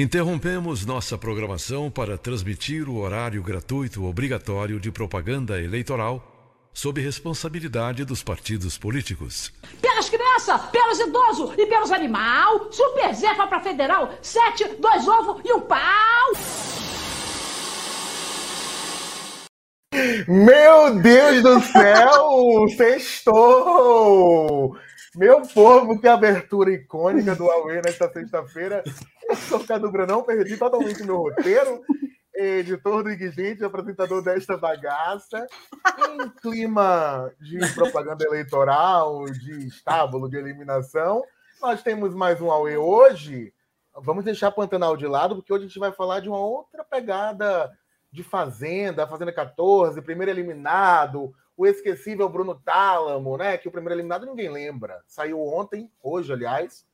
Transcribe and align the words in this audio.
Interrompemos 0.00 0.86
nossa 0.86 1.18
programação 1.18 1.90
para 1.90 2.16
transmitir 2.16 2.88
o 2.88 2.96
horário 2.96 3.42
gratuito 3.42 4.06
obrigatório 4.06 4.80
de 4.80 4.90
propaganda 4.90 5.60
eleitoral 5.60 6.70
sob 6.72 7.02
responsabilidade 7.02 8.02
dos 8.06 8.22
partidos 8.22 8.78
políticos. 8.78 9.52
Pelas 9.78 10.08
crianças, 10.08 10.62
pelos 10.70 11.00
idosos 11.00 11.50
e 11.58 11.66
pelos 11.66 11.92
animais, 11.92 12.62
Super 12.70 13.14
Zefa 13.14 13.46
para 13.46 13.60
Federal, 13.60 14.14
sete, 14.22 14.64
dois 14.80 15.06
ovos 15.06 15.42
e 15.44 15.52
um 15.52 15.60
pau! 15.60 16.32
Meu 20.26 20.98
Deus 20.98 21.42
do 21.42 21.60
céu! 21.60 22.66
Sextou! 22.74 24.78
Meu 25.16 25.42
povo, 25.42 26.00
que 26.00 26.06
abertura 26.06 26.72
icônica 26.72 27.34
do 27.34 27.50
Aue 27.50 27.82
nesta 27.84 28.08
sexta-feira. 28.10 28.82
Sou 29.48 29.64
Cadu 29.64 29.90
Branão, 29.90 30.22
perdi 30.22 30.56
totalmente 30.56 31.02
meu 31.04 31.18
roteiro. 31.18 31.82
Editor 32.34 33.02
do 33.02 33.10
Iguigente, 33.10 33.64
apresentador 33.64 34.22
desta 34.22 34.56
bagaça. 34.56 35.46
Em 35.98 36.28
clima 36.40 37.30
de 37.40 37.58
propaganda 37.74 38.24
eleitoral, 38.24 39.24
de 39.26 39.66
estábulo, 39.66 40.28
de 40.28 40.36
eliminação, 40.36 41.22
nós 41.60 41.82
temos 41.82 42.14
mais 42.14 42.40
um 42.40 42.50
Aue 42.50 42.76
hoje. 42.76 43.52
Vamos 43.94 44.24
deixar 44.24 44.50
Pantanal 44.50 44.96
de 44.96 45.06
lado, 45.06 45.36
porque 45.36 45.52
hoje 45.52 45.64
a 45.64 45.68
gente 45.68 45.78
vai 45.78 45.92
falar 45.92 46.20
de 46.20 46.28
uma 46.28 46.38
outra 46.38 46.82
pegada 46.82 47.70
de 48.10 48.22
Fazenda, 48.22 49.06
Fazenda 49.06 49.32
14, 49.32 50.00
primeiro 50.02 50.30
eliminado, 50.30 51.32
o 51.56 51.66
esquecível 51.66 52.28
Bruno 52.28 52.54
Tálamo, 52.54 53.36
né? 53.36 53.58
Que 53.58 53.68
o 53.68 53.72
primeiro 53.72 53.94
eliminado 53.94 54.24
ninguém 54.24 54.48
lembra. 54.50 55.02
Saiu 55.06 55.40
ontem, 55.40 55.90
hoje, 56.02 56.32
aliás, 56.32 56.86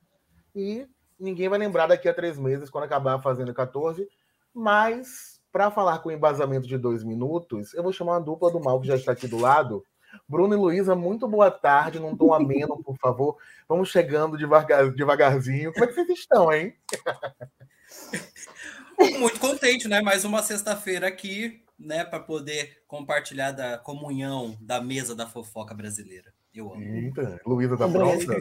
e 0.53 0.87
ninguém 1.19 1.49
vai 1.49 1.59
lembrar 1.59 1.87
daqui 1.87 2.07
a 2.07 2.13
três 2.13 2.37
meses, 2.37 2.69
quando 2.69 2.85
acabar 2.85 3.15
a 3.15 3.21
Fazenda 3.21 3.53
14. 3.53 4.07
Mas, 4.53 5.39
para 5.51 5.71
falar 5.71 5.99
com 5.99 6.11
embasamento 6.11 6.67
de 6.67 6.77
dois 6.77 7.03
minutos, 7.03 7.73
eu 7.73 7.83
vou 7.83 7.93
chamar 7.93 8.13
uma 8.13 8.21
dupla 8.21 8.51
do 8.51 8.59
mal 8.59 8.79
que 8.79 8.87
já 8.87 8.95
está 8.95 9.11
aqui 9.11 9.27
do 9.27 9.37
lado. 9.37 9.83
Bruno 10.27 10.53
e 10.53 10.57
Luísa, 10.57 10.95
muito 10.95 11.27
boa 11.27 11.51
tarde, 11.51 11.99
num 11.99 12.15
tom 12.15 12.33
ameno, 12.33 12.81
por 12.83 12.97
favor. 12.97 13.37
Vamos 13.67 13.89
chegando 13.89 14.37
devagar, 14.37 14.89
devagarzinho. 14.91 15.73
Como 15.73 15.85
é 15.85 15.87
que 15.87 15.93
vocês 15.93 16.09
estão, 16.09 16.51
hein? 16.51 16.75
Muito 19.19 19.39
contente, 19.39 19.87
né? 19.87 20.01
Mais 20.01 20.25
uma 20.25 20.41
sexta-feira 20.41 21.07
aqui, 21.07 21.63
né? 21.77 22.03
Para 22.03 22.19
poder 22.19 22.81
compartilhar 22.87 23.51
da 23.51 23.77
comunhão 23.77 24.57
da 24.59 24.81
mesa 24.81 25.15
da 25.15 25.27
fofoca 25.27 25.75
brasileira. 25.75 26.33
Eu 26.57 26.73
amo. 26.73 26.83
Eita, 26.83 27.39
Luísa 27.45 27.77
tá 27.77 27.87
pronta? 27.87 28.35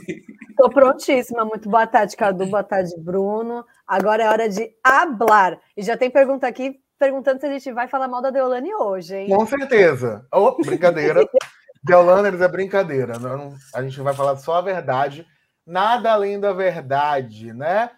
Estou 0.48 0.70
prontíssima. 0.70 1.44
Muito 1.44 1.68
boa 1.68 1.86
tarde, 1.86 2.16
Cadu. 2.16 2.46
Boa 2.46 2.64
tarde, 2.64 2.94
Bruno. 2.98 3.62
Agora 3.86 4.22
é 4.22 4.28
hora 4.30 4.48
de 4.48 4.74
hablar. 4.82 5.60
E 5.76 5.82
já 5.82 5.98
tem 5.98 6.10
pergunta 6.10 6.46
aqui 6.46 6.80
perguntando 6.98 7.40
se 7.40 7.46
a 7.46 7.52
gente 7.52 7.70
vai 7.72 7.88
falar 7.88 8.08
mal 8.08 8.22
da 8.22 8.30
Deolane 8.30 8.74
hoje, 8.74 9.14
hein? 9.14 9.28
Com 9.28 9.44
certeza. 9.44 10.26
Oh, 10.32 10.56
brincadeira. 10.56 11.28
Deolane, 11.84 12.42
é 12.42 12.48
brincadeira. 12.48 13.18
Não, 13.18 13.54
a 13.74 13.82
gente 13.82 14.00
vai 14.00 14.14
falar 14.14 14.36
só 14.38 14.54
a 14.54 14.62
verdade. 14.62 15.26
Nada 15.66 16.10
além 16.10 16.40
da 16.40 16.54
verdade, 16.54 17.52
né? 17.52 17.90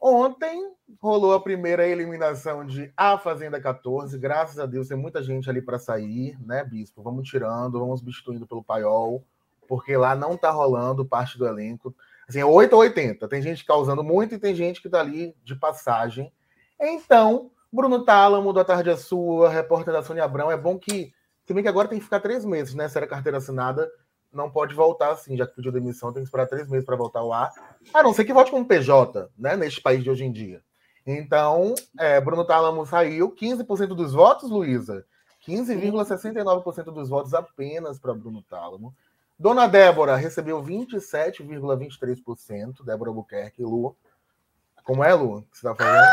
Ontem 0.00 0.58
rolou 1.02 1.34
a 1.34 1.40
primeira 1.40 1.86
eliminação 1.86 2.64
de 2.64 2.90
A 2.96 3.18
Fazenda 3.18 3.60
14. 3.60 4.18
Graças 4.18 4.58
a 4.58 4.64
Deus 4.64 4.88
tem 4.88 4.96
muita 4.96 5.22
gente 5.22 5.50
ali 5.50 5.60
para 5.60 5.78
sair, 5.78 6.34
né, 6.40 6.64
Bispo? 6.64 7.02
Vamos 7.02 7.28
tirando, 7.28 7.78
vamos 7.78 8.00
substituindo 8.00 8.46
pelo 8.46 8.64
Paiol, 8.64 9.22
porque 9.66 9.96
lá 9.96 10.14
não 10.14 10.36
tá 10.36 10.50
rolando 10.50 11.04
parte 11.04 11.38
do 11.38 11.46
elenco. 11.46 11.94
Assim, 12.28 12.40
é 12.40 12.44
8 12.44 12.72
ou 12.72 12.80
80. 12.80 13.28
Tem 13.28 13.42
gente 13.42 13.64
causando 13.64 14.02
muito 14.02 14.34
e 14.34 14.38
tem 14.38 14.54
gente 14.54 14.80
que 14.80 14.88
tá 14.88 15.00
ali 15.00 15.34
de 15.44 15.54
passagem. 15.54 16.32
Então, 16.80 17.50
Bruno 17.72 18.04
Tálamo, 18.04 18.52
da 18.52 18.64
Tarde 18.64 18.90
é 18.90 18.96
Sua, 18.96 19.48
repórter 19.48 19.92
da 19.92 20.02
Sônia 20.02 20.24
Abrão, 20.24 20.50
é 20.50 20.56
bom 20.56 20.78
que. 20.78 21.12
Se 21.44 21.52
bem 21.52 21.62
que 21.62 21.68
agora 21.68 21.88
tem 21.88 21.98
que 21.98 22.04
ficar 22.04 22.20
três 22.20 22.44
meses, 22.44 22.74
né? 22.74 22.88
Se 22.88 22.96
era 22.96 23.06
carteira 23.06 23.36
assinada, 23.36 23.90
não 24.32 24.50
pode 24.50 24.74
voltar 24.74 25.12
assim, 25.12 25.36
já 25.36 25.46
que 25.46 25.54
pediu 25.54 25.70
demissão, 25.70 26.12
tem 26.12 26.22
que 26.22 26.28
esperar 26.28 26.46
três 26.46 26.68
meses 26.68 26.86
para 26.86 26.96
voltar 26.96 27.20
ao 27.20 27.32
ar. 27.32 27.52
A 27.92 28.02
não 28.02 28.14
ser 28.14 28.24
que 28.24 28.32
volte 28.32 28.50
como 28.50 28.64
PJ, 28.64 29.28
né? 29.36 29.56
Neste 29.56 29.80
país 29.80 30.02
de 30.02 30.10
hoje 30.10 30.24
em 30.24 30.32
dia. 30.32 30.62
Então, 31.06 31.74
é, 31.98 32.18
Bruno 32.20 32.46
Tálamo 32.46 32.86
saiu, 32.86 33.30
15% 33.30 33.88
dos 33.88 34.12
votos, 34.12 34.50
Luísa. 34.50 35.04
15,69% 35.46 36.84
dos 36.84 37.10
votos 37.10 37.34
apenas 37.34 37.98
para 37.98 38.14
Bruno 38.14 38.42
Tálamo. 38.42 38.94
Dona 39.44 39.66
Débora 39.66 40.16
recebeu 40.16 40.62
27,23%. 40.62 42.82
Débora 42.82 43.10
Albuquerque, 43.10 43.62
Lu. 43.62 43.94
Como 44.82 45.04
é, 45.04 45.12
Lu? 45.12 45.42
Que 45.42 45.58
você 45.58 45.68
está 45.68 45.74
falando? 45.74 46.08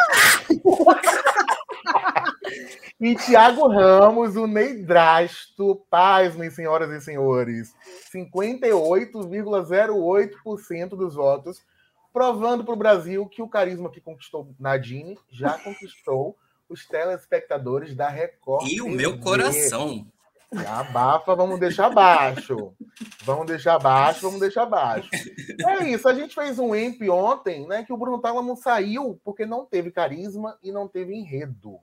e 2.99 3.15
Tiago 3.15 3.69
Ramos, 3.69 4.35
o 4.35 4.45
Neidrasto, 4.45 5.81
paz, 5.89 6.35
minhas 6.35 6.55
senhoras 6.55 6.89
e 6.89 6.99
senhores, 6.99 7.73
58,08% 8.13 10.89
dos 10.89 11.15
votos 11.15 11.63
provando 12.11 12.65
para 12.65 12.73
o 12.73 12.77
Brasil 12.77 13.25
que 13.27 13.41
o 13.41 13.47
carisma 13.47 13.89
que 13.89 14.01
conquistou 14.01 14.53
Nadine 14.59 15.17
já 15.29 15.57
conquistou 15.57 16.37
os 16.67 16.85
telespectadores 16.85 17.95
da 17.95 18.09
Record. 18.09 18.67
E 18.67 18.81
o 18.81 18.89
meu 18.89 19.17
coração. 19.19 20.05
Abafa, 20.67 21.35
vamos 21.35 21.59
deixar 21.59 21.89
baixo. 21.89 22.73
Vamos 23.23 23.45
deixar 23.45 23.79
baixo, 23.79 24.21
vamos 24.21 24.39
deixar 24.39 24.65
baixo. 24.65 25.09
É 25.59 25.89
isso, 25.89 26.07
a 26.07 26.13
gente 26.13 26.35
fez 26.35 26.59
um 26.59 26.75
EMP 26.75 27.09
ontem, 27.09 27.67
né? 27.67 27.83
Que 27.83 27.93
o 27.93 27.97
Bruno 27.97 28.19
Tálamo 28.19 28.55
saiu 28.57 29.19
porque 29.23 29.45
não 29.45 29.65
teve 29.65 29.91
carisma 29.91 30.57
e 30.61 30.71
não 30.71 30.87
teve 30.87 31.15
enredo. 31.15 31.79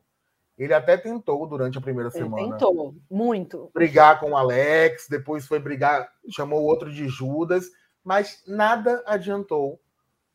Ele 0.57 0.75
até 0.75 0.97
tentou 0.97 1.47
durante 1.47 1.78
a 1.78 1.81
primeira 1.81 2.11
Ele 2.12 2.25
semana. 2.25 2.53
tentou, 2.53 2.95
muito. 3.11 3.71
Brigar 3.73 4.19
com 4.21 4.33
o 4.33 4.37
Alex, 4.37 5.07
depois 5.09 5.47
foi 5.47 5.59
brigar, 5.59 6.11
chamou 6.28 6.61
o 6.61 6.67
outro 6.67 6.93
de 6.93 7.09
Judas, 7.09 7.71
mas 8.05 8.43
nada 8.47 9.03
adiantou 9.07 9.81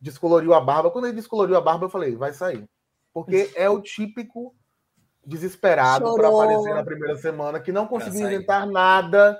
descoloriu 0.03 0.53
a 0.53 0.59
barba. 0.59 0.91
Quando 0.91 1.05
ele 1.05 1.15
descoloriu 1.15 1.55
a 1.55 1.61
barba, 1.61 1.85
eu 1.85 1.89
falei, 1.89 2.15
vai 2.15 2.33
sair. 2.33 2.69
Porque 3.13 3.51
é 3.55 3.69
o 3.69 3.81
típico 3.81 4.53
desesperado 5.25 6.13
para 6.15 6.27
aparecer 6.27 6.73
na 6.73 6.83
primeira 6.83 7.15
semana, 7.15 7.59
que 7.59 7.71
não 7.71 7.87
conseguiu 7.87 8.27
inventar 8.27 8.67
nada. 8.67 9.39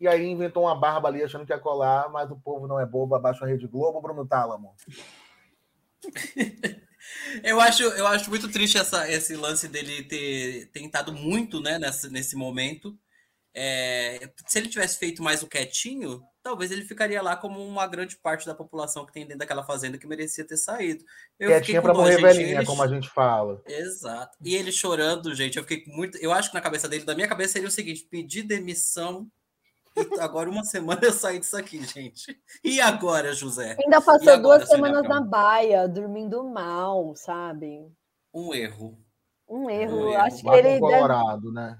E 0.00 0.08
aí 0.08 0.26
inventou 0.26 0.64
uma 0.64 0.74
barba 0.74 1.08
ali 1.08 1.22
achando 1.22 1.44
que 1.44 1.52
ia 1.52 1.58
colar, 1.58 2.08
mas 2.10 2.30
o 2.30 2.36
povo 2.36 2.66
não 2.66 2.80
é 2.80 2.86
bobo, 2.86 3.14
abaixo 3.14 3.44
a 3.44 3.46
Rede 3.46 3.66
Globo, 3.66 4.00
Bruno 4.00 4.26
Tálamo. 4.26 4.74
Eu 7.42 7.60
acho, 7.60 7.82
eu 7.82 8.06
acho 8.06 8.28
muito 8.30 8.50
triste 8.50 8.78
essa, 8.78 9.10
esse 9.10 9.34
lance 9.34 9.68
dele 9.68 10.02
ter 10.04 10.70
tentado 10.72 11.12
muito 11.12 11.60
né, 11.60 11.78
nesse, 11.78 12.10
nesse 12.10 12.36
momento. 12.36 12.96
É, 13.54 14.30
se 14.46 14.58
ele 14.58 14.68
tivesse 14.68 14.98
feito 14.98 15.22
mais 15.22 15.42
o 15.42 15.48
quietinho, 15.48 16.22
talvez 16.42 16.70
ele 16.70 16.82
ficaria 16.84 17.20
lá 17.22 17.36
como 17.36 17.62
uma 17.64 17.86
grande 17.86 18.16
parte 18.16 18.46
da 18.46 18.54
população 18.54 19.04
que 19.06 19.12
tem 19.12 19.24
dentro 19.24 19.38
daquela 19.40 19.62
fazenda 19.62 19.98
que 19.98 20.06
merecia 20.06 20.44
ter 20.46 20.56
saído. 20.56 21.04
Eu 21.38 21.48
Quietinha 21.50 21.80
com 21.80 21.86
pra 21.88 21.94
morrer 21.94 22.12
gente, 22.12 22.22
velhinha, 22.22 22.56
ele- 22.58 22.66
como 22.66 22.82
a 22.82 22.88
gente 22.88 23.08
fala. 23.10 23.62
Exato. 23.66 24.36
E 24.42 24.54
ele 24.54 24.72
chorando, 24.72 25.34
gente, 25.34 25.56
eu 25.58 25.64
fiquei 25.64 25.84
muito. 25.92 26.16
Eu 26.18 26.32
acho 26.32 26.48
que 26.48 26.54
na 26.54 26.60
cabeça 26.60 26.88
dele, 26.88 27.04
da 27.04 27.14
minha 27.14 27.28
cabeça, 27.28 27.52
seria 27.54 27.68
o 27.68 27.72
seguinte: 27.72 28.06
pedir 28.10 28.42
demissão. 28.42 29.26
E 29.96 30.20
agora, 30.20 30.48
uma 30.48 30.62
semana 30.64 31.00
eu 31.02 31.12
saí 31.12 31.38
disso 31.40 31.56
aqui, 31.56 31.82
gente. 31.84 32.38
E 32.62 32.80
agora, 32.80 33.32
José? 33.34 33.76
Ainda 33.82 34.00
passou 34.00 34.32
agora, 34.32 34.58
duas 34.58 34.68
semanas 34.68 35.02
na 35.02 35.20
baia, 35.20 35.88
dormindo 35.88 36.42
mal, 36.44 37.14
sabe? 37.16 37.86
Um 38.32 38.54
erro. 38.54 38.96
Um 39.48 39.68
erro. 39.68 39.96
Um 39.96 40.08
erro. 40.12 40.16
Acho 40.22 40.42
que 40.42 40.48
ele 40.48 40.78
com 40.78 40.86
deve- 40.88 41.00
Colorado, 41.02 41.52
né? 41.52 41.76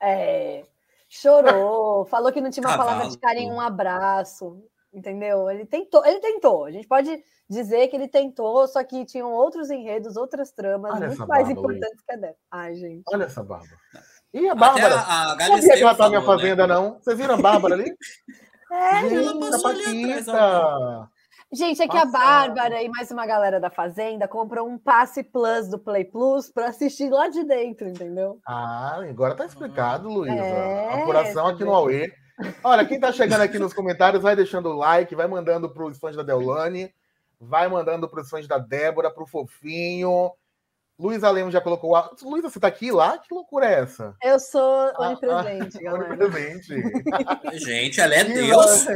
é, 0.00 0.64
chorou, 1.14 2.06
falou 2.06 2.32
que 2.32 2.40
não 2.40 2.50
tinha 2.50 2.66
uma 2.66 2.76
palavra 2.76 3.06
de 3.08 3.18
Cavalo. 3.18 3.20
carinho, 3.20 3.54
um 3.54 3.60
abraço, 3.60 4.64
entendeu? 4.92 5.50
Ele 5.50 5.66
tentou, 5.66 6.04
ele 6.06 6.20
tentou. 6.20 6.64
A 6.64 6.70
gente 6.70 6.88
pode 6.88 7.22
dizer 7.48 7.88
que 7.88 7.96
ele 7.96 8.08
tentou, 8.08 8.66
só 8.66 8.82
que 8.82 9.04
tinham 9.04 9.30
outros 9.30 9.68
enredos, 9.68 10.16
outras 10.16 10.52
tramas 10.52 10.94
Olha 10.94 11.08
muito 11.08 11.26
mais 11.26 11.46
barba, 11.46 11.52
importantes 11.60 12.02
que 12.02 12.14
a 12.14 12.16
dela. 12.16 12.36
Ai, 12.50 12.74
gente. 12.76 13.02
Olha 13.12 13.24
essa 13.24 13.42
barba. 13.42 13.76
E 14.32 14.48
a 14.48 14.52
Até 14.52 14.60
Bárbara? 14.60 14.94
a, 14.96 15.32
a 15.32 15.36
Não 15.36 15.56
sabia 15.56 15.72
que 15.74 15.82
ela 15.82 15.94
tá 15.94 16.04
na 16.04 16.08
minha 16.08 16.20
falou, 16.22 16.36
né? 16.36 16.42
fazenda, 16.42 16.66
não. 16.66 16.94
Vocês 16.98 17.18
viram 17.18 17.34
a 17.34 17.38
Bárbara 17.38 17.74
ali? 17.74 17.94
É, 18.70 18.98
ela 19.00 19.08
Gente, 19.10 19.38
passou 19.50 19.66
a 19.66 19.74
ali 19.74 20.12
atrás, 20.14 20.26
Paquita. 20.26 21.11
Gente, 21.54 21.82
é 21.82 21.86
que 21.88 21.96
a. 21.96 22.06
Bárbara 22.06 22.82
e 22.82 22.88
mais 22.88 23.10
uma 23.10 23.26
galera 23.26 23.60
da 23.60 23.68
Fazenda 23.68 24.26
comprou 24.26 24.66
um 24.66 24.78
passe 24.78 25.22
plus 25.22 25.68
do 25.68 25.78
Play 25.78 26.04
Plus 26.04 26.50
para 26.50 26.68
assistir 26.68 27.10
lá 27.10 27.28
de 27.28 27.44
dentro, 27.44 27.86
entendeu? 27.86 28.40
Ah, 28.46 29.00
agora 29.08 29.34
tá 29.34 29.44
explicado, 29.44 30.08
Luísa. 30.08 30.34
É, 30.34 31.02
Apuração 31.02 31.46
aqui 31.46 31.62
no. 31.62 31.74
Aue. 31.74 32.10
Olha, 32.64 32.86
quem 32.86 32.98
tá 32.98 33.12
chegando 33.12 33.42
aqui 33.42 33.58
nos 33.58 33.74
comentários, 33.74 34.22
vai 34.22 34.34
deixando 34.34 34.70
o 34.70 34.76
like, 34.76 35.14
vai 35.14 35.28
mandando 35.28 35.68
pros 35.68 35.98
fãs 35.98 36.16
da 36.16 36.22
Deolane, 36.22 36.90
vai 37.38 37.68
mandando 37.68 38.08
pros 38.08 38.30
fãs 38.30 38.48
da 38.48 38.56
Débora, 38.56 39.10
pro 39.10 39.26
Fofinho. 39.26 40.32
Luísa 41.02 41.28
Lemos 41.32 41.52
já 41.52 41.60
colocou. 41.60 41.96
A... 41.96 42.08
Luísa, 42.22 42.48
você 42.48 42.60
tá 42.60 42.68
aqui 42.68 42.92
lá? 42.92 43.18
Que 43.18 43.34
loucura 43.34 43.66
é 43.66 43.80
essa? 43.80 44.14
Eu 44.22 44.38
sou 44.38 44.92
onipresente, 44.96 45.78
ah, 45.78 45.82
galera. 45.90 46.14
Onipresente. 46.14 46.82
Gente, 47.54 48.00
ela 48.00 48.14
é 48.14 48.24
Deus. 48.24 48.86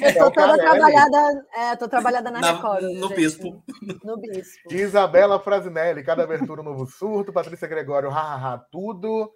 Eu 0.00 0.14
tô 0.14 0.30
toda 0.30 0.56
trabalhada, 0.56 1.46
é, 1.54 1.76
tô 1.76 1.86
trabalhada 1.86 2.30
na, 2.30 2.40
na 2.40 2.52
Record. 2.52 2.82
No 2.82 3.08
gente. 3.08 3.14
bispo. 3.14 3.62
No 4.02 4.16
bispo. 4.16 4.72
Isabela 4.72 5.38
Frasinelli, 5.38 6.02
cada 6.02 6.22
abertura 6.22 6.62
um 6.62 6.64
novo 6.64 6.86
surto. 6.86 7.32
Patrícia 7.32 7.68
Gregório, 7.68 8.08
hahaha, 8.08 8.64
tudo. 8.72 9.30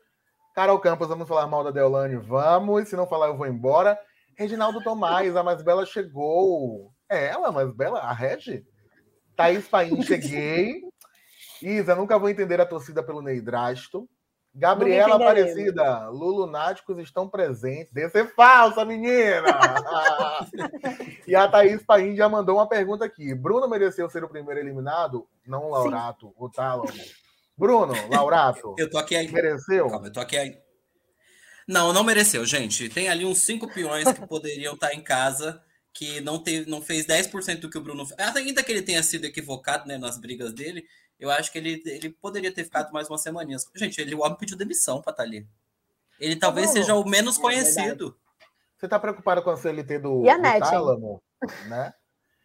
Carol 0.55 0.79
Campos, 0.79 1.09
vamos 1.09 1.29
falar 1.29 1.47
mal 1.47 1.63
da 1.63 1.71
Deolane? 1.71 2.17
Vamos. 2.17 2.89
Se 2.89 2.97
não 2.97 3.07
falar, 3.07 3.27
eu 3.27 3.37
vou 3.37 3.47
embora. 3.47 3.99
Reginaldo 4.39 4.83
Tomás, 4.83 5.37
a 5.37 5.43
mais 5.43 5.63
bela 5.63 5.85
chegou. 5.85 6.91
É 7.11 7.27
ela, 7.27 7.49
a 7.49 7.53
mais 7.53 7.71
bela? 7.71 8.01
A 8.01 8.13
Regi? 8.15 8.65
Thaís 9.37 9.69
Paim, 9.69 10.03
cheguei. 10.03 10.83
Isa, 11.62 11.94
nunca 11.94 12.19
vou 12.19 12.28
entender 12.28 12.60
a 12.60 12.66
torcida 12.66 13.02
pelo 13.02 13.22
Neidrasto. 13.22 14.08
Gabriela 14.55 15.16
Aparecida, 15.16 16.08
Lulunáticos 16.08 16.99
estão 16.99 17.28
presentes. 17.28 17.93
Deve 17.93 18.10
ser 18.10 18.34
falsa, 18.34 18.84
menina! 18.84 19.44
e 21.26 21.34
a 21.37 21.46
Thaís 21.46 21.82
Paim 21.84 22.16
já 22.16 22.28
mandou 22.28 22.56
uma 22.56 22.69
pergunta 22.69 23.05
aqui. 23.05 23.34
Bruno 23.34 23.69
mereceu 23.69 24.10
ser 24.10 24.25
o 24.25 24.28
primeiro 24.28 24.60
eliminado? 24.60 25.28
Não 25.46 25.66
o 25.66 25.70
Laurato, 25.70 26.26
Sim. 26.26 26.34
o 26.37 26.49
Tálamo. 26.49 26.93
Bruno, 27.56 27.94
Laurato. 28.10 28.75
eu 28.78 28.90
tô 28.90 28.99
aqui 28.99 29.14
aí. 29.14 29.31
Mereceu? 29.31 29.88
Calma, 29.88 30.08
eu 30.08 30.12
tô 30.12 30.20
aqui 30.20 30.37
aí. 30.37 30.58
Não, 31.66 31.93
não 31.93 32.02
mereceu, 32.02 32.44
gente. 32.46 32.88
Tem 32.88 33.08
ali 33.08 33.25
uns 33.25 33.38
cinco 33.38 33.72
peões 33.72 34.10
que 34.10 34.26
poderiam 34.26 34.75
estar 34.75 34.94
em 34.94 35.02
casa 35.02 35.62
que 35.93 36.20
não, 36.20 36.38
teve, 36.38 36.70
não 36.70 36.81
fez 36.81 37.06
10% 37.06 37.60
do 37.60 37.69
que 37.69 37.76
o 37.76 37.81
Bruno 37.82 38.06
fez. 38.06 38.19
Ainda 38.37 38.62
que 38.62 38.72
ele 38.72 38.82
tenha 38.82 39.02
sido 39.02 39.25
equivocado 39.25 39.87
né, 39.87 39.99
nas 39.99 40.16
brigas 40.19 40.52
dele, 40.55 40.87
eu 41.19 41.31
acho 41.31 41.50
que 41.50 41.59
ele, 41.59 41.82
ele 41.85 42.11
poderia 42.11 42.53
ter 42.53 42.65
ficado 42.65 42.93
mais 42.93 43.09
umas 43.09 43.23
semaninhas. 43.23 43.67
Gente, 43.75 44.00
ele, 44.00 44.15
o 44.15 44.20
homem 44.20 44.38
pediu 44.38 44.56
demissão 44.56 45.03
para 45.03 45.11
estar 45.11 45.23
ali. 45.25 45.47
Ele 46.20 46.37
talvez 46.37 46.70
seja 46.70 46.94
o 46.94 47.09
menos 47.09 47.38
é 47.38 47.41
conhecido. 47.41 48.17
Você 48.76 48.87
está 48.87 48.99
preocupado 48.99 49.43
com 49.43 49.50
a 49.50 49.56
CLT 49.56 49.99
do, 49.99 50.25
e 50.25 50.31
a 50.31 50.37
do 50.37 50.43
Net, 50.43 50.61
Tálamo, 50.61 51.23
né? 51.67 51.93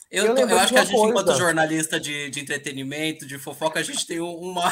Eu, 0.10 0.26
eu, 0.26 0.48
eu 0.48 0.60
acho 0.60 0.74
que 0.74 0.80
a 0.80 0.84
gente, 0.84 0.96
coisa. 0.96 1.10
enquanto 1.10 1.38
jornalista 1.38 2.00
de, 2.00 2.30
de 2.30 2.40
entretenimento, 2.40 3.26
de 3.26 3.40
fofoca, 3.40 3.80
a 3.80 3.84
gente 3.84 4.06
tem 4.06 4.20
uma. 4.20 4.64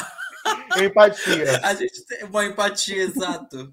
Empatia. 0.76 1.60
a 1.62 1.74
gente 1.74 2.04
tem 2.06 2.24
uma 2.24 2.44
empatia, 2.44 3.02
exato. 3.04 3.72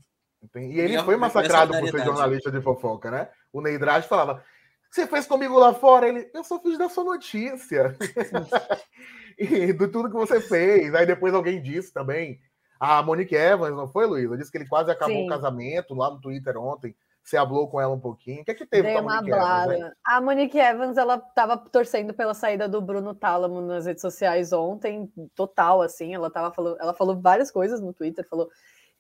E 0.56 0.80
ele 0.80 0.96
e 0.96 1.04
foi 1.04 1.18
massacrado 1.18 1.74
por 1.74 1.90
ser 1.90 2.06
jornalista 2.06 2.52
de 2.52 2.62
fofoca, 2.62 3.10
né? 3.10 3.30
O 3.52 3.62
Neidrade 3.62 4.08
falava: 4.08 4.44
Você 4.90 5.08
fez 5.08 5.26
comigo 5.26 5.58
lá 5.58 5.74
fora? 5.74 6.08
Ele, 6.08 6.30
eu 6.34 6.44
só 6.44 6.60
fiz 6.60 6.78
da 6.78 6.90
sua 6.90 7.04
notícia. 7.04 7.98
e 9.40 9.74
do 9.74 9.90
tudo 9.90 10.10
que 10.10 10.16
você 10.16 10.42
fez. 10.42 10.94
Aí 10.94 11.06
depois 11.06 11.34
alguém 11.34 11.62
disse 11.62 11.94
também. 11.94 12.40
A 12.80 13.04
Monique 13.04 13.36
Evans, 13.36 13.76
não 13.76 13.88
foi, 13.88 14.06
Luísa? 14.06 14.38
Disse 14.38 14.52
que 14.52 14.58
ele 14.58 14.68
quase 14.68 14.90
acabou 14.90 15.16
Sim. 15.16 15.26
o 15.26 15.30
casamento 15.30 15.94
lá 15.94 16.10
no 16.10 16.22
Twitter 16.22 16.58
ontem. 16.58 16.96
Você 17.22 17.36
falou 17.36 17.68
com 17.68 17.80
ela 17.80 17.94
um 17.94 18.00
pouquinho. 18.00 18.42
O 18.42 18.46
que 18.46 18.52
é 18.52 18.54
que 18.56 18.66
teve 18.66 18.84
Dei 18.84 18.94
com 18.94 19.10
a 19.10 19.22
Monique 19.22 19.32
Evans? 19.32 19.94
A 20.06 20.22
Monique 20.22 20.58
Evans, 20.58 20.98
ela 20.98 21.16
estava 21.16 21.58
torcendo 21.58 22.14
pela 22.14 22.34
saída 22.34 22.68
do 22.70 22.82
Bruno 22.82 23.14
Tálamo 23.14 23.62
nas 23.62 23.86
redes 23.86 24.02
sociais 24.02 24.54
ontem, 24.54 25.12
total, 25.36 25.82
assim. 25.82 26.16
Ela 26.16 26.32
tava 26.32 26.54
falou, 26.54 26.78
ela 26.80 26.94
falou 26.94 27.20
várias 27.20 27.52
coisas 27.52 27.82
no 27.82 27.94
Twitter, 27.94 28.28
falou 28.28 28.50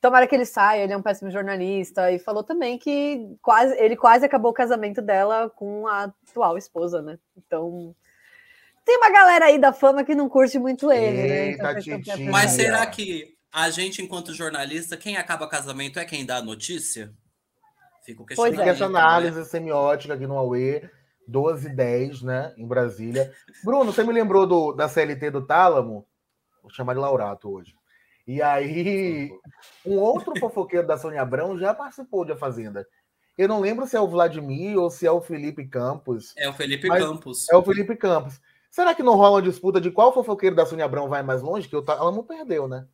tomara 0.01 0.27
que 0.27 0.35
ele 0.35 0.45
saia, 0.45 0.83
ele 0.83 0.93
é 0.93 0.97
um 0.97 1.01
péssimo 1.01 1.29
jornalista, 1.29 2.11
e 2.11 2.19
falou 2.19 2.43
também 2.43 2.77
que 2.77 3.35
quase, 3.41 3.77
ele 3.77 3.95
quase 3.95 4.25
acabou 4.25 4.51
o 4.51 4.53
casamento 4.53 5.01
dela 5.01 5.49
com 5.49 5.87
a 5.87 6.03
atual 6.03 6.57
esposa, 6.57 7.01
né? 7.01 7.19
Então, 7.37 7.95
tem 8.89 8.97
uma 8.97 9.11
galera 9.11 9.45
aí 9.45 9.59
da 9.59 9.71
fama 9.71 10.03
que 10.03 10.15
não 10.15 10.27
curte 10.27 10.57
muito 10.57 10.91
ele, 10.91 11.27
né? 11.27 11.51
Então, 11.51 12.31
Mas 12.31 12.51
será 12.51 12.83
que 12.87 13.35
a 13.51 13.69
gente, 13.69 14.01
enquanto 14.01 14.33
jornalista, 14.33 14.97
quem 14.97 15.15
acaba 15.15 15.47
casamento 15.47 15.99
é 15.99 16.05
quem 16.05 16.25
dá 16.25 16.37
a 16.37 16.41
notícia? 16.41 17.13
Fica 18.03 18.23
o 18.23 18.25
questionamento. 18.25 18.59
Fica 18.59 18.71
essa 18.71 18.85
análise 18.85 19.37
né? 19.37 19.45
semiótica 19.45 20.15
aqui 20.15 20.25
no 20.25 20.35
Aue, 20.35 20.89
12 21.27 21.67
e 21.67 21.75
10, 21.75 22.21
né, 22.23 22.51
em 22.57 22.67
Brasília. 22.67 23.31
Bruno, 23.63 23.93
você 23.93 24.03
me 24.03 24.11
lembrou 24.11 24.47
do, 24.47 24.73
da 24.73 24.89
CLT 24.89 25.29
do 25.29 25.45
Tálamo? 25.45 26.07
Vou 26.63 26.71
chamar 26.71 26.95
de 26.95 26.99
Laurato 26.99 27.47
hoje. 27.47 27.75
E 28.25 28.41
aí, 28.41 29.29
um 29.85 29.99
outro 29.99 30.33
fofoqueiro 30.39 30.87
da 30.87 30.97
Sônia 30.97 31.21
Abrão 31.21 31.59
já 31.59 31.75
participou 31.75 32.25
de 32.25 32.31
A 32.31 32.37
Fazenda. 32.37 32.87
Eu 33.37 33.47
não 33.47 33.59
lembro 33.59 33.85
se 33.85 33.95
é 33.95 34.01
o 34.01 34.07
Vladimir 34.07 34.79
ou 34.79 34.89
se 34.89 35.05
é 35.05 35.11
o 35.11 35.21
Felipe 35.21 35.67
Campos. 35.67 36.33
É 36.35 36.49
o 36.49 36.53
Felipe 36.53 36.87
Campos. 36.87 37.47
É 37.51 37.55
o 37.55 37.61
Felipe 37.61 37.95
Campos. 37.95 38.41
Será 38.69 38.93
que 38.93 39.03
não 39.03 39.15
rola 39.15 39.37
uma 39.37 39.41
disputa 39.41 39.81
de 39.81 39.91
qual 39.91 40.13
fofoqueiro 40.13 40.55
da 40.55 40.65
Sônia 40.65 40.85
Abrão 40.85 41.09
vai 41.09 41.23
mais 41.23 41.41
longe? 41.41 41.67
Que 41.67 41.75
ela 41.75 42.11
não 42.11 42.23
perdeu, 42.23 42.67
né? 42.67 42.87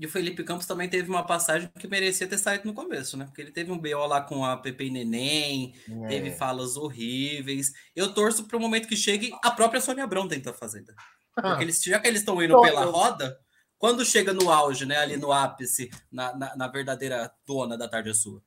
E 0.00 0.06
o 0.06 0.08
Felipe 0.08 0.42
Campos 0.42 0.66
também 0.66 0.88
teve 0.88 1.10
uma 1.10 1.22
passagem 1.22 1.70
que 1.78 1.86
merecia 1.86 2.26
ter 2.26 2.38
saído 2.38 2.66
no 2.66 2.72
começo, 2.72 3.18
né? 3.18 3.26
Porque 3.26 3.42
ele 3.42 3.52
teve 3.52 3.70
um 3.70 3.76
BO 3.76 4.06
lá 4.06 4.22
com 4.22 4.42
a 4.46 4.56
Pepe 4.56 4.86
e 4.86 4.90
Neném, 4.90 5.74
é. 6.04 6.08
teve 6.08 6.30
falas 6.30 6.78
horríveis. 6.78 7.70
Eu 7.94 8.14
torço 8.14 8.44
para 8.44 8.56
o 8.56 8.60
momento 8.60 8.88
que 8.88 8.96
chegue 8.96 9.30
a 9.44 9.50
própria 9.50 9.78
Sônia 9.78 10.04
Abrão 10.04 10.26
dentro 10.26 10.50
da 10.50 10.56
Fazenda. 10.56 10.94
Ah. 11.36 11.50
Porque 11.50 11.64
eles, 11.64 11.82
já 11.82 12.00
que 12.00 12.08
eles 12.08 12.20
estão 12.20 12.42
indo 12.42 12.58
pela 12.62 12.86
roda, 12.86 13.38
quando 13.76 14.02
chega 14.02 14.32
no 14.32 14.50
auge, 14.50 14.86
né? 14.86 14.96
Ali 14.96 15.18
no 15.18 15.32
ápice, 15.32 15.90
na, 16.10 16.34
na, 16.34 16.56
na 16.56 16.68
verdadeira 16.68 17.30
dona 17.46 17.76
da 17.76 17.86
tarde 17.86 18.14
sua. 18.14 18.42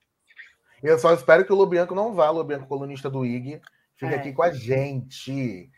Eu 0.82 0.98
só 0.98 1.14
espero 1.14 1.46
que 1.46 1.54
o 1.54 1.56
Lobianco 1.56 1.94
não 1.94 2.16
vá, 2.16 2.32
o 2.32 2.34
Lobianco, 2.34 2.68
colunista 2.68 3.12
do 3.12 3.24
IG, 3.24 3.62
fique 3.96 4.12
é. 4.12 4.18
aqui 4.18 4.34
com 4.34 4.42
a 4.42 4.52
gente. 4.52 5.70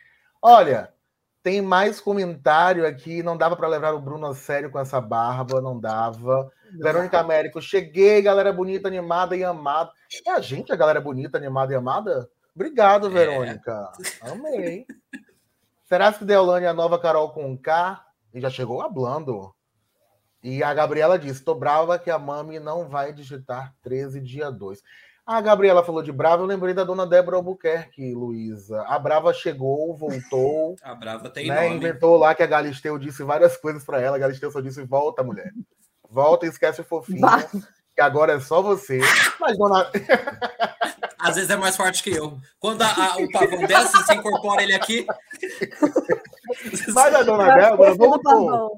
Olha, 0.41 0.93
tem 1.41 1.61
mais 1.61 1.99
comentário 2.01 2.87
aqui. 2.87 3.21
Não 3.21 3.37
dava 3.37 3.55
para 3.55 3.67
levar 3.67 3.93
o 3.93 4.01
Bruno 4.01 4.27
a 4.27 4.35
sério 4.35 4.71
com 4.71 4.79
essa 4.79 4.99
barba, 4.99 5.61
não 5.61 5.79
dava. 5.79 6.51
Verônica 6.79 7.19
Américo, 7.19 7.61
cheguei, 7.61 8.21
galera 8.21 8.51
bonita, 8.51 8.87
animada 8.87 9.35
e 9.35 9.43
amada. 9.43 9.91
É 10.25 10.31
a 10.31 10.39
gente, 10.39 10.71
a 10.71 10.75
galera 10.75 10.99
bonita, 10.99 11.37
animada 11.37 11.71
e 11.71 11.75
amada? 11.75 12.29
Obrigado, 12.53 13.07
é. 13.07 13.09
Verônica. 13.09 13.91
É. 14.23 14.29
Amei. 14.29 14.85
Será 15.85 16.11
que 16.11 16.25
Deolane 16.25 16.65
é 16.65 16.69
a 16.69 16.73
nova 16.73 16.97
Carol 16.99 17.29
com 17.31 17.57
K? 17.57 18.03
E 18.33 18.41
já 18.41 18.49
chegou 18.49 18.81
hablando. 18.81 19.53
E 20.43 20.63
a 20.63 20.73
Gabriela 20.73 21.17
disse: 21.17 21.43
tô 21.43 21.55
brava 21.55 21.97
que 21.97 22.09
a 22.09 22.19
Mami 22.19 22.59
não 22.59 22.87
vai 22.87 23.13
digitar 23.13 23.73
13 23.81 24.21
dia 24.21 24.51
2. 24.51 24.81
A 25.25 25.41
Gabriela 25.41 25.83
falou 25.83 26.03
de 26.03 26.11
Brava, 26.11 26.43
eu 26.43 26.45
lembrei 26.45 26.71
da 26.71 26.83
dona 26.83 27.03
Débora 27.03 27.37
Albuquerque, 27.37 28.13
Luísa. 28.13 28.83
A 28.83 28.99
Brava 28.99 29.33
chegou, 29.33 29.95
voltou. 29.97 30.75
a 30.83 30.93
Brava 30.93 31.31
tem 31.31 31.47
né, 31.47 31.63
nome. 31.63 31.77
Inventou 31.77 32.15
lá 32.15 32.35
que 32.35 32.43
a 32.43 32.47
Galisteu 32.47 32.99
disse 32.99 33.23
várias 33.23 33.57
coisas 33.57 33.83
para 33.83 33.99
ela. 33.99 34.17
A 34.17 34.19
Galisteu 34.19 34.51
só 34.51 34.61
disse: 34.61 34.83
volta, 34.83 35.23
mulher. 35.23 35.51
Volta 36.07 36.45
e 36.45 36.49
esquece 36.49 36.81
o 36.81 36.83
fofinho, 36.83 37.27
que 37.95 38.01
agora 38.01 38.33
é 38.33 38.39
só 38.39 38.61
você. 38.61 38.99
Mas 39.39 39.57
dona. 39.57 39.89
Às 41.17 41.35
vezes 41.37 41.49
é 41.49 41.55
mais 41.55 41.75
forte 41.75 42.03
que 42.03 42.11
eu. 42.11 42.37
Quando 42.59 42.83
a, 42.83 42.85
a, 42.87 43.17
o 43.17 43.31
pavão 43.31 43.65
desce, 43.65 44.03
se 44.05 44.13
incorpora 44.13 44.61
ele 44.61 44.75
aqui. 44.75 45.07
Mas 46.93 47.15
a 47.15 47.23
dona 47.23 47.55
Débora 47.55 47.95
voltou. 47.95 48.77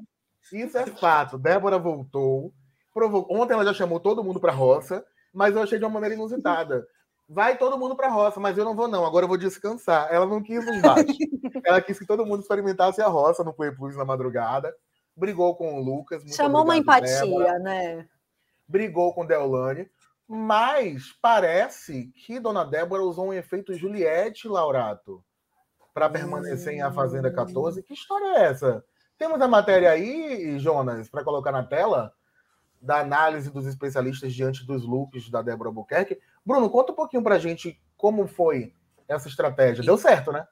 Isso 0.50 0.78
é 0.78 0.86
fato. 0.86 1.36
Débora 1.36 1.78
voltou. 1.78 2.54
Provocou. 2.94 3.36
Ontem 3.36 3.52
ela 3.52 3.66
já 3.66 3.74
chamou 3.74 4.00
todo 4.00 4.24
mundo 4.24 4.40
para 4.40 4.50
roça 4.50 5.04
mas 5.32 5.54
eu 5.54 5.62
achei 5.62 5.78
de 5.78 5.84
uma 5.84 5.90
maneira 5.90 6.14
inusitada. 6.14 6.86
Vai 7.28 7.58
todo 7.58 7.78
mundo 7.78 7.94
para 7.94 8.06
a 8.06 8.10
roça, 8.10 8.40
mas 8.40 8.56
eu 8.56 8.64
não 8.64 8.74
vou, 8.74 8.88
não. 8.88 9.04
Agora 9.04 9.24
eu 9.24 9.28
vou 9.28 9.36
descansar. 9.36 10.08
Ela 10.10 10.24
não 10.24 10.42
quis 10.42 10.66
um 10.66 10.80
bate. 10.80 11.18
Ela 11.64 11.80
quis 11.80 11.98
que 11.98 12.06
todo 12.06 12.24
mundo 12.24 12.40
experimentasse 12.40 13.02
a 13.02 13.06
roça 13.06 13.44
no 13.44 13.52
Play 13.52 13.70
Plus 13.70 13.94
na 13.96 14.04
madrugada. 14.04 14.74
Brigou 15.14 15.54
com 15.54 15.78
o 15.78 15.82
Lucas. 15.82 16.22
Chamou 16.34 16.64
uma 16.64 16.76
empatia, 16.76 17.20
Débora. 17.20 17.58
né? 17.58 18.08
Brigou 18.66 19.12
com 19.12 19.26
Deolane. 19.26 19.90
Mas 20.26 21.14
parece 21.20 22.12
que 22.14 22.38
Dona 22.38 22.64
Débora 22.64 23.02
usou 23.02 23.28
um 23.28 23.32
efeito 23.32 23.74
Juliette, 23.74 24.46
Laurato, 24.46 25.24
para 25.92 26.08
permanecer 26.08 26.74
hum. 26.74 26.76
em 26.76 26.82
A 26.82 26.92
Fazenda 26.92 27.30
14. 27.30 27.82
Que 27.82 27.94
história 27.94 28.38
é 28.38 28.44
essa? 28.44 28.84
Temos 29.18 29.40
a 29.40 29.48
matéria 29.48 29.90
aí, 29.90 30.58
Jonas, 30.58 31.08
para 31.10 31.24
colocar 31.24 31.50
na 31.50 31.64
tela? 31.64 32.12
Da 32.80 33.00
análise 33.00 33.50
dos 33.50 33.66
especialistas 33.66 34.32
diante 34.32 34.64
dos 34.64 34.84
looks 34.84 35.30
da 35.30 35.42
Débora 35.42 35.68
Albuquerque. 35.68 36.18
Bruno, 36.44 36.70
conta 36.70 36.92
um 36.92 36.96
pouquinho 36.96 37.22
para 37.22 37.34
a 37.34 37.38
gente 37.38 37.80
como 37.96 38.26
foi 38.26 38.72
essa 39.08 39.28
estratégia. 39.28 39.84
Deu 39.84 39.98
certo, 39.98 40.30
né? 40.32 40.46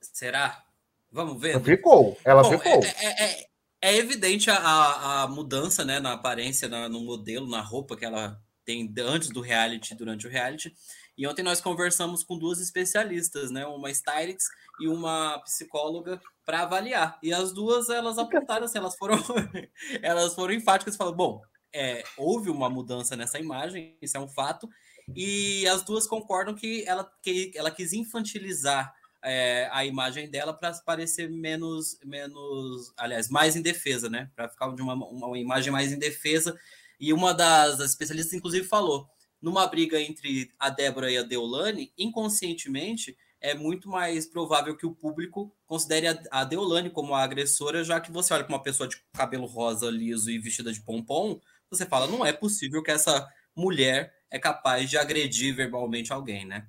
Será? 0.00 0.64
Vamos 1.10 1.40
ver. 1.40 1.60
Ficou, 1.62 2.18
ela 2.24 2.42
Bom, 2.42 2.50
ficou. 2.50 2.82
É, 2.84 2.88
é, 2.88 3.24
é, 3.24 3.46
é 3.82 3.96
evidente 3.96 4.50
a, 4.50 5.22
a, 5.22 5.28
mudança 5.28 5.84
né, 5.84 6.00
na 6.00 6.12
aparência, 6.12 6.68
na, 6.68 6.88
no 6.88 7.00
modelo, 7.00 7.48
na 7.48 7.60
roupa 7.60 7.96
que 7.96 8.04
ela 8.04 8.40
tem 8.64 8.92
antes 9.00 9.28
do 9.28 9.40
reality, 9.40 9.94
durante 9.94 10.26
o 10.26 10.30
reality. 10.30 10.72
E 11.16 11.26
ontem 11.26 11.42
nós 11.42 11.60
conversamos 11.60 12.24
com 12.24 12.38
duas 12.38 12.60
especialistas, 12.60 13.50
né? 13.50 13.66
Uma 13.66 13.90
stylist 13.90 14.46
e 14.80 14.88
uma 14.88 15.38
psicóloga 15.40 16.20
para 16.44 16.62
avaliar. 16.62 17.18
E 17.22 17.32
as 17.32 17.52
duas 17.52 17.88
elas 17.88 18.18
apontaram 18.18 18.64
assim, 18.64 18.78
elas 18.78 18.96
foram 18.96 19.16
elas 20.02 20.34
foram 20.34 20.54
enfáticas, 20.54 20.96
falaram, 20.96 21.16
bom, 21.16 21.42
é, 21.72 22.02
houve 22.16 22.50
uma 22.50 22.68
mudança 22.68 23.16
nessa 23.16 23.38
imagem, 23.38 23.96
isso 24.00 24.16
é 24.16 24.20
um 24.20 24.28
fato. 24.28 24.68
E 25.14 25.66
as 25.66 25.82
duas 25.82 26.06
concordam 26.06 26.54
que 26.54 26.84
ela, 26.86 27.10
que 27.22 27.52
ela 27.54 27.70
quis 27.70 27.92
infantilizar 27.92 28.94
é, 29.22 29.68
a 29.70 29.84
imagem 29.84 30.30
dela 30.30 30.52
para 30.52 30.72
parecer 30.84 31.30
menos, 31.30 31.98
menos, 32.04 32.92
aliás, 32.96 33.28
mais 33.28 33.56
indefesa, 33.56 34.08
né? 34.08 34.30
Para 34.34 34.48
ficar 34.48 34.74
de 34.74 34.82
uma, 34.82 34.94
uma 34.94 35.38
imagem 35.38 35.72
mais 35.72 35.92
indefesa. 35.92 36.58
E 36.98 37.12
uma 37.12 37.32
das, 37.32 37.78
das 37.78 37.90
especialistas, 37.90 38.34
inclusive, 38.34 38.66
falou: 38.66 39.08
numa 39.42 39.66
briga 39.66 40.00
entre 40.00 40.52
a 40.58 40.70
Débora 40.70 41.10
e 41.10 41.18
a 41.18 41.22
Deolane, 41.22 41.92
inconscientemente, 41.98 43.16
é 43.40 43.54
muito 43.54 43.88
mais 43.88 44.24
provável 44.24 44.76
que 44.76 44.86
o 44.86 44.94
público 44.94 45.52
considere 45.66 46.06
a, 46.30 46.44
Deolane 46.44 46.88
como 46.88 47.12
a 47.12 47.22
agressora, 47.24 47.82
já 47.82 48.00
que 48.00 48.12
você 48.12 48.32
olha 48.32 48.44
para 48.44 48.54
uma 48.54 48.62
pessoa 48.62 48.88
de 48.88 48.96
cabelo 49.12 49.46
rosa, 49.46 49.90
liso 49.90 50.30
e 50.30 50.38
vestida 50.38 50.72
de 50.72 50.80
pompom, 50.80 51.40
você 51.68 51.84
fala, 51.84 52.06
não 52.06 52.24
é 52.24 52.32
possível 52.32 52.82
que 52.82 52.92
essa 52.92 53.28
mulher 53.54 54.14
é 54.30 54.38
capaz 54.38 54.88
de 54.88 54.96
agredir 54.96 55.54
verbalmente 55.54 56.12
alguém, 56.12 56.46
né? 56.46 56.66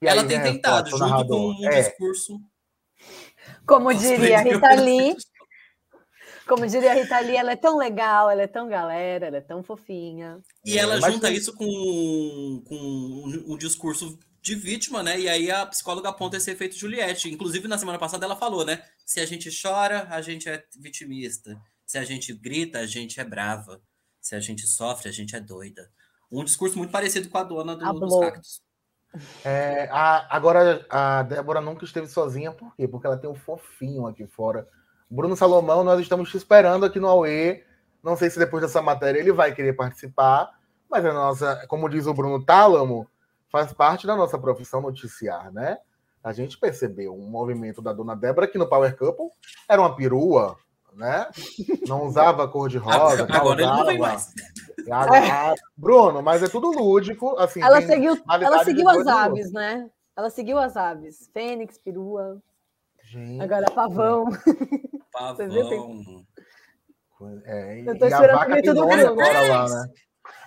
E 0.00 0.06
ela 0.06 0.22
aí, 0.22 0.28
tem 0.28 0.38
né, 0.38 0.44
tentado, 0.44 0.90
junto 0.90 1.00
narrador. 1.00 1.56
com 1.56 1.62
um 1.62 1.68
é. 1.68 1.82
discurso. 1.82 2.40
Como 3.66 3.92
diria 3.92 4.40
Rita 4.40 4.74
Lee, 4.74 5.16
como 6.46 6.66
diria 6.66 6.92
a 6.92 6.94
Rita 6.94 7.18
Lee, 7.20 7.36
ela 7.36 7.52
é 7.52 7.56
tão 7.56 7.76
legal, 7.76 8.30
ela 8.30 8.42
é 8.42 8.46
tão 8.46 8.68
galera, 8.68 9.26
ela 9.26 9.36
é 9.38 9.40
tão 9.40 9.62
fofinha. 9.62 10.40
E 10.64 10.78
ela 10.78 11.00
Mas 11.00 11.12
junta 11.12 11.30
isso 11.30 11.54
com, 11.54 12.62
com 12.66 12.74
um, 12.74 13.54
um, 13.54 13.56
discurso 13.56 14.18
de 14.42 14.54
vítima, 14.54 15.02
né? 15.02 15.18
E 15.18 15.28
aí 15.28 15.50
a 15.50 15.64
psicóloga 15.66 16.08
aponta 16.08 16.36
esse 16.36 16.50
efeito 16.50 16.76
Juliette. 16.76 17.32
Inclusive, 17.32 17.66
na 17.66 17.78
semana 17.78 17.98
passada 17.98 18.24
ela 18.24 18.36
falou, 18.36 18.64
né? 18.64 18.82
Se 19.04 19.20
a 19.20 19.26
gente 19.26 19.50
chora, 19.50 20.06
a 20.10 20.20
gente 20.20 20.48
é 20.48 20.64
vitimista. 20.78 21.60
Se 21.86 21.98
a 21.98 22.04
gente 22.04 22.32
grita, 22.32 22.78
a 22.78 22.86
gente 22.86 23.20
é 23.20 23.24
brava. 23.24 23.80
Se 24.20 24.34
a 24.34 24.40
gente 24.40 24.66
sofre, 24.66 25.08
a 25.08 25.12
gente 25.12 25.34
é 25.36 25.40
doida. 25.40 25.90
Um 26.30 26.44
discurso 26.44 26.76
muito 26.76 26.90
parecido 26.90 27.28
com 27.28 27.38
a 27.38 27.44
dona 27.44 27.76
do, 27.76 28.00
dos 28.00 28.20
cactos. 28.20 28.62
É, 29.44 29.88
a, 29.90 30.36
agora, 30.36 30.84
a 30.90 31.22
Débora 31.22 31.60
nunca 31.60 31.84
esteve 31.84 32.08
sozinha, 32.08 32.50
por 32.50 32.74
quê? 32.74 32.88
Porque 32.88 33.06
ela 33.06 33.16
tem 33.16 33.30
um 33.30 33.34
fofinho 33.34 34.06
aqui 34.06 34.26
fora. 34.26 34.66
Bruno 35.10 35.36
Salomão, 35.36 35.84
nós 35.84 36.00
estamos 36.00 36.30
te 36.30 36.36
esperando 36.36 36.84
aqui 36.84 36.98
no 36.98 37.08
AUE. 37.08 37.62
Não 38.02 38.16
sei 38.16 38.28
se 38.30 38.38
depois 38.38 38.62
dessa 38.62 38.82
matéria 38.82 39.18
ele 39.18 39.32
vai 39.32 39.54
querer 39.54 39.72
participar, 39.72 40.50
mas 40.90 41.04
a 41.04 41.12
nossa, 41.12 41.66
como 41.68 41.88
diz 41.88 42.06
o 42.06 42.14
Bruno 42.14 42.44
Tálamo, 42.44 43.08
faz 43.48 43.72
parte 43.72 44.06
da 44.06 44.16
nossa 44.16 44.38
profissão 44.38 44.80
noticiar, 44.80 45.52
né? 45.52 45.78
A 46.22 46.32
gente 46.32 46.58
percebeu 46.58 47.14
um 47.14 47.28
movimento 47.28 47.80
da 47.80 47.92
dona 47.92 48.16
Débora 48.16 48.48
que 48.48 48.58
no 48.58 48.66
Power 48.66 48.96
Couple 48.96 49.28
era 49.68 49.80
uma 49.80 49.94
perua, 49.94 50.56
né? 50.94 51.28
Não 51.86 52.04
usava 52.04 52.48
cor 52.48 52.68
de 52.68 52.78
rosa. 52.78 53.26
Agora 53.30 53.60
ele 53.60 53.70
não 53.70 53.86
vem 53.86 53.98
mais. 53.98 54.32
Bruno, 55.76 56.22
mas 56.22 56.42
é 56.42 56.48
tudo 56.48 56.70
lúdico. 56.70 57.36
Assim, 57.38 57.62
ela 57.62 57.80
seguiu, 57.82 58.16
ela 58.28 58.64
seguiu 58.64 58.88
as 58.88 59.06
aves, 59.06 59.52
né? 59.52 59.90
Ela 60.16 60.30
seguiu 60.30 60.58
as 60.58 60.76
aves. 60.76 61.30
Fênix, 61.32 61.78
perua. 61.78 62.40
Gente. 63.14 63.40
Agora 63.40 63.70
pavão. 63.70 64.24
Pavão. 65.12 66.26
É, 67.44 67.80
Eu 67.86 67.96
tô 67.96 68.06
e 68.08 68.12
a 68.12 68.20
vaca 68.20 68.60
tem 68.60 68.74
nome 68.74 69.02
agora 69.02 69.40
lá, 69.48 69.68
né? 69.68 69.88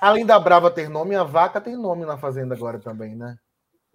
Além 0.01 0.25
da 0.25 0.37
Brava 0.37 0.69
ter 0.69 0.89
nome, 0.89 1.15
a 1.15 1.23
vaca 1.23 1.61
tem 1.61 1.77
nome 1.77 2.05
na 2.05 2.17
fazenda 2.17 2.53
agora 2.53 2.77
também, 2.77 3.15
né? 3.15 3.37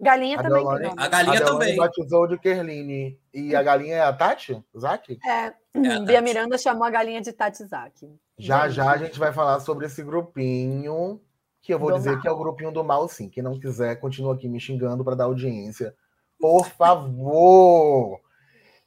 Galinha 0.01 0.39
a 0.39 0.43
também 0.43 0.65
A 0.97 1.07
galinha 1.07 1.39
a 1.39 1.45
também. 1.45 1.75
batizou 1.77 2.27
de 2.27 2.39
Kerline. 2.39 3.17
E 3.31 3.55
a 3.55 3.61
galinha 3.61 3.97
é 3.97 4.01
a 4.01 4.11
Tati? 4.11 4.61
Zaki? 4.77 5.19
É. 5.23 5.45
é 5.45 5.99
Bia 6.03 6.19
Miranda 6.19 6.57
chamou 6.57 6.83
a 6.83 6.89
galinha 6.89 7.21
de 7.21 7.31
Tati 7.31 7.63
Zaki. 7.63 8.09
Já, 8.39 8.67
já 8.67 8.91
a 8.91 8.97
gente 8.97 9.19
vai 9.19 9.31
falar 9.31 9.59
sobre 9.59 9.85
esse 9.85 10.01
grupinho, 10.03 11.21
que 11.61 11.71
eu 11.73 11.77
vou 11.77 11.91
do 11.91 11.97
dizer 11.97 12.13
mal. 12.13 12.21
que 12.21 12.27
é 12.27 12.31
o 12.31 12.37
grupinho 12.37 12.71
do 12.71 12.83
mal, 12.83 13.07
sim. 13.07 13.29
Quem 13.29 13.43
não 13.43 13.59
quiser, 13.59 13.97
continua 13.97 14.33
aqui 14.33 14.49
me 14.49 14.59
xingando 14.59 15.03
para 15.05 15.15
dar 15.15 15.25
audiência. 15.25 15.95
Por 16.39 16.65
favor! 16.65 18.19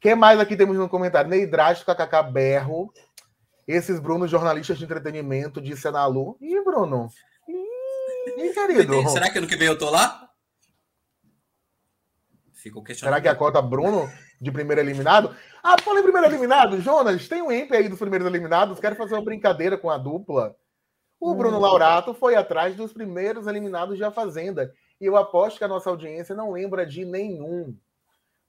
Que 0.00 0.14
mais 0.14 0.38
aqui 0.38 0.56
temos 0.56 0.76
no 0.76 0.88
comentário? 0.88 1.30
Neidrástico, 1.30 1.94
KKK 1.94 2.30
Berro. 2.30 2.92
Esses 3.66 3.98
Bruno, 3.98 4.28
jornalistas 4.28 4.78
de 4.78 4.84
entretenimento, 4.84 5.60
disse 5.60 5.88
a 5.88 5.92
Nalu. 5.92 6.36
Ih, 6.40 6.62
Bruno. 6.62 7.08
Ih, 7.48 8.52
querido. 8.52 9.08
Será 9.08 9.30
que 9.30 9.38
ano 9.38 9.48
que 9.48 9.56
vem 9.56 9.68
eu 9.68 9.78
tô 9.78 9.90
lá? 9.90 10.30
Ficou 12.54 12.82
questionando. 12.82 13.14
Será 13.14 13.22
que 13.22 13.28
a 13.28 13.34
cota 13.34 13.60
Bruno 13.60 14.08
de 14.40 14.52
primeiro 14.52 14.80
eliminado? 14.80 15.34
Ah, 15.62 15.76
falei 15.82 16.02
primeiro 16.02 16.28
eliminado. 16.28 16.80
Jonas, 16.80 17.28
tem 17.28 17.42
um 17.42 17.50
EMP 17.50 17.72
aí 17.72 17.88
dos 17.88 17.98
primeiros 17.98 18.26
eliminados. 18.26 18.78
Quero 18.78 18.96
fazer 18.96 19.14
uma 19.14 19.24
brincadeira 19.24 19.76
com 19.76 19.90
a 19.90 19.98
dupla. 19.98 20.54
O 21.18 21.34
Bruno 21.34 21.56
hum. 21.56 21.60
Laurato 21.60 22.14
foi 22.14 22.34
atrás 22.34 22.76
dos 22.76 22.92
primeiros 22.92 23.46
eliminados 23.46 23.96
de 23.96 24.04
A 24.04 24.10
Fazenda. 24.10 24.72
E 25.00 25.06
eu 25.06 25.16
aposto 25.16 25.58
que 25.58 25.64
a 25.64 25.68
nossa 25.68 25.90
audiência 25.90 26.34
não 26.34 26.52
lembra 26.52 26.86
de 26.86 27.04
nenhum. 27.04 27.76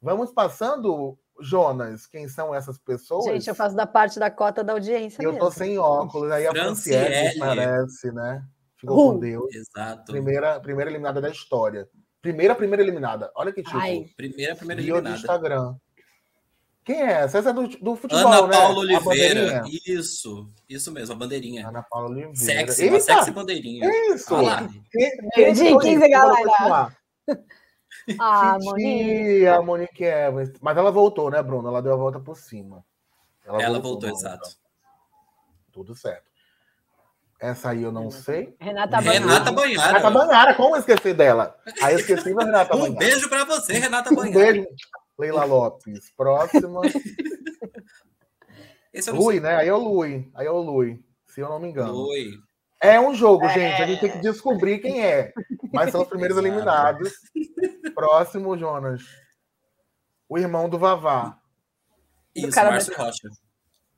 Vamos 0.02 0.32
passando 0.32 1.18
Jonas, 1.42 2.06
quem 2.08 2.28
são 2.28 2.54
essas 2.54 2.78
pessoas? 2.78 3.26
Gente, 3.26 3.48
eu 3.48 3.56
faço 3.56 3.76
da 3.76 3.86
parte 3.86 4.20
da 4.20 4.30
cota 4.30 4.64
da 4.64 4.74
audiência. 4.74 5.22
Eu 5.22 5.34
mesmo. 5.34 5.46
tô 5.46 5.52
sem 5.52 5.78
óculos, 5.78 6.32
aí 6.32 6.48
a 6.48 6.52
Franciele 6.52 7.40
parece, 7.40 8.12
né? 8.12 8.44
Ficou 8.80 9.10
uh, 9.10 9.14
com 9.14 9.20
Deus. 9.20 9.56
Exato. 9.56 10.12
Primeira, 10.12 10.60
primeira 10.60 10.90
eliminada 10.92 11.20
da 11.20 11.30
história. 11.30 11.88
Primeira, 12.22 12.56
primeira 12.56 12.84
eliminada. 12.84 13.32
Olha 13.36 13.52
que 13.52 13.64
tipo. 13.64 13.78
Ai. 13.78 14.06
Primeira, 14.16 14.56
primeira 14.56 14.82
eliminada. 14.82 15.10
do 15.10 15.16
Instagram. 15.16 15.76
Quem 16.88 17.02
é 17.02 17.12
essa? 17.12 17.40
Essa 17.40 17.50
é 17.50 17.54
do, 17.54 17.68
do 17.68 17.96
futebol, 17.98 18.32
Ana 18.32 18.48
né? 18.48 18.54
Paula 18.54 18.80
Oliveira. 18.80 19.64
Isso. 19.86 20.50
Isso 20.70 20.90
mesmo, 20.90 21.16
a 21.16 21.18
bandeirinha. 21.18 21.68
Ana 21.68 21.84
Paula 21.84 22.10
Oliveira. 22.10 22.36
Sexy, 22.38 22.84
Eita! 22.84 22.94
uma 22.94 23.00
sexy 23.02 23.32
bandeirinha. 23.32 23.90
Isso. 24.14 24.34
Olha 24.34 24.70
Perdi 25.36 25.78
15, 25.78 26.10
galera. 26.10 26.98
Ah, 28.20 28.58
Monique. 28.62 29.46
A 29.48 29.62
Monique 29.62 30.04
Evans. 30.04 30.52
Mas 30.62 30.78
ela 30.78 30.92
voltou, 30.92 31.30
né, 31.30 31.44
Bruno? 31.44 31.68
Ela 31.68 31.82
deu 31.82 31.94
a 31.94 31.98
volta 31.98 32.20
por 32.20 32.38
cima. 32.38 32.86
Ela, 33.46 33.62
ela 33.62 33.80
voltou, 33.80 34.10
voltou 34.10 34.10
exato. 34.10 34.50
Tudo 35.72 35.94
certo. 35.94 36.28
Essa 37.40 37.70
aí 37.70 37.84
eu 37.84 37.92
não 37.92 38.10
sei. 38.10 38.56
Renata 38.60 38.98
Banhara. 39.02 39.20
Renata 39.20 39.52
Banhara. 39.52 39.88
Renata 39.88 40.10
Banhara, 40.10 40.56
como 40.56 40.76
esqueci 40.76 41.14
dela? 41.14 41.56
Aí 41.82 41.94
eu 41.94 42.00
esqueci 42.00 42.34
da 42.34 42.46
Renata 42.46 42.76
um 42.76 42.80
Banhara. 42.80 42.94
Um 42.94 42.98
beijo 42.98 43.30
para 43.30 43.46
você, 43.46 43.74
Renata 43.74 44.10
Banhara. 44.10 44.30
Um 44.30 44.34
beijo. 44.34 44.68
Leila 45.20 45.46
Lopes. 45.46 46.12
Próxima. 46.16 46.82
Lui, 49.14 49.40
né? 49.40 49.58
Aí 49.58 49.68
é 49.68 49.74
o 49.74 49.78
Lui. 49.78 50.32
Aí 50.34 50.48
é 50.48 50.52
o 50.52 50.60
Lui, 50.60 51.00
se 51.28 51.42
eu 51.42 51.50
não 51.50 51.60
me 51.60 51.68
engano. 51.70 51.94
Lui. 51.94 52.32
É 52.82 53.00
um 53.00 53.14
jogo, 53.14 53.46
é... 53.46 53.54
gente. 53.54 53.82
A 53.82 53.88
gente 53.88 54.00
tem 54.00 54.12
que 54.12 54.20
descobrir 54.20 54.80
quem 54.80 55.04
é. 55.04 55.34
Mas 55.74 55.92
são 55.92 56.02
os 56.02 56.08
primeiros 56.08 56.38
eliminados. 56.38 57.12
Próximo, 57.94 58.58
Jonas. 58.58 59.04
O 60.30 60.38
irmão 60.38 60.70
do 60.70 60.78
Vavá. 60.78 61.38
Isso, 62.36 62.52
cara 62.52 62.72
Márcio 62.72 62.96
Rocha. 62.96 63.30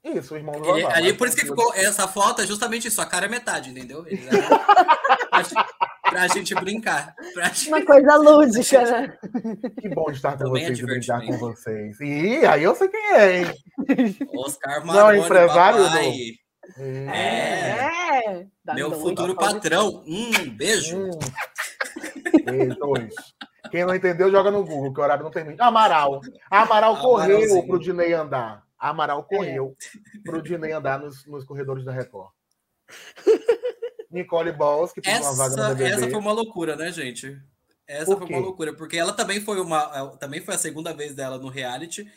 Isso, 0.04 0.34
o 0.34 0.38
irmão 0.38 0.62
do 0.62 0.66
Vavá. 0.66 0.96
ali, 0.96 1.14
por 1.14 1.28
isso 1.28 1.36
que 1.36 1.46
ficou 1.46 1.74
essa 1.74 2.08
foto, 2.08 2.42
é 2.42 2.48
justamente 2.48 2.88
isso. 2.88 3.02
A 3.02 3.06
cara 3.06 3.26
é 3.26 3.30
metade, 3.30 3.70
entendeu? 3.70 4.06
pra 6.10 6.28
gente 6.28 6.56
brincar. 6.56 7.14
Pra 7.34 7.50
gente... 7.50 7.68
Uma 7.68 7.86
coisa 7.86 8.16
lúdica, 8.16 8.82
né? 8.84 9.18
Que 9.82 9.90
bom 9.90 10.10
estar 10.10 10.38
com 10.38 10.46
Também 10.46 10.64
é 10.64 10.68
vocês 10.68 10.80
é 10.80 10.82
e 10.82 10.86
brincar 10.86 11.26
com 11.26 11.38
vocês. 11.38 12.00
E 12.00 12.46
aí 12.46 12.64
eu 12.64 12.76
sei 12.76 12.88
quem 12.88 13.14
é, 13.14 13.40
hein? 13.40 13.46
Oscar 14.36 14.86
Maroni, 14.86 15.18
Não, 15.18 15.26
empresário 15.26 15.84
papai. 15.84 16.12
do... 16.12 16.49
É. 16.78 17.06
é. 18.26 18.48
Meu 18.74 18.92
futuro 18.92 19.36
patrão. 19.36 20.04
Um 20.06 20.50
beijo. 20.52 20.98
Hum. 20.98 21.12
Quem 23.72 23.86
não 23.86 23.96
entendeu, 23.96 24.32
joga 24.32 24.52
no 24.52 24.64
Google, 24.64 24.94
que 24.94 25.00
o 25.00 25.04
horário 25.04 25.24
não 25.24 25.32
termina. 25.32 25.64
Amaral. 25.64 26.22
Amaral 26.50 26.98
correu 26.98 27.66
para 27.66 27.76
o 27.76 27.80
Dinei 27.80 28.14
andar. 28.14 28.64
Amaral 28.78 29.24
correu 29.24 29.76
é. 29.82 30.20
para 30.24 30.38
o 30.38 30.42
Dinei 30.42 30.72
andar 30.72 31.00
nos, 31.00 31.26
nos 31.26 31.44
corredores 31.44 31.84
da 31.86 31.92
Record. 31.92 32.32
Nicole 34.10 34.52
Balls, 34.52 34.92
que 34.92 35.02
pediu 35.02 35.22
uma 35.22 35.36
vaga 35.36 35.56
no 35.56 35.76
BBB. 35.76 35.92
Essa 35.92 36.10
foi 36.10 36.20
uma 36.20 36.32
loucura, 36.32 36.76
né, 36.76 36.92
gente? 36.92 37.40
Essa 37.88 38.16
foi 38.18 38.28
uma 38.28 38.40
loucura, 38.40 38.74
porque 38.74 38.98
ela 38.98 39.14
também 39.14 39.42
foi 39.42 39.60
uma, 39.60 40.10
também 40.18 40.42
foi 40.42 40.56
a 40.56 40.60
segunda 40.60 40.94
vez 40.94 41.16
dela 41.16 41.38
no 41.38 41.48
reality 41.48 42.08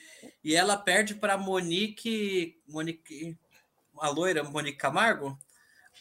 e 0.45 0.55
ela 0.55 0.77
perde 0.77 1.15
para 1.15 1.39
Monique, 1.39 2.61
Monique, 2.69 3.39
a 4.03 4.09
loira 4.09 4.43
Monique 4.43 4.79
Camargo, 4.79 5.39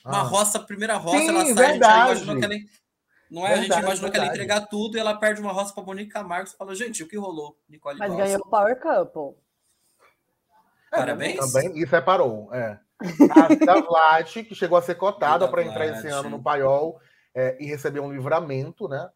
uma 0.04 0.22
ah. 0.22 0.24
roça, 0.24 0.60
primeira 0.60 0.98
roça, 0.98 1.20
Sim, 1.20 1.30
ela 1.30 1.46
sai, 1.46 1.54
verdade. 1.54 2.12
a 2.12 2.16
gente 2.16 2.24
imaginou 2.24 2.40
que 2.40 2.46
ela, 2.46 2.56
não 3.30 3.46
é? 3.46 3.50
Verdade, 3.50 3.60
a 3.60 3.76
gente 3.76 3.84
imaginou 3.84 3.94
verdade. 3.94 4.12
que 4.12 4.18
ela 4.18 4.26
ia 4.26 4.32
entregar 4.32 4.68
tudo 4.68 4.98
e 4.98 5.00
ela 5.00 5.16
perde 5.16 5.40
uma 5.40 5.52
roça 5.52 5.74
para 5.74 5.84
Monique 5.84 6.12
Camargo. 6.12 6.50
Você 6.50 6.58
fala, 6.58 6.74
gente, 6.74 7.04
o 7.04 7.08
que 7.08 7.16
rolou? 7.16 7.56
Nicole 7.70 8.00
Mas 8.00 8.16
ganhou 8.16 8.42
o 8.42 8.50
Power 8.50 8.80
Couple. 8.80 9.40
É, 10.92 10.98
Parabéns. 10.98 11.38
Também, 11.38 11.78
e 11.78 11.88
separou, 11.88 12.52
é. 12.54 12.80
A 13.70 13.82
Vlad, 13.82 14.32
que 14.44 14.56
chegou 14.56 14.78
a 14.78 14.82
ser 14.82 14.96
cotada 14.96 15.48
para 15.48 15.64
entrar 15.64 15.86
esse 15.86 16.08
ano 16.08 16.30
no 16.30 16.42
Paiol 16.42 17.00
é, 17.36 17.56
e 17.60 17.66
receber 17.66 18.00
um 18.00 18.12
livramento, 18.12 18.88
né? 18.88 19.10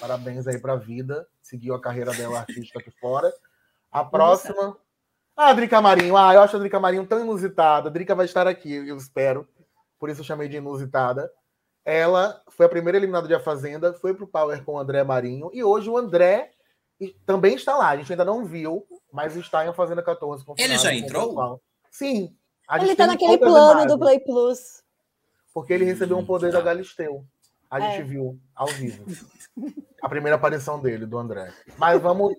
Parabéns 0.00 0.46
aí 0.46 0.60
para 0.60 0.74
a 0.74 0.76
vida. 0.76 1.26
Seguiu 1.40 1.74
a 1.74 1.80
carreira 1.80 2.12
dela 2.12 2.40
artística 2.40 2.78
aqui 2.78 2.90
fora. 3.00 3.32
A 3.90 4.04
próxima. 4.04 4.76
Ah, 5.36 5.50
a 5.50 5.52
Drica 5.54 5.80
Marinho. 5.80 6.16
Ah, 6.16 6.34
eu 6.34 6.42
acho 6.42 6.56
a 6.56 6.58
Drica 6.58 6.78
Marinho 6.78 7.06
tão 7.06 7.20
inusitada. 7.20 7.88
A 7.88 7.92
Drica 7.92 8.14
vai 8.14 8.26
estar 8.26 8.46
aqui, 8.46 8.72
eu 8.72 8.96
espero. 8.96 9.48
Por 9.98 10.08
isso 10.08 10.20
eu 10.20 10.24
chamei 10.24 10.48
de 10.48 10.56
inusitada. 10.56 11.30
Ela 11.84 12.42
foi 12.48 12.66
a 12.66 12.68
primeira 12.68 12.96
eliminada 12.96 13.28
de 13.28 13.34
A 13.34 13.40
Fazenda, 13.40 13.92
foi 13.92 14.14
para 14.14 14.24
o 14.24 14.28
Power 14.28 14.64
com 14.64 14.74
o 14.74 14.78
André 14.78 15.02
Marinho. 15.02 15.50
E 15.52 15.62
hoje 15.62 15.90
o 15.90 15.96
André 15.96 16.52
e 17.00 17.08
também 17.26 17.54
está 17.54 17.76
lá. 17.76 17.90
A 17.90 17.96
gente 17.96 18.12
ainda 18.12 18.24
não 18.24 18.44
viu, 18.44 18.86
mas 19.12 19.36
está 19.36 19.66
em 19.66 19.72
Fazenda 19.74 20.02
14. 20.02 20.44
Ele 20.56 20.78
já 20.78 20.94
entrou? 20.94 21.60
Sim. 21.90 22.34
A 22.68 22.78
gente 22.78 22.90
Ele 22.90 22.96
tá 22.96 23.04
tem 23.04 23.12
naquele 23.12 23.38
plano 23.38 23.80
do 23.80 23.94
imagens, 23.94 23.98
Play 23.98 24.20
Plus. 24.20 24.82
Porque 25.52 25.72
ele 25.72 25.84
recebeu 25.84 26.16
um 26.16 26.24
poder 26.24 26.50
da. 26.50 26.60
Galisteu. 26.60 27.24
A 27.70 27.80
gente 27.80 28.00
É. 28.00 28.02
viu 28.02 28.38
ao 28.54 28.66
vivo. 28.68 29.04
A 30.02 30.08
primeira 30.08 30.36
aparição 30.36 30.80
dele, 30.80 31.06
do 31.06 31.16
André. 31.18 31.50
Mas 31.78 32.00
vamos 32.00 32.34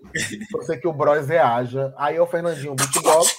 torcer 0.52 0.80
que 0.80 0.86
o 0.86 0.92
Bros 0.92 1.26
reaja. 1.26 1.92
Aí 1.96 2.14
é 2.16 2.20
o 2.22 2.26
Fernandinho 2.26 2.74
Beatbox. 2.76 3.36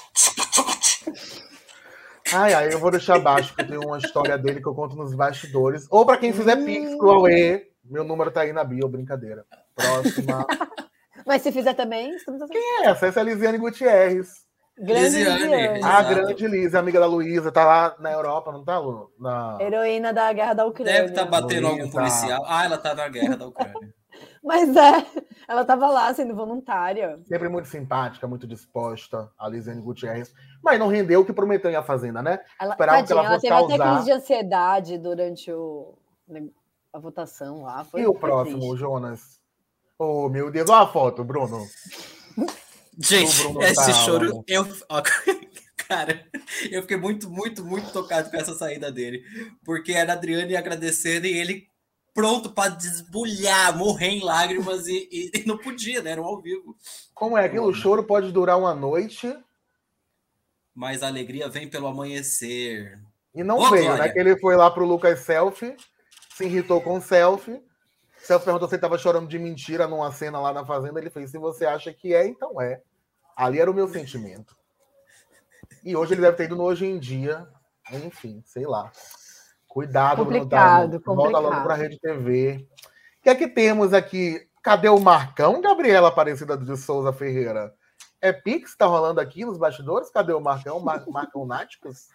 Ai, 2.33 2.53
ai, 2.53 2.73
eu 2.73 2.79
vou 2.79 2.91
deixar 2.91 3.15
abaixo, 3.15 3.53
porque 3.55 3.71
tem 3.71 3.77
uma 3.77 3.97
história 3.97 4.37
dele 4.37 4.59
que 4.61 4.67
eu 4.67 4.75
conto 4.75 4.97
nos 4.97 5.13
bastidores. 5.15 5.87
Ou 5.89 6.05
para 6.05 6.17
quem 6.17 6.33
fizer 6.33 6.57
pix 6.57 6.93
pro 6.97 7.09
Aue, 7.11 7.61
meu 7.85 8.03
número 8.03 8.29
tá 8.29 8.41
aí 8.41 8.51
na 8.51 8.65
bio, 8.65 8.89
brincadeira. 8.89 9.45
Próxima. 9.73 10.45
Mas 11.25 11.41
se 11.41 11.51
fizer 11.51 11.73
também, 11.73 12.13
estamos. 12.15 12.41
Quem 12.49 12.61
é 12.83 12.87
essa? 12.87 13.07
Essa 13.07 13.19
é 13.19 13.21
a 13.21 13.23
Lisiane 13.23 13.57
Gutierrez. 13.57 14.45
Grande 14.77 15.03
Lisiane. 15.05 15.43
Lisiane. 15.43 15.83
A 15.83 16.03
grande 16.03 16.47
Liz, 16.47 16.75
amiga 16.75 16.99
da 16.99 17.07
Luísa, 17.07 17.51
tá 17.51 17.65
lá 17.65 17.95
na 17.99 18.11
Europa, 18.11 18.51
não 18.51 18.63
tá, 18.63 18.77
Lu? 18.77 19.11
Na... 19.19 19.57
Heroína 19.59 20.13
da 20.13 20.31
guerra 20.31 20.53
da 20.53 20.65
Ucrânia. 20.65 20.93
Deve 20.93 21.09
estar 21.09 21.25
batendo 21.25 21.67
algum 21.67 21.79
Luísa. 21.79 21.97
policial. 21.97 22.43
Ah, 22.47 22.65
ela 22.65 22.77
tá 22.77 22.93
na 22.93 23.07
guerra 23.07 23.35
da 23.35 23.47
Ucrânia. 23.47 23.93
Mas 24.43 24.75
é, 24.75 25.05
ela 25.47 25.65
tava 25.65 25.87
lá 25.87 26.13
sendo 26.13 26.35
voluntária. 26.35 27.17
Sempre 27.27 27.49
muito 27.49 27.67
simpática, 27.67 28.27
muito 28.27 28.47
disposta, 28.47 29.29
a 29.37 29.47
Lisiane 29.49 29.81
Gutierrez. 29.81 30.33
Mas 30.63 30.79
não 30.79 30.87
rendeu 30.87 31.21
o 31.21 31.25
que 31.25 31.33
prometeu 31.33 31.69
em 31.71 31.75
A 31.75 31.83
Fazenda, 31.83 32.21
né? 32.21 32.39
Ela, 32.59 32.71
Esperava 32.73 33.01
que 33.01 33.09
tadinha, 33.09 33.19
ela 33.19 33.27
ela, 33.27 33.35
fosse 33.35 33.47
teve 33.47 33.55
até 33.55 33.77
causar. 33.77 33.93
crise 33.93 34.05
de 34.05 34.11
ansiedade 34.11 34.97
durante 34.97 35.51
o, 35.51 35.97
a 36.93 36.99
votação 36.99 37.63
lá. 37.63 37.83
Foi, 37.83 38.01
e 38.01 38.07
o 38.07 38.13
próximo, 38.13 38.59
triste. 38.59 38.77
Jonas? 38.77 39.39
Oh, 39.99 40.29
meu 40.29 40.51
Deus, 40.51 40.69
olha 40.69 40.83
a 40.83 40.87
foto, 40.87 41.23
Bruno. 41.23 41.65
Gente, 42.99 43.31
esse 43.63 43.93
choro, 44.05 44.43
eu. 44.47 44.67
ó, 44.89 45.01
Cara, 45.87 46.25
eu 46.69 46.81
fiquei 46.81 46.97
muito, 46.97 47.29
muito, 47.29 47.63
muito 47.63 47.91
tocado 47.93 48.29
com 48.29 48.35
essa 48.37 48.53
saída 48.55 48.91
dele. 48.91 49.23
Porque 49.63 49.93
era 49.93 50.13
a 50.13 50.15
Adriane 50.15 50.55
agradecendo 50.55 51.25
e 51.27 51.37
ele 51.37 51.69
pronto 52.13 52.49
para 52.51 52.71
desbulhar, 52.71 53.77
morrer 53.77 54.07
em 54.09 54.23
lágrimas 54.23 54.87
e, 54.87 55.07
e- 55.11 55.31
e 55.39 55.45
não 55.47 55.57
podia, 55.57 56.01
né? 56.01 56.11
Era 56.11 56.21
um 56.21 56.25
ao 56.25 56.41
vivo. 56.41 56.75
Como 57.13 57.37
é 57.37 57.45
aquilo? 57.45 57.67
O 57.67 57.73
choro 57.73 58.03
pode 58.03 58.31
durar 58.33 58.57
uma 58.57 58.73
noite 58.73 59.33
Mas 60.75 61.01
a 61.03 61.07
alegria 61.07 61.47
vem 61.47 61.69
pelo 61.69 61.87
amanhecer. 61.87 62.99
e 63.33 63.43
não 63.43 63.69
veio, 63.69 63.85
Glória. 63.85 64.03
né? 64.05 64.09
Que 64.09 64.19
ele 64.19 64.37
foi 64.39 64.55
lá 64.55 64.69
pro 64.69 64.85
Lucas 64.85 65.19
Selfie, 65.21 65.75
se 66.35 66.43
irritou 66.45 66.81
com 66.81 66.97
o 66.97 67.01
selfie. 67.01 67.61
Selfie 68.27 68.43
perguntou 68.43 68.67
se 68.67 68.75
ele 68.75 68.81
tava 68.81 68.97
chorando 68.97 69.29
de 69.29 69.39
mentira 69.39 69.87
numa 69.87 70.11
cena 70.11 70.37
lá 70.37 70.51
na 70.51 70.65
fazenda. 70.65 70.99
Ele 70.99 71.09
fez: 71.09 71.31
se 71.31 71.37
você 71.37 71.65
acha 71.65 71.93
que 71.93 72.13
é, 72.13 72.27
então 72.27 72.59
é. 72.61 72.81
Ali 73.37 73.57
era 73.57 73.71
o 73.71 73.73
meu 73.73 73.87
sentimento. 73.87 74.53
E 75.81 75.95
hoje 75.95 76.13
ele 76.13 76.21
deve 76.21 76.35
ter 76.35 76.43
ido 76.43 76.55
no 76.57 76.63
Hoje 76.63 76.85
em 76.85 76.99
Dia. 76.99 77.47
Enfim, 77.89 78.43
sei 78.45 78.65
lá. 78.65 78.91
Cuidado, 79.65 80.25
Bruno 80.25 80.41
Complicado, 80.41 80.99
Talo. 80.99 81.15
Volta 81.15 81.39
logo 81.39 81.63
para 81.63 81.73
a 81.73 81.77
Rede 81.77 81.97
TV. 82.01 82.67
O 83.19 83.23
que 83.23 83.29
é 83.29 83.35
que 83.35 83.47
temos 83.47 83.93
aqui? 83.93 84.45
Cadê 84.61 84.89
o 84.89 84.99
Marcão, 84.99 85.61
Gabriela 85.61 86.09
Aparecida 86.09 86.57
de 86.57 86.75
Souza 86.75 87.13
Ferreira? 87.13 87.73
É 88.19 88.33
Pix 88.33 88.73
que 88.73 88.77
tá 88.77 88.87
rolando 88.87 89.21
aqui 89.21 89.45
nos 89.45 89.57
bastidores? 89.57 90.09
Cadê 90.09 90.33
o 90.33 90.41
Marcão? 90.41 90.81
Mar 90.81 91.01
Marcão 91.07 91.45
Náticos? 91.45 92.09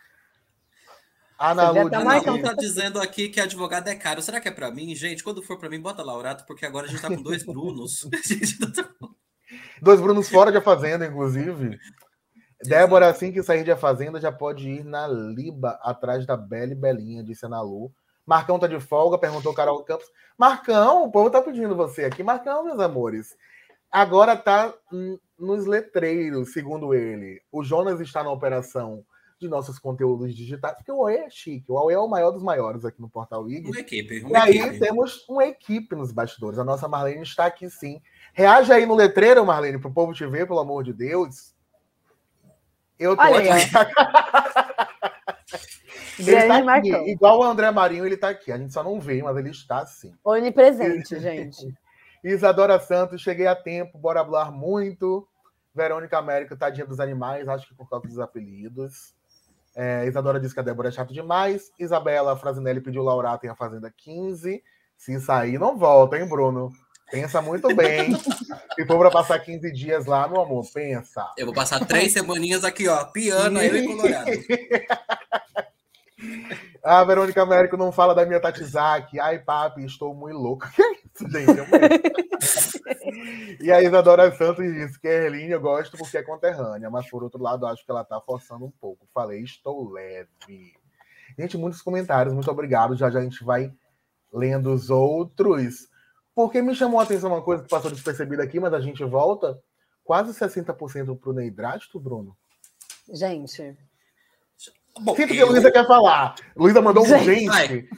Ana 1.50 1.72
tá 1.90 2.30
Lu 2.30 2.40
tá 2.40 2.52
dizendo 2.52 3.00
aqui 3.00 3.28
que 3.28 3.40
advogado 3.40 3.88
é 3.88 3.96
caro. 3.96 4.22
Será 4.22 4.40
que 4.40 4.48
é 4.48 4.52
para 4.52 4.70
mim? 4.70 4.94
Gente, 4.94 5.24
quando 5.24 5.42
for 5.42 5.58
para 5.58 5.68
mim, 5.68 5.80
bota 5.80 6.02
Laurato, 6.02 6.44
porque 6.46 6.64
agora 6.64 6.86
a 6.86 6.88
gente 6.88 7.02
tá 7.02 7.08
com 7.08 7.20
dois 7.20 7.42
Brunos. 7.42 8.08
Dois 9.82 10.00
Brunos 10.00 10.30
fora 10.30 10.52
de 10.52 10.58
A 10.58 10.62
Fazenda, 10.62 11.04
inclusive. 11.04 11.78
Débora, 12.62 13.08
assim 13.08 13.32
que 13.32 13.42
sair 13.42 13.64
de 13.64 13.72
A 13.72 13.76
Fazenda, 13.76 14.20
já 14.20 14.30
pode 14.30 14.68
ir 14.68 14.84
na 14.84 15.08
Liba, 15.08 15.78
atrás 15.82 16.24
da 16.24 16.36
Bela 16.36 16.72
e 16.72 16.76
Belinha, 16.76 17.24
disse 17.24 17.44
a 17.44 17.48
Ana 17.48 17.60
Lu. 17.60 17.92
Marcão 18.24 18.58
tá 18.58 18.68
de 18.68 18.78
folga, 18.78 19.18
perguntou 19.18 19.52
Carol 19.52 19.82
Campos. 19.82 20.06
Marcão, 20.38 21.04
o 21.04 21.10
povo 21.10 21.28
tá 21.28 21.42
pedindo 21.42 21.74
você 21.74 22.04
aqui. 22.04 22.22
Marcão, 22.22 22.64
meus 22.64 22.78
amores. 22.78 23.36
Agora 23.90 24.36
tá 24.36 24.72
nos 25.36 25.66
letreiros, 25.66 26.52
segundo 26.52 26.94
ele. 26.94 27.42
O 27.50 27.64
Jonas 27.64 28.00
está 28.00 28.22
na 28.22 28.30
operação 28.30 29.04
de 29.42 29.48
nossos 29.48 29.78
conteúdos 29.78 30.34
digitais, 30.34 30.76
porque 30.76 30.90
o 30.90 31.02
Aue 31.02 31.16
é 31.16 31.30
chique. 31.30 31.70
O 31.70 31.76
Aue 31.76 31.92
é 31.92 31.98
o 31.98 32.08
maior 32.08 32.30
dos 32.30 32.42
maiores 32.42 32.84
aqui 32.84 33.00
no 33.00 33.08
Portal 33.08 33.48
IG. 33.48 33.68
Uma 33.68 33.80
equipe, 33.80 34.14
E 34.18 34.24
uma 34.24 34.42
aí 34.44 34.58
equipe. 34.58 34.78
temos 34.78 35.28
uma 35.28 35.44
equipe 35.44 35.94
nos 35.94 36.12
bastidores. 36.12 36.58
A 36.58 36.64
nossa 36.64 36.88
Marlene 36.88 37.22
está 37.22 37.46
aqui 37.46 37.68
sim. 37.68 38.00
Reage 38.32 38.72
aí 38.72 38.86
no 38.86 38.94
letreiro, 38.94 39.44
Marlene, 39.44 39.78
para 39.78 39.88
o 39.88 39.94
povo 39.94 40.14
te 40.14 40.26
ver, 40.26 40.46
pelo 40.46 40.60
amor 40.60 40.84
de 40.84 40.92
Deus. 40.92 41.54
Eu 42.98 43.16
tô 43.16 43.22
Olha 43.22 43.54
aqui. 43.54 43.70
Ele 46.18 46.46
tá 46.46 46.74
aqui. 46.76 46.92
Igual 47.10 47.40
o 47.40 47.42
André 47.42 47.70
Marinho, 47.70 48.06
ele 48.06 48.16
tá 48.16 48.28
aqui. 48.28 48.52
A 48.52 48.58
gente 48.58 48.72
só 48.72 48.82
não 48.82 49.00
vê, 49.00 49.22
mas 49.22 49.36
ele 49.36 49.50
está 49.50 49.84
sim. 49.86 50.14
Onipresente, 50.24 51.18
gente. 51.18 51.74
Isadora 52.22 52.78
Santos, 52.78 53.20
cheguei 53.20 53.46
a 53.46 53.56
tempo, 53.56 53.98
bora 53.98 54.24
falar 54.24 54.50
muito. 54.52 55.26
Verônica 55.74 56.16
América, 56.18 56.56
tadinha 56.56 56.86
dos 56.86 57.00
animais, 57.00 57.48
acho 57.48 57.66
que 57.66 57.74
por 57.74 57.88
causa 57.88 58.06
dos 58.06 58.18
apelidos. 58.18 59.14
É, 59.74 60.06
Isadora 60.06 60.38
disse 60.38 60.54
que 60.54 60.60
a 60.60 60.62
Débora 60.62 60.88
é 60.88 60.92
chata 60.92 61.12
demais. 61.12 61.70
Isabela 61.78 62.36
Frasinelli 62.36 62.80
pediu 62.80 63.02
Laurato 63.02 63.46
em 63.46 63.48
A 63.48 63.54
Fazenda 63.54 63.92
15. 63.96 64.62
Se 64.96 65.20
sair, 65.20 65.58
não 65.58 65.76
volta, 65.76 66.18
hein, 66.18 66.28
Bruno? 66.28 66.70
Pensa 67.10 67.42
muito 67.42 67.68
bem. 67.76 68.14
Se 68.74 68.86
for 68.86 68.98
para 68.98 69.10
passar 69.10 69.38
15 69.38 69.72
dias 69.72 70.06
lá, 70.06 70.28
meu 70.28 70.40
amor, 70.40 70.64
pensa. 70.72 71.30
Eu 71.36 71.46
vou 71.46 71.54
passar 71.54 71.84
três 71.86 72.12
semaninhas 72.12 72.64
aqui, 72.64 72.88
ó, 72.88 73.04
piano, 73.06 73.60
eu 73.60 73.76
e 73.76 73.86
Colorado. 73.86 74.30
A 76.82 77.04
Verônica 77.04 77.40
Américo 77.40 77.76
não 77.76 77.92
fala 77.92 78.14
da 78.14 78.26
minha 78.26 78.40
Tatizaki. 78.40 79.20
Ai, 79.20 79.38
papi, 79.38 79.84
estou 79.84 80.14
muito 80.14 80.36
louca. 80.36 80.68
Que 80.74 80.82
isso, 81.28 81.30
gente? 81.30 81.62
E 83.60 83.70
a 83.70 83.82
Isadora 83.82 84.34
Santos 84.34 84.64
disse 84.64 84.98
que 84.98 85.06
a 85.06 85.12
Erline 85.12 85.50
eu 85.50 85.60
gosto 85.60 85.96
porque 85.96 86.16
é 86.16 86.22
conterrânea, 86.22 86.90
mas 86.90 87.08
por 87.08 87.22
outro 87.22 87.40
lado, 87.40 87.66
acho 87.66 87.84
que 87.84 87.90
ela 87.90 88.02
tá 88.02 88.20
forçando 88.20 88.64
um 88.64 88.70
pouco. 88.70 89.06
Falei, 89.12 89.42
estou 89.42 89.90
leve. 89.90 90.72
Gente, 91.38 91.58
muitos 91.58 91.82
comentários, 91.82 92.34
muito 92.34 92.50
obrigado. 92.50 92.96
Já 92.96 93.10
já 93.10 93.20
a 93.20 93.22
gente 93.22 93.44
vai 93.44 93.72
lendo 94.32 94.72
os 94.72 94.90
outros. 94.90 95.88
Porque 96.34 96.62
me 96.62 96.74
chamou 96.74 96.98
a 96.98 97.02
atenção 97.02 97.30
uma 97.30 97.42
coisa 97.42 97.62
que 97.62 97.68
passou 97.68 97.90
despercebida 97.90 98.42
aqui, 98.42 98.58
mas 98.58 98.72
a 98.72 98.80
gente 98.80 99.04
volta. 99.04 99.62
Quase 100.02 100.32
60% 100.32 101.18
pro 101.18 101.32
Neidrasto, 101.32 102.00
Bruno. 102.00 102.36
Gente, 103.12 103.76
Bom, 105.00 105.14
Sinto 105.16 105.28
que 105.32 105.38
a 105.38 105.42
eu- 105.42 105.48
Luísa 105.48 105.70
quer 105.72 105.86
falar. 105.86 106.34
Luísa 106.56 106.80
mandou 106.82 107.02
um 107.02 107.06
Gente. 107.06 107.88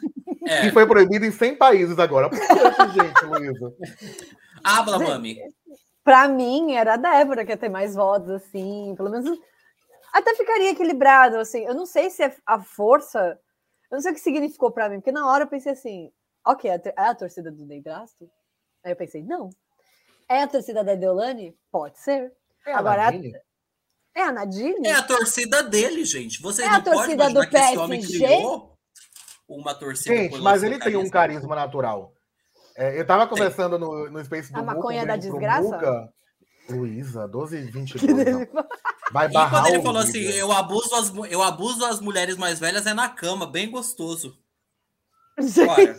é, 0.46 0.62
que 0.62 0.70
foi 0.72 0.86
proibido 0.86 1.24
em 1.24 1.30
100 1.32 1.56
países 1.56 1.98
agora. 1.98 2.28
Por 2.30 2.38
que 2.38 2.44
esse 2.44 2.94
gente, 2.94 3.24
Luísa? 3.24 3.74
habla, 4.64 4.98
mami. 4.98 5.38
pra 6.04 6.28
mim 6.28 6.72
era 6.74 6.94
a 6.94 6.96
Débora 6.96 7.44
que 7.44 7.50
ia 7.50 7.56
ter 7.56 7.68
mais 7.68 7.94
votos, 7.94 8.30
assim, 8.30 8.94
pelo 8.96 9.10
menos 9.10 9.38
até 10.12 10.34
ficaria 10.34 10.70
equilibrado, 10.70 11.36
assim. 11.38 11.64
Eu 11.64 11.74
não 11.74 11.84
sei 11.86 12.08
se 12.10 12.22
é 12.22 12.34
a 12.46 12.60
força, 12.62 13.38
eu 13.90 13.96
não 13.96 14.00
sei 14.00 14.12
o 14.12 14.14
que 14.14 14.20
significou 14.20 14.70
pra 14.70 14.88
mim, 14.88 14.96
porque 15.00 15.10
na 15.12 15.26
hora 15.28 15.44
eu 15.44 15.48
pensei 15.48 15.72
assim, 15.72 16.10
ok, 16.46 16.70
é 16.70 16.74
a, 16.74 17.04
é 17.04 17.08
a 17.08 17.14
torcida 17.14 17.50
do 17.50 17.64
Neidrasto? 17.66 18.30
Aí 18.84 18.92
eu 18.92 18.96
pensei, 18.96 19.22
não. 19.22 19.50
É 20.28 20.42
a 20.42 20.46
torcida 20.46 20.84
da 20.84 20.94
Deolane? 20.94 21.54
Pode 21.72 21.98
ser. 21.98 22.32
É 22.66 22.72
a 22.72 22.78
Agora, 22.78 23.04
Nadine? 23.04 23.34
É 24.16 24.22
a 24.22 24.32
Nadine? 24.32 24.86
É 24.86 24.92
a 24.92 25.02
torcida 25.02 25.62
dele, 25.62 26.04
gente. 26.04 26.40
Vocês 26.40 26.66
É 26.66 26.70
a 26.70 26.74
não 26.74 26.82
podem 26.84 27.16
torcida 27.16 27.30
do 27.30 27.48
que 27.48 27.56
esse 27.56 27.78
homem 27.78 28.00
PSG? 28.00 28.24
criou 28.26 28.74
uma 29.48 29.74
torcida. 29.74 30.14
Gente, 30.14 30.40
mas 30.40 30.62
ele 30.62 30.78
tem 30.78 30.96
um 30.96 31.10
carisma 31.10 31.54
natural. 31.56 32.12
É, 32.76 32.98
eu 32.98 33.06
tava 33.06 33.26
conversando 33.26 33.78
no, 33.78 34.10
no 34.10 34.24
Space 34.24 34.52
do 34.52 34.58
A 34.58 34.62
Muca, 34.62 34.74
maconha 34.74 35.06
da 35.06 35.16
desgraça? 35.16 36.08
Luísa, 36.68 37.28
12 37.28 37.56
e 37.58 37.66
Que 37.66 37.70
22. 37.72 38.16
dele- 38.16 38.30
não. 38.52 38.64
Vai 39.12 39.28
E 39.28 39.32
barrar 39.32 39.62
quando 39.62 39.74
ele 39.74 39.82
falou 39.82 40.00
assim, 40.00 40.22
eu 40.22 40.50
abuso, 40.50 40.94
as, 40.94 41.12
eu 41.30 41.42
abuso 41.42 41.84
as 41.84 42.00
mulheres 42.00 42.36
mais 42.36 42.58
velhas 42.58 42.86
é 42.86 42.94
na 42.94 43.08
cama, 43.08 43.46
bem 43.46 43.70
gostoso. 43.70 44.36
Olha, 45.68 45.96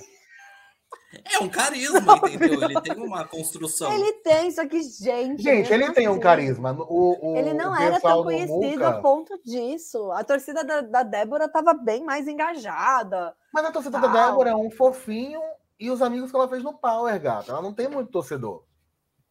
é 1.24 1.40
um 1.40 1.50
carisma, 1.50 2.20
entendeu? 2.30 2.62
Ele 2.64 2.82
tem 2.82 2.96
uma 2.98 3.26
construção. 3.28 3.92
Ele 3.94 4.14
tem, 4.14 4.52
só 4.52 4.66
que, 4.68 4.82
gente. 4.84 5.42
Gente, 5.42 5.68
ele 5.72 5.80
mesmo 5.84 5.94
tem 5.96 6.08
um 6.08 6.12
assim, 6.14 6.20
carisma. 6.20 6.72
O, 6.88 7.32
o, 7.34 7.38
Ele 7.38 7.54
não 7.54 7.72
o 7.72 7.76
era 7.76 8.00
tão 8.00 8.18
do 8.18 8.24
conhecido 8.24 8.56
Muca- 8.60 8.90
a 8.90 9.02
ponto 9.02 9.40
disso. 9.44 10.12
A 10.12 10.24
torcida 10.24 10.64
da, 10.64 10.82
da 10.82 11.04
Débora 11.04 11.46
estava 11.46 11.74
bem 11.74 12.04
mais 12.04 12.28
engajada. 12.28 13.34
Mas 13.54 13.66
a 13.66 13.72
torcida 13.72 14.00
da 14.00 14.10
Tal. 14.10 14.30
Débora 14.30 14.50
é 14.52 14.56
um 14.56 14.70
fofinho 14.72 15.42
e 15.80 15.90
os 15.92 16.02
amigos 16.02 16.32
que 16.32 16.38
ela 16.38 16.48
fez 16.50 16.64
no 16.64 16.74
Power, 16.74 17.20
gata. 17.20 17.52
Ela 17.52 17.62
não 17.62 17.74
tem 17.74 17.88
muito 17.88 18.12
torcedor. 18.12 18.64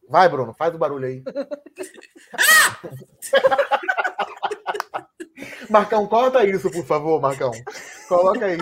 Vai, 0.07 0.29
Bruno, 0.29 0.53
faz 0.53 0.73
o 0.75 0.77
barulho 0.77 1.07
aí. 1.07 1.23
Marcão, 5.69 6.07
corta 6.07 6.45
isso, 6.45 6.69
por 6.71 6.85
favor, 6.85 7.19
Marcão. 7.19 7.51
Coloca 8.07 8.45
aí 8.45 8.57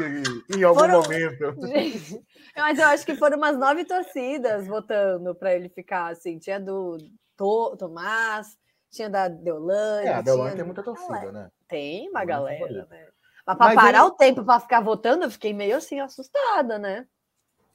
em 0.55 0.63
algum 0.63 0.79
Foram- 0.79 1.01
momento. 1.01 1.67
Gente, 1.67 2.21
Mas 2.55 2.77
eu 2.77 2.85
acho 2.85 3.05
que 3.05 3.15
foram 3.15 3.37
umas 3.37 3.57
nove 3.57 3.83
torcidas 3.85 4.67
votando 4.67 5.33
para 5.33 5.53
ele 5.55 5.69
ficar 5.69 6.11
assim. 6.11 6.37
Tinha 6.37 6.59
do 6.59 6.97
to, 7.35 7.75
Tomás, 7.77 8.57
tinha 8.91 9.09
da 9.09 9.27
Deolane. 9.27 10.07
É, 10.07 10.13
a 10.13 10.21
Deolane 10.21 10.49
tinha 10.51 10.57
tem 10.57 10.65
muita 10.65 10.83
torcida, 10.83 11.31
né? 11.31 11.49
Tem 11.67 12.09
uma 12.09 12.19
Muito 12.19 12.29
galera, 12.29 12.87
né? 12.89 13.07
Mas 13.45 13.57
para 13.57 13.73
parar 13.73 13.99
ele- 13.99 14.07
o 14.07 14.11
tempo 14.11 14.43
para 14.45 14.59
ficar 14.59 14.81
votando, 14.81 15.25
eu 15.25 15.31
fiquei 15.31 15.53
meio 15.53 15.77
assim 15.77 15.99
assustada, 15.99 16.77
né? 16.77 17.05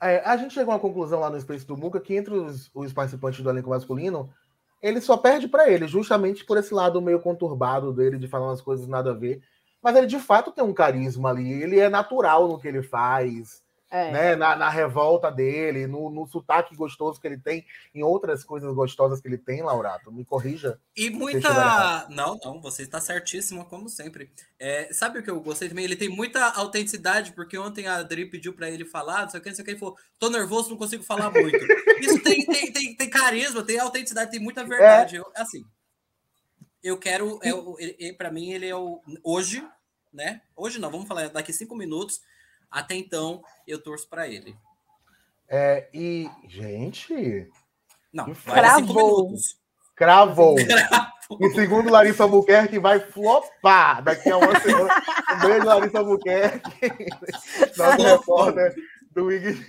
É, 0.00 0.20
a 0.20 0.36
gente 0.36 0.54
chegou 0.54 0.72
a 0.72 0.76
uma 0.76 0.80
conclusão 0.80 1.20
lá 1.20 1.28
no 1.28 1.40
Space 1.40 1.66
do 1.66 1.76
Muca 1.76 2.00
que 2.00 2.14
entre 2.14 2.32
os, 2.32 2.70
os 2.72 2.92
participantes 2.92 3.40
do 3.42 3.50
elenco 3.50 3.68
masculino, 3.68 4.32
ele 4.80 5.00
só 5.00 5.16
perde 5.16 5.48
para 5.48 5.68
ele, 5.68 5.88
justamente 5.88 6.44
por 6.44 6.56
esse 6.56 6.72
lado 6.72 7.02
meio 7.02 7.20
conturbado 7.20 7.92
dele, 7.92 8.16
de 8.16 8.28
falar 8.28 8.46
umas 8.46 8.60
coisas 8.60 8.86
nada 8.86 9.10
a 9.10 9.14
ver. 9.14 9.42
Mas 9.82 9.96
ele 9.96 10.06
de 10.06 10.20
fato 10.20 10.52
tem 10.52 10.62
um 10.64 10.72
carisma 10.72 11.30
ali, 11.30 11.50
ele 11.62 11.78
é 11.80 11.88
natural 11.88 12.46
no 12.46 12.60
que 12.60 12.68
ele 12.68 12.82
faz, 12.82 13.60
É. 13.90 14.10
né? 14.12 14.36
Na, 14.36 14.54
na 14.54 14.68
revolta 14.68 15.30
dele, 15.30 15.86
no, 15.86 16.10
no 16.10 16.26
sotaque 16.26 16.76
gostoso 16.76 17.18
que 17.20 17.26
ele 17.26 17.38
tem, 17.38 17.64
em 17.94 18.02
outras 18.02 18.44
coisas 18.44 18.72
gostosas 18.74 19.20
que 19.20 19.28
ele 19.28 19.38
tem, 19.38 19.62
Laurato. 19.62 20.12
Me 20.12 20.24
corrija. 20.24 20.78
E 20.94 21.08
muita. 21.08 22.06
Não, 22.10 22.38
não, 22.44 22.60
você 22.60 22.82
está 22.82 23.00
certíssima, 23.00 23.64
como 23.64 23.88
sempre. 23.88 24.30
É, 24.58 24.92
sabe 24.92 25.18
o 25.18 25.22
que 25.22 25.30
eu 25.30 25.40
gostei 25.40 25.68
também? 25.68 25.84
Ele 25.84 25.96
tem 25.96 26.08
muita 26.08 26.50
autenticidade, 26.50 27.32
porque 27.32 27.56
ontem 27.56 27.86
a 27.86 27.96
Adri 27.96 28.26
pediu 28.26 28.52
para 28.52 28.70
ele 28.70 28.84
falar, 28.84 29.22
não 29.22 29.30
sei 29.30 29.40
o 29.40 29.42
que, 29.42 29.48
não 29.48 29.56
sei 29.56 29.62
o 29.62 29.64
que, 29.64 29.70
ele 29.72 29.80
falou: 29.80 29.96
tô 30.18 30.28
nervoso, 30.28 30.70
não 30.70 30.76
consigo 30.76 31.02
falar 31.02 31.30
muito. 31.30 31.58
Isso 32.00 32.22
tem, 32.22 32.44
tem, 32.44 32.70
tem, 32.70 32.94
tem 32.94 33.10
carisma, 33.10 33.62
tem 33.62 33.78
autenticidade, 33.78 34.30
tem 34.30 34.40
muita 34.40 34.64
verdade. 34.64 35.16
Eu, 35.16 35.26
assim, 35.34 35.64
eu 36.82 36.98
quero. 36.98 37.40
É, 37.42 38.12
pra 38.12 38.30
mim, 38.30 38.50
ele 38.50 38.66
é 38.66 38.76
o. 38.76 39.00
Hoje, 39.24 39.66
né? 40.12 40.42
Hoje 40.54 40.78
não, 40.78 40.90
vamos 40.90 41.08
falar 41.08 41.28
daqui 41.28 41.52
cinco 41.52 41.74
minutos. 41.74 42.20
Até 42.70 42.94
então, 42.94 43.42
eu 43.66 43.82
torço 43.82 44.08
para 44.08 44.28
ele. 44.28 44.56
É, 45.48 45.88
e, 45.94 46.28
gente, 46.46 47.48
Não, 48.12 48.34
cravou. 48.34 49.32
cravou. 49.96 50.56
E 51.40 51.50
segundo 51.50 51.90
Larissa 51.90 52.22
Albuquerque, 52.22 52.78
vai 52.78 53.00
flopar 53.00 54.02
daqui 54.02 54.30
a 54.30 54.38
uma 54.38 54.58
semana. 54.60 54.94
Um 55.34 55.46
beijo, 55.46 55.66
Larissa 55.66 55.98
Albuquerque. 55.98 57.06
Nossa 57.76 57.96
repórter 57.96 58.74
do 59.10 59.26
Wig. 59.26 59.62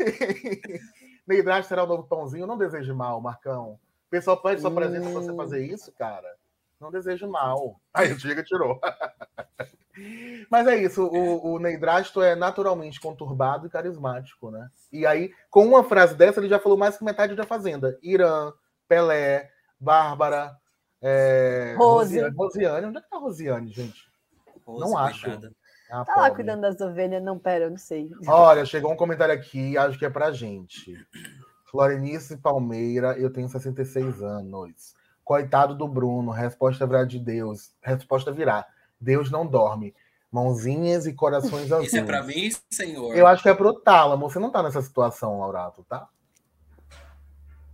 Neidrade 1.28 1.68
será 1.68 1.84
o 1.84 1.88
novo 1.88 2.04
pãozinho. 2.04 2.48
Não 2.48 2.58
deseje 2.58 2.94
mal, 2.94 3.20
Marcão. 3.20 3.80
O 4.08 4.10
pessoal 4.10 4.42
pede 4.42 4.62
sua 4.62 4.72
presença 4.72 5.10
pra 5.10 5.20
você 5.20 5.36
fazer 5.36 5.66
isso, 5.66 5.92
cara. 5.92 6.39
Não 6.80 6.92
desejo 6.92 7.28
mal. 7.30 7.80
Aí 7.94 8.12
o 8.14 8.20
Chega 8.20 8.44
tirou. 8.44 8.80
Mas 10.50 10.66
é 10.68 10.78
isso, 10.78 11.06
o, 11.06 11.54
o 11.56 11.60
Neidrasto 11.60 12.22
é 12.22 12.34
naturalmente 12.34 13.02
conturbado 13.02 13.68
e 13.68 13.70
carismático, 13.70 14.50
né? 14.50 14.70
E 14.94 15.06
aí, 15.06 15.34
com 15.50 15.66
uma 15.66 15.84
frase 15.84 16.16
dessa, 16.16 16.40
ele 16.40 16.48
já 16.48 16.58
falou 16.58 16.78
mais 16.78 16.98
que 16.98 17.04
metade 17.04 17.36
da 17.36 17.44
Fazenda. 17.46 18.00
Irã, 18.02 18.54
Pelé, 18.88 19.52
Bárbara, 19.78 20.56
é, 21.02 21.76
Rose. 21.78 22.16
Rosiane. 22.18 22.36
Rosiane. 22.36 22.86
Onde 22.88 22.98
é 22.98 23.02
que 23.02 23.10
tá 23.10 23.18
a 23.18 23.20
Rosiane, 23.20 23.72
gente? 23.74 24.10
Rose, 24.66 24.80
Não 24.86 24.98
acho. 24.98 25.26
coitada. 25.26 25.52
Ah, 25.92 26.06
Tá 26.06 26.14
lá 26.16 26.30
pobre. 26.30 26.36
cuidando 26.36 26.62
das 26.62 26.80
ovelhas. 26.80 27.22
Não, 27.22 27.38
pera, 27.38 27.66
eu 27.66 27.70
não 27.72 27.78
sei. 27.78 28.10
Olha, 28.26 28.64
chegou 28.64 28.94
um 28.94 28.98
comentário 28.98 29.34
aqui, 29.34 29.78
acho 29.78 30.00
que 30.00 30.06
é 30.06 30.10
pra 30.10 30.32
gente. 30.32 30.96
Florenice 31.70 32.38
Palmeira, 32.38 33.18
eu 33.20 33.34
tenho 33.34 33.50
66 33.50 34.22
anos. 34.22 34.94
Coitado 35.30 35.76
do 35.76 35.88
Bruno, 35.88 36.32
resposta 36.32 36.88
virá 36.88 37.06
de 37.06 37.20
Deus. 37.20 37.70
Resposta 37.84 38.32
virá. 38.32 38.66
Deus 39.00 39.30
não 39.30 39.46
dorme. 39.46 39.94
Mãozinhas 40.32 41.06
e 41.06 41.14
corações 41.14 41.72
azuis. 41.72 41.86
Isso 41.94 41.98
é 41.98 42.04
para 42.04 42.24
mim, 42.24 42.50
senhor? 42.68 43.16
Eu 43.16 43.28
acho 43.28 43.44
que 43.44 43.50
é 43.50 43.54
pro 43.54 43.80
Tálamo. 43.80 44.28
Você 44.28 44.40
não 44.40 44.50
tá 44.50 44.64
nessa 44.64 44.82
situação, 44.82 45.40
Laurato, 45.40 45.86
tá? 45.88 46.10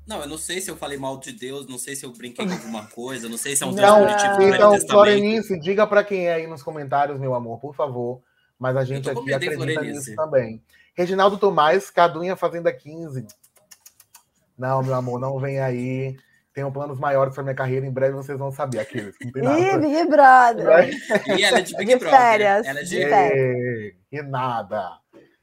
Não, 0.05 0.19
eu 0.19 0.27
não 0.27 0.37
sei 0.37 0.59
se 0.59 0.69
eu 0.69 0.75
falei 0.75 0.97
mal 0.97 1.17
de 1.17 1.31
Deus, 1.31 1.65
não 1.65 1.77
sei 1.77 1.95
se 1.95 2.05
eu 2.05 2.11
brinquei 2.11 2.45
com 2.45 2.51
alguma 2.51 2.87
coisa, 2.87 3.29
não 3.29 3.37
sei 3.37 3.55
se 3.55 3.63
é 3.63 3.67
um 3.67 3.73
Deus 3.73 3.87
Então, 3.87 4.05
punitivo 4.05 4.33
do 4.33 4.37
Velho 4.37 4.55
então. 4.55 4.87
Florenice, 4.89 5.57
diga 5.61 5.87
pra 5.87 6.03
quem 6.03 6.27
é 6.27 6.33
aí 6.33 6.47
nos 6.47 6.61
comentários, 6.61 7.17
meu 7.17 7.33
amor, 7.33 7.61
por 7.61 7.73
favor. 7.73 8.21
Mas 8.59 8.75
a 8.75 8.83
gente 8.83 9.09
aqui 9.09 9.23
medo, 9.23 9.33
acredita 9.33 9.55
Florenice? 9.63 10.09
nisso 10.09 10.15
também. 10.17 10.61
Reginaldo 10.93 11.37
Tomás, 11.37 11.89
Cadunha 11.89 12.35
Fazenda 12.35 12.73
15. 12.73 13.25
Não, 14.57 14.83
meu 14.83 14.93
amor, 14.93 15.21
não 15.21 15.39
vem 15.39 15.61
aí. 15.61 16.17
Tenho 16.55 16.71
planos 16.71 16.97
maiores 16.97 17.33
para 17.35 17.43
minha 17.43 17.53
carreira. 17.55 17.85
Em 17.85 17.91
breve 17.91 18.13
vocês 18.15 18.39
vão 18.39 18.49
saber. 18.49 18.79
Aqueles, 18.79 19.13
não 19.21 19.31
tem 19.31 19.43
Ih. 19.43 19.77
Big 19.77 20.05
Brother. 20.09 20.89
E 21.37 21.43
ela 21.43 21.59
é 21.59 21.61
de 21.61 21.75
Big 21.75 21.91
De 21.93 21.99
Brother. 21.99 22.17
férias. 22.19 22.65
Ela 22.65 22.79
é 22.79 22.83
de... 22.83 22.97
Ei, 22.97 23.95
E 24.09 24.21
nada. 24.21 24.97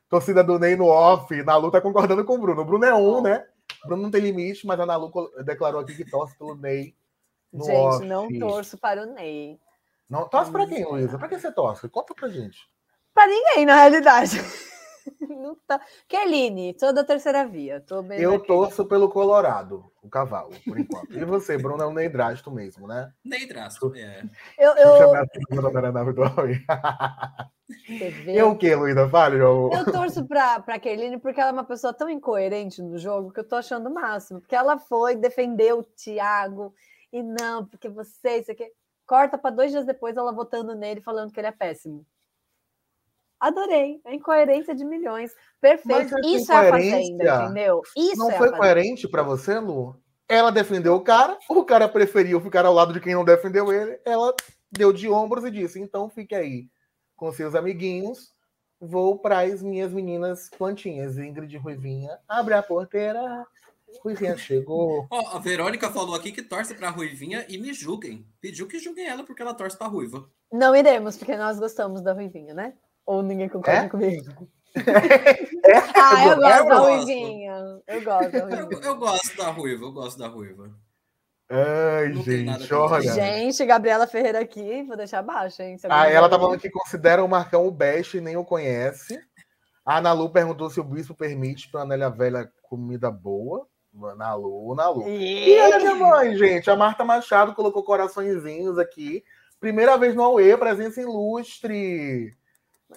Torcida 0.09 0.43
do 0.43 0.59
Ney 0.59 0.75
no 0.75 0.87
off. 0.87 1.31
Nalu 1.45 1.71
tá 1.71 1.83
concordando 1.83 2.25
com 2.25 2.35
o 2.37 2.39
Bruno. 2.39 2.63
O 2.63 2.65
Bruno 2.65 2.85
é 2.87 2.95
um, 2.95 3.21
né? 3.21 3.45
O 3.85 3.89
Bruno 3.89 4.03
não 4.05 4.11
tem 4.11 4.23
limite, 4.23 4.67
mas 4.67 4.81
a 4.81 4.87
Nalu 4.87 5.13
declarou 5.45 5.81
aqui 5.83 5.95
que 5.95 6.11
torce 6.11 6.37
pelo 6.39 6.55
Ney 6.55 6.95
no 7.53 7.65
Gente, 7.67 7.77
off. 7.77 8.07
não 8.07 8.29
torço 8.39 8.79
para 8.79 9.03
o 9.03 9.07
Ney. 9.07 9.61
Não, 10.09 10.27
torce 10.27 10.51
pra 10.51 10.67
quem, 10.67 10.83
Luísa? 10.85 11.19
Pra 11.19 11.29
quem 11.29 11.39
você 11.39 11.53
torce? 11.53 11.89
Conta 11.91 12.15
pra 12.15 12.29
gente. 12.31 12.59
Para 13.15 13.27
ninguém, 13.27 13.67
na 13.67 13.77
realidade. 13.77 14.41
Não 15.29 15.57
tá. 15.67 15.81
Kerline, 16.09 16.77
sou 16.79 16.93
da 16.93 17.05
terceira 17.05 17.47
via. 17.47 17.81
Tô 17.81 18.03
bem 18.03 18.21
Eu 18.21 18.35
aqui. 18.35 18.47
torço 18.47 18.85
pelo 18.85 19.09
Colorado, 19.09 19.85
o 20.03 20.09
cavalo, 20.09 20.51
por 20.65 20.79
enquanto. 20.79 21.13
E 21.13 21.25
você, 21.25 21.57
Bruno, 21.57 21.83
é 21.83 21.87
um 21.87 21.93
Neidrasto 21.93 22.51
mesmo, 22.51 22.87
né? 22.87 23.13
Nem 23.25 23.47
traço. 23.47 23.93
É. 23.95 24.23
Eu, 24.59 24.73
eu 24.77 24.97
eu, 28.27 28.51
o 28.51 28.59
quê, 28.59 28.75
Luísa? 28.75 29.09
Fale, 29.09 29.39
eu... 29.39 29.71
Eu 29.73 29.91
torço 29.91 30.27
pra, 30.27 30.61
pra 30.61 30.79
Kerline 30.79 31.19
porque 31.19 31.41
ela 31.41 31.51
é 31.51 31.53
uma 31.53 31.65
pessoa 31.65 31.93
tão 31.93 32.09
incoerente 32.09 32.83
no 32.83 32.99
jogo 32.99 33.33
que 33.33 33.41
eu 33.41 33.49
tô 33.49 33.57
achando 33.57 33.89
o 33.89 33.95
máximo. 33.95 34.41
Porque 34.41 34.55
ela 34.55 34.79
foi, 34.79 35.17
defendeu 35.17 35.79
o 35.79 35.85
Thiago, 35.85 36.75
e 37.13 37.23
não, 37.23 37.67
porque 37.67 37.89
você, 37.89 38.39
isso 38.39 38.51
aqui. 38.51 38.71
Corta 39.05 39.37
para 39.37 39.55
dois 39.55 39.71
dias 39.71 39.85
depois 39.85 40.17
ela 40.17 40.33
votando 40.33 40.75
nele 40.75 41.03
falando 41.03 41.33
que 41.33 41.39
ele 41.39 41.49
é 41.49 41.53
péssimo. 41.53 42.07
Adorei. 43.43 44.01
A 44.05 44.15
incoerência 44.15 44.73
de 44.73 44.85
milhões. 44.85 45.35
Perfeito. 45.61 46.13
Mas 46.13 46.13
essa 46.13 46.21
Isso 46.25 46.53
é 46.53 46.57
a 46.57 46.71
fazenda, 46.71 47.43
entendeu? 47.45 47.83
Isso 47.97 48.17
Não 48.17 48.31
é 48.31 48.39
foi 48.39 48.53
coerente 48.53 49.09
pra 49.09 49.25
você, 49.25 49.59
Lu? 49.59 49.97
Ela 50.29 50.53
defendeu 50.53 50.95
o 50.95 51.01
cara, 51.01 51.37
o 51.51 51.65
cara 51.65 51.89
preferiu 51.89 52.41
ficar 52.41 52.65
ao 52.65 52.73
lado 52.73 52.93
de 52.93 53.01
quem 53.01 53.15
não 53.15 53.25
defendeu 53.25 53.73
ele. 53.73 53.99
Ela 54.05 54.33
deu 54.71 54.93
de 54.93 55.09
ombros 55.11 55.45
e 55.45 55.51
disse: 55.51 55.81
então 55.81 56.09
fique 56.09 56.37
aí 56.37 56.69
com 57.17 57.33
seus 57.33 57.57
amiguinhos. 57.57 58.33
Vou 58.81 59.19
para 59.19 59.41
as 59.41 59.61
minhas 59.61 59.93
meninas 59.93 60.49
plantinhas. 60.57 61.19
Ingrid 61.19 61.57
Ruivinha. 61.57 62.17
Abre 62.29 62.55
a 62.55 62.63
porteira. 62.63 63.45
Ruivinha 64.05 64.39
chegou. 64.39 65.09
Ó, 65.11 65.37
a 65.37 65.41
Verônica 65.41 65.91
falou 65.91 66.15
aqui 66.15 66.31
que 66.31 66.43
torce 66.43 66.75
pra 66.75 66.91
Ruivinha 66.91 67.45
e 67.49 67.59
me 67.59 67.75
julguem. 67.75 68.25
Pediu 68.41 68.69
que 68.69 68.79
julguem 68.79 69.07
ela 69.07 69.25
porque 69.25 69.43
ela 69.43 69.53
torce 69.53 69.77
pra 69.77 69.89
Ruiva. 69.89 70.31
Não 70.51 70.77
iremos, 70.77 71.17
porque 71.17 71.37
nós 71.37 71.59
gostamos 71.59 72.01
da 72.01 72.13
Ruivinha, 72.13 72.55
né? 72.55 72.75
Ou 73.07 73.23
ninguém 73.23 73.49
concorda 73.49 73.87
É? 73.87 73.89
comigo? 73.89 74.49
É, 75.65 75.77
Ah, 76.01 76.25
eu 76.27 76.31
eu 76.33 76.37
gosto 76.39 76.41
da 76.41 76.63
gosto. 76.63 76.89
Ruivinha. 76.89 77.55
Eu 77.87 78.03
gosto 78.03 78.31
da 78.33 78.39
Eu, 78.39 78.45
Ruivinha. 78.67 78.81
eu 78.85 78.97
gosto 78.97 79.37
da 79.37 79.51
Ruiva, 79.51 79.85
eu 79.85 79.93
gosto 79.93 80.19
da 80.19 80.29
Ruiva. 80.29 80.71
Ai, 81.51 82.09
Não 82.09 82.23
gente, 82.23 82.73
olha. 82.73 83.13
Gente, 83.13 83.67
Gabriela 83.67 84.07
Ferreira 84.07 84.41
aqui, 84.41 84.83
vou 84.85 84.97
deixar 84.97 85.21
baixo, 85.23 85.61
hein? 85.63 85.77
Ah, 85.91 86.09
ela 86.09 86.29
tá 86.29 86.39
falando 86.39 86.59
que 86.59 86.71
considera 86.71 87.23
o 87.23 87.29
Marcão 87.29 87.67
o 87.67 87.71
best 87.71 88.17
e 88.17 88.21
nem 88.23 88.37
o 88.39 88.45
conhece. 88.45 89.21
A 89.85 89.99
Ana 89.99 90.13
Lu 90.15 90.31
perguntou 90.31 90.71
se 90.71 90.81
o 90.81 90.85
bispo 90.85 91.15
permite 91.15 91.71
para 91.71 91.83
Anélia 91.83 92.09
Velha 92.09 92.51
comida 92.63 93.11
boa. 93.11 93.67
Na 94.17 94.35
Lu, 94.35 94.75
na 94.75 94.89
Lu. 94.89 95.01
ouvir. 95.01 95.49
E 95.49 95.61
olha 95.61 95.79
minha 95.81 95.95
mãe, 95.97 96.35
gente. 96.35 96.71
A 96.71 96.77
Marta 96.77 97.05
Machado 97.05 97.55
colocou 97.55 97.83
coraçõezinhos 97.85 98.79
aqui. 98.79 99.23
Primeira 99.61 99.99
vez 99.99 100.15
no 100.15 100.23
AUE, 100.23 100.57
presença 100.57 100.99
ilustre. 101.03 102.35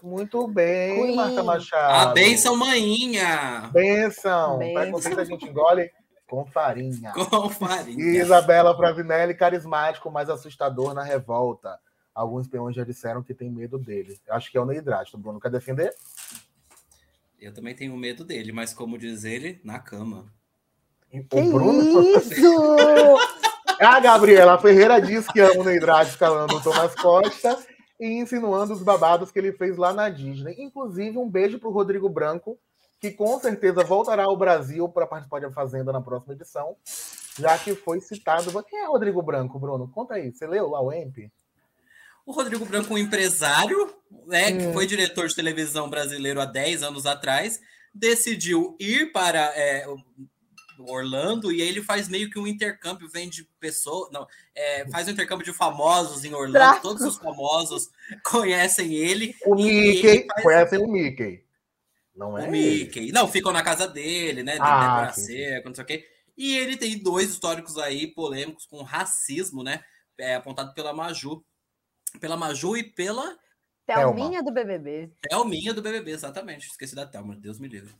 Muito 0.03 0.47
bem, 0.47 1.01
Queen. 1.01 1.15
Marta 1.15 1.43
Machado. 1.43 2.09
A 2.09 2.13
benção 2.13 2.55
maninha! 2.55 3.69
Benção. 3.71 4.57
Benção. 4.57 4.81
Preconceito 4.81 5.19
a 5.19 5.25
gente 5.25 5.45
engole 5.45 5.91
com 6.27 6.45
farinha. 6.45 7.11
Com 7.13 7.49
farinha. 7.49 8.21
Isabela 8.21 8.75
Fravinelli, 8.75 9.33
carismático, 9.33 10.09
mas 10.11 10.29
assustador 10.29 10.93
na 10.93 11.03
revolta. 11.03 11.79
Alguns 12.13 12.47
peões 12.47 12.75
já 12.75 12.83
disseram 12.83 13.21
que 13.21 13.33
tem 13.33 13.49
medo 13.49 13.77
dele. 13.77 14.17
Acho 14.29 14.49
que 14.51 14.57
é 14.57 14.61
o 14.61 14.65
Neidrasto. 14.65 15.17
Bruno 15.17 15.39
quer 15.39 15.51
defender? 15.51 15.93
Eu 17.39 17.53
também 17.53 17.75
tenho 17.75 17.95
medo 17.97 18.23
dele, 18.23 18.51
mas 18.51 18.73
como 18.73 18.97
diz 18.97 19.23
ele, 19.23 19.59
na 19.63 19.79
cama. 19.79 20.25
Que 21.09 21.19
o 21.19 21.51
Bruno. 21.51 22.01
isso? 22.17 22.41
A 23.79 23.99
Gabriela 23.99 24.57
Ferreira 24.57 25.01
diz 25.01 25.27
que 25.27 25.41
ama 25.41 25.59
o 25.59 25.63
Neidrasto 25.65 26.13
escalando 26.13 26.55
o 26.55 26.61
Thomas 26.61 26.95
Costa 26.95 27.59
e 27.99 28.07
insinuando 28.07 28.73
os 28.73 28.81
babados 28.83 29.31
que 29.31 29.39
ele 29.39 29.53
fez 29.53 29.77
lá 29.77 29.93
na 29.93 30.09
Disney. 30.09 30.55
Inclusive, 30.57 31.17
um 31.17 31.29
beijo 31.29 31.59
pro 31.59 31.69
Rodrigo 31.71 32.09
Branco, 32.09 32.57
que 32.99 33.11
com 33.11 33.39
certeza 33.39 33.83
voltará 33.83 34.23
ao 34.23 34.37
Brasil 34.37 34.87
para 34.89 35.05
participar 35.05 35.41
da 35.41 35.51
Fazenda 35.51 35.91
na 35.91 36.01
próxima 36.01 36.33
edição, 36.33 36.75
já 37.37 37.57
que 37.57 37.75
foi 37.75 37.99
citado. 38.01 38.51
Quem 38.63 38.79
é 38.79 38.87
Rodrigo 38.87 39.21
Branco, 39.21 39.59
Bruno? 39.59 39.87
Conta 39.87 40.15
aí. 40.15 40.31
Você 40.31 40.47
leu 40.47 40.69
lá 40.69 40.81
o 40.81 40.91
EMP? 40.91 41.29
O 42.25 42.31
Rodrigo 42.31 42.65
Branco, 42.65 42.93
um 42.93 42.97
empresário, 42.97 43.93
né, 44.25 44.51
que 44.51 44.65
Hum. 44.67 44.73
foi 44.73 44.87
diretor 44.87 45.27
de 45.27 45.35
televisão 45.35 45.89
brasileiro 45.89 46.41
há 46.41 46.45
10 46.45 46.81
anos 46.81 47.05
atrás, 47.05 47.61
decidiu 47.93 48.75
ir 48.79 49.11
para 49.11 49.39
é, 49.55 49.85
Orlando 50.79 51.51
e 51.51 51.61
aí 51.61 51.67
ele 51.67 51.81
faz 51.81 52.07
meio 52.07 52.29
que 52.29 52.39
um 52.39 52.47
intercâmbio, 52.47 53.09
vende 53.09 53.47
pessoas, 53.59 54.11
não, 54.11 54.27
é, 54.53 54.87
faz 54.89 55.07
um 55.07 55.11
intercâmbio 55.11 55.45
de 55.45 55.53
famosos 55.53 56.23
em 56.25 56.33
Orlando, 56.33 56.81
todos 56.81 57.03
os 57.03 57.17
famosos 57.17 57.89
conhecem 58.23 58.93
ele. 58.93 59.35
O 59.45 59.55
Mickey, 59.55 60.25
faz... 60.27 60.43
conhecem 60.43 60.79
o 60.79 60.87
Mickey. 60.87 61.45
Não 62.15 62.37
é? 62.37 62.47
O 62.47 62.51
Mickey. 62.51 62.99
Ele. 62.99 63.11
Não, 63.11 63.27
ficam 63.27 63.51
na 63.51 63.61
casa 63.61 63.87
dele, 63.87 64.41
né? 64.41 64.57
Ah, 64.59 65.11
de 65.13 65.21
Seca, 65.21 65.67
não 65.67 65.75
sei 65.75 65.83
o 65.83 65.87
quê. 65.87 66.07
E 66.37 66.57
ele 66.57 66.77
tem 66.77 66.97
dois 66.97 67.29
históricos 67.29 67.77
aí 67.77 68.07
polêmicos 68.07 68.65
com 68.65 68.81
racismo, 68.83 69.63
né? 69.63 69.83
É, 70.17 70.35
apontado 70.35 70.73
pela 70.73 70.93
Maju. 70.93 71.43
Pela 72.19 72.37
Maju 72.37 72.77
e 72.77 72.83
pela. 72.83 73.37
Thelminha 73.85 74.41
do 74.41 74.51
BBB. 74.51 75.11
Thelminha 75.29 75.73
do 75.73 75.81
BBB, 75.81 76.11
exatamente. 76.11 76.67
Esqueci 76.67 76.95
da 76.95 77.05
Thelma, 77.05 77.35
Deus 77.35 77.59
me 77.59 77.67
livre. 77.67 77.93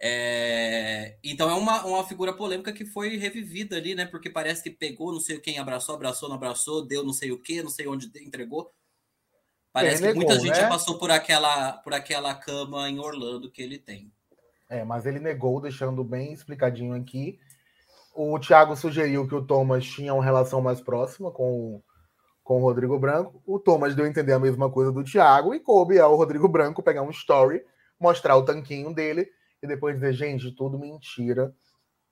É... 0.00 1.16
Então 1.24 1.50
é 1.50 1.54
uma, 1.54 1.84
uma 1.84 2.06
figura 2.06 2.32
polêmica 2.32 2.72
que 2.72 2.84
foi 2.84 3.16
revivida 3.16 3.76
ali, 3.76 3.94
né? 3.94 4.06
Porque 4.06 4.30
parece 4.30 4.62
que 4.62 4.70
pegou, 4.70 5.12
não 5.12 5.20
sei 5.20 5.40
quem 5.40 5.58
abraçou, 5.58 5.94
abraçou, 5.94 6.28
não 6.28 6.36
abraçou, 6.36 6.86
deu 6.86 7.04
não 7.04 7.12
sei 7.12 7.32
o 7.32 7.40
que, 7.40 7.62
não 7.62 7.70
sei 7.70 7.88
onde 7.88 8.06
entregou. 8.22 8.70
Parece 9.72 10.02
que 10.02 10.14
muita 10.14 10.38
gente 10.38 10.60
né? 10.60 10.68
passou 10.68 10.98
por 10.98 11.10
aquela, 11.10 11.72
por 11.72 11.92
aquela 11.92 12.34
cama 12.34 12.88
em 12.88 12.98
Orlando 12.98 13.50
que 13.50 13.62
ele 13.62 13.78
tem. 13.78 14.12
É, 14.68 14.84
mas 14.84 15.06
ele 15.06 15.18
negou, 15.18 15.60
deixando 15.60 16.02
bem 16.04 16.32
explicadinho 16.32 16.94
aqui. 16.94 17.38
O 18.14 18.38
Thiago 18.38 18.76
sugeriu 18.76 19.26
que 19.26 19.34
o 19.34 19.44
Thomas 19.44 19.84
tinha 19.84 20.12
uma 20.12 20.24
relação 20.24 20.60
mais 20.60 20.80
próxima 20.80 21.30
com, 21.30 21.82
com 22.42 22.56
o 22.56 22.62
Rodrigo 22.62 22.98
Branco. 22.98 23.42
O 23.46 23.58
Thomas 23.58 23.94
deu 23.94 24.04
a 24.04 24.08
entender 24.08 24.32
a 24.32 24.38
mesma 24.38 24.70
coisa 24.70 24.90
do 24.90 25.04
Thiago 25.04 25.54
e 25.54 25.60
coube 25.60 25.98
ao 25.98 26.16
Rodrigo 26.16 26.48
Branco 26.48 26.82
pegar 26.82 27.02
um 27.02 27.10
story, 27.10 27.62
mostrar 28.00 28.36
o 28.36 28.44
tanquinho 28.44 28.92
dele 28.92 29.28
e 29.62 29.66
depois 29.66 29.94
dizer, 29.94 30.12
gente, 30.12 30.52
tudo 30.52 30.78
mentira. 30.78 31.52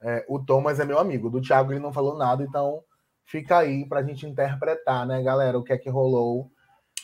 É, 0.00 0.24
o 0.28 0.38
Thomas 0.38 0.78
é 0.80 0.84
meu 0.84 0.98
amigo. 0.98 1.30
Do 1.30 1.40
Thiago 1.40 1.72
ele 1.72 1.80
não 1.80 1.92
falou 1.92 2.16
nada, 2.16 2.42
então 2.42 2.82
fica 3.24 3.58
aí 3.58 3.86
para 3.86 4.00
a 4.00 4.02
gente 4.02 4.26
interpretar, 4.26 5.06
né, 5.06 5.22
galera, 5.22 5.58
o 5.58 5.62
que 5.62 5.72
é 5.72 5.78
que 5.78 5.90
rolou. 5.90 6.50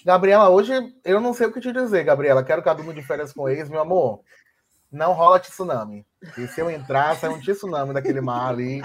Gabriela, 0.05 0.49
hoje 0.49 0.73
eu 1.05 1.21
não 1.21 1.33
sei 1.33 1.47
o 1.47 1.53
que 1.53 1.61
te 1.61 1.73
dizer, 1.73 2.05
Gabriela. 2.05 2.43
Quero 2.43 2.63
cadumo 2.63 2.93
de 2.93 3.03
férias 3.03 3.33
com 3.33 3.49
ex, 3.49 3.69
meu 3.69 3.81
amor. 3.81 4.21
Não 4.91 5.13
rola 5.13 5.39
tsunami. 5.39 6.05
E 6.37 6.47
se 6.49 6.61
eu 6.61 6.69
entrar, 6.69 7.17
sai 7.17 7.31
um 7.31 7.41
tsunami 7.41 7.95
daquele 7.95 8.21
mar 8.21 8.49
ali. 8.51 8.83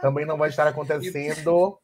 Também 0.00 0.24
não 0.24 0.38
vai 0.38 0.48
estar 0.48 0.66
acontecendo. 0.66 1.78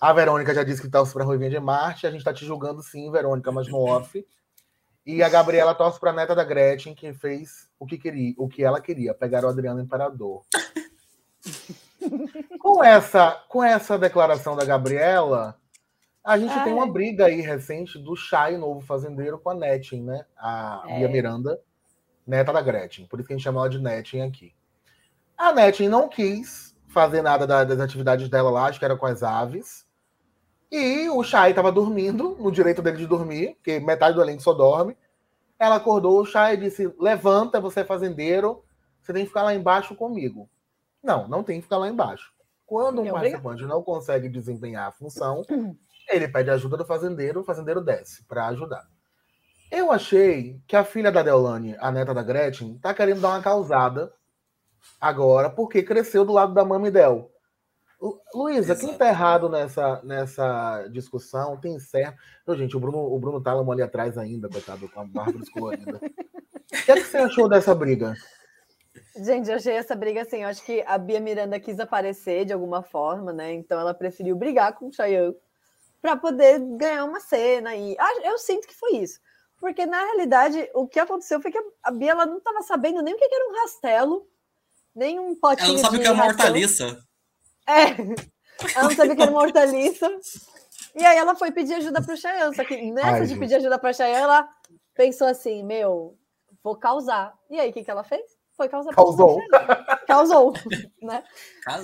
A 0.00 0.12
Verônica 0.12 0.52
já 0.52 0.64
disse 0.64 0.82
que 0.82 0.88
para 0.88 1.00
a 1.00 1.24
Ruivinha 1.24 1.50
de 1.50 1.60
Marte. 1.60 2.06
A 2.06 2.10
gente 2.10 2.20
está 2.20 2.34
te 2.34 2.44
julgando 2.44 2.82
sim, 2.82 3.10
Verônica, 3.10 3.52
mas 3.52 3.68
no 3.68 3.78
off. 3.78 4.26
E 5.16 5.22
a 5.22 5.28
Gabriela 5.28 5.74
torce 5.74 5.98
para 5.98 6.10
a 6.10 6.14
neta 6.14 6.34
da 6.34 6.44
Gretchen, 6.44 6.94
que 6.94 7.12
fez 7.12 7.68
o 7.78 7.86
que 7.86 7.98
queria, 7.98 8.34
o 8.36 8.48
que 8.48 8.62
ela 8.62 8.80
queria, 8.80 9.12
pegar 9.12 9.44
o 9.44 9.48
Adriano 9.48 9.80
Imperador. 9.80 10.42
com 12.60 12.84
essa, 12.84 13.32
com 13.48 13.64
essa 13.64 13.98
declaração 13.98 14.56
da 14.56 14.64
Gabriela, 14.64 15.56
a 16.22 16.38
gente 16.38 16.52
Ai. 16.52 16.64
tem 16.64 16.72
uma 16.72 16.90
briga 16.90 17.26
aí 17.26 17.40
recente 17.40 17.98
do 17.98 18.14
Chay, 18.14 18.56
novo 18.56 18.80
fazendeiro, 18.80 19.38
com 19.38 19.50
a 19.50 19.54
Netin, 19.54 20.02
né? 20.02 20.24
A 20.36 20.82
é. 20.86 20.98
Bia 20.98 21.08
Miranda, 21.08 21.60
neta 22.26 22.52
da 22.52 22.62
Gretchen. 22.62 23.06
Por 23.06 23.18
isso 23.18 23.26
que 23.26 23.32
a 23.32 23.36
gente 23.36 23.44
chama 23.44 23.60
ela 23.60 23.70
de 23.70 23.78
Netin 23.78 24.20
aqui. 24.20 24.54
A 25.36 25.52
Netin 25.52 25.88
não 25.88 26.08
quis 26.08 26.76
fazer 26.88 27.22
nada 27.22 27.46
das 27.64 27.80
atividades 27.80 28.28
dela 28.28 28.50
lá, 28.50 28.66
acho 28.66 28.78
que 28.78 28.84
era 28.84 28.96
com 28.96 29.06
as 29.06 29.22
aves. 29.22 29.86
E 30.70 31.08
o 31.10 31.22
Chay 31.24 31.50
estava 31.50 31.72
dormindo, 31.72 32.36
no 32.38 32.52
direito 32.52 32.80
dele 32.80 32.98
de 32.98 33.06
dormir, 33.06 33.54
porque 33.56 33.80
metade 33.80 34.14
do 34.14 34.22
elenco 34.22 34.42
só 34.42 34.52
dorme. 34.52 34.96
Ela 35.58 35.76
acordou, 35.76 36.20
o 36.20 36.24
Chay 36.24 36.56
disse: 36.56 36.94
Levanta, 36.98 37.60
você 37.60 37.80
é 37.80 37.84
fazendeiro, 37.84 38.62
você 39.02 39.12
tem 39.12 39.22
que 39.22 39.28
ficar 39.28 39.42
lá 39.42 39.54
embaixo 39.54 39.94
comigo. 39.94 40.48
Não, 41.02 41.26
não 41.26 41.42
tem 41.42 41.58
que 41.58 41.64
ficar 41.64 41.78
lá 41.78 41.88
embaixo. 41.88 42.32
Quando 42.66 43.02
um 43.02 43.10
participante 43.10 43.64
não 43.64 43.82
consegue 43.82 44.28
desempenhar 44.28 44.88
a 44.88 44.92
função, 44.92 45.44
ele 46.08 46.28
pede 46.28 46.50
ajuda 46.50 46.76
do 46.76 46.84
fazendeiro, 46.84 47.40
o 47.40 47.44
fazendeiro 47.44 47.80
desce 47.80 48.24
para 48.24 48.46
ajudar. 48.46 48.86
Eu 49.70 49.90
achei 49.90 50.60
que 50.66 50.76
a 50.76 50.84
filha 50.84 51.12
da 51.12 51.22
Deolane, 51.22 51.76
a 51.78 51.90
neta 51.92 52.12
da 52.12 52.22
Gretchen, 52.22 52.78
tá 52.78 52.92
querendo 52.92 53.20
dar 53.20 53.30
uma 53.30 53.42
causada 53.42 54.12
agora, 55.00 55.48
porque 55.48 55.82
cresceu 55.82 56.24
do 56.24 56.32
lado 56.32 56.54
da 56.54 56.64
mãe 56.64 56.90
Del. 56.90 57.29
Luísa, 58.34 58.74
quem 58.74 58.96
tá 58.96 59.08
errado 59.08 59.48
nessa, 59.48 60.00
nessa 60.02 60.88
discussão 60.90 61.58
tem 61.58 61.78
certo. 61.78 62.18
Então, 62.42 62.56
gente, 62.56 62.74
o 62.76 62.80
Bruno, 62.80 62.98
o 62.98 63.18
Bruno 63.18 63.42
Tálamo 63.42 63.70
ali 63.70 63.82
atrás 63.82 64.16
ainda, 64.16 64.48
coitado, 64.48 64.88
com 64.88 65.00
a 65.00 65.04
barba 65.04 65.38
descolorida. 65.38 66.00
o 66.00 66.84
que, 66.84 66.92
é 66.92 66.94
que 66.94 67.04
você 67.04 67.18
achou 67.18 67.48
dessa 67.48 67.74
briga? 67.74 68.14
Gente, 69.16 69.50
eu 69.50 69.56
achei 69.56 69.74
essa 69.74 69.94
briga 69.94 70.22
assim. 70.22 70.42
Eu 70.42 70.48
acho 70.48 70.64
que 70.64 70.82
a 70.86 70.96
Bia 70.96 71.20
Miranda 71.20 71.60
quis 71.60 71.78
aparecer 71.78 72.46
de 72.46 72.52
alguma 72.54 72.82
forma, 72.82 73.32
né? 73.32 73.52
Então 73.52 73.78
ela 73.78 73.92
preferiu 73.92 74.34
brigar 74.34 74.74
com 74.74 74.88
o 74.88 74.92
Chayanne 74.92 75.36
para 76.00 76.16
poder 76.16 76.58
ganhar 76.76 77.04
uma 77.04 77.20
cena. 77.20 77.74
E 77.76 77.96
eu 78.24 78.38
sinto 78.38 78.66
que 78.66 78.74
foi 78.74 78.96
isso. 78.96 79.20
Porque, 79.58 79.84
na 79.84 80.02
realidade, 80.02 80.70
o 80.74 80.88
que 80.88 80.98
aconteceu 80.98 81.38
foi 81.42 81.50
que 81.50 81.62
a 81.82 81.90
Bia 81.90 82.12
ela 82.12 82.24
não 82.24 82.38
estava 82.38 82.62
sabendo 82.62 83.02
nem 83.02 83.12
o 83.12 83.18
que 83.18 83.24
era 83.24 83.48
um 83.50 83.60
rastelo, 83.60 84.26
nem 84.94 85.20
um 85.20 85.34
potinho. 85.34 85.66
Ela 85.66 85.74
não 85.74 85.84
sabe 85.84 85.96
o 85.98 86.00
que 86.00 86.06
é 86.06 86.10
uma 86.10 86.24
hortaliça. 86.24 87.09
É, 87.66 87.90
ela 88.76 88.88
não 88.88 88.96
sabia 88.96 89.16
que 89.16 89.22
era 89.22 89.30
uma 89.30 89.42
hortaliça. 89.42 90.08
E 90.94 91.04
aí 91.04 91.16
ela 91.16 91.34
foi 91.34 91.52
pedir 91.52 91.74
ajuda 91.74 92.02
para 92.02 92.14
o 92.14 92.16
Chayanne. 92.16 92.54
Só 92.54 92.64
que 92.64 92.90
nessa 92.90 93.08
Ai, 93.08 93.26
de 93.26 93.36
pedir 93.36 93.56
ajuda 93.56 93.78
para 93.78 93.90
o 93.90 93.94
Chayanne, 93.94 94.22
ela 94.22 94.48
pensou 94.94 95.26
assim: 95.26 95.62
meu, 95.62 96.18
vou 96.62 96.76
causar. 96.76 97.34
E 97.48 97.58
aí, 97.58 97.70
o 97.70 97.72
que, 97.72 97.84
que 97.84 97.90
ela 97.90 98.04
fez? 98.04 98.22
Foi 98.56 98.68
causar. 98.68 98.94
Causou. 98.94 99.40
Causou, 100.06 100.52
né? 101.00 101.24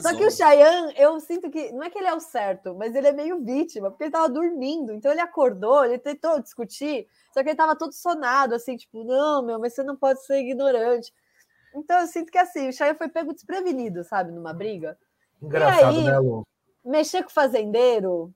Só 0.02 0.14
que 0.14 0.26
o 0.26 0.30
Chayanne, 0.30 0.92
eu 0.96 1.18
sinto 1.20 1.50
que 1.50 1.72
não 1.72 1.82
é 1.82 1.88
que 1.90 1.98
ele 1.98 2.08
é 2.08 2.14
o 2.14 2.20
certo, 2.20 2.74
mas 2.74 2.94
ele 2.94 3.08
é 3.08 3.12
meio 3.12 3.42
vítima, 3.42 3.90
porque 3.90 4.04
ele 4.04 4.10
tava 4.10 4.28
dormindo. 4.28 4.92
Então 4.92 5.10
ele 5.10 5.20
acordou, 5.20 5.84
ele 5.84 5.98
tentou 5.98 6.40
discutir, 6.40 7.06
só 7.32 7.42
que 7.42 7.48
ele 7.48 7.56
tava 7.56 7.76
todo 7.76 7.92
sonado, 7.92 8.54
assim, 8.54 8.76
tipo, 8.76 9.04
não, 9.04 9.42
meu, 9.42 9.58
mas 9.58 9.74
você 9.74 9.82
não 9.82 9.96
pode 9.96 10.22
ser 10.26 10.40
ignorante. 10.40 11.14
Então 11.74 12.00
eu 12.00 12.06
sinto 12.06 12.30
que 12.30 12.38
assim, 12.38 12.68
o 12.68 12.72
Chayanne 12.72 12.98
foi 12.98 13.08
pego 13.08 13.32
desprevenido, 13.32 14.04
sabe, 14.04 14.32
numa 14.32 14.52
briga. 14.52 14.98
Engraçado, 15.46 15.96
aí, 15.96 16.04
né, 16.04 16.18
Lu? 16.18 16.46
Mexer 16.84 17.22
com 17.22 17.30
o 17.30 17.32
fazendeiro, 17.32 18.32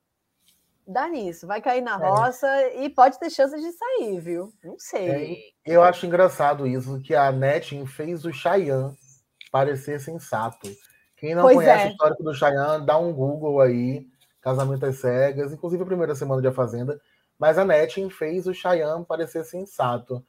dá 0.86 1.08
nisso, 1.08 1.46
vai 1.46 1.60
cair 1.60 1.80
na 1.80 1.94
é. 1.94 2.08
roça 2.08 2.68
e 2.74 2.88
pode 2.88 3.18
ter 3.18 3.30
chance 3.30 3.56
de 3.56 3.72
sair, 3.72 4.20
viu? 4.20 4.52
Não 4.62 4.78
sei. 4.78 5.08
É, 5.08 5.36
eu 5.66 5.82
acho 5.82 6.06
engraçado 6.06 6.66
isso, 6.66 7.00
que 7.00 7.14
a 7.14 7.30
Netin 7.30 7.86
fez 7.86 8.24
o 8.24 8.32
Chayanne 8.32 8.96
parecer 9.52 10.00
sensato. 10.00 10.68
Quem 11.16 11.34
não 11.34 11.42
pois 11.42 11.56
conhece 11.56 11.84
é. 11.84 11.88
o 11.88 11.90
histórico 11.90 12.22
do 12.22 12.34
Chayanne, 12.34 12.86
dá 12.86 12.96
um 12.98 13.12
Google 13.12 13.60
aí, 13.60 14.06
Casamento 14.40 14.86
às 14.86 14.96
Cegas, 14.96 15.52
inclusive 15.52 15.82
a 15.82 15.86
primeira 15.86 16.14
semana 16.14 16.40
de 16.40 16.48
A 16.48 16.52
Fazenda, 16.52 17.00
mas 17.38 17.58
a 17.58 17.64
Netin 17.64 18.08
fez 18.08 18.46
o 18.46 18.54
Chayanne 18.54 19.04
parecer 19.04 19.44
sensato. 19.44 20.24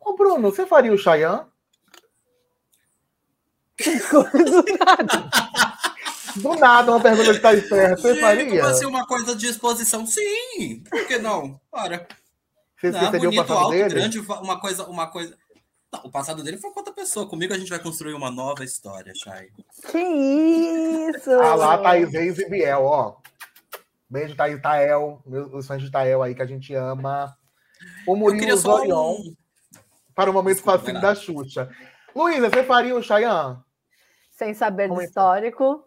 Ô 0.00 0.14
Bruno, 0.14 0.50
você 0.50 0.66
faria 0.66 0.92
o 0.92 0.98
Chayanne? 0.98 1.46
Do 3.78 4.64
nada. 4.78 5.75
Do 6.36 6.54
nada, 6.56 6.90
uma 6.92 7.00
pergunta 7.00 7.32
que 7.32 7.40
tá 7.40 7.50
aí 7.50 7.62
perto. 7.62 8.02
Você 8.02 8.20
faria? 8.20 8.62
Vai 8.62 8.74
ser 8.74 8.86
uma 8.86 9.06
coisa 9.06 9.34
de 9.34 9.46
exposição, 9.46 10.06
sim. 10.06 10.82
Por 10.88 11.06
que 11.06 11.18
não? 11.18 11.60
Para. 11.70 12.06
Você 12.78 12.90
não, 12.90 13.10
bonito, 13.10 13.28
o 13.28 13.36
passado 13.36 13.58
alto, 13.58 13.70
dele? 13.70 13.88
grande, 13.88 14.18
uma 14.18 14.60
coisa, 14.60 14.84
uma 14.84 15.06
coisa. 15.06 15.36
Não, 15.92 16.00
o 16.04 16.10
passado 16.10 16.42
dele 16.42 16.58
foi 16.58 16.70
com 16.70 16.80
outra 16.80 16.92
pessoa. 16.92 17.26
Comigo 17.26 17.54
a 17.54 17.58
gente 17.58 17.70
vai 17.70 17.78
construir 17.78 18.12
uma 18.12 18.30
nova 18.30 18.64
história, 18.64 19.12
Chay. 19.14 19.50
Que 19.90 19.98
isso! 19.98 21.30
Ah 21.30 21.54
lá, 21.54 21.78
Thaís 21.78 22.12
Reis 22.12 22.38
e 22.38 22.48
Biel, 22.48 22.84
ó. 22.84 23.16
Beijo, 24.08 24.36
Thaís 24.36 24.60
Tael, 24.60 25.22
os 25.52 25.66
fãs 25.66 25.82
de 25.82 25.90
Tael 25.90 26.22
aí 26.22 26.34
que 26.34 26.42
a 26.42 26.46
gente 26.46 26.74
ama. 26.74 27.34
O 28.06 28.14
Murilo 28.14 28.56
Zorion. 28.56 29.14
Um... 29.14 29.36
Para 30.14 30.30
o 30.30 30.32
momento 30.32 30.62
facinho 30.62 31.00
da 31.00 31.14
Xuxa. 31.14 31.70
Luísa, 32.14 32.48
você 32.48 32.64
faria 32.64 32.96
o 32.96 33.02
Chayanne? 33.02 33.58
Sem 34.30 34.54
saber 34.54 34.88
do 34.88 35.00
histórico. 35.02 35.84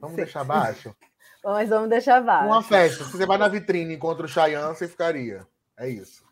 Vamos 0.00 0.16
Sim. 0.16 0.22
deixar 0.22 0.44
baixo? 0.44 0.94
Mas 1.44 1.68
vamos 1.68 1.88
deixar 1.88 2.20
baixo. 2.22 2.46
Uma 2.46 2.62
festa. 2.62 3.04
Se 3.04 3.12
você 3.12 3.26
vai 3.26 3.38
na 3.38 3.48
vitrine 3.48 3.92
e 3.92 3.96
encontra 3.96 4.26
o 4.26 4.28
Chayanne, 4.28 4.76
você 4.76 4.86
ficaria. 4.86 5.46
É 5.78 5.88
isso. 5.88 6.22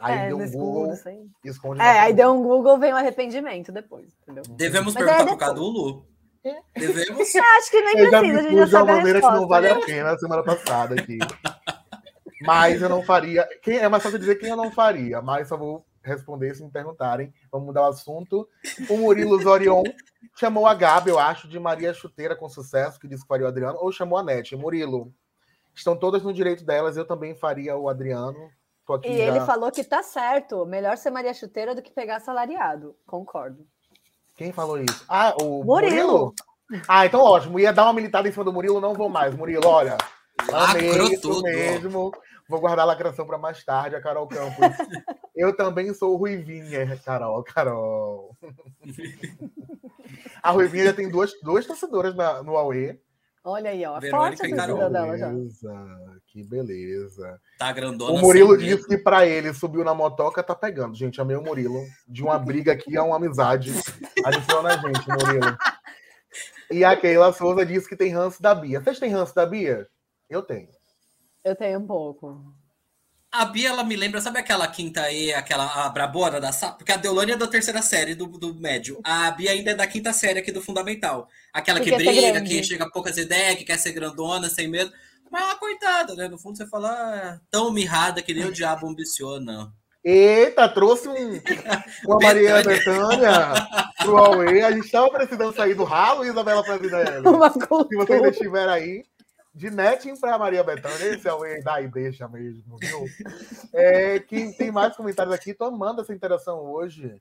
Aí 0.00 0.16
é, 0.16 0.26
deu 0.28 0.38
um 0.38 0.50
Google, 0.50 0.92
esconde, 0.92 1.30
esconde 1.44 1.80
É, 1.80 2.00
aí 2.00 2.12
deu 2.12 2.32
um 2.32 2.42
Google, 2.42 2.78
vem 2.78 2.94
um 2.94 2.96
arrependimento 2.96 3.72
depois, 3.72 4.06
entendeu? 4.22 4.44
Devemos 4.50 4.94
Mas 4.94 5.04
perguntar 5.04 5.24
é 5.24 5.26
pro 5.26 5.36
Cadu, 5.36 5.64
Lu. 5.64 6.06
Devemos? 6.74 7.34
acho 7.34 7.70
que 7.70 7.80
nem 7.80 7.98
eu 7.98 8.10
precisa, 8.10 8.38
a 8.38 8.42
gente 8.42 8.56
já 8.56 8.64
de 8.64 8.76
uma 8.76 8.84
maneira 8.84 9.20
que 9.20 9.26
não 9.26 9.48
vale 9.48 9.68
a 9.68 9.80
pena 9.80 10.16
semana 10.16 10.42
passada 10.44 10.94
aqui. 10.94 11.18
mas 12.42 12.80
eu 12.80 12.88
não 12.88 13.02
faria. 13.02 13.46
Quem, 13.60 13.78
é 13.78 13.88
mais 13.88 14.02
fácil 14.02 14.20
dizer 14.20 14.36
quem 14.36 14.50
eu 14.50 14.56
não 14.56 14.70
faria, 14.70 15.20
mas 15.20 15.48
só 15.48 15.56
vou 15.56 15.84
responder 16.08 16.54
se 16.54 16.62
me 16.64 16.70
perguntarem. 16.70 17.32
Vamos 17.52 17.66
mudar 17.66 17.82
o 17.82 17.86
assunto. 17.90 18.48
O 18.88 18.96
Murilo 18.96 19.40
Zorion 19.42 19.82
chamou 20.34 20.66
a 20.66 20.74
Gabi, 20.74 21.10
eu 21.10 21.18
acho, 21.18 21.48
de 21.48 21.58
Maria 21.60 21.92
Chuteira 21.94 22.34
com 22.34 22.48
sucesso, 22.48 22.98
que 22.98 23.06
disse 23.06 23.22
que 23.22 23.28
faria 23.28 23.46
o 23.46 23.48
Adriano, 23.48 23.78
ou 23.80 23.92
chamou 23.92 24.18
a 24.18 24.22
Nete. 24.22 24.56
Murilo, 24.56 25.12
estão 25.74 25.96
todas 25.96 26.22
no 26.22 26.32
direito 26.32 26.64
delas, 26.64 26.96
eu 26.96 27.04
também 27.04 27.34
faria 27.34 27.76
o 27.76 27.88
Adriano. 27.88 28.50
Tô 28.86 28.94
aqui 28.94 29.08
E 29.08 29.18
já- 29.18 29.24
ele 29.24 29.40
falou 29.40 29.70
que 29.70 29.84
tá 29.84 30.02
certo. 30.02 30.64
Melhor 30.64 30.96
ser 30.96 31.10
Maria 31.10 31.34
Chuteira 31.34 31.74
do 31.74 31.82
que 31.82 31.92
pegar 31.92 32.20
salariado. 32.20 32.96
Concordo. 33.06 33.66
Quem 34.34 34.50
falou 34.52 34.78
isso? 34.78 35.04
Ah, 35.08 35.34
o 35.42 35.62
Murilo. 35.62 36.34
Ah, 36.86 37.04
então 37.04 37.20
ótimo. 37.20 37.58
Ia 37.60 37.72
dar 37.72 37.84
uma 37.84 37.92
militada 37.92 38.28
em 38.28 38.32
cima 38.32 38.44
do 38.44 38.52
Murilo, 38.52 38.80
não 38.80 38.94
vou 38.94 39.08
mais. 39.08 39.34
Murilo, 39.34 39.66
olha. 39.66 39.98
Amei 40.52 40.88
Lacrou 40.90 41.08
isso 41.08 41.20
tudo. 41.22 41.42
mesmo. 41.42 42.12
Vou 42.48 42.60
guardar 42.60 42.84
a 42.84 42.88
lacração 42.88 43.26
para 43.26 43.36
mais 43.38 43.62
tarde, 43.64 43.94
a 43.96 44.00
Carol 44.00 44.26
Campos. 44.26 44.56
Eu 45.36 45.54
também 45.56 45.92
sou 45.94 46.16
Ruivinha, 46.16 46.96
Carol, 47.04 47.42
Carol. 47.44 48.36
A 50.42 50.50
Ruivinha 50.50 50.86
já 50.86 50.92
tem 50.92 51.08
duas, 51.08 51.30
duas 51.42 51.66
torcedoras 51.66 52.14
na- 52.14 52.42
no 52.42 52.56
Aue. 52.56 52.98
Olha 53.44 53.70
aí, 53.70 53.84
ó. 53.86 54.00
Forte 54.10 54.44
a 54.44 54.56
Carol. 54.56 54.76
torcida 54.78 54.90
dela 54.90 55.16
já. 55.16 55.28
Beleza, 55.28 56.20
que 56.26 56.42
beleza. 56.44 57.40
Tá 57.58 57.72
grandona. 57.72 58.12
O 58.12 58.18
Murilo 58.18 58.50
medo. 58.50 58.62
disse 58.62 58.86
que 58.88 58.98
pra 58.98 59.26
ele 59.26 59.54
subiu 59.54 59.84
na 59.84 59.94
motoca, 59.94 60.42
tá 60.42 60.54
pegando. 60.54 60.94
Gente, 60.96 61.20
amei 61.20 61.36
o 61.36 61.42
Murilo. 61.42 61.82
De 62.06 62.22
uma 62.22 62.38
briga 62.38 62.72
aqui 62.72 62.96
a 62.96 63.02
uma 63.04 63.16
amizade. 63.16 63.72
Adiciona 64.24 64.70
a 64.70 64.76
gente, 64.76 65.08
Murilo. 65.08 65.56
E 66.70 66.84
a 66.84 66.96
Keila 66.96 67.32
Souza 67.32 67.64
disse 67.64 67.88
que 67.88 67.96
tem 67.96 68.12
ranço 68.12 68.42
da 68.42 68.54
Bia. 68.54 68.80
Vocês 68.80 68.98
têm 68.98 69.10
ranço 69.10 69.34
da 69.34 69.46
Bia? 69.46 69.86
Eu 70.28 70.42
tenho. 70.42 70.68
Eu 71.44 71.56
tenho 71.56 71.78
um 71.78 71.86
pouco. 71.86 72.54
A 73.30 73.44
Bia, 73.44 73.68
ela 73.68 73.84
me 73.84 73.94
lembra, 73.94 74.22
sabe 74.22 74.38
aquela 74.38 74.66
quinta 74.66 75.10
E, 75.12 75.34
aquela 75.34 75.84
a 75.84 75.88
brabora 75.90 76.40
da 76.40 76.50
sala? 76.50 76.72
Porque 76.72 76.92
a 76.92 76.96
Deolane 76.96 77.32
é 77.32 77.36
da 77.36 77.46
terceira 77.46 77.82
série 77.82 78.14
do, 78.14 78.26
do 78.26 78.54
médio. 78.54 78.98
A 79.04 79.30
Bia 79.30 79.50
ainda 79.50 79.72
é 79.72 79.74
da 79.74 79.86
quinta 79.86 80.14
série 80.14 80.38
aqui 80.38 80.50
do 80.50 80.62
fundamental. 80.62 81.28
Aquela 81.52 81.78
Que 81.78 81.90
que 81.90 81.98
ser 81.98 82.04
briga, 82.04 82.40
que 82.40 82.62
chega 82.62 82.84
a 82.84 82.90
poucas 82.90 83.18
ideias, 83.18 83.56
que 83.56 83.64
quer 83.64 83.78
ser 83.78 83.92
grandona, 83.92 84.48
sem 84.48 84.66
medo. 84.66 84.90
Mas 85.30 85.42
ela, 85.42 85.56
coitada, 85.56 86.14
né? 86.14 86.26
No 86.26 86.38
fundo 86.38 86.56
você 86.56 86.66
fala, 86.66 86.90
ah, 86.90 87.40
tão 87.50 87.70
mirrada 87.70 88.22
que 88.22 88.32
nem 88.32 88.46
o 88.46 88.52
diabo 88.52 88.88
ambiciona. 88.88 89.70
Eita, 90.02 90.66
trouxe 90.68 91.06
um, 91.06 91.40
uma 92.06 92.18
Maria 92.18 92.62
Bethânia 92.62 93.52
pro 93.98 94.16
Aue. 94.16 94.62
A 94.62 94.70
gente 94.70 94.90
tava 94.90 95.10
precisando 95.10 95.54
sair 95.54 95.74
do 95.74 95.84
ralo, 95.84 96.24
Isabela 96.24 96.64
Presidente. 96.64 97.20
Uma 97.28 97.50
Se 97.50 97.94
vocês 97.94 98.22
estiverem 98.22 98.72
aí, 98.72 99.04
de 99.58 99.70
netting 99.70 100.16
para 100.16 100.38
Maria 100.38 100.62
Bethânia, 100.62 101.14
esse 101.14 101.28
é 101.28 101.34
o 101.34 101.44
E 101.44 101.60
dá 101.60 101.82
e 101.82 101.88
deixa 101.88 102.28
mesmo, 102.28 102.78
viu? 102.78 103.04
É, 103.74 104.20
quem 104.20 104.52
tem 104.52 104.70
mais 104.70 104.96
comentários 104.96 105.34
aqui, 105.34 105.52
tô 105.52 105.64
amando 105.64 106.00
essa 106.00 106.14
interação 106.14 106.60
hoje. 106.60 107.20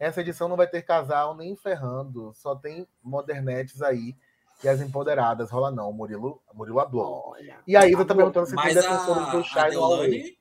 Essa 0.00 0.22
edição 0.22 0.48
não 0.48 0.56
vai 0.56 0.66
ter 0.66 0.82
casal 0.82 1.36
nem 1.36 1.54
ferrando, 1.54 2.32
só 2.34 2.56
tem 2.56 2.88
modernetes 3.02 3.82
aí 3.82 4.16
e 4.62 4.68
as 4.68 4.80
empoderadas. 4.80 5.50
Rola 5.50 5.70
não, 5.70 5.92
Murilo, 5.92 6.42
Murilo. 6.54 6.78
Olha. 6.78 7.58
E 7.66 7.76
a 7.76 7.86
Isa 7.86 8.04
tá 8.04 8.14
perguntando 8.14 8.46
se 8.46 8.56
tem 8.56 8.74
defensores 8.74 9.28
a, 9.28 9.30
do 9.30 9.38
a 9.38 9.42
Shai. 9.42 9.70
Deolane. 9.70 10.38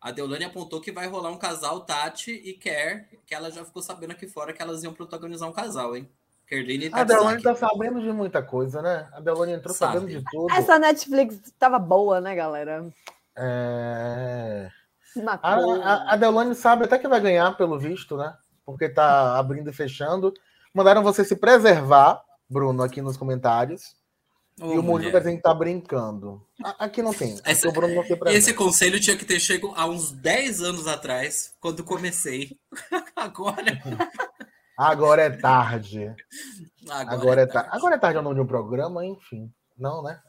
A 0.00 0.10
Deolane 0.12 0.44
apontou 0.44 0.80
que 0.80 0.92
vai 0.92 1.08
rolar 1.08 1.30
um 1.30 1.38
casal 1.38 1.80
Tati 1.80 2.30
e 2.30 2.52
Kerr, 2.52 3.06
que 3.26 3.34
ela 3.34 3.50
já 3.50 3.64
ficou 3.64 3.82
sabendo 3.82 4.12
aqui 4.12 4.28
fora 4.28 4.52
que 4.52 4.62
elas 4.62 4.84
iam 4.84 4.92
protagonizar 4.92 5.48
um 5.48 5.52
casal, 5.52 5.96
hein? 5.96 6.08
Kerline 6.48 6.86
e 6.86 6.88
A 6.88 7.04
Tatsaki. 7.04 7.42
tá 7.42 7.54
sabendo 7.54 8.00
de 8.00 8.10
muita 8.10 8.42
coisa, 8.42 8.80
né? 8.80 9.06
A 9.12 9.20
Deolane 9.20 9.52
entrou 9.52 9.74
Sabe. 9.74 9.94
sabendo 9.98 10.18
de 10.18 10.24
tudo. 10.30 10.50
Essa 10.52 10.78
Netflix 10.78 11.52
tava 11.58 11.78
boa, 11.78 12.20
né, 12.20 12.34
galera? 12.34 12.86
É... 13.36 14.70
Matou. 15.16 15.82
A, 15.82 16.14
a, 16.14 16.14
a 16.14 16.54
sabe 16.54 16.84
até 16.84 16.98
que 16.98 17.08
vai 17.08 17.20
ganhar, 17.20 17.56
pelo 17.56 17.78
visto, 17.78 18.16
né? 18.16 18.34
Porque 18.64 18.88
tá 18.88 19.38
abrindo 19.38 19.68
e 19.68 19.72
fechando. 19.72 20.32
Mandaram 20.72 21.02
você 21.02 21.24
se 21.24 21.36
preservar, 21.36 22.22
Bruno, 22.48 22.82
aqui 22.82 23.02
nos 23.02 23.16
comentários. 23.16 23.96
Ô, 24.60 24.74
e 24.74 24.78
o 24.78 24.82
Murilo 24.82 24.84
mulher. 24.84 25.12
tá 25.12 25.18
dizendo 25.18 25.36
que 25.36 25.42
tá 25.42 25.54
brincando. 25.54 26.42
Aqui 26.78 27.00
não 27.02 27.12
tem. 27.12 27.38
Essa- 27.44 27.68
o 27.68 27.72
Bruno 27.72 27.94
não 27.94 28.02
preserva. 28.02 28.32
Esse 28.32 28.52
conselho 28.54 29.00
tinha 29.00 29.16
que 29.16 29.24
ter 29.24 29.38
chego 29.38 29.72
há 29.76 29.86
uns 29.86 30.10
10 30.12 30.60
anos 30.62 30.86
atrás, 30.86 31.54
quando 31.60 31.84
comecei. 31.84 32.58
Agora. 33.14 33.80
Agora 34.78 35.22
é 35.22 35.30
tarde. 35.30 36.14
Agora, 36.88 37.12
Agora 37.12 37.40
é 37.42 37.46
tá. 37.46 37.52
tarde. 37.54 37.76
Agora 37.76 37.94
é 37.96 37.98
tarde 37.98 38.16
é 38.16 38.20
o 38.20 38.22
nome 38.22 38.36
de 38.36 38.40
um 38.42 38.46
programa, 38.46 39.04
enfim. 39.04 39.52
Não, 39.76 40.04
né? 40.04 40.20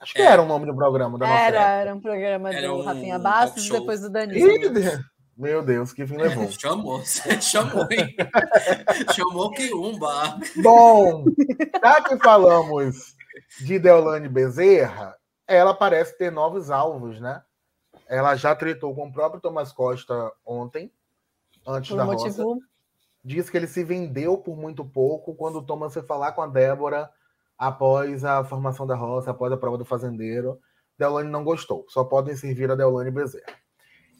Acho 0.00 0.14
que 0.14 0.22
É. 0.22 0.26
era 0.26 0.40
o 0.42 0.46
nome 0.46 0.64
do 0.64 0.74
programa 0.74 1.18
da 1.18 1.26
nossa 1.26 1.40
Era, 1.40 1.60
era 1.70 1.94
um 1.94 2.00
programa 2.00 2.50
Era 2.50 2.68
do 2.68 2.76
um 2.76 2.82
Rafinha 2.82 3.18
Bastos 3.18 3.68
depois 3.68 4.00
do 4.00 4.10
Danilo. 4.10 4.48
Meu 5.36 5.62
Deus, 5.62 5.92
que 5.92 6.06
fim 6.06 6.16
levou. 6.16 6.48
Chamou, 6.58 6.98
você 7.00 7.38
chamou, 7.42 7.86
hein? 7.90 8.16
chamou 9.14 9.50
que 9.50 9.72
umba. 9.74 10.38
Bom, 10.56 11.24
já 11.82 12.00
que 12.02 12.16
falamos 12.16 13.14
de 13.60 13.78
Deolane 13.78 14.30
Bezerra, 14.30 15.14
ela 15.46 15.74
parece 15.74 16.16
ter 16.16 16.32
novos 16.32 16.70
alvos, 16.70 17.20
né? 17.20 17.42
Ela 18.08 18.34
já 18.34 18.54
tretou 18.54 18.94
com 18.94 19.08
o 19.08 19.12
próprio 19.12 19.42
Thomas 19.42 19.72
Costa 19.72 20.32
ontem, 20.44 20.90
antes 21.66 21.90
Por 21.90 21.96
da 21.98 22.06
um 22.06 22.12
roça. 22.14 22.44
Diz 23.26 23.50
que 23.50 23.56
ele 23.56 23.66
se 23.66 23.82
vendeu 23.82 24.38
por 24.38 24.56
muito 24.56 24.84
pouco 24.84 25.34
quando 25.34 25.56
o 25.56 25.62
Thomas 25.62 25.92
foi 25.92 26.02
falar 26.02 26.30
com 26.30 26.42
a 26.42 26.46
Débora 26.46 27.10
após 27.58 28.24
a 28.24 28.44
formação 28.44 28.86
da 28.86 28.94
roça, 28.94 29.32
após 29.32 29.52
a 29.52 29.56
prova 29.56 29.76
do 29.76 29.84
fazendeiro. 29.84 30.60
Deolane 30.96 31.28
não 31.28 31.42
gostou. 31.42 31.84
Só 31.88 32.04
podem 32.04 32.36
servir 32.36 32.70
a 32.70 32.76
Deolane 32.76 33.10
Bezerra. 33.10 33.52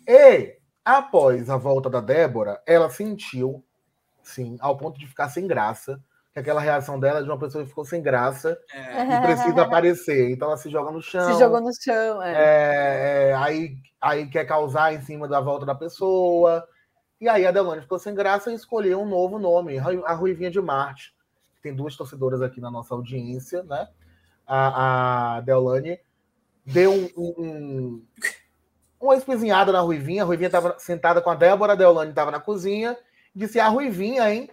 E, 0.09 0.57
após 0.85 1.49
a 1.49 1.57
volta 1.57 1.89
da 1.89 2.01
Débora, 2.01 2.61
ela 2.67 2.91
sentiu, 2.91 3.65
sim, 4.25 4.57
ao 4.59 4.77
ponto 4.77 4.99
de 4.99 5.07
ficar 5.07 5.29
sem 5.29 5.47
graça, 5.47 6.03
que 6.33 6.41
aquela 6.41 6.61
reação 6.61 6.99
dela 6.99 7.21
é 7.21 7.23
de 7.23 7.29
uma 7.29 7.39
pessoa 7.39 7.63
que 7.63 7.71
ficou 7.71 7.85
sem 7.85 8.03
graça 8.03 8.59
É, 8.75 9.19
e 9.19 9.21
precisa 9.21 9.63
aparecer. 9.63 10.33
Então 10.33 10.49
ela 10.49 10.57
se 10.57 10.69
joga 10.69 10.91
no 10.91 11.01
chão. 11.01 11.33
Se 11.33 11.39
jogou 11.39 11.61
no 11.61 11.71
chão. 11.73 12.21
É. 12.25 12.33
É, 12.33 13.29
é, 13.29 13.35
aí, 13.35 13.77
aí 14.01 14.29
quer 14.29 14.47
causar 14.47 14.93
em 14.93 15.01
cima 15.01 15.29
da 15.29 15.41
volta 15.41 15.65
da 15.65 15.77
pessoa. 15.77 16.67
E 17.21 17.29
aí 17.29 17.47
a 17.47 17.51
Delane 17.51 17.83
ficou 17.83 17.99
sem 17.99 18.15
graça 18.15 18.51
e 18.51 18.55
escolheu 18.55 19.01
um 19.01 19.09
novo 19.09 19.39
nome, 19.39 19.79
a 19.79 20.13
Ruivinha 20.13 20.51
de 20.51 20.61
Marte. 20.61 21.15
Tem 21.63 21.75
duas 21.75 21.97
torcedoras 21.97 22.43
aqui 22.43 22.61
na 22.61 22.71
nossa 22.71 22.95
audiência, 22.95 23.63
né? 23.63 23.89
A, 24.47 25.37
a 25.37 25.41
Deolane 25.41 25.99
deu 26.65 26.93
um, 26.93 27.09
um, 27.17 27.35
um- 27.39 28.07
uma 29.01 29.17
espizinhada 29.17 29.73
na 29.73 29.81
Ruivinha. 29.81 30.23
A 30.23 30.27
Ruivinha 30.27 30.49
estava 30.49 30.79
sentada 30.79 31.21
com 31.21 31.31
a 31.31 31.35
Débora, 31.35 31.73
a 31.73 31.77
Deolane 31.77 32.11
estava 32.11 32.31
na 32.31 32.39
cozinha. 32.41 32.97
Disse: 33.35 33.59
A 33.59 33.69
Ruivinha, 33.69 34.33
hein? 34.33 34.51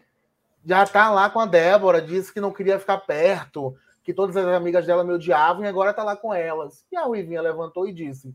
Já 0.65 0.85
tá 0.85 1.09
lá 1.11 1.29
com 1.29 1.39
a 1.39 1.45
Débora. 1.45 2.01
Disse 2.01 2.33
que 2.33 2.41
não 2.41 2.51
queria 2.51 2.79
ficar 2.79 2.97
perto, 2.99 3.75
que 4.03 4.13
todas 4.13 4.35
as 4.35 4.45
amigas 4.47 4.85
dela 4.85 5.03
me 5.03 5.13
odiavam 5.13 5.63
e 5.63 5.67
agora 5.67 5.93
tá 5.93 6.03
lá 6.03 6.15
com 6.15 6.33
elas. 6.33 6.85
E 6.91 6.95
a 6.95 7.03
Ruivinha 7.03 7.41
levantou 7.41 7.87
e 7.87 7.93
disse: 7.93 8.33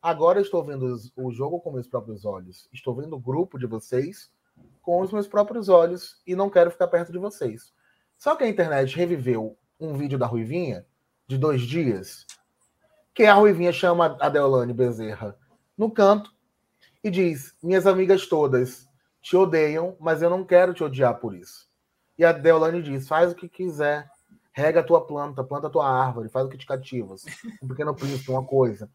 Agora 0.00 0.38
eu 0.38 0.42
estou 0.42 0.64
vendo 0.64 0.96
o 1.16 1.32
jogo 1.32 1.60
com 1.60 1.72
meus 1.72 1.88
próprios 1.88 2.24
olhos. 2.24 2.68
Estou 2.72 2.94
vendo 2.94 3.16
o 3.16 3.20
grupo 3.20 3.58
de 3.58 3.66
vocês 3.66 4.30
com 4.82 5.00
os 5.00 5.12
meus 5.12 5.26
próprios 5.26 5.68
olhos 5.68 6.20
e 6.26 6.36
não 6.36 6.48
quero 6.48 6.70
ficar 6.70 6.88
perto 6.88 7.12
de 7.12 7.18
vocês. 7.18 7.72
Só 8.16 8.34
que 8.36 8.44
a 8.44 8.48
internet 8.48 8.96
reviveu 8.96 9.56
um 9.78 9.94
vídeo 9.94 10.18
da 10.18 10.26
Ruivinha 10.26 10.86
de 11.26 11.36
dois 11.36 11.62
dias, 11.62 12.24
que 13.12 13.24
a 13.24 13.34
Ruivinha 13.34 13.72
chama 13.72 14.16
a 14.20 14.28
Deolane 14.28 14.72
Bezerra 14.72 15.36
no 15.76 15.90
canto 15.90 16.32
e 17.02 17.10
diz: 17.10 17.54
Minhas 17.62 17.86
amigas 17.86 18.26
todas 18.26 18.88
te 19.20 19.36
odeiam, 19.36 19.96
mas 19.98 20.22
eu 20.22 20.30
não 20.30 20.44
quero 20.44 20.72
te 20.72 20.84
odiar 20.84 21.18
por 21.18 21.34
isso. 21.34 21.68
E 22.16 22.24
a 22.24 22.32
Deolane 22.32 22.82
diz: 22.82 23.08
Faz 23.08 23.32
o 23.32 23.34
que 23.34 23.48
quiser, 23.48 24.08
rega 24.52 24.80
a 24.80 24.84
tua 24.84 25.04
planta, 25.04 25.44
planta 25.44 25.66
a 25.66 25.70
tua 25.70 25.88
árvore, 25.88 26.28
faz 26.28 26.46
o 26.46 26.48
que 26.48 26.56
te 26.56 26.66
cativas. 26.66 27.24
Um 27.62 27.68
pequeno 27.68 27.94
príncipe, 27.94 28.30
uma 28.30 28.44
coisa. 28.44 28.88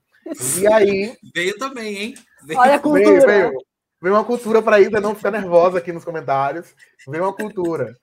E 0.60 0.68
aí, 0.68 1.18
veio 1.34 1.58
também, 1.58 1.98
hein? 1.98 2.16
Veio. 2.44 2.60
Olha 2.60 2.76
a 2.76 2.80
cultura. 2.80 3.06
veio, 3.06 3.26
veio, 3.26 3.66
veio 4.02 4.16
uma 4.16 4.24
cultura 4.24 4.62
para 4.62 4.80
Ida 4.80 5.02
não 5.02 5.16
ficar 5.16 5.32
nervosa 5.32 5.80
aqui 5.80 5.92
nos 5.92 6.06
comentários. 6.06 6.74
Veio 7.08 7.24
uma 7.24 7.34
cultura. 7.34 7.96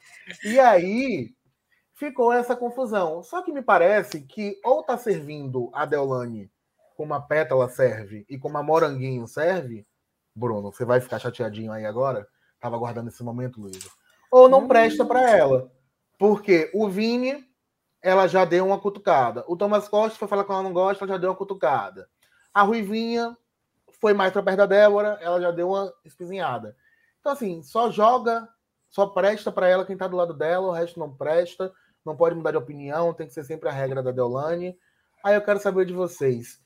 E 0.44 0.58
aí 0.58 1.30
ficou 1.94 2.32
essa 2.32 2.54
confusão. 2.54 3.22
Só 3.22 3.42
que 3.42 3.52
me 3.52 3.62
parece 3.62 4.20
que 4.22 4.58
ou 4.64 4.82
tá 4.82 4.96
servindo 4.96 5.70
a 5.72 5.84
Deolane 5.84 6.50
como 6.96 7.14
a 7.14 7.20
pétala 7.20 7.68
serve 7.68 8.24
e 8.28 8.36
como 8.36 8.58
a 8.58 8.62
moranguinho 8.62 9.26
serve, 9.26 9.86
Bruno, 10.34 10.72
você 10.72 10.84
vai 10.84 11.00
ficar 11.00 11.18
chateadinho 11.18 11.72
aí 11.72 11.84
agora? 11.84 12.26
Tava 12.60 12.76
aguardando 12.76 13.08
esse 13.08 13.22
momento, 13.22 13.60
Luísa. 13.60 13.88
Ou 14.30 14.48
não 14.48 14.66
presta 14.66 15.04
para 15.04 15.30
ela. 15.30 15.70
Porque 16.18 16.70
o 16.74 16.88
Vini, 16.88 17.44
ela 18.02 18.26
já 18.26 18.44
deu 18.44 18.66
uma 18.66 18.80
cutucada. 18.80 19.44
O 19.46 19.56
Thomas 19.56 19.88
Costa 19.88 20.18
foi 20.18 20.26
falar 20.26 20.44
que 20.44 20.50
ela 20.50 20.62
não 20.62 20.72
gosta, 20.72 21.04
ela 21.04 21.14
já 21.14 21.18
deu 21.18 21.30
uma 21.30 21.36
cutucada. 21.36 22.08
A 22.52 22.62
Ruivinha 22.62 23.36
foi 24.00 24.12
mais 24.12 24.32
pra 24.32 24.42
perto 24.42 24.58
da 24.58 24.66
Débora, 24.66 25.18
ela 25.20 25.40
já 25.40 25.50
deu 25.50 25.70
uma 25.70 25.92
espizinhada. 26.04 26.76
Então, 27.20 27.32
assim, 27.32 27.62
só 27.62 27.90
joga, 27.90 28.48
só 28.88 29.06
presta 29.06 29.50
para 29.50 29.68
ela 29.68 29.84
quem 29.84 29.96
tá 29.96 30.06
do 30.06 30.16
lado 30.16 30.32
dela, 30.32 30.68
o 30.68 30.72
resto 30.72 30.98
não 30.98 31.14
presta, 31.14 31.72
não 32.04 32.16
pode 32.16 32.34
mudar 32.34 32.52
de 32.52 32.56
opinião, 32.56 33.12
tem 33.12 33.26
que 33.26 33.34
ser 33.34 33.44
sempre 33.44 33.68
a 33.68 33.72
regra 33.72 34.02
da 34.02 34.12
Deolane. 34.12 34.76
Aí 35.24 35.34
eu 35.34 35.42
quero 35.42 35.60
saber 35.60 35.84
de 35.84 35.92
vocês. 35.92 36.60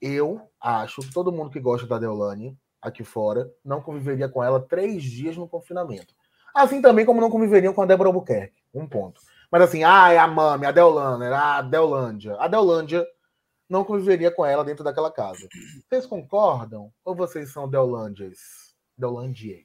Eu 0.00 0.40
acho 0.60 1.00
que 1.00 1.12
todo 1.12 1.32
mundo 1.32 1.50
que 1.50 1.58
gosta 1.58 1.86
da 1.86 1.98
Deolane 1.98 2.56
aqui 2.80 3.02
fora 3.02 3.50
não 3.64 3.80
conviveria 3.80 4.28
com 4.28 4.44
ela 4.44 4.60
três 4.60 5.02
dias 5.02 5.36
no 5.36 5.48
confinamento. 5.48 6.14
Assim 6.54 6.80
também 6.82 7.06
como 7.06 7.20
não 7.20 7.30
conviveriam 7.30 7.72
com 7.72 7.82
a 7.82 7.86
Débora 7.86 8.10
Albuquerque. 8.10 8.62
Um 8.72 8.86
ponto. 8.86 9.20
Mas 9.50 9.62
assim, 9.62 9.82
ah, 9.82 10.12
é 10.12 10.18
a 10.18 10.26
Mami, 10.26 10.66
a 10.66 10.70
Deolander, 10.70 11.32
a 11.32 11.62
Deolândia. 11.62 12.36
A 12.38 12.46
Deolândia 12.46 13.06
não 13.68 13.84
conviveria 13.84 14.30
com 14.30 14.44
ela 14.44 14.64
dentro 14.64 14.84
daquela 14.84 15.10
casa. 15.10 15.48
Vocês 15.88 16.06
concordam? 16.06 16.92
Ou 17.04 17.14
vocês 17.14 17.52
são 17.52 17.68
Deolândias? 17.68 18.38
Deolândias? 18.96 19.64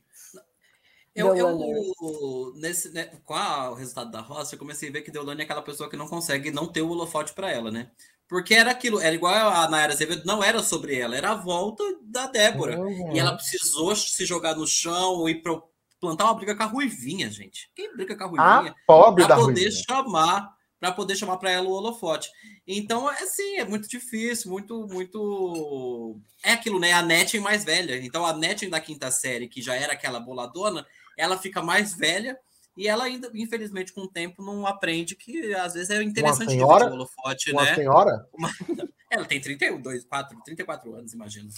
Eu, 1.15 1.35
eu 1.35 2.53
nesse, 2.55 2.91
né, 2.91 3.05
com 3.25 3.33
a, 3.33 3.71
o 3.71 3.73
resultado 3.73 4.11
da 4.11 4.21
roça, 4.21 4.55
eu 4.55 4.59
comecei 4.59 4.89
a 4.89 4.91
ver 4.91 5.01
que 5.01 5.11
Deolane 5.11 5.41
é 5.41 5.43
aquela 5.43 5.61
pessoa 5.61 5.89
que 5.89 5.97
não 5.97 6.07
consegue 6.07 6.51
não 6.51 6.67
ter 6.67 6.81
o 6.81 6.89
holofote 6.89 7.33
para 7.33 7.51
ela, 7.51 7.69
né? 7.69 7.91
Porque 8.27 8.53
era 8.53 8.69
aquilo, 8.71 9.01
era 9.01 9.15
igual 9.15 9.33
a 9.33 9.67
Nayara 9.67 9.91
Azevedo, 9.91 10.23
não 10.23 10.43
era 10.43 10.61
sobre 10.61 10.97
ela, 10.97 11.17
era 11.17 11.31
a 11.31 11.35
volta 11.35 11.83
da 12.03 12.27
Débora. 12.27 12.79
Uhum. 12.79 13.11
E 13.11 13.19
ela 13.19 13.35
precisou 13.35 13.95
se 13.95 14.23
jogar 14.23 14.55
no 14.55 14.67
chão 14.67 15.27
e 15.27 15.33
pro, 15.33 15.63
plantar 15.99 16.25
uma 16.25 16.35
briga 16.35 16.55
com 16.55 16.61
a 16.61 16.67
Ruivinha, 16.67 17.29
gente. 17.31 17.71
Quem 17.75 17.91
briga 17.95 18.15
com 18.15 18.23
a 18.23 18.27
Ruivinha? 18.27 18.71
A 18.71 18.75
pobre 18.85 19.25
pra 19.25 19.35
da 19.35 19.41
poder 19.41 19.61
Ruivinha. 19.61 19.83
chamar, 19.83 20.55
para 20.79 20.91
poder 20.91 21.15
chamar 21.15 21.37
para 21.37 21.51
ela 21.51 21.67
o 21.67 21.71
holofote. 21.71 22.31
Então, 22.65 23.11
é 23.11 23.23
assim, 23.23 23.57
é 23.57 23.65
muito 23.65 23.87
difícil, 23.87 24.49
muito, 24.49 24.87
muito. 24.87 26.19
É 26.43 26.53
aquilo, 26.53 26.79
né? 26.79 26.93
A 26.93 27.01
Netting 27.01 27.39
mais 27.39 27.63
velha. 27.63 27.97
Então, 28.03 28.25
a 28.25 28.33
Netting 28.33 28.69
da 28.69 28.79
quinta 28.79 29.11
série, 29.11 29.47
que 29.47 29.61
já 29.61 29.75
era 29.75 29.93
aquela 29.93 30.19
boladona, 30.19 30.85
ela 31.17 31.37
fica 31.37 31.61
mais 31.61 31.93
velha 31.93 32.39
e 32.77 32.87
ela 32.87 33.03
ainda, 33.03 33.29
infelizmente, 33.33 33.91
com 33.91 34.01
o 34.01 34.07
tempo, 34.07 34.41
não 34.41 34.65
aprende 34.65 35.15
que 35.15 35.53
às 35.53 35.73
vezes 35.73 35.89
é 35.89 36.01
interessante 36.01 36.51
senhora? 36.51 36.85
o 36.85 36.93
holofote, 36.93 37.51
uma 37.51 37.65
né? 37.65 37.75
senhora? 37.75 38.25
Uma... 38.33 38.49
Ela 39.11 39.25
tem 39.25 39.41
32, 39.41 40.05
4, 40.05 40.39
34 40.45 40.95
anos, 40.95 41.13
imagino. 41.13 41.49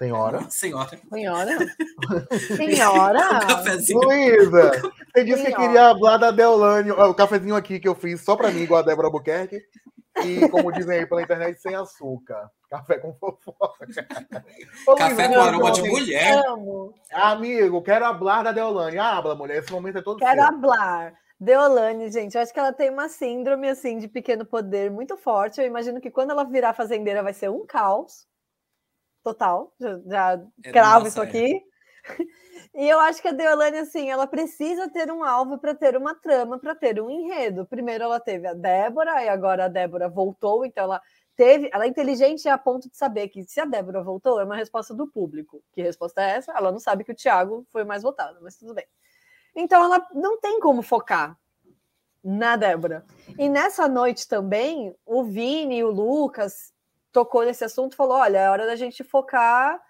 Senhora? 0.02 0.48
Senhora. 0.48 0.98
Senhora? 1.12 1.58
Senhora? 2.56 3.18
Um 3.18 3.46
cafezinho. 3.46 4.00
Luísa, 4.00 4.70
você 4.70 5.24
disse 5.24 5.44
que 5.44 5.50
Senhora. 5.50 5.62
queria 5.62 5.90
falar 5.90 6.16
da 6.16 6.30
Deolane, 6.30 6.90
o 6.90 7.14
cafezinho 7.14 7.54
aqui 7.54 7.78
que 7.78 7.86
eu 7.86 7.94
fiz 7.94 8.22
só 8.22 8.34
pra 8.34 8.50
mim, 8.50 8.62
igual 8.62 8.80
a 8.80 8.84
Débora 8.84 9.08
Albuquerque. 9.08 9.60
E, 10.24 10.48
como 10.48 10.72
dizem 10.72 11.00
aí 11.00 11.06
pela 11.06 11.22
internet, 11.22 11.60
sem 11.60 11.74
açúcar. 11.74 12.50
Café 12.70 12.98
com 12.98 13.14
fofoca. 13.14 13.86
Ô, 14.88 14.94
Café 14.94 15.26
Luísa, 15.26 15.34
com 15.34 15.40
aroma 15.40 15.72
de 15.72 15.82
mulher. 15.82 16.42
Amo. 16.46 16.94
Amigo, 17.12 17.82
quero 17.82 18.06
falar 18.18 18.42
da 18.42 18.52
Deolane. 18.52 18.98
Ah, 18.98 19.18
habla, 19.18 19.34
mulher. 19.34 19.58
Esse 19.58 19.70
momento 19.70 19.98
é 19.98 20.02
todo 20.02 20.18
Quero 20.18 20.40
seu. 20.40 20.44
hablar. 20.44 21.12
Deolane, 21.38 22.10
gente, 22.10 22.34
eu 22.34 22.42
acho 22.42 22.52
que 22.52 22.58
ela 22.58 22.72
tem 22.72 22.90
uma 22.90 23.08
síndrome 23.08 23.68
assim 23.68 23.98
de 23.98 24.08
pequeno 24.08 24.46
poder 24.46 24.90
muito 24.90 25.16
forte. 25.16 25.60
Eu 25.60 25.66
imagino 25.66 26.00
que 26.00 26.10
quando 26.10 26.30
ela 26.30 26.44
virar 26.44 26.72
fazendeira 26.72 27.22
vai 27.22 27.32
ser 27.34 27.50
um 27.50 27.66
caos 27.66 28.29
total. 29.22 29.72
Já, 29.78 30.00
já 30.06 30.46
É, 30.64 30.72
cravo 30.72 31.06
isso 31.06 31.20
é. 31.20 31.24
aqui. 31.24 31.62
E 32.72 32.88
eu 32.88 33.00
acho 33.00 33.20
que 33.20 33.26
a 33.26 33.32
Deolane, 33.32 33.78
assim, 33.78 34.08
ela 34.08 34.28
precisa 34.28 34.88
ter 34.88 35.10
um 35.10 35.24
alvo 35.24 35.58
para 35.58 35.74
ter 35.74 35.96
uma 35.96 36.14
trama, 36.14 36.56
para 36.56 36.72
ter 36.72 37.00
um 37.00 37.10
enredo. 37.10 37.66
Primeiro 37.66 38.04
ela 38.04 38.20
teve 38.20 38.46
a 38.46 38.54
Débora, 38.54 39.24
e 39.24 39.28
agora 39.28 39.64
a 39.64 39.68
Débora 39.68 40.08
voltou, 40.08 40.64
então 40.64 40.84
ela 40.84 41.02
teve. 41.34 41.68
Ela 41.72 41.84
é 41.84 41.88
inteligente 41.88 42.48
a 42.48 42.56
ponto 42.56 42.88
de 42.88 42.96
saber 42.96 43.28
que 43.28 43.42
se 43.42 43.60
a 43.60 43.64
Débora 43.64 44.04
voltou, 44.04 44.40
é 44.40 44.44
uma 44.44 44.54
resposta 44.54 44.94
do 44.94 45.08
público. 45.08 45.60
Que 45.72 45.82
resposta 45.82 46.22
é 46.22 46.36
essa? 46.36 46.52
Ela 46.52 46.70
não 46.70 46.78
sabe 46.78 47.02
que 47.02 47.10
o 47.10 47.14
Thiago 47.14 47.66
foi 47.70 47.82
mais 47.82 48.04
votado, 48.04 48.38
mas 48.40 48.56
tudo 48.56 48.72
bem. 48.72 48.86
Então 49.54 49.82
ela 49.82 50.06
não 50.14 50.38
tem 50.38 50.60
como 50.60 50.80
focar 50.80 51.36
na 52.22 52.56
Débora. 52.56 53.04
E 53.38 53.48
nessa 53.48 53.88
noite 53.88 54.28
também, 54.28 54.94
o 55.04 55.24
Vini 55.24 55.78
e 55.78 55.84
o 55.84 55.90
Lucas 55.90 56.72
tocou 57.12 57.44
nesse 57.44 57.64
assunto 57.64 57.92
e 57.92 57.96
falou: 57.96 58.18
olha, 58.18 58.38
é 58.38 58.50
hora 58.50 58.66
da 58.66 58.76
gente 58.76 59.04
focar, 59.04 59.80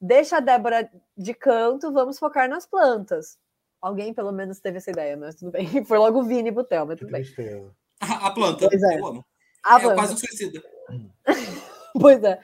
deixa 0.00 0.38
a 0.38 0.40
Débora 0.40 0.90
de 1.16 1.34
canto, 1.34 1.92
vamos 1.92 2.18
focar 2.18 2.48
nas 2.48 2.66
plantas. 2.66 3.38
Alguém 3.80 4.12
pelo 4.12 4.32
menos 4.32 4.60
teve 4.60 4.78
essa 4.78 4.90
ideia, 4.90 5.16
mas 5.16 5.34
tudo 5.34 5.50
bem. 5.50 5.66
Foi 5.84 5.98
logo 5.98 6.20
o 6.20 6.24
Vini 6.24 6.48
e 6.48 6.52
Butel, 6.52 6.86
mas 6.86 6.98
tudo 6.98 7.12
bem. 7.12 7.24
A 8.00 8.30
planta. 8.30 8.68
Pois 8.68 8.82
é. 8.82 8.98
Eu 8.98 9.06
amo. 9.06 9.26
A 9.64 9.76
é 9.76 9.80
planta. 9.80 9.94
quase 9.94 10.14
um 10.14 10.16
suicida. 10.16 10.62
Pois 11.98 12.22
é. 12.22 12.38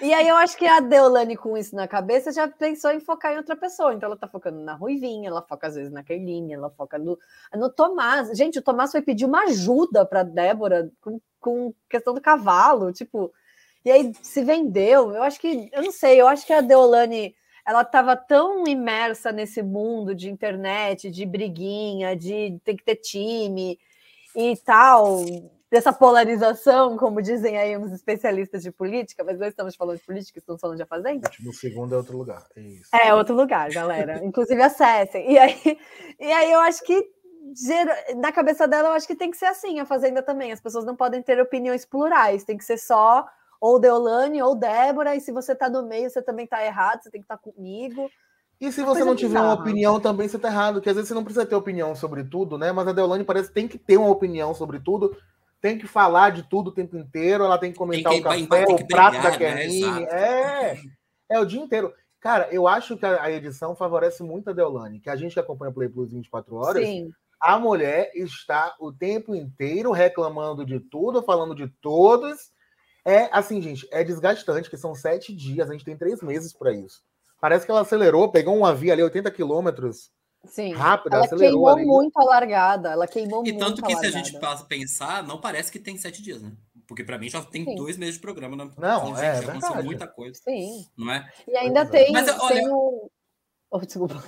E 0.00 0.14
aí 0.14 0.28
eu 0.28 0.36
acho 0.36 0.56
que 0.56 0.66
a 0.66 0.78
Deolane, 0.78 1.36
com 1.36 1.56
isso 1.56 1.74
na 1.74 1.88
cabeça, 1.88 2.30
já 2.30 2.46
pensou 2.46 2.92
em 2.92 3.00
focar 3.00 3.32
em 3.32 3.38
outra 3.38 3.56
pessoa. 3.56 3.92
Então 3.92 4.06
ela 4.06 4.16
tá 4.16 4.28
focando 4.28 4.60
na 4.60 4.74
Ruivinha, 4.74 5.28
ela 5.28 5.42
foca 5.42 5.66
às 5.66 5.74
vezes 5.74 5.90
na 5.90 6.04
Kerline, 6.04 6.52
ela 6.52 6.70
foca 6.70 6.98
no, 6.98 7.18
no 7.54 7.68
Tomás. 7.68 8.36
Gente, 8.36 8.60
o 8.60 8.62
Tomás 8.62 8.92
foi 8.92 9.02
pedir 9.02 9.24
uma 9.24 9.44
ajuda 9.44 10.06
para 10.06 10.22
Débora 10.22 10.92
com, 11.00 11.20
com 11.40 11.74
questão 11.88 12.14
do 12.14 12.20
cavalo, 12.20 12.92
tipo. 12.92 13.32
E 13.88 13.90
aí 13.90 14.12
se 14.20 14.44
vendeu. 14.44 15.14
Eu 15.14 15.22
acho 15.22 15.40
que, 15.40 15.70
eu 15.72 15.82
não 15.82 15.90
sei, 15.90 16.20
eu 16.20 16.28
acho 16.28 16.46
que 16.46 16.52
a 16.52 16.60
Deolane 16.60 17.34
ela 17.66 17.80
estava 17.80 18.14
tão 18.14 18.66
imersa 18.66 19.32
nesse 19.32 19.62
mundo 19.62 20.14
de 20.14 20.28
internet, 20.28 21.10
de 21.10 21.24
briguinha, 21.24 22.14
de 22.14 22.60
tem 22.62 22.76
que 22.76 22.84
ter 22.84 22.96
time 22.96 23.78
e 24.36 24.54
tal, 24.58 25.24
dessa 25.70 25.90
polarização, 25.90 26.98
como 26.98 27.22
dizem 27.22 27.56
aí 27.56 27.78
uns 27.78 27.90
especialistas 27.90 28.62
de 28.62 28.70
política, 28.70 29.24
mas 29.24 29.38
nós 29.38 29.48
estamos 29.48 29.74
falando 29.74 29.96
de 29.96 30.04
política, 30.04 30.38
estamos 30.38 30.60
falando 30.60 30.76
de 30.76 30.84
Fazenda. 30.84 31.30
No 31.40 31.54
segundo 31.54 31.94
é 31.94 31.98
outro 31.98 32.18
lugar. 32.18 32.46
É 32.56 32.60
isso. 32.60 32.90
É 32.94 33.14
outro 33.14 33.34
lugar, 33.34 33.70
galera. 33.70 34.20
Inclusive 34.24 34.60
acessem. 34.60 35.32
E 35.32 35.38
aí, 35.38 35.78
e 36.20 36.30
aí 36.30 36.52
eu 36.52 36.60
acho 36.60 36.84
que 36.84 37.10
na 38.16 38.32
cabeça 38.32 38.68
dela, 38.68 38.90
eu 38.90 38.92
acho 38.92 39.06
que 39.06 39.16
tem 39.16 39.30
que 39.30 39.38
ser 39.38 39.46
assim, 39.46 39.80
a 39.80 39.86
Fazenda 39.86 40.22
também. 40.22 40.52
As 40.52 40.60
pessoas 40.60 40.84
não 40.84 40.94
podem 40.94 41.22
ter 41.22 41.40
opiniões 41.40 41.86
plurais, 41.86 42.44
tem 42.44 42.58
que 42.58 42.64
ser 42.64 42.76
só 42.76 43.26
ou 43.60 43.78
Deolane 43.80 44.40
ou 44.42 44.54
Débora, 44.54 45.14
e 45.16 45.20
se 45.20 45.32
você 45.32 45.54
tá 45.54 45.68
no 45.68 45.82
meio, 45.86 46.08
você 46.10 46.22
também 46.22 46.46
tá 46.46 46.64
errado, 46.64 47.02
você 47.02 47.10
tem 47.10 47.20
que 47.20 47.24
estar 47.24 47.38
comigo. 47.38 48.08
E 48.60 48.72
se 48.72 48.80
Uma 48.80 48.94
você 48.94 49.04
não 49.04 49.14
tiver 49.14 49.40
uma 49.40 49.54
opinião, 49.54 50.00
também 50.00 50.26
você 50.28 50.38
tá 50.38 50.48
errado. 50.48 50.74
Porque 50.74 50.88
às 50.88 50.96
vezes 50.96 51.08
você 51.08 51.14
não 51.14 51.22
precisa 51.22 51.46
ter 51.46 51.54
opinião 51.54 51.94
sobre 51.94 52.24
tudo, 52.24 52.58
né? 52.58 52.72
Mas 52.72 52.88
a 52.88 52.92
Deolane 52.92 53.22
parece 53.24 53.48
que 53.48 53.54
tem 53.54 53.68
que 53.68 53.78
ter 53.78 53.96
uma 53.96 54.10
opinião 54.10 54.52
sobre 54.52 54.80
tudo. 54.80 55.16
Tem 55.60 55.78
que 55.78 55.86
falar 55.86 56.30
de 56.30 56.42
tudo 56.42 56.68
o 56.68 56.72
tempo 56.74 56.96
inteiro. 56.96 57.44
Ela 57.44 57.56
tem 57.58 57.70
que 57.70 57.78
comentar 57.78 58.12
que- 58.12 58.18
o 58.18 58.22
café, 58.22 58.36
tem 58.66 58.76
que 58.76 58.82
o 58.82 58.86
prato 58.88 59.12
brigar, 59.12 59.22
da 59.22 59.30
né? 59.30 59.38
Kerline. 59.38 59.78
Exato. 59.80 60.14
É, 60.14 60.76
é 61.30 61.40
o 61.40 61.44
dia 61.44 61.60
inteiro. 61.60 61.92
Cara, 62.20 62.48
eu 62.50 62.66
acho 62.66 62.96
que 62.96 63.06
a 63.06 63.22
a 63.22 63.30
edição 63.30 63.76
favorece 63.76 64.24
muito 64.24 64.50
a 64.50 64.52
Deolane. 64.52 64.98
Que 64.98 65.08
a 65.10 65.14
gente 65.14 65.34
que 65.34 65.40
acompanha 65.40 65.72
Play 65.72 65.88
Plus 65.88 66.10
24 66.12 66.56
horas, 66.56 66.84
Sim. 66.84 67.10
a 67.40 67.60
mulher 67.60 68.10
está 68.16 68.74
o 68.80 68.92
tempo 68.92 69.36
inteiro 69.36 69.92
reclamando 69.92 70.66
de 70.66 70.80
tudo, 70.80 71.22
falando 71.22 71.54
de 71.54 71.68
todos. 71.80 72.50
É 73.10 73.28
assim, 73.32 73.60
gente, 73.62 73.88
é 73.90 74.04
desgastante, 74.04 74.68
que 74.68 74.76
são 74.76 74.94
sete 74.94 75.34
dias, 75.34 75.68
a 75.68 75.72
gente 75.72 75.84
tem 75.84 75.96
três 75.96 76.20
meses 76.20 76.52
para 76.52 76.72
isso. 76.72 77.00
Parece 77.40 77.64
que 77.64 77.70
ela 77.70 77.80
acelerou, 77.82 78.30
pegou 78.30 78.56
uma 78.56 78.74
via 78.74 78.92
ali, 78.92 79.02
80 79.02 79.30
quilômetros, 79.30 80.10
Sim. 80.44 80.74
rápido, 80.74 81.14
Ela 81.14 81.24
acelerou 81.24 81.50
queimou 81.64 81.68
ali. 81.68 81.84
muito 81.86 82.18
a 82.18 82.24
largada. 82.24 82.90
Ela 82.90 83.06
queimou 83.06 83.46
E 83.46 83.52
muito 83.52 83.58
tanto 83.64 83.82
que 83.82 83.92
a 83.94 83.98
se 83.98 84.06
a 84.06 84.10
gente 84.10 84.38
passa 84.38 84.64
a 84.64 84.66
pensar, 84.66 85.22
não 85.22 85.40
parece 85.40 85.70
que 85.72 85.78
tem 85.78 85.96
sete 85.96 86.20
dias, 86.22 86.42
né? 86.42 86.52
Porque 86.86 87.04
pra 87.04 87.16
mim 87.18 87.28
já 87.28 87.42
tem 87.42 87.64
Sim. 87.64 87.74
dois 87.76 87.96
meses 87.96 88.16
de 88.16 88.20
programa, 88.20 88.56
né? 88.56 88.70
Não, 88.76 89.08
Então, 89.10 89.18
é 89.18 89.34
gente, 89.36 89.44
já 89.46 89.52
aconteceu 89.52 89.84
muita 89.84 90.06
coisa, 90.06 90.40
Sim. 90.42 90.86
não 90.96 91.12
é? 91.12 91.30
E 91.46 91.56
ainda 91.56 91.80
é. 91.80 91.84
tem, 91.86 92.12
Mas, 92.12 92.28
olha- 92.28 92.54
tem 92.54 92.68
o. 92.68 93.10
Oh, 93.70 93.78
desculpa. 93.78 94.22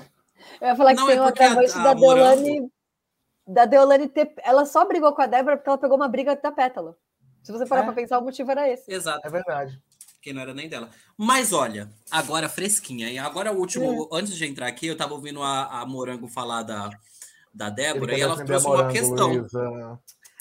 Eu 0.60 0.68
ia 0.68 0.76
falar 0.76 0.94
que 0.94 1.00
Não, 1.00 1.06
tem 1.06 1.16
é 1.16 1.20
o 1.20 1.24
porque 1.24 1.42
a- 1.42 1.46
agravante 1.50 1.72
a 1.78 1.82
da 1.82 1.94
Morango- 1.94 2.42
Deolane. 2.44 2.72
Da 3.46 3.64
Deolane 3.66 4.08
ter. 4.08 4.32
Ela 4.44 4.64
só 4.64 4.84
brigou 4.86 5.12
com 5.14 5.20
a 5.22 5.26
Débora 5.26 5.56
porque 5.56 5.68
ela 5.68 5.78
pegou 5.78 5.96
uma 5.96 6.08
briga 6.08 6.36
da 6.36 6.52
pétala. 6.52 6.96
Se 7.42 7.52
você 7.52 7.66
parar 7.66 7.82
É. 7.82 7.84
pra 7.84 7.92
pensar, 7.94 8.18
o 8.18 8.24
motivo 8.24 8.50
era 8.50 8.68
esse. 8.68 8.90
Exato. 8.92 9.20
É 9.26 9.30
verdade. 9.30 9.80
que 10.22 10.34
não 10.34 10.42
era 10.42 10.52
nem 10.52 10.68
dela. 10.68 10.90
Mas 11.16 11.50
olha, 11.50 11.90
agora 12.10 12.46
fresquinha. 12.46 13.10
E 13.10 13.16
agora 13.18 13.50
o 13.52 13.56
último, 13.58 14.06
É. 14.12 14.18
antes 14.18 14.36
de 14.36 14.44
entrar 14.44 14.66
aqui, 14.66 14.86
eu 14.86 14.94
tava 14.96 15.14
ouvindo 15.14 15.42
a, 15.42 15.80
a 15.80 15.86
Morango 15.86 16.28
falar 16.28 16.62
da, 16.62 16.90
da 17.54 17.70
Débora 17.70 18.14
e 18.18 18.20
ela 18.20 18.34
defender 18.36 18.46
trouxe 18.48 18.66
a 18.66 18.68
uma 18.68 18.76
Morango, 18.76 18.92
questão. 18.92 19.32
Luísa. 19.32 20.00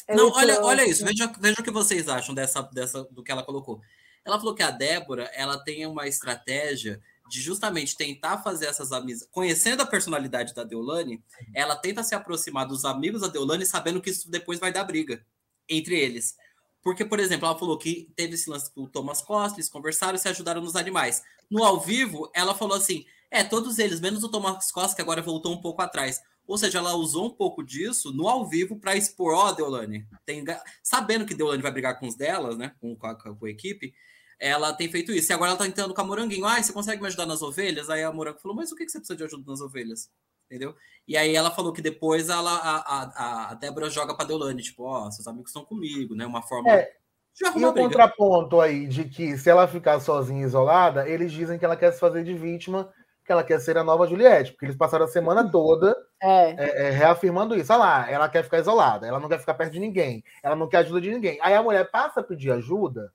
Não, 0.10 0.32
olha, 0.32 0.62
olha 0.64 0.86
isso, 0.86 1.06
veja, 1.06 1.32
veja 1.40 1.62
o 1.62 1.64
que 1.64 1.72
vocês 1.72 2.10
acham 2.10 2.36
dessa, 2.36 2.62
dessa, 2.64 3.04
do 3.06 3.24
que 3.24 3.32
ela 3.32 3.42
colocou. 3.42 3.80
Ela 4.26 4.38
falou 4.38 4.54
que 4.54 4.64
a 4.64 4.70
Débora 4.72 5.32
ela 5.34 5.58
tem 5.64 5.86
uma 5.86 6.08
estratégia 6.08 7.00
de 7.30 7.40
justamente 7.42 7.96
tentar 7.96 8.40
fazer 8.40 8.66
essas 8.66 8.92
amizades. 8.92 9.30
Conhecendo 9.32 9.82
a 9.82 9.86
personalidade 9.86 10.54
da 10.54 10.66
Deolane, 10.66 11.24
ela 11.56 11.76
tenta 11.78 12.04
se 12.04 12.14
aproximar 12.14 12.68
dos 12.68 12.84
amigos 12.84 13.22
da 13.22 13.28
Deolane, 13.30 13.66
sabendo 13.66 14.02
que 14.02 14.10
isso 14.10 14.30
depois 14.30 14.60
vai 14.60 14.74
dar 14.74 14.84
briga 14.84 15.24
entre 15.70 15.96
eles. 15.98 16.36
Porque, 16.82 17.04
por 17.04 17.20
exemplo, 17.20 17.46
ela 17.46 17.58
falou 17.58 17.78
que 17.78 18.12
teve 18.16 18.36
esse 18.36 18.50
lance 18.50 18.72
com 18.74 18.84
o 18.84 18.90
Thomas 18.90 19.22
Costa, 19.22 19.58
eles 19.58 19.70
conversaram 19.70 20.16
e 20.16 20.20
se 20.20 20.30
ajudaram 20.30 20.62
nos 20.62 20.76
animais. 20.76 21.22
No 21.50 21.64
ao 21.64 21.80
vivo, 21.80 22.30
ela 22.34 22.56
falou 22.56 22.78
assim: 22.78 23.06
é, 23.32 23.44
todos 23.44 23.80
eles, 23.80 24.00
menos 24.00 24.24
o 24.24 24.30
Thomas 24.30 24.72
Costa, 24.72 24.96
que 24.96 25.02
agora 25.02 25.22
voltou 25.22 25.54
um 25.54 25.62
pouco 25.62 25.82
atrás. 25.82 26.22
Ou 26.48 26.58
seja, 26.58 26.80
ela 26.80 26.96
usou 26.96 27.28
um 27.28 27.30
pouco 27.30 27.64
disso 27.64 28.12
no 28.12 28.28
ao 28.28 28.48
vivo 28.50 28.80
para 28.80 28.96
expor, 28.96 29.36
ó, 29.36 29.52
Deolane, 29.52 30.08
tem, 30.26 30.44
sabendo 30.82 31.24
que 31.24 31.36
Deolane 31.36 31.62
vai 31.62 31.72
brigar 31.72 32.00
com 32.00 32.08
os 32.08 32.16
delas, 32.16 32.58
né, 32.58 32.74
com, 32.82 32.96
com, 32.96 33.06
a, 33.06 33.14
com 33.14 33.46
a 33.46 33.50
equipe, 33.52 33.94
ela 34.40 34.74
tem 34.74 34.90
feito 34.90 35.12
isso. 35.12 35.32
E 35.32 35.34
agora 35.34 35.52
ela 35.52 35.60
tá 35.60 35.66
tentando 35.66 35.94
com 35.94 36.02
a 36.02 36.04
Moranguinho, 36.04 36.46
ah, 36.46 36.62
você 36.62 36.74
consegue 36.74 37.02
me 37.02 37.08
ajudar 37.08 37.28
nas 37.28 37.44
ovelhas? 37.44 37.88
Aí 37.88 38.02
a 38.02 38.12
Morango 38.12 38.40
falou, 38.40 38.58
mas 38.58 38.72
o 38.72 38.76
que, 38.76 38.84
que 38.84 38.92
você 38.92 38.98
precisa 38.98 39.16
de 39.16 39.24
ajuda 39.26 39.44
nas 39.46 39.62
ovelhas? 39.62 40.10
Entendeu? 40.50 40.76
E 41.08 41.16
aí 41.16 41.36
ela 41.36 41.52
falou 41.52 41.72
que 41.72 41.82
depois 41.82 42.28
ela, 42.28 42.52
a, 42.52 42.78
a, 42.78 43.52
a 43.52 43.54
Débora 43.54 43.88
joga 43.88 44.16
pra 44.16 44.26
Deolane, 44.26 44.64
tipo, 44.64 44.84
ó, 44.84 45.10
seus 45.12 45.28
amigos 45.28 45.52
estão 45.52 45.64
comigo, 45.64 46.16
né, 46.16 46.26
uma 46.26 46.42
forma 46.42 46.72
É, 46.72 46.92
de 47.36 47.46
E 47.46 47.48
arrumar 47.48 47.70
o 47.70 47.74
contraponto 47.74 48.60
aí 48.60 48.88
de 48.88 49.04
que 49.04 49.38
se 49.38 49.48
ela 49.48 49.68
ficar 49.68 50.00
sozinha, 50.00 50.44
isolada, 50.44 51.08
eles 51.08 51.32
dizem 51.32 51.60
que 51.60 51.66
ela 51.66 51.78
quer 51.78 51.94
se 51.94 52.00
fazer 52.00 52.24
de 52.24 52.34
vítima, 52.34 52.92
que 53.24 53.32
ela 53.32 53.44
quer 53.44 53.60
ser 53.60 53.78
a 53.78 53.84
nova 53.84 54.08
Juliette, 54.08 54.54
porque 54.54 54.66
eles 54.66 54.76
passaram 54.76 55.06
a 55.06 55.08
semana 55.08 55.48
toda 55.48 55.96
É. 56.20 56.50
é, 56.52 56.88
é, 56.88 56.90
reafirmando 56.90 57.56
isso. 57.56 57.72
Olha 57.72 57.80
lá, 57.80 58.10
ela 58.10 58.28
quer 58.28 58.44
ficar 58.44 58.58
isolada, 58.58 59.06
ela 59.06 59.20
não 59.20 59.30
quer 59.30 59.40
ficar 59.40 59.54
perto 59.54 59.74
de 59.74 59.80
ninguém, 59.80 60.24
ela 60.42 60.56
não 60.56 60.68
quer 60.68 60.78
ajuda 60.78 61.00
de 61.00 61.12
ninguém. 61.12 61.38
Aí 61.44 61.54
a 61.54 61.62
mulher 61.62 61.92
passa 61.92 62.22
a 62.22 62.24
pedir 62.24 62.52
ajuda, 62.52 63.14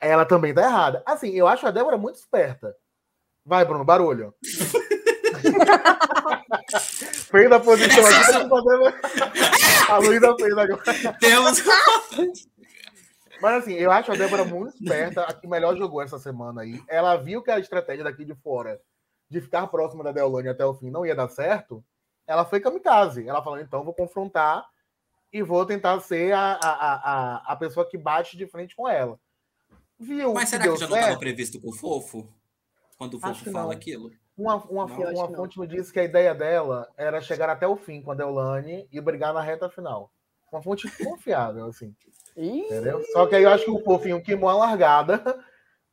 ela 0.00 0.24
também 0.24 0.52
tá 0.52 0.62
errada. 0.62 1.00
Assim, 1.06 1.30
eu 1.30 1.46
acho 1.46 1.64
a 1.64 1.70
Débora 1.70 1.96
muito 1.96 2.16
esperta. 2.16 2.74
Vai, 3.44 3.64
Bruno, 3.64 3.84
barulho. 3.84 4.34
fez 7.30 7.52
a 7.52 7.60
posição 7.60 8.06
aqui, 8.06 8.32
tá 8.32 8.48
fazendo... 8.48 8.84
a 9.88 9.98
Luísa 9.98 10.36
fez 10.36 10.58
agora. 10.58 10.82
Temos. 11.18 11.62
Mas 13.40 13.62
assim, 13.62 13.72
eu 13.72 13.90
acho 13.90 14.12
a 14.12 14.16
Débora 14.16 14.44
muito 14.44 14.76
esperta, 14.76 15.22
a 15.24 15.32
que 15.32 15.46
melhor 15.46 15.76
jogou 15.76 16.02
essa 16.02 16.18
semana 16.18 16.60
aí. 16.62 16.82
Ela 16.86 17.16
viu 17.16 17.42
que 17.42 17.50
a 17.50 17.58
estratégia 17.58 18.04
daqui 18.04 18.24
de 18.24 18.34
fora 18.34 18.80
de 19.30 19.40
ficar 19.40 19.66
próxima 19.68 20.04
da 20.04 20.12
Deolane 20.12 20.48
até 20.48 20.64
o 20.64 20.74
fim 20.74 20.90
não 20.90 21.06
ia 21.06 21.14
dar 21.14 21.28
certo. 21.28 21.82
Ela 22.26 22.44
foi 22.44 22.60
kamikaze. 22.60 23.26
Ela 23.26 23.42
falou, 23.42 23.58
então 23.58 23.82
vou 23.82 23.94
confrontar 23.94 24.66
e 25.32 25.42
vou 25.42 25.64
tentar 25.64 25.98
ser 26.00 26.32
a, 26.32 26.58
a, 26.62 26.94
a, 26.94 27.52
a 27.52 27.56
pessoa 27.56 27.88
que 27.88 27.96
bate 27.96 28.36
de 28.36 28.46
frente 28.46 28.76
com 28.76 28.88
ela. 28.88 29.18
Viu? 29.98 30.34
Mas 30.34 30.48
será 30.48 30.64
deu 30.64 30.74
que 30.74 30.80
já 30.80 30.88
não 30.88 30.96
estava 30.96 31.18
previsto 31.18 31.60
com 31.60 31.70
o 31.70 31.72
fofo? 31.72 32.28
Quando 32.98 33.14
o 33.14 33.20
fofo 33.20 33.44
que 33.44 33.50
fala 33.50 33.66
não. 33.66 33.72
aquilo? 33.72 34.10
Uma, 34.40 34.56
uma, 34.56 34.86
Não, 34.86 34.96
uma 34.96 35.28
não. 35.28 35.34
fonte 35.34 35.60
me 35.60 35.66
disse 35.66 35.92
que 35.92 36.00
a 36.00 36.04
ideia 36.04 36.34
dela 36.34 36.88
era 36.96 37.20
chegar 37.20 37.50
até 37.50 37.66
o 37.66 37.76
fim 37.76 38.00
com 38.00 38.10
a 38.10 38.14
Deolane 38.14 38.88
e 38.90 38.98
brigar 38.98 39.34
na 39.34 39.42
reta 39.42 39.68
final. 39.68 40.10
Uma 40.50 40.62
fonte 40.62 40.88
confiável, 41.04 41.66
assim. 41.66 41.94
Entendeu? 42.34 43.02
Só 43.12 43.26
que 43.26 43.34
aí 43.34 43.42
eu 43.42 43.50
acho 43.50 43.66
que 43.66 43.70
o 43.70 43.84
fofinho 43.84 44.22
queimou 44.22 44.48
a 44.48 44.56
largada. 44.56 45.22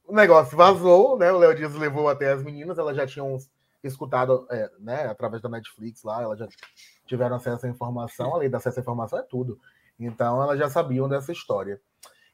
O 0.07 0.13
negócio 0.13 0.55
vazou, 0.55 1.17
né? 1.17 1.29
O 1.29 1.37
Léo 1.37 1.53
Dias 1.53 1.75
levou 1.75 2.07
até 2.07 2.31
as 2.31 2.41
meninas, 2.41 2.77
elas 2.77 2.95
já 2.95 3.05
tinham 3.05 3.37
escutado, 3.83 4.47
é, 4.49 4.71
né, 4.79 5.07
através 5.07 5.41
da 5.41 5.49
Netflix 5.49 6.03
lá, 6.03 6.21
elas 6.21 6.39
já 6.39 6.47
tiveram 7.05 7.35
acesso 7.35 7.65
à 7.65 7.69
informação, 7.69 8.33
a 8.33 8.37
lei 8.37 8.49
da 8.49 8.57
acesso 8.57 8.79
à 8.79 8.81
informação 8.81 9.19
é 9.19 9.23
tudo. 9.23 9.59
Então 9.99 10.41
elas 10.41 10.57
já 10.57 10.69
sabiam 10.69 11.09
dessa 11.09 11.33
história. 11.33 11.81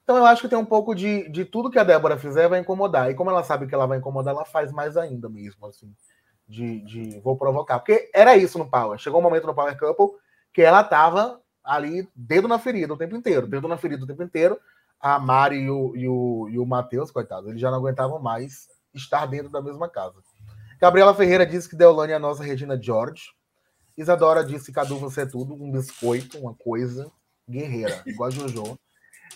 Então 0.03 0.17
eu 0.17 0.25
acho 0.25 0.41
que 0.41 0.49
tem 0.49 0.57
um 0.57 0.65
pouco 0.65 0.93
de, 0.93 1.29
de 1.29 1.45
tudo 1.45 1.69
que 1.71 1.79
a 1.79 1.83
Débora 1.83 2.17
fizer 2.17 2.47
vai 2.49 2.59
incomodar. 2.59 3.09
E 3.09 3.15
como 3.15 3.29
ela 3.29 3.43
sabe 3.43 3.67
que 3.67 3.73
ela 3.73 3.85
vai 3.85 3.97
incomodar, 3.97 4.33
ela 4.33 4.45
faz 4.45 4.71
mais 4.71 4.97
ainda 4.97 5.29
mesmo, 5.29 5.65
assim. 5.65 5.93
De, 6.47 6.81
de 6.81 7.19
vou 7.21 7.37
provocar. 7.37 7.79
Porque 7.79 8.09
era 8.13 8.35
isso 8.35 8.59
no 8.59 8.69
Power. 8.69 8.99
Chegou 8.99 9.19
um 9.19 9.23
momento 9.23 9.47
no 9.47 9.55
Power 9.55 9.77
Couple 9.77 10.17
que 10.53 10.61
ela 10.61 10.83
tava 10.83 11.41
ali, 11.63 12.07
dedo 12.15 12.47
na 12.47 12.59
ferida 12.59 12.93
o 12.93 12.97
tempo 12.97 13.15
inteiro, 13.15 13.47
dedo 13.47 13.67
na 13.67 13.77
ferida 13.77 14.03
o 14.03 14.07
tempo 14.07 14.21
inteiro. 14.21 14.59
A 14.99 15.19
Mari 15.19 15.57
e 15.57 15.69
o, 15.69 15.95
e 15.95 16.07
o, 16.07 16.49
e 16.49 16.59
o 16.59 16.65
Matheus, 16.65 17.11
coitados, 17.11 17.49
eles 17.49 17.59
já 17.59 17.69
não 17.69 17.77
aguentavam 17.77 18.19
mais 18.19 18.67
estar 18.93 19.25
dentro 19.25 19.49
da 19.49 19.61
mesma 19.61 19.89
casa. 19.89 20.15
Gabriela 20.79 21.13
Ferreira 21.13 21.45
disse 21.45 21.67
que 21.67 21.75
Deolane 21.75 22.13
é 22.13 22.15
a 22.15 22.19
nossa 22.19 22.43
Regina 22.43 22.81
George. 22.81 23.23
Isadora 23.97 24.43
disse 24.43 24.71
Cadu, 24.71 24.97
você 24.97 25.21
é 25.21 25.25
tudo, 25.25 25.53
um 25.53 25.71
biscoito, 25.71 26.37
uma 26.37 26.53
coisa 26.53 27.11
guerreira, 27.49 28.01
igual 28.05 28.29
a 28.29 28.31
Jojo. 28.31 28.77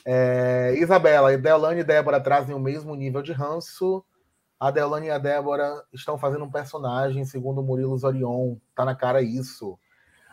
É, 0.06 0.74
Isabela, 0.78 1.38
Deolane 1.38 1.82
e 1.82 1.84
Débora 1.84 2.20
trazem 2.20 2.56
o 2.56 2.60
mesmo 2.60 2.95
nível 2.95 3.22
de 3.22 3.32
ranço. 3.32 4.04
A 4.60 4.72
Deolane 4.72 5.08
e 5.08 5.12
a 5.12 5.18
Débora 5.18 5.84
estão 5.93 6.18
fazendo 6.18 6.45
um 6.45 6.52
personagem, 6.52 7.24
segundo 7.26 7.62
o 7.62 7.64
Murilo 7.64 7.98
Zorion. 7.98 8.56
Tá 8.76 8.84
na 8.84 8.95
cara 8.95 9.22
isso. 9.22 9.78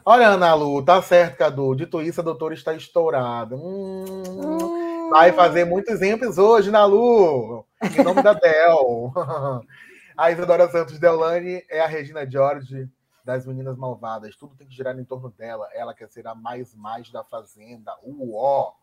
Olha, 0.07 0.29
Ana 0.29 0.55
Lu, 0.55 0.85
tá 0.85 1.01
certo, 1.01 1.39
Cadu. 1.39 1.75
Dito 1.75 2.03
isso, 2.03 2.21
a 2.21 2.25
doutora 2.25 2.53
está 2.53 2.75
estourada. 2.75 3.57
Hum, 3.57 5.09
vai 5.11 5.33
fazer 5.33 5.65
muitos 5.65 5.95
exemplos 5.95 6.37
hoje, 6.37 6.71
Nalu. 6.71 7.65
Em 7.83 8.03
nome 8.03 8.23
da 8.23 8.35
Del. 8.35 9.13
A 10.17 10.31
Isadora 10.31 10.71
Santos 10.71 10.99
Deolane 10.99 11.65
é 11.69 11.81
a 11.81 11.89
Regina 11.89 12.29
George 12.31 12.89
das 13.25 13.45
Meninas 13.45 13.77
Malvadas. 13.77 14.37
Tudo 14.37 14.55
tem 14.55 14.69
que 14.69 14.75
girar 14.75 14.97
em 14.97 15.05
torno 15.05 15.29
dela. 15.31 15.69
Ela 15.73 15.93
quer 15.93 16.09
ser 16.09 16.25
a 16.29 16.37
mais 16.37 16.73
mais 16.73 17.11
da 17.11 17.25
Fazenda. 17.25 17.93
Uó! 18.05 18.75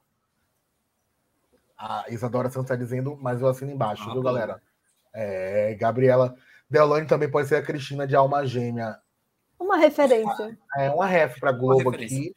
A 1.84 2.06
Isadora 2.10 2.48
Santos 2.50 2.66
está 2.70 2.76
dizendo, 2.76 3.18
mas 3.20 3.42
eu 3.42 3.48
assino 3.48 3.72
embaixo, 3.72 4.04
Ah, 4.04 4.14
viu, 4.14 4.22
bom. 4.22 4.22
galera? 4.22 4.62
É, 5.14 5.74
Gabriela. 5.80 6.36
Deolane 6.70 7.08
também 7.08 7.30
pode 7.30 7.48
ser 7.48 7.56
a 7.56 7.62
Cristina 7.64 8.06
de 8.06 8.16
Alma 8.16 8.46
Gêmea. 8.46 8.98
Uma 9.60 9.78
referência. 9.78 10.58
É 10.78 10.92
uma 10.92 11.08
ref 11.08 11.40
para 11.40 11.52
Globo 11.52 11.90
referência. 11.90 12.18
aqui. 12.20 12.36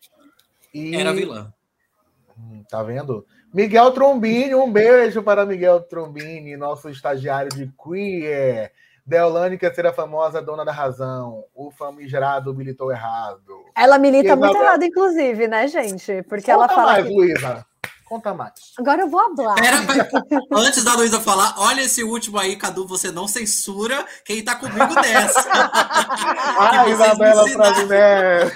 E... 0.73 0.97
Era 0.97 1.13
vilã. 1.13 1.53
Hum, 2.39 2.65
Tá 2.69 2.83
vendo? 2.83 3.27
Miguel 3.53 3.93
Trombini, 3.93 4.55
um 4.55 4.73
beijo 4.73 5.23
para 5.23 5.45
Miguel 5.47 5.81
Trombini, 5.83 6.57
nosso 6.57 6.89
estagiário 6.89 7.51
de 7.51 7.71
queer. 7.83 8.73
Deolane 9.07 9.59
quer 9.59 9.75
ser 9.75 9.87
a 9.87 9.93
famosa 9.93 10.41
dona 10.41 10.65
da 10.65 10.73
razão. 10.73 11.45
O 11.55 11.71
famigerado 11.71 12.55
militou 12.55 12.91
errado. 12.91 13.65
Ela 13.77 13.99
milita 13.99 14.35
muito 14.35 14.57
errado, 14.57 14.83
inclusive, 14.83 15.47
né, 15.47 15.69
gente? 15.69 16.23
Porque 16.23 16.51
ela 16.51 16.63
Conta 16.67 16.75
fala 16.75 16.93
mais, 16.93 17.07
que... 17.07 17.13
Luísa. 17.13 17.67
Conta 18.15 18.33
mais. 18.33 18.53
Agora 18.79 19.03
eu 19.03 19.09
vou 19.09 19.19
hablar. 19.19 19.57
Pera, 19.57 19.79
antes 20.53 20.85
da 20.85 20.95
Luísa 20.95 21.21
falar, 21.21 21.57
olha 21.59 21.81
esse 21.81 22.05
último 22.05 22.39
aí, 22.39 22.55
Cadu, 22.55 22.87
você 22.87 23.11
não 23.11 23.27
censura 23.27 24.07
quem 24.25 24.45
tá 24.45 24.55
comigo 24.55 24.95
nessa. 24.95 25.43
A 26.61 26.89
Isabela. 26.89 27.49
Frasinelli. 27.49 28.53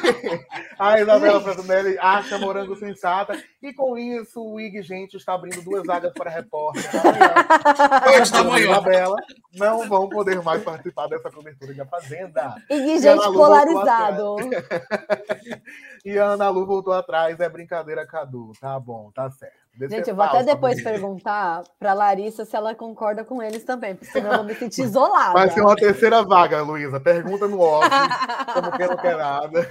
A 0.79 1.01
Isabela 1.01 1.41
Frasinelli 1.41 1.99
acha 1.99 2.39
morango 2.39 2.77
sensata. 2.77 3.37
E 3.61 3.73
com 3.73 3.99
isso, 3.99 4.41
o 4.41 4.61
IG 4.61 4.81
Gente 4.83 5.17
está 5.17 5.35
abrindo 5.35 5.61
duas 5.63 5.85
vagas 5.85 6.13
para 6.13 6.31
repórter. 6.31 6.85
Hoje 6.85 8.31
tá. 8.31 8.61
Isabela 8.61 9.17
não 9.55 9.89
vão 9.89 10.09
poder 10.09 10.41
mais 10.41 10.63
participar 10.63 11.09
dessa 11.09 11.33
cobertura 11.33 11.75
de 11.75 11.81
A 11.81 11.87
Fazenda. 11.87 12.55
E 12.71 12.75
E 12.75 12.99
gente 13.01 13.25
polarizado. 13.25 14.37
E 16.05 16.19
a 16.19 16.27
Ana 16.27 16.49
Lu 16.49 16.65
voltou 16.65 16.93
atrás. 16.93 17.41
É 17.41 17.49
brincadeira, 17.49 18.07
Cadu. 18.07 18.53
Tá 18.61 18.79
bom, 18.79 19.11
tá 19.13 19.31
certo. 19.31 19.48
Gente, 19.87 20.11
eu 20.11 20.17
vou 20.17 20.25
até 20.25 20.39
falso, 20.39 20.47
depois 20.47 20.83
perguntar 20.83 21.63
pra 21.79 21.95
Larissa 21.95 22.45
se 22.45 22.57
ela 22.57 22.75
concorda 22.75 23.25
com 23.25 23.43
eles 23.43 23.63
também, 23.65 23.95
porque 23.95 24.11
senão 24.11 24.33
eu 24.33 24.37
vou 24.39 24.47
me 24.47 24.55
sentir 24.55 24.83
isolada. 24.89 25.35
Vai 25.35 25.51
ser 25.51 25.61
uma 25.61 25.77
terceira 25.77 26.23
vaga, 26.23 26.63
Luísa. 26.63 26.99
Pergunta 26.99 27.47
no 27.47 27.61
off, 27.61 27.89
como 28.53 28.77
quem 28.77 28.87
não 28.89 28.97
quer 28.97 29.17
nada. 29.17 29.69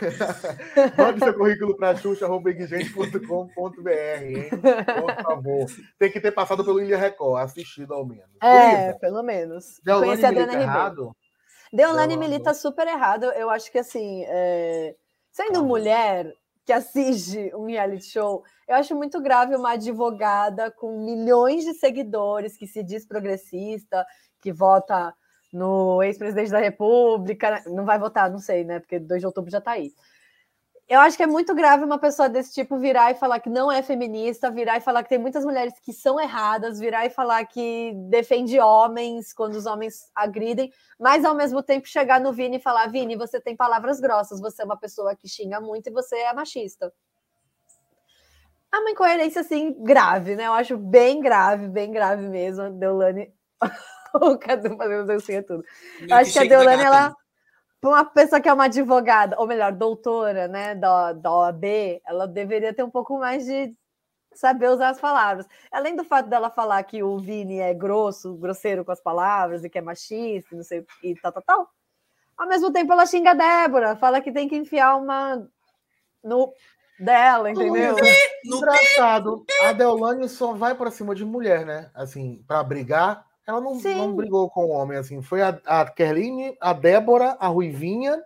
Mande 0.97 1.19
seu 1.19 1.33
currículo 1.33 1.75
para 1.75 1.95
hein? 4.23 4.49
Por 4.49 5.23
favor. 5.23 5.65
Tem 5.99 6.11
que 6.11 6.21
ter 6.21 6.31
passado 6.31 6.63
pelo 6.63 6.81
Ilha 6.81 6.97
Record, 6.97 7.43
assistido 7.43 7.93
ao 7.93 8.05
menos. 8.05 8.37
É, 8.41 8.93
pelo 8.93 9.21
menos. 9.23 9.81
Conheci 9.85 10.25
a 10.25 10.29
Adriana 10.29 10.53
Ribeiro. 10.53 11.15
Deolane. 11.73 12.17
milita 12.17 12.53
super 12.53 12.87
errado. 12.87 13.25
Eu 13.25 13.49
acho 13.49 13.71
que, 13.71 13.79
assim, 13.79 14.23
é, 14.27 14.95
sendo 15.31 15.63
mulher 15.63 16.31
que 16.67 16.73
assiste 16.73 17.49
um 17.55 17.65
reality 17.65 18.07
show, 18.07 18.43
eu 18.67 18.75
acho 18.75 18.93
muito 18.93 19.21
grave 19.21 19.55
uma 19.55 19.71
advogada 19.71 20.69
com 20.69 21.01
milhões 21.01 21.63
de 21.63 21.73
seguidores 21.73 22.57
que 22.57 22.67
se 22.67 22.83
diz 22.83 23.07
progressista, 23.07 24.05
que 24.41 24.51
vota 24.51 25.15
no 25.51 26.03
ex-presidente 26.03 26.51
da 26.51 26.59
República. 26.59 27.63
Não 27.67 27.85
vai 27.85 27.97
votar, 27.97 28.29
não 28.29 28.39
sei, 28.39 28.65
né? 28.65 28.81
Porque 28.81 28.99
2 28.99 29.21
de 29.21 29.25
outubro 29.25 29.49
já 29.49 29.61
tá 29.61 29.71
aí. 29.71 29.93
Eu 30.89 31.01
acho 31.01 31.17
que 31.17 31.23
é 31.23 31.27
muito 31.27 31.53
grave 31.53 31.83
uma 31.83 31.99
pessoa 31.99 32.29
desse 32.29 32.53
tipo 32.53 32.79
virar 32.79 33.11
e 33.11 33.15
falar 33.15 33.41
que 33.41 33.49
não 33.49 33.69
é 33.69 33.83
feminista, 33.83 34.49
virar 34.49 34.77
e 34.77 34.81
falar 34.81 35.03
que 35.03 35.09
tem 35.09 35.17
muitas 35.17 35.43
mulheres 35.43 35.73
que 35.81 35.91
são 35.91 36.17
erradas, 36.17 36.79
virar 36.79 37.05
e 37.05 37.09
falar 37.09 37.45
que 37.45 37.91
defende 38.09 38.57
homens 38.57 39.33
quando 39.33 39.55
os 39.55 39.65
homens 39.65 40.09
agridem, 40.15 40.71
mas 40.97 41.25
ao 41.25 41.35
mesmo 41.35 41.61
tempo 41.61 41.85
chegar 41.89 42.21
no 42.21 42.31
Vini 42.31 42.55
e 42.55 42.61
falar: 42.61 42.87
Vini, 42.87 43.17
você 43.17 43.41
tem 43.41 43.53
palavras 43.53 43.99
grossas, 43.99 44.39
você 44.39 44.61
é 44.61 44.65
uma 44.65 44.77
pessoa 44.77 45.13
que 45.13 45.27
xinga 45.27 45.59
muito 45.59 45.87
e 45.87 45.91
você 45.91 46.15
é 46.15 46.33
machista. 46.33 46.93
É 48.73 48.77
uma 48.77 48.91
incoerência 48.91 49.41
assim 49.41 49.75
grave, 49.83 50.37
né? 50.37 50.47
Eu 50.47 50.53
acho 50.53 50.77
bem 50.77 51.19
grave, 51.19 51.67
bem 51.67 51.91
grave 51.91 52.29
mesmo. 52.29 52.63
A 52.63 52.69
Deolane, 52.69 53.33
o 54.15 54.37
Cadu 54.37 54.77
fazendo 54.77 55.05
dancinha 55.05 55.43
tudo. 55.43 55.65
Eu 56.07 56.15
acho 56.15 56.31
que 56.31 56.39
a 56.39 56.45
Deolane, 56.45 56.83
ela, 56.83 57.13
para 57.79 57.89
uma 57.89 58.05
pessoa 58.05 58.41
que 58.41 58.49
é 58.49 58.53
uma 58.53 58.65
advogada, 58.65 59.39
ou 59.39 59.47
melhor, 59.47 59.71
doutora, 59.71 60.47
né, 60.47 60.75
da, 60.75 61.13
da 61.13 61.31
OAB, 61.31 61.63
ela 62.05 62.27
deveria 62.27 62.73
ter 62.73 62.83
um 62.83 62.89
pouco 62.89 63.17
mais 63.19 63.45
de 63.45 63.73
saber 64.33 64.69
usar 64.69 64.89
as 64.89 64.99
palavras. 64.99 65.47
Além 65.71 65.95
do 65.95 66.03
fato 66.03 66.29
dela 66.29 66.49
falar 66.49 66.83
que 66.83 67.03
o 67.03 67.17
Vini 67.17 67.59
é 67.59 67.73
grosso, 67.73 68.35
grosseiro 68.35 68.85
com 68.85 68.91
as 68.91 69.01
palavras 69.01 69.63
e 69.63 69.69
que 69.69 69.77
é 69.77 69.81
machista, 69.81 70.55
não 70.55 70.63
sei, 70.63 70.85
e 71.03 71.15
tal, 71.15 71.31
tal, 71.31 71.43
tal. 71.43 71.69
Ao 72.37 72.47
mesmo 72.47 72.71
tempo, 72.71 72.93
ela 72.93 73.05
xinga 73.05 73.31
a 73.31 73.33
Débora, 73.33 73.95
fala 73.95 74.21
que 74.21 74.31
tem 74.31 74.47
que 74.47 74.55
enfiar 74.55 74.95
uma 74.95 75.47
no 76.23 76.53
dela, 76.99 77.49
entendeu? 77.49 77.95
No 78.45 78.57
Engraçado. 78.57 79.45
A 79.61 79.73
Deolane 79.73 80.27
só 80.29 80.53
vai 80.53 80.75
pra 80.75 80.91
cima 80.91 81.15
de 81.15 81.25
mulher, 81.25 81.65
né? 81.65 81.91
Assim, 81.93 82.43
pra 82.47 82.63
brigar. 82.63 83.25
Ela 83.47 83.61
não, 83.61 83.79
Sim. 83.79 83.95
não 83.95 84.13
brigou 84.13 84.49
com 84.49 84.65
o 84.65 84.69
homem, 84.69 84.97
assim. 84.97 85.21
Foi 85.21 85.41
a, 85.41 85.57
a 85.65 85.89
Kerline, 85.89 86.57
a 86.59 86.73
Débora, 86.73 87.37
a 87.39 87.47
Ruivinha. 87.47 88.21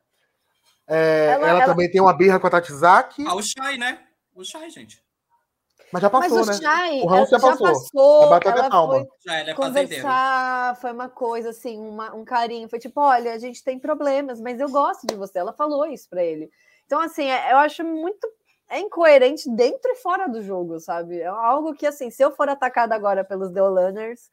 É, 0.88 1.28
Ela- 1.28 1.48
ela, 1.48 1.60
ela- 1.62 1.66
também 1.66 1.90
tem 1.92 2.02
uma 2.02 2.12
birra 2.14 2.40
com 2.40 2.48
a 2.48 2.50
Tatizaki, 2.50 3.24
Ah, 3.28 3.36
o 3.36 3.42
Shai, 3.44 3.78
né? 3.78 4.00
O 4.36 4.44
Shai, 4.44 4.70
gente. 4.72 5.02
mas 5.94 6.02
já 6.02 6.10
Mas 6.10 6.30
passou, 6.34 6.42
o 6.42 6.46
né? 6.46 6.54
Chay, 6.54 7.02
O 7.02 7.06
Raul 7.06 7.26
já 7.28 7.38
já 7.38 7.40
passou. 7.40 7.68
passou, 7.68 8.30
bater 8.30 8.50
até 8.50 8.60
ela 8.62 8.70
palma. 8.70 8.94
foi 8.96 9.08
Já 9.24 9.40
ele 9.40 9.52
é 9.52 9.54
conversar, 9.54 10.76
foi 10.82 10.92
uma 10.92 11.08
coisa 11.08 11.50
assim, 11.52 11.78
uma- 11.80 12.16
um 12.16 12.26
carinho. 12.26 12.68
Foi 12.68 12.80
tipo, 12.80 13.00
olha, 13.00 13.32
a 13.34 13.38
gente 13.38 13.64
tem 13.64 13.78
problemas, 13.78 14.42
mas 14.42 14.60
eu 14.60 14.70
gosto 14.70 15.06
de 15.06 15.16
você. 15.16 15.38
Ela 15.40 15.54
falou 15.54 15.86
isso 15.86 16.10
pra 16.10 16.24
ele. 16.24 16.50
Então, 16.86 17.00
assim, 17.00 17.26
é- 17.30 17.54
eu 17.54 17.58
acho 17.60 17.84
muito 17.84 18.28
é 18.70 18.80
incoerente 18.80 19.50
dentro 19.54 19.92
e 19.92 19.96
fora 19.98 20.28
do 20.30 20.42
jogo, 20.42 20.80
sabe? 20.80 21.20
É 21.20 21.28
algo 21.28 21.74
que, 21.74 21.86
assim, 21.86 22.10
se 22.10 22.24
eu 22.24 22.32
for 22.32 22.48
atacada 22.48 22.96
agora 22.96 23.22
pelos 23.22 23.52
Deolaners, 23.52 24.30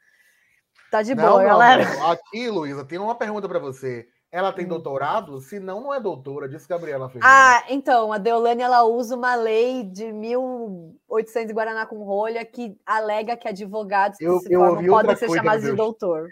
tá 0.90 1.02
de 1.02 1.14
boa, 1.14 1.42
galera. 1.42 1.84
não. 1.94 2.10
Aqui, 2.10 2.48
Luísa, 2.50 2.84
tem 2.84 2.98
uma 2.98 3.14
pergunta 3.14 3.48
para 3.48 3.58
você. 3.58 4.06
Ela 4.30 4.52
tem 4.52 4.66
Hum. 4.66 4.68
doutorado? 4.68 5.40
Se 5.40 5.58
não, 5.58 5.80
não 5.80 5.94
é 5.94 5.98
doutora, 5.98 6.46
disse 6.46 6.68
Gabriela 6.68 7.08
Ferreira. 7.08 7.26
Ah, 7.26 7.64
então, 7.70 8.12
a 8.12 8.18
Deolane, 8.18 8.60
ela 8.62 8.84
usa 8.84 9.16
uma 9.16 9.34
lei 9.34 9.82
de 9.84 10.12
1800 10.12 11.50
Guaraná 11.54 11.86
com 11.86 12.02
rolha 12.04 12.44
que 12.44 12.76
alega 12.84 13.36
que 13.38 13.48
advogados 13.48 14.18
que 14.18 14.24
Eu- 14.24 14.38
se 14.40 14.52
eu 14.52 14.60
formam 14.60 14.84
podem 14.86 15.16
ser 15.16 15.26
coisa, 15.28 15.42
chamados 15.42 15.64
de 15.64 15.72
doutor. 15.72 16.28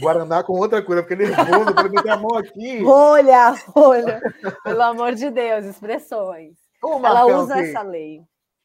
Guaraná 0.00 0.42
com 0.42 0.54
outra 0.54 0.82
coisa, 0.82 1.02
porque 1.02 1.14
nervoso, 1.16 1.74
para 1.74 1.88
meter 1.90 2.10
a 2.10 2.16
mão 2.16 2.36
aqui. 2.38 2.82
Rolha, 2.82 3.50
rolha. 3.74 4.20
Pelo 4.64 4.82
amor 4.82 5.14
de 5.14 5.30
Deus, 5.30 5.66
expressões. 5.66 6.54
Ela 6.82 6.98
Marcão, 7.00 7.40
usa 7.42 7.54
que, 7.54 7.60
essa 7.60 7.82
lei. 7.82 8.20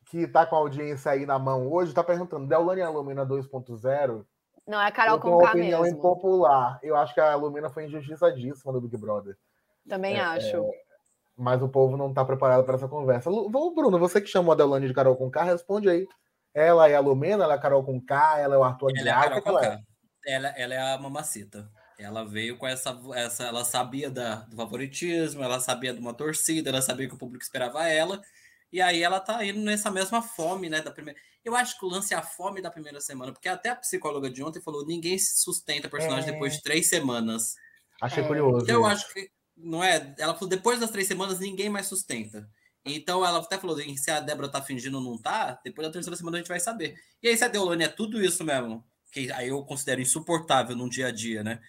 que 0.10 0.28
tá 0.28 0.46
com 0.46 0.56
a 0.56 0.60
audiência 0.60 1.12
aí 1.12 1.26
na 1.26 1.38
mão 1.40 1.70
hoje, 1.72 1.94
tá 1.94 2.04
perguntando, 2.04 2.48
Deolane 2.48 2.80
é 2.82 2.84
a 2.86 2.90
Lumina 2.90 3.26
2.0? 3.26 4.24
Não, 4.68 4.80
é 4.80 4.88
a 4.88 4.92
Carol 4.92 5.20
Conká 5.20 5.50
opinião 5.50 5.82
mesmo. 5.82 5.98
impopular. 5.98 6.80
Eu 6.84 6.96
acho 6.96 7.14
que 7.14 7.20
a 7.20 7.36
Lumina 7.36 7.70
foi 7.70 7.86
injustiçadíssima 7.86 8.72
do 8.72 8.82
Big 8.82 8.96
Brother. 8.98 9.36
Também 9.88 10.16
É, 10.18 10.22
acho. 10.22 10.64
Mas 11.36 11.62
o 11.62 11.68
povo 11.70 11.98
não 11.98 12.14
tá 12.14 12.24
preparado 12.24 12.64
para 12.64 12.76
essa 12.76 12.88
conversa. 12.88 13.30
Lu- 13.30 13.50
Ô, 13.54 13.74
Bruno, 13.74 13.98
você 13.98 14.22
que 14.22 14.28
chamou 14.28 14.52
a 14.52 14.56
Deolane 14.56 14.88
de 14.88 14.94
Carol 14.94 15.16
Conká, 15.16 15.44
responde 15.44 15.90
aí. 15.90 16.06
Ela 16.54 16.88
é 16.90 16.96
a 16.96 17.00
Lumena, 17.00 17.44
ela 17.46 17.54
é 17.54 17.58
a 17.58 17.60
Carol 17.62 17.84
Conká, 17.84 18.38
ela 18.38 18.56
é 18.56 18.58
o 18.58 18.64
Arthur 18.64 18.92
Ela 18.96 19.10
é 19.10 19.12
a 19.12 19.18
Aguiar, 19.18 19.24
Carol 19.24 19.40
o 19.40 19.42
que 19.42 19.50
ela 19.50 19.62
é? 19.66 19.70
Conká. 19.78 19.84
Ela, 20.28 20.48
ela 20.50 20.74
é 20.76 20.94
a 20.94 20.98
mamacita. 21.00 21.70
Ela 21.98 22.24
veio 22.26 22.58
com 22.58 22.68
essa, 22.68 23.00
essa. 23.16 23.44
Ela 23.46 23.64
sabia 23.64 24.10
da, 24.12 24.36
do 24.42 24.56
favoritismo, 24.56 25.44
ela 25.44 25.60
sabia 25.60 25.94
de 25.94 26.00
uma 26.00 26.14
torcida, 26.14 26.70
ela 26.70 26.82
sabia 26.82 27.08
que 27.08 27.16
o 27.16 27.18
público 27.18 27.44
esperava 27.44 27.88
ela. 27.88 28.22
E 28.72 28.82
aí 28.82 29.02
ela 29.02 29.20
tá 29.20 29.44
indo 29.44 29.60
nessa 29.62 29.90
mesma 29.90 30.22
fome, 30.22 30.70
né? 30.70 30.82
Da 30.82 30.92
primeira. 30.92 31.20
Eu 31.44 31.56
acho 31.56 31.78
que 31.80 31.86
o 31.86 31.90
lance 31.90 32.14
é 32.14 32.18
a 32.18 32.22
fome 32.22 32.62
da 32.62 32.70
primeira 32.70 33.02
semana, 33.02 33.32
porque 33.32 33.50
até 33.50 33.70
a 33.70 33.76
psicóloga 33.76 34.30
de 34.30 34.44
ontem 34.44 34.62
falou: 34.62 34.86
ninguém 34.86 35.18
se 35.18 35.42
sustenta 35.42 35.90
personagem 35.90 36.30
É. 36.30 36.34
depois 36.34 36.54
de 36.54 36.62
três 36.62 36.88
semanas. 36.88 37.56
Achei 38.02 38.24
É. 38.24 38.28
curioso. 38.28 38.64
Então 38.64 38.76
eu 38.76 38.86
acho 38.86 39.12
que 39.14 39.30
não 39.58 39.84
é. 39.84 40.14
Ela 40.18 40.34
falou: 40.34 40.50
depois 40.50 40.80
das 40.80 40.92
três 40.92 41.08
semanas, 41.08 41.40
ninguém 41.40 41.70
mais 41.70 41.88
sustenta. 41.88 42.48
Então 42.86 43.26
ela 43.26 43.40
até 43.40 43.58
falou: 43.58 43.78
se 43.78 44.12
a 44.12 44.20
Débora 44.20 44.50
tá 44.50 44.62
fingindo 44.62 44.98
ou 44.98 45.04
não 45.04 45.18
tá, 45.18 45.60
depois 45.64 45.88
da 45.88 45.92
terceira 45.92 46.16
semana 46.16 46.38
a 46.38 46.40
gente 46.40 46.50
vai 46.50 46.60
saber. 46.60 46.96
E 47.22 47.28
aí, 47.28 47.38
se 47.38 47.44
a 47.44 47.48
Deolane 47.48 47.84
é 47.84 47.88
tudo 47.88 48.24
isso 48.24 48.44
mesmo, 48.44 48.84
que 49.12 49.32
aí 49.32 49.50
eu 49.50 49.64
considero 49.64 50.02
insuportável 50.02 50.76
num 50.76 50.90
dia 50.90 51.08
a 51.08 51.12
dia, 51.12 51.44
né? 51.44 51.60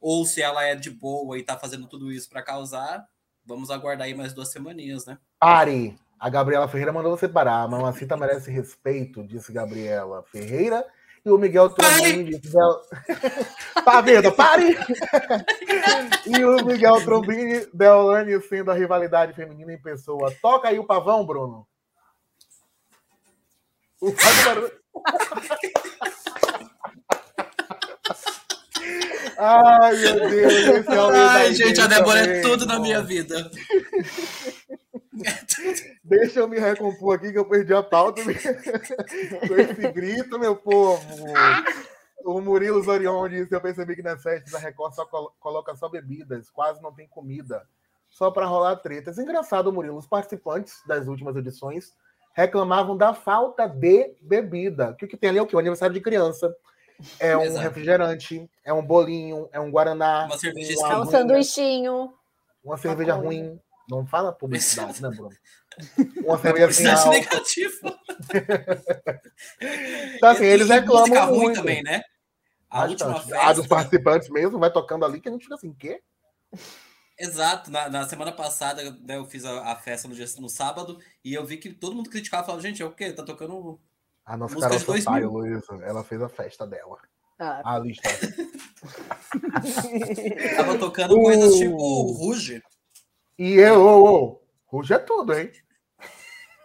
Ou 0.00 0.24
se 0.26 0.42
ela 0.42 0.64
é 0.64 0.74
de 0.74 0.90
boa 0.90 1.38
e 1.38 1.42
tá 1.44 1.56
fazendo 1.56 1.86
tudo 1.88 2.12
isso 2.12 2.28
para 2.28 2.42
causar, 2.42 3.06
vamos 3.44 3.70
aguardar 3.70 4.06
aí 4.06 4.14
mais 4.14 4.32
duas 4.32 4.50
semaninhas, 4.50 5.06
né? 5.06 5.16
Pare! 5.38 5.96
A 6.22 6.30
Gabriela 6.30 6.68
Ferreira 6.68 6.92
mandou 6.92 7.16
você 7.16 7.28
parar. 7.28 7.62
A 7.62 7.68
mamacita 7.68 8.16
merece 8.16 8.48
respeito, 8.48 9.24
disse 9.24 9.52
Gabriela 9.52 10.22
Ferreira. 10.30 10.86
E 11.26 11.30
o 11.30 11.36
Miguel 11.36 11.68
Trombini 11.70 12.38
disse. 12.38 12.52
Del... 12.52 12.80
Tá 13.84 14.00
vendo? 14.00 14.30
Pare! 14.30 14.78
e 16.24 16.44
o 16.44 16.64
Miguel 16.64 17.04
Trombini, 17.04 17.66
Deolane 17.74 18.40
sendo 18.42 18.70
a 18.70 18.74
rivalidade 18.74 19.32
feminina 19.32 19.72
em 19.72 19.82
pessoa. 19.82 20.32
Toca 20.40 20.68
aí 20.68 20.78
o 20.78 20.86
pavão, 20.86 21.26
Bruno. 21.26 21.66
O 24.00 24.12
faz 24.12 24.44
barulho. 24.44 24.72
Ai, 29.44 29.96
meu 29.96 30.30
Deus. 30.30 30.52
Esse 30.52 30.88
é 30.88 31.00
o 31.00 31.10
Ai, 31.10 31.52
gente, 31.52 31.80
a 31.80 31.86
Débora 31.88 32.20
é 32.20 32.26
também. 32.26 32.42
tudo 32.42 32.64
na 32.64 32.78
minha 32.78 33.02
vida. 33.02 33.50
Deixa 36.04 36.40
eu 36.40 36.48
me 36.48 36.58
recompor 36.58 37.16
aqui 37.16 37.32
que 37.32 37.38
eu 37.38 37.44
perdi 37.44 37.72
a 37.74 37.82
pauta 37.82 38.22
com 38.24 38.30
esse 39.58 39.92
grito, 39.92 40.38
meu 40.38 40.56
povo. 40.56 41.02
O 42.24 42.40
Murilo 42.40 42.82
Zorion 42.82 43.28
disse: 43.28 43.54
Eu 43.54 43.60
percebi 43.60 43.96
que 43.96 44.02
nas 44.02 44.22
festas 44.22 44.54
a 44.54 44.58
Record 44.58 44.94
só 44.94 45.04
colo- 45.06 45.32
coloca 45.40 45.74
só 45.74 45.88
bebidas, 45.88 46.48
quase 46.50 46.80
não 46.82 46.92
tem 46.92 47.08
comida, 47.08 47.66
só 48.08 48.30
para 48.30 48.46
rolar 48.46 48.76
tretas. 48.76 49.18
Engraçado, 49.18 49.72
Murilo, 49.72 49.96
os 49.98 50.06
participantes 50.06 50.82
das 50.86 51.06
últimas 51.08 51.34
edições 51.36 51.92
reclamavam 52.34 52.96
da 52.96 53.12
falta 53.12 53.66
de 53.66 54.14
bebida. 54.20 54.94
Que 54.98 55.04
o 55.04 55.08
que 55.08 55.16
tem 55.16 55.30
ali 55.30 55.38
é 55.38 55.42
o 55.42 55.46
quê? 55.46 55.56
O 55.56 55.58
aniversário 55.58 55.94
de 55.94 56.00
criança. 56.00 56.54
É 57.18 57.36
um 57.36 57.42
Exato. 57.42 57.64
refrigerante, 57.64 58.48
é 58.64 58.72
um 58.72 58.84
bolinho, 58.84 59.48
é 59.50 59.58
um 59.58 59.72
guaraná, 59.72 60.26
Uma 60.26 60.38
cerveja 60.38 60.78
uma 60.78 60.92
É 60.92 60.96
um 60.98 61.04
sanduichinho. 61.06 62.14
uma 62.64 62.76
cerveja 62.76 63.14
ruim. 63.14 63.60
Não 63.92 64.06
fala 64.06 64.32
publicidade, 64.32 65.02
né, 65.02 65.10
Bruno? 65.10 65.36
Uma 66.24 66.38
Publicidade 66.38 67.00
álcool. 67.00 67.10
negativa. 67.10 67.98
Então, 70.16 70.30
assim, 70.30 70.44
eles 70.44 70.68
reclamam 70.68 71.00
música 71.02 71.24
ruim 71.24 71.38
muito. 71.40 71.56
também, 71.56 71.82
né? 71.82 72.02
A 72.70 72.86
Bastante. 72.86 73.02
última 73.04 73.18
A 73.18 73.22
festa. 73.38 73.54
dos 73.54 73.66
participantes 73.66 74.28
mesmo, 74.30 74.58
vai 74.58 74.72
tocando 74.72 75.04
ali 75.04 75.20
que 75.20 75.28
a 75.28 75.32
gente 75.32 75.42
fica 75.42 75.54
assim, 75.56 75.74
quê? 75.74 76.00
Exato, 77.18 77.70
na, 77.70 77.88
na 77.90 78.08
semana 78.08 78.32
passada 78.32 78.82
né, 79.02 79.16
eu 79.16 79.26
fiz 79.26 79.44
a, 79.44 79.72
a 79.72 79.76
festa 79.76 80.08
no, 80.08 80.14
dia, 80.14 80.24
no 80.38 80.48
sábado 80.48 80.98
e 81.24 81.34
eu 81.34 81.44
vi 81.44 81.56
que 81.58 81.70
todo 81.72 81.94
mundo 81.94 82.08
criticava, 82.10 82.44
falava, 82.44 82.62
gente, 82.62 82.82
é 82.82 82.86
o 82.86 82.92
quê? 82.92 83.12
Tá 83.12 83.22
tocando. 83.22 83.78
A 84.24 84.36
nossa 84.36 84.54
Música 84.54 84.68
Carol 84.70 84.80
de 84.80 84.86
2000. 84.86 85.04
Sampaio, 85.04 85.30
Luísa, 85.30 85.74
ela 85.84 86.02
fez 86.04 86.22
a 86.22 86.28
festa 86.28 86.66
dela. 86.66 86.96
Ah, 87.38 87.74
A 87.74 87.78
lista. 87.78 88.08
Tava 90.56 90.78
tocando 90.78 91.18
Uh. 91.18 91.22
coisas 91.22 91.54
tipo 91.56 92.02
Ruge. 92.12 92.62
E 93.44 93.54
eu, 93.54 93.80
ô, 93.84 94.04
ô, 94.04 94.40
Ruge 94.66 94.94
é 94.94 94.98
tudo, 94.98 95.36
hein? 95.36 95.50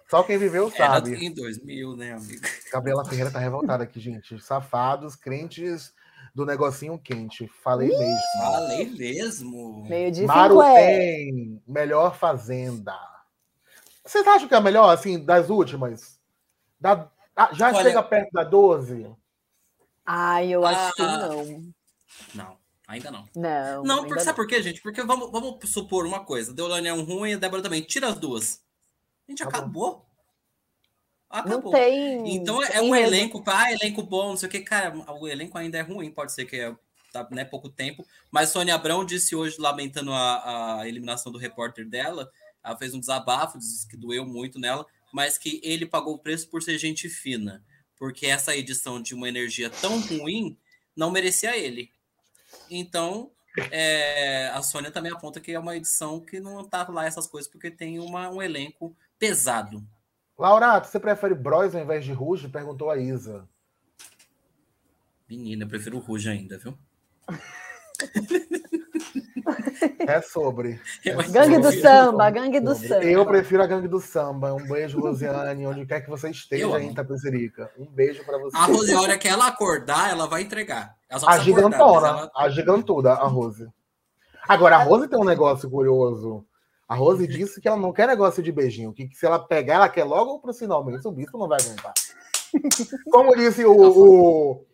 Só 0.09 0.21
quem 0.23 0.37
viveu 0.37 0.71
Era 0.75 0.93
sabe. 0.95 1.15
em 1.25 1.33
2000, 1.33 1.95
né, 1.97 2.13
amigo? 2.13 2.41
Gabriela 2.71 3.03
Ferreira 3.03 3.31
tá 3.31 3.39
revoltada 3.39 3.83
aqui, 3.83 3.99
gente. 3.99 4.39
Safados, 4.39 5.15
crentes 5.15 5.91
do 6.35 6.45
negocinho 6.45 6.99
quente. 6.99 7.47
Falei 7.63 7.89
mesmo. 7.89 8.17
Falei 8.41 8.85
mesmo. 8.91 9.85
meio 9.89 10.11
de 10.11 10.25
Maru 10.25 10.55
cinco 10.61 10.63
é. 10.67 10.75
tem 10.87 11.63
melhor 11.67 12.15
fazenda. 12.15 12.93
Vocês 14.05 14.25
acham 14.27 14.47
que 14.47 14.53
é 14.53 14.57
a 14.57 14.61
melhor, 14.61 14.89
assim, 14.89 15.17
das 15.25 15.49
últimas? 15.49 16.19
Da, 16.79 17.09
ah, 17.35 17.49
já 17.53 17.69
Olha- 17.73 17.81
chega 17.83 18.03
perto 18.03 18.31
da 18.31 18.43
12? 18.43 19.11
Ai, 20.05 20.49
eu 20.49 20.63
acho 20.65 20.93
que 20.93 21.01
Ah. 21.01 21.17
não. 21.27 21.73
Não, 22.35 22.56
ainda 22.87 23.11
não. 23.11 23.27
Não. 23.35 23.83
Não, 23.83 23.95
ainda 23.97 24.07
porque 24.07 24.23
sabe 24.23 24.35
por 24.35 24.47
quê, 24.47 24.63
gente? 24.63 24.81
Porque 24.81 25.03
vamos, 25.03 25.29
vamos 25.31 25.69
supor 25.69 26.05
uma 26.05 26.23
coisa: 26.23 26.53
Deolane 26.53 26.87
é 26.87 26.93
um 26.93 27.03
ruim 27.03 27.31
e 27.31 27.33
a 27.33 27.37
Débora 27.37 27.61
também. 27.61 27.81
Tira 27.83 28.07
as 28.07 28.17
duas. 28.17 28.61
A 29.27 29.31
gente 29.31 29.39
Tá 29.39 29.45
bom. 29.45 29.49
acabou. 29.57 30.07
Não 31.29 31.39
Acabou. 31.39 31.71
tem. 31.73 32.35
Então 32.35 32.63
é 32.63 32.81
um 32.81 32.95
enredo. 32.95 33.13
elenco, 33.13 33.43
ah, 33.47 33.71
elenco 33.71 34.01
bom, 34.01 34.29
não 34.29 34.37
sei 34.37 34.47
o 34.47 34.51
que, 34.51 34.61
cara, 34.61 34.97
o 35.19 35.27
elenco 35.27 35.57
ainda 35.57 35.77
é 35.77 35.81
ruim, 35.81 36.09
pode 36.09 36.31
ser 36.31 36.45
que 36.45 36.55
é 36.55 36.73
tá, 37.11 37.27
né, 37.31 37.43
pouco 37.43 37.67
tempo, 37.69 38.05
mas 38.31 38.49
Sônia 38.49 38.75
Abrão 38.75 39.03
disse 39.03 39.35
hoje, 39.35 39.57
lamentando 39.59 40.13
a, 40.13 40.79
a 40.81 40.87
eliminação 40.87 41.29
do 41.31 41.37
repórter 41.37 41.85
dela, 41.87 42.31
ela 42.63 42.77
fez 42.77 42.93
um 42.93 42.99
desabafo, 42.99 43.57
disse 43.57 43.85
que 43.87 43.97
doeu 43.97 44.25
muito 44.25 44.57
nela, 44.57 44.85
mas 45.13 45.37
que 45.37 45.59
ele 45.63 45.85
pagou 45.85 46.13
o 46.15 46.19
preço 46.19 46.49
por 46.49 46.63
ser 46.63 46.77
gente 46.77 47.09
fina, 47.09 47.61
porque 47.97 48.25
essa 48.25 48.55
edição 48.55 49.01
de 49.01 49.13
uma 49.13 49.27
energia 49.27 49.69
tão 49.69 49.99
ruim 49.99 50.57
não 50.95 51.11
merecia 51.11 51.57
ele. 51.57 51.91
Então, 52.69 53.31
é, 53.71 54.49
a 54.49 54.61
Sônia 54.61 54.91
também 54.91 55.11
aponta 55.11 55.39
que 55.39 55.51
é 55.51 55.59
uma 55.59 55.75
edição 55.75 56.19
que 56.19 56.39
não 56.39 56.63
tá 56.63 56.87
lá 56.89 57.05
essas 57.05 57.27
coisas, 57.27 57.49
porque 57.49 57.71
tem 57.71 57.99
uma, 57.99 58.29
um 58.29 58.41
elenco 58.41 58.95
pesado. 59.17 59.83
Laurato, 60.37 60.87
você 60.87 60.99
prefere 60.99 61.33
Bros 61.33 61.73
ao 61.73 61.81
invés 61.81 62.05
de 62.05 62.13
Ruge? 62.13 62.47
Perguntou 62.47 62.91
a 62.91 62.97
Isa. 62.97 63.47
Menina, 65.27 65.63
eu 65.63 65.67
prefiro 65.67 65.97
o 65.97 65.99
Ruge 65.99 66.29
ainda, 66.29 66.57
viu? 66.57 66.77
É 69.99 70.21
sobre. 70.21 70.79
Eu 71.05 71.17
Gangue 71.29 71.57
do 71.57 71.61
prefiro- 71.67 71.81
samba, 71.81 72.29
gangue 72.29 72.59
do 72.59 72.73
Sobre. 72.73 72.87
samba. 72.87 73.03
Eu 73.05 73.25
prefiro 73.25 73.63
a 73.63 73.67
gangue 73.67 73.87
do 73.87 73.99
samba. 73.99 74.53
Um 74.53 74.67
beijo, 74.67 74.99
Luziane, 74.99 75.65
onde 75.67 75.85
quer 75.85 76.01
que 76.01 76.09
você 76.09 76.29
esteja 76.29 76.79
em 76.79 76.91
Itapecerica. 76.91 77.71
Um 77.77 77.85
beijo 77.85 78.23
pra 78.25 78.37
você. 78.37 78.55
A 78.57 78.65
Rose, 78.65 78.93
a 78.93 79.01
hora 79.01 79.17
que 79.17 79.27
ela 79.27 79.47
acordar, 79.47 80.09
ela 80.09 80.27
vai 80.27 80.41
entregar. 80.41 80.95
Ela 81.09 81.21
A 81.29 81.37
gigantona, 81.39 82.07
ela- 82.07 82.31
a 82.35 82.49
gigantuda, 82.49 83.13
a 83.13 83.27
Rose. 83.27 83.67
Agora, 84.47 84.77
a 84.77 84.83
Rose 84.83 85.07
tem 85.07 85.19
um 85.19 85.23
negócio 85.25 85.69
curioso. 85.69 86.45
A 86.87 86.95
Rose 86.95 87.27
disse 87.27 87.59
que 87.59 87.67
ela 87.67 87.75
não 87.77 87.91
quer 87.91 88.07
negócio 88.07 88.41
de 88.41 88.49
beijinho, 88.51 88.93
que 88.93 89.09
se 89.13 89.25
ela 89.25 89.37
pegar, 89.39 89.75
ela 89.75 89.89
quer 89.89 90.05
logo 90.05 90.39
pro 90.39 90.53
finalmente. 90.53 91.05
O 91.05 91.11
bispo 91.11 91.37
não 91.37 91.47
vai 91.47 91.57
aguentar. 91.61 91.93
Como 93.11 93.35
disse 93.35 93.65
o, 93.65 93.73
o, 93.75 94.65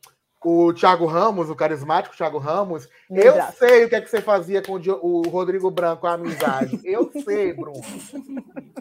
o 0.43 0.73
Thiago 0.73 1.05
Ramos, 1.05 1.49
o 1.49 1.55
carismático 1.55 2.15
Thiago 2.15 2.37
Ramos, 2.37 2.87
Meu 3.09 3.23
eu 3.23 3.33
braço. 3.33 3.57
sei 3.59 3.85
o 3.85 3.89
que 3.89 3.95
é 3.95 4.01
que 4.01 4.09
você 4.09 4.21
fazia 4.21 4.61
com 4.61 4.73
o 4.73 5.21
Rodrigo 5.29 5.71
Branco, 5.71 6.05
a 6.07 6.13
amizade. 6.13 6.79
Eu 6.83 7.11
sei, 7.23 7.53
Bruno. 7.53 7.81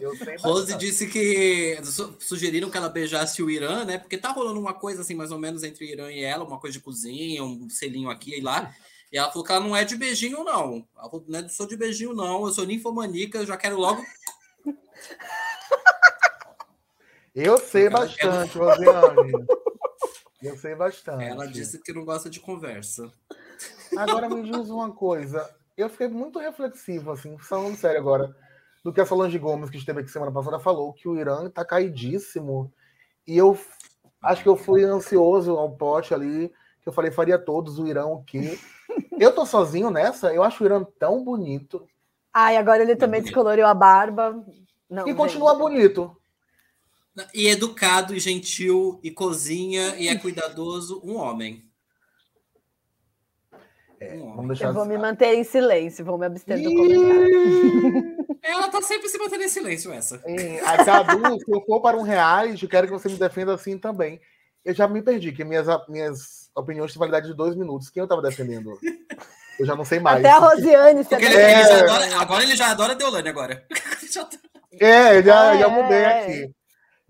Eu 0.01 0.15
sei 0.17 0.35
Rose 0.37 0.75
disse 0.77 1.07
que 1.07 1.79
su- 1.83 2.15
sugeriram 2.19 2.69
que 2.69 2.77
ela 2.77 2.89
beijasse 2.89 3.41
o 3.41 3.49
Irã, 3.49 3.85
né? 3.85 3.97
Porque 3.97 4.17
tá 4.17 4.29
rolando 4.31 4.59
uma 4.59 4.73
coisa 4.73 5.01
assim, 5.01 5.15
mais 5.15 5.31
ou 5.31 5.39
menos, 5.39 5.63
entre 5.63 5.85
o 5.85 5.87
Irã 5.87 6.11
e 6.11 6.23
ela, 6.23 6.43
uma 6.43 6.59
coisa 6.59 6.77
de 6.77 6.83
cozinha, 6.83 7.43
um 7.43 7.69
selinho 7.69 8.09
aqui 8.09 8.37
e 8.37 8.41
lá. 8.41 8.73
E 9.11 9.17
ela 9.17 9.29
falou 9.29 9.45
que 9.45 9.51
ela 9.51 9.61
não 9.65 9.75
é 9.75 9.83
de 9.85 9.95
beijinho, 9.95 10.43
não. 10.43 10.85
Ela 10.97 11.09
falou, 11.09 11.23
não 11.27 11.39
é- 11.39 11.47
sou 11.47 11.67
de 11.67 11.77
beijinho, 11.77 12.13
não. 12.13 12.45
Eu 12.45 12.51
sou 12.51 12.65
ninfomaníaca, 12.65 13.37
eu 13.37 13.45
já 13.45 13.55
quero 13.55 13.77
logo. 13.77 14.03
Eu 17.35 17.57
sei 17.57 17.89
bastante, 17.89 18.57
Rosiane. 18.57 19.31
Eu 20.43 20.57
sei 20.57 20.75
bastante. 20.75 21.23
Ela 21.23 21.47
disse 21.47 21.81
que 21.81 21.93
não 21.93 22.03
gosta 22.03 22.29
de 22.29 22.39
conversa. 22.39 23.11
Agora 23.97 24.29
me 24.29 24.43
diz 24.43 24.69
uma 24.69 24.91
coisa. 24.91 25.49
Eu 25.77 25.89
fiquei 25.89 26.07
muito 26.07 26.37
reflexivo, 26.37 27.11
assim, 27.11 27.37
falando 27.37 27.77
sério 27.77 27.99
agora, 27.99 28.35
do 28.83 28.91
que 28.91 28.99
a 28.99 29.05
Solange 29.05 29.39
Gomes, 29.39 29.69
que 29.69 29.77
esteve 29.77 30.01
aqui 30.01 30.11
semana 30.11 30.31
passada, 30.31 30.59
falou, 30.59 30.93
que 30.93 31.07
o 31.07 31.17
Irã 31.17 31.49
tá 31.49 31.63
caidíssimo. 31.63 32.71
E 33.25 33.37
eu 33.37 33.57
acho 34.21 34.43
que 34.43 34.49
eu 34.49 34.57
fui 34.57 34.83
ansioso 34.83 35.57
ao 35.57 35.71
pote 35.71 36.13
ali, 36.13 36.51
que 36.81 36.89
eu 36.89 36.93
falei, 36.93 37.09
faria 37.09 37.39
todos, 37.39 37.79
o 37.79 37.87
Irã 37.87 38.05
o 38.05 38.21
quê? 38.23 38.59
Eu 39.17 39.33
tô 39.33 39.45
sozinho 39.45 39.89
nessa, 39.89 40.33
eu 40.33 40.43
acho 40.43 40.63
o 40.63 40.67
Irã 40.67 40.83
tão 40.99 41.23
bonito. 41.23 41.87
Ai, 42.33 42.57
agora 42.57 42.83
ele 42.83 42.95
também 42.95 43.21
descoloriu 43.21 43.65
a 43.65 43.73
barba. 43.73 44.43
Não, 44.89 45.07
e 45.07 45.13
continua 45.13 45.55
bonito. 45.55 46.15
E 47.33 47.47
educado, 47.47 48.15
e 48.15 48.19
gentil, 48.19 48.99
e 49.03 49.11
cozinha, 49.11 49.95
e 49.97 50.07
é 50.07 50.15
cuidadoso, 50.15 51.01
um 51.03 51.15
homem. 51.15 51.63
É, 53.99 54.15
um 54.15 54.35
vamos 54.35 54.47
deixar 54.47 54.69
Eu 54.69 54.73
vou 54.73 54.85
me 54.85 54.97
manter 54.97 55.35
em 55.35 55.43
silêncio, 55.43 56.03
vou 56.03 56.17
me 56.17 56.25
abster 56.25 56.61
do 56.61 56.69
comentário. 56.69 58.13
Ela 58.41 58.67
tá 58.67 58.81
sempre 58.81 59.07
se 59.07 59.17
mantendo 59.17 59.43
em 59.43 59.47
silêncio, 59.47 59.93
essa. 59.93 60.19
Sim, 60.19 60.59
a 60.59 60.83
Cadu, 60.83 61.39
se 61.39 61.51
eu 61.51 61.61
for 61.65 61.81
para 61.81 61.97
um 61.97 62.01
reality, 62.01 62.67
quero 62.67 62.87
que 62.87 62.93
você 62.93 63.07
me 63.07 63.15
defenda 63.15 63.53
assim 63.53 63.77
também. 63.77 64.19
Eu 64.65 64.73
já 64.73 64.87
me 64.87 65.01
perdi, 65.01 65.31
que 65.31 65.43
minhas, 65.43 65.67
minhas 65.87 66.49
opiniões 66.55 66.91
têm 66.91 66.99
validade 66.99 67.27
de 67.27 67.33
dois 67.33 67.55
minutos. 67.55 67.89
Quem 67.89 68.01
eu 68.01 68.07
tava 68.07 68.21
defendendo? 68.21 68.77
Eu 69.59 69.65
já 69.65 69.75
não 69.75 69.85
sei 69.85 69.99
mais. 69.99 70.19
Até 70.19 70.29
a 70.29 70.39
Rosiane. 70.39 71.03
Você 71.03 71.15
ele, 71.15 71.25
é... 71.25 71.61
ele 71.61 71.71
adora, 71.71 72.17
agora 72.17 72.43
ele 72.43 72.55
já 72.55 72.71
adora 72.71 72.95
Deolane 72.95 73.29
agora. 73.29 73.65
é, 74.79 75.21
já, 75.21 75.51
ah, 75.51 75.57
já 75.57 75.69
mudei 75.69 75.97
é. 75.97 76.21
aqui. 76.21 76.55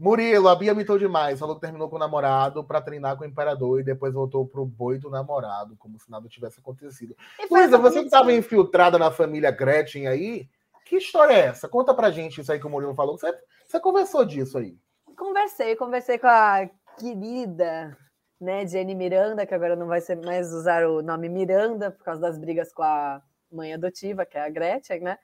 Murilo, 0.04 0.50
a 0.50 0.56
Bia 0.56 0.74
mitou 0.74 1.00
demais. 1.00 1.40
Falou 1.40 1.56
que 1.56 1.62
terminou 1.62 1.88
com 1.90 1.96
o 1.96 2.00
namorado 2.00 2.62
para 2.62 2.82
treinar 2.82 3.16
com 3.16 3.24
o 3.24 3.28
imperador 3.28 3.80
e 3.80 3.84
depois 3.86 4.14
voltou 4.14 4.46
pro 4.46 4.66
boi 4.66 5.00
do 5.00 5.10
namorado, 5.10 5.78
como 5.78 5.98
se 5.98 6.12
nada 6.12 6.28
tivesse 6.28 6.60
acontecido. 6.60 7.16
Luísa, 7.50 7.78
você 7.78 8.00
que 8.00 8.06
estava 8.08 8.34
infiltrada 8.34 9.00
na 9.00 9.12
família 9.12 9.50
Gretchen 9.50 10.08
aí, 10.08 10.50
que 10.84 10.98
história 10.98 11.32
é 11.32 11.46
essa? 11.46 11.70
Conta 11.70 11.94
pra 11.94 12.12
gente 12.12 12.42
isso 12.42 12.52
aí 12.52 12.60
que 12.60 12.68
o 12.68 12.70
Murilo 12.70 12.94
falou. 12.94 13.18
Você, 13.18 13.34
você 13.66 13.80
conversou 13.80 14.26
disso 14.26 14.58
aí? 14.58 14.78
Conversei, 15.18 15.74
conversei 15.78 16.18
com 16.18 16.28
a 16.28 16.70
querida 17.00 17.98
né, 18.42 18.68
Jenny 18.68 18.94
Miranda, 18.94 19.46
que 19.46 19.54
agora 19.54 19.74
não 19.74 19.88
vai 19.88 20.02
ser 20.02 20.18
mais 20.18 20.52
usar 20.52 20.86
o 20.86 21.02
nome 21.02 21.30
Miranda 21.30 21.92
por 21.92 22.04
causa 22.04 22.20
das 22.20 22.38
brigas 22.38 22.74
com 22.74 22.84
a 22.84 23.22
mãe 23.50 23.74
adotiva, 23.74 24.26
que 24.26 24.38
é 24.38 24.42
a 24.42 24.50
Gretchen, 24.50 25.00
né? 25.00 25.18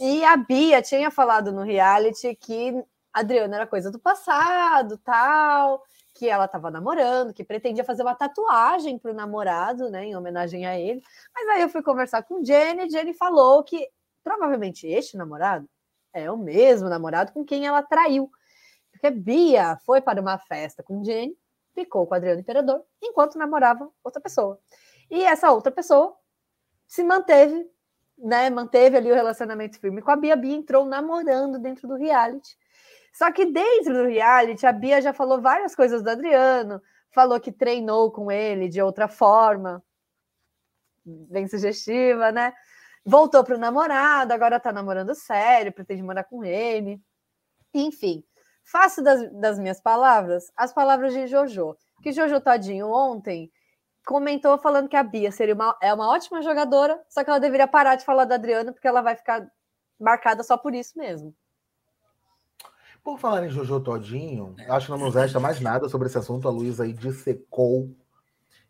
E 0.00 0.24
a 0.24 0.36
Bia 0.36 0.82
tinha 0.82 1.12
falado 1.12 1.52
no 1.52 1.62
reality 1.62 2.34
que 2.34 2.74
Adriana 3.16 3.56
era 3.56 3.66
coisa 3.66 3.90
do 3.90 3.98
passado, 3.98 4.98
tal, 4.98 5.82
que 6.12 6.28
ela 6.28 6.44
estava 6.44 6.70
namorando, 6.70 7.32
que 7.32 7.42
pretendia 7.42 7.82
fazer 7.82 8.02
uma 8.02 8.14
tatuagem 8.14 8.98
para 8.98 9.10
o 9.10 9.14
namorado, 9.14 9.88
né, 9.88 10.04
em 10.04 10.14
homenagem 10.14 10.66
a 10.66 10.78
ele. 10.78 11.02
Mas 11.34 11.48
aí 11.48 11.62
eu 11.62 11.68
fui 11.70 11.82
conversar 11.82 12.22
com 12.24 12.44
Jenny, 12.44 12.84
e 12.84 12.90
Jenny 12.90 13.14
falou 13.14 13.64
que 13.64 13.88
provavelmente 14.22 14.86
este 14.86 15.16
namorado 15.16 15.66
é 16.12 16.30
o 16.30 16.36
mesmo 16.36 16.90
namorado 16.90 17.32
com 17.32 17.42
quem 17.42 17.66
ela 17.66 17.82
traiu. 17.82 18.30
Porque 18.92 19.10
Bia 19.10 19.78
foi 19.86 20.02
para 20.02 20.20
uma 20.20 20.36
festa 20.38 20.82
com 20.82 21.02
Jenny, 21.02 21.34
ficou 21.74 22.06
com 22.06 22.14
Adriano 22.14 22.40
Imperador, 22.40 22.82
enquanto 23.02 23.38
namorava 23.38 23.90
outra 24.04 24.20
pessoa. 24.20 24.58
E 25.10 25.24
essa 25.24 25.50
outra 25.50 25.72
pessoa 25.72 26.14
se 26.86 27.02
manteve, 27.02 27.66
né, 28.18 28.50
manteve 28.50 28.98
ali 28.98 29.10
o 29.10 29.14
relacionamento 29.14 29.80
firme 29.80 30.02
com 30.02 30.10
a 30.10 30.16
Bia. 30.16 30.34
A 30.34 30.36
Bia 30.36 30.54
entrou 30.54 30.84
namorando 30.84 31.58
dentro 31.58 31.88
do 31.88 31.94
reality. 31.94 32.58
Só 33.16 33.32
que 33.32 33.46
dentro 33.46 33.94
do 33.94 34.04
reality, 34.04 34.66
a 34.66 34.72
Bia 34.72 35.00
já 35.00 35.10
falou 35.10 35.40
várias 35.40 35.74
coisas 35.74 36.02
do 36.02 36.10
Adriano, 36.10 36.82
falou 37.10 37.40
que 37.40 37.50
treinou 37.50 38.12
com 38.12 38.30
ele 38.30 38.68
de 38.68 38.82
outra 38.82 39.08
forma, 39.08 39.82
bem 41.02 41.48
sugestiva, 41.48 42.30
né? 42.30 42.52
Voltou 43.06 43.42
para 43.42 43.54
o 43.54 43.58
namorado, 43.58 44.34
agora 44.34 44.60
tá 44.60 44.70
namorando 44.70 45.14
sério, 45.14 45.72
pretende 45.72 46.02
morar 46.02 46.24
com 46.24 46.44
ele. 46.44 47.00
Enfim, 47.72 48.22
faço 48.62 49.02
das, 49.02 49.32
das 49.32 49.58
minhas 49.58 49.80
palavras 49.80 50.52
as 50.54 50.74
palavras 50.74 51.14
de 51.14 51.26
Jojo. 51.26 51.74
Que 52.02 52.12
Jojo 52.12 52.38
Tadinho 52.38 52.88
ontem 52.90 53.50
comentou 54.04 54.58
falando 54.58 54.90
que 54.90 54.96
a 54.96 55.02
Bia 55.02 55.32
seria 55.32 55.54
uma, 55.54 55.74
é 55.80 55.94
uma 55.94 56.10
ótima 56.10 56.42
jogadora, 56.42 57.02
só 57.08 57.24
que 57.24 57.30
ela 57.30 57.40
deveria 57.40 57.66
parar 57.66 57.94
de 57.94 58.04
falar 58.04 58.26
da 58.26 58.34
Adriana, 58.34 58.74
porque 58.74 58.86
ela 58.86 59.00
vai 59.00 59.16
ficar 59.16 59.50
marcada 59.98 60.42
só 60.42 60.58
por 60.58 60.74
isso 60.74 60.98
mesmo. 60.98 61.34
Por 63.06 63.20
falar 63.20 63.46
em 63.46 63.50
Jojo 63.50 63.78
Todinho, 63.78 64.56
é. 64.58 64.68
acho 64.68 64.86
que 64.86 64.90
não 64.90 64.98
nos 64.98 65.14
resta 65.14 65.38
mais 65.38 65.60
nada 65.60 65.88
sobre 65.88 66.08
esse 66.08 66.18
assunto. 66.18 66.48
A 66.48 66.50
Luísa 66.50 66.82
aí 66.82 66.92
dissecou 66.92 67.88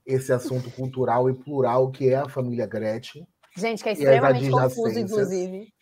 esse 0.04 0.30
assunto 0.30 0.70
cultural 0.72 1.30
e 1.30 1.32
plural 1.32 1.90
que 1.90 2.10
é 2.10 2.16
a 2.16 2.28
família 2.28 2.66
Gretchen. 2.66 3.26
Gente, 3.56 3.82
que 3.82 3.88
é 3.88 3.92
extremamente 3.92 4.50
confuso, 4.50 4.98
inclusive. 4.98 5.72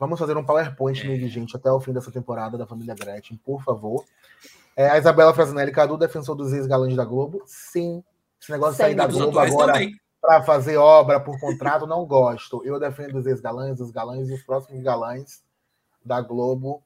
Vamos 0.00 0.18
fazer 0.18 0.34
um 0.38 0.42
PowerPoint 0.42 1.06
é. 1.06 1.28
gente 1.28 1.54
até 1.54 1.70
o 1.70 1.78
fim 1.80 1.92
dessa 1.92 2.10
temporada 2.10 2.56
da 2.56 2.66
família 2.66 2.94
Gretchen, 2.94 3.36
por 3.36 3.62
favor. 3.62 4.02
É, 4.74 4.88
a 4.88 4.96
Isabela 4.96 5.34
Frasinelli 5.34 5.70
Cadu, 5.70 5.98
defensor 5.98 6.34
dos 6.34 6.50
ex-galãs 6.54 6.96
da 6.96 7.04
Globo. 7.04 7.42
Sim. 7.44 8.02
Esse 8.40 8.50
negócio 8.50 8.72
de 8.72 8.78
sair 8.78 8.94
da 8.94 9.06
Globo 9.06 9.38
agora 9.38 9.74
para 10.18 10.42
fazer 10.44 10.78
obra 10.78 11.20
por 11.20 11.38
contrato, 11.38 11.86
não 11.86 12.06
gosto. 12.06 12.64
Eu 12.64 12.80
defendo 12.80 13.18
os 13.18 13.26
ex-galãs, 13.26 13.80
os 13.80 13.90
galãs 13.90 14.30
e 14.30 14.32
os 14.32 14.42
próximos 14.42 14.82
galãs 14.82 15.42
da 16.02 16.22
Globo 16.22 16.82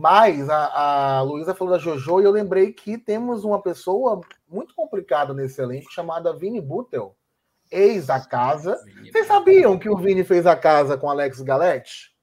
mas 0.00 0.48
a, 0.48 1.18
a 1.18 1.20
Luísa 1.20 1.54
falou 1.54 1.74
da 1.74 1.78
JoJo 1.78 2.22
e 2.22 2.24
eu 2.24 2.30
lembrei 2.30 2.72
que 2.72 2.96
temos 2.96 3.44
uma 3.44 3.60
pessoa 3.60 4.22
muito 4.48 4.74
complicada 4.74 5.34
nesse 5.34 5.60
elenco 5.60 5.92
chamada 5.92 6.34
Vini 6.34 6.58
Butel, 6.58 7.14
ex 7.70 8.06
da 8.06 8.18
casa. 8.18 8.82
Vocês 9.04 9.26
sabiam 9.26 9.78
que 9.78 9.90
o 9.90 9.98
Vini 9.98 10.24
fez 10.24 10.46
a 10.46 10.56
casa 10.56 10.96
com 10.96 11.10
Alex 11.10 11.42
Galete? 11.42 12.14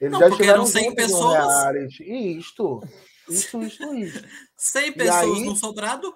Eles 0.00 0.12
não, 0.12 0.18
já 0.18 0.28
porque 0.28 0.42
eram 0.42 0.66
100 0.66 0.94
pessoas. 0.96 1.46
Isto, 2.10 2.82
isto, 3.28 3.62
isto, 3.62 3.94
isto. 3.94 4.28
100 4.56 4.92
pessoas 4.94 5.38
aí, 5.38 5.44
no 5.44 5.54
sobrado? 5.54 6.12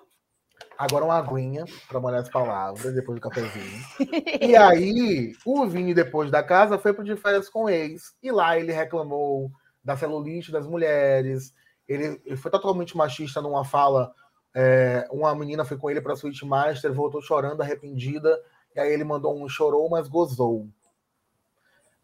Agora 0.76 1.04
uma 1.04 1.16
aguinha 1.16 1.64
para 1.88 2.00
molhar 2.00 2.22
as 2.22 2.28
palavras, 2.28 2.92
depois 2.92 3.20
do 3.20 3.22
cafezinho. 3.22 3.84
e 4.42 4.56
aí, 4.56 5.32
o 5.44 5.64
Vini, 5.68 5.94
depois 5.94 6.28
da 6.28 6.42
casa, 6.42 6.76
foi 6.76 6.92
para 6.92 7.04
de 7.04 7.14
férias 7.14 7.48
com 7.48 7.66
o 7.66 7.70
ex. 7.70 8.16
E 8.20 8.32
lá 8.32 8.58
ele 8.58 8.72
reclamou 8.72 9.48
da 9.86 9.96
celulite 9.96 10.50
das 10.50 10.66
mulheres. 10.66 11.54
Ele, 11.88 12.20
ele 12.24 12.36
foi 12.36 12.50
totalmente 12.50 12.96
machista 12.96 13.40
numa 13.40 13.64
fala. 13.64 14.12
É, 14.52 15.06
uma 15.12 15.32
menina 15.34 15.64
foi 15.64 15.78
com 15.78 15.88
ele 15.88 16.00
para 16.00 16.14
a 16.14 16.16
Suite 16.16 16.44
Master, 16.44 16.92
voltou 16.92 17.22
chorando, 17.22 17.60
arrependida. 17.60 18.36
E 18.74 18.80
aí 18.80 18.92
ele 18.92 19.04
mandou 19.04 19.40
um 19.40 19.48
chorou, 19.48 19.88
mas 19.88 20.08
gozou. 20.08 20.68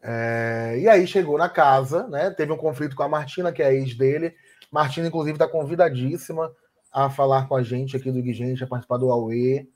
É, 0.00 0.76
e 0.78 0.88
aí 0.88 1.06
chegou 1.06 1.36
na 1.36 1.48
casa, 1.48 2.06
né? 2.06 2.30
Teve 2.30 2.52
um 2.52 2.56
conflito 2.56 2.94
com 2.94 3.02
a 3.02 3.08
Martina, 3.08 3.52
que 3.52 3.62
é 3.62 3.66
a 3.66 3.74
ex 3.74 3.96
dele. 3.96 4.32
Martina, 4.70 5.08
inclusive, 5.08 5.34
está 5.34 5.48
convidadíssima 5.48 6.52
a 6.92 7.10
falar 7.10 7.48
com 7.48 7.56
a 7.56 7.62
gente 7.64 7.96
aqui 7.96 8.12
do 8.12 8.22
Guigente, 8.22 8.62
a 8.62 8.66
participar 8.66 8.98
do 8.98 9.10
Aue. 9.10 9.68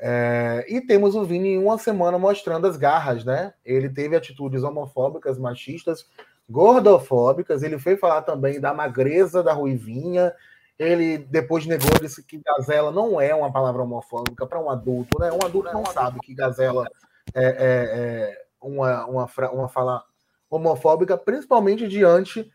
É, 0.00 0.64
e 0.68 0.80
temos 0.80 1.14
o 1.14 1.24
Vini 1.24 1.50
em 1.50 1.58
uma 1.58 1.78
semana 1.78 2.18
mostrando 2.18 2.66
as 2.66 2.76
garras, 2.76 3.24
né? 3.24 3.54
Ele 3.64 3.88
teve 3.88 4.16
atitudes 4.16 4.64
homofóbicas, 4.64 5.38
machistas, 5.38 6.06
gordofóbicas. 6.48 7.62
Ele 7.62 7.78
foi 7.78 7.96
falar 7.96 8.22
também 8.22 8.60
da 8.60 8.72
magreza 8.72 9.42
da 9.42 9.52
Ruivinha. 9.52 10.32
Ele 10.78 11.18
depois 11.18 11.66
negou, 11.66 11.90
disse 12.00 12.22
que 12.22 12.40
gazela 12.44 12.90
não 12.90 13.20
é 13.20 13.34
uma 13.34 13.50
palavra 13.50 13.82
homofóbica 13.82 14.46
para 14.46 14.60
um 14.60 14.70
adulto, 14.70 15.18
né? 15.18 15.30
Um 15.32 15.44
adulto 15.44 15.72
não 15.72 15.86
sabe 15.86 16.20
que 16.20 16.34
gazela 16.34 16.86
é, 17.34 17.44
é, 17.44 17.54
é 17.58 18.44
uma, 18.60 19.06
uma, 19.06 19.26
uma 19.52 19.68
fala 19.68 20.04
homofóbica, 20.50 21.16
principalmente 21.16 21.88
diante 21.88 22.50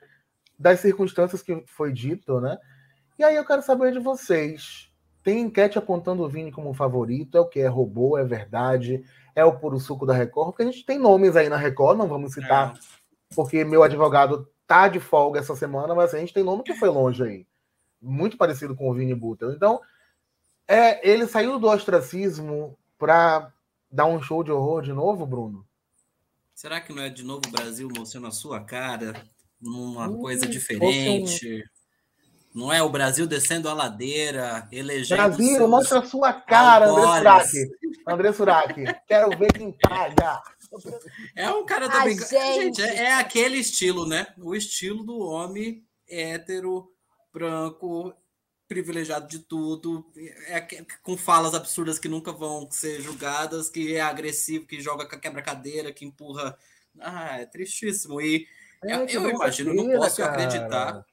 das 0.58 0.80
circunstâncias 0.80 1.42
que 1.42 1.64
foi 1.66 1.92
dito, 1.92 2.40
né? 2.40 2.58
E 3.18 3.24
aí 3.24 3.36
eu 3.36 3.46
quero 3.46 3.62
saber 3.62 3.92
de 3.92 4.00
vocês. 4.00 4.90
Tem 5.24 5.42
enquete 5.42 5.78
apontando 5.78 6.24
o 6.24 6.30
Vini 6.30 6.52
como 6.52 6.74
favorito? 6.74 7.38
É 7.38 7.42
o 7.42 7.48
que? 7.48 7.60
É 7.60 7.68
robô? 7.68 8.18
É 8.18 8.24
verdade? 8.24 9.04
É 9.36 9.44
o 9.46 9.58
puro 9.58 9.80
suco 9.80 10.06
da 10.06 10.14
Record? 10.14 10.50
Porque 10.50 10.64
a 10.64 10.66
gente 10.66 10.86
tem 10.86 10.98
nomes 10.98 11.36
aí 11.36 11.50
na 11.50 11.58
Record, 11.58 11.98
não 11.98 12.08
vamos 12.08 12.34
citar 12.34 12.74
é 12.76 13.01
porque 13.36 13.64
meu 13.64 13.84
advogado 13.84 14.48
tá 14.68 14.88
de 14.88 15.00
folga 15.00 15.40
essa 15.40 15.56
semana, 15.56 15.94
mas 15.94 16.14
a 16.14 16.20
gente 16.20 16.34
tem 16.34 16.44
nome 16.44 16.64
que 16.64 16.74
foi 16.74 16.90
longe 16.90 17.24
aí. 17.24 17.48
Muito 18.02 18.38
parecido 18.38 18.76
com 18.76 18.90
o 18.90 18.94
Vini 18.94 19.14
Butter. 19.14 19.50
Então, 19.50 19.82
é, 20.68 21.08
ele 21.08 21.28
saiu 21.28 21.60
do 21.60 21.68
ostracismo 21.68 22.78
para 22.98 23.52
dar 23.92 24.06
um 24.06 24.22
show 24.22 24.44
de 24.44 24.52
horror 24.52 24.82
de 24.82 24.94
novo, 24.94 25.26
Bruno? 25.26 25.66
Será 26.54 26.80
que 26.80 26.94
não 26.94 27.02
é 27.02 27.10
de 27.10 27.24
novo 27.24 27.42
o 27.48 27.52
Brasil 27.52 27.90
mostrando 27.98 28.28
a 28.28 28.32
sua 28.32 28.60
cara 28.62 29.14
numa 29.60 30.08
hum, 30.08 30.22
coisa 30.22 30.48
diferente? 30.48 31.64
Não 32.54 32.72
é 32.72 32.82
o 32.84 32.90
Brasil 32.90 33.26
descendo 33.26 33.70
a 33.70 33.74
ladeira, 33.74 34.68
elegendo. 34.72 35.18
Brasil, 35.18 35.68
mostra 35.68 36.00
a 36.00 36.06
sua 36.06 36.34
cara, 36.34 36.88
André 36.88 37.04
Surak. 37.04 37.50
André 38.08 38.34
Surak, 38.34 38.86
quero 39.08 39.38
ver 39.38 39.54
quem 39.54 39.72
paga. 39.72 40.42
É 41.36 41.50
um 41.50 41.66
cara 41.66 41.88
da 41.88 42.08
Gente, 42.08 42.30
gente 42.30 42.82
é, 42.82 42.96
é, 43.04 43.14
aquele 43.14 43.58
estilo, 43.58 44.08
né? 44.08 44.28
O 44.38 44.56
estilo 44.56 45.04
do 45.04 45.20
homem 45.20 45.86
hétero, 46.08 46.92
branco, 47.34 48.14
privilegiado 48.68 49.28
de 49.28 49.40
tudo, 49.40 50.10
é, 50.48 50.62
com 51.04 51.18
falas 51.18 51.54
absurdas 51.54 52.00
que 52.00 52.08
nunca 52.08 52.32
vão 52.32 52.70
ser 52.72 53.02
julgadas, 53.02 53.70
que 53.70 53.96
é 53.96 54.02
agressivo, 54.02 54.66
que 54.66 54.80
joga 54.80 55.06
quebra-cadeira, 55.06 55.92
que 55.92 56.06
empurra. 56.06 56.58
Ah, 57.00 57.40
é 57.40 57.46
tristíssimo. 57.46 58.22
E 58.22 58.48
é, 58.84 58.96
eu, 58.96 59.30
imagino, 59.30 59.72
cadeira, 59.72 59.94
não 59.94 60.00
posso 60.00 60.18
cara. 60.18 60.32
acreditar. 60.32 61.06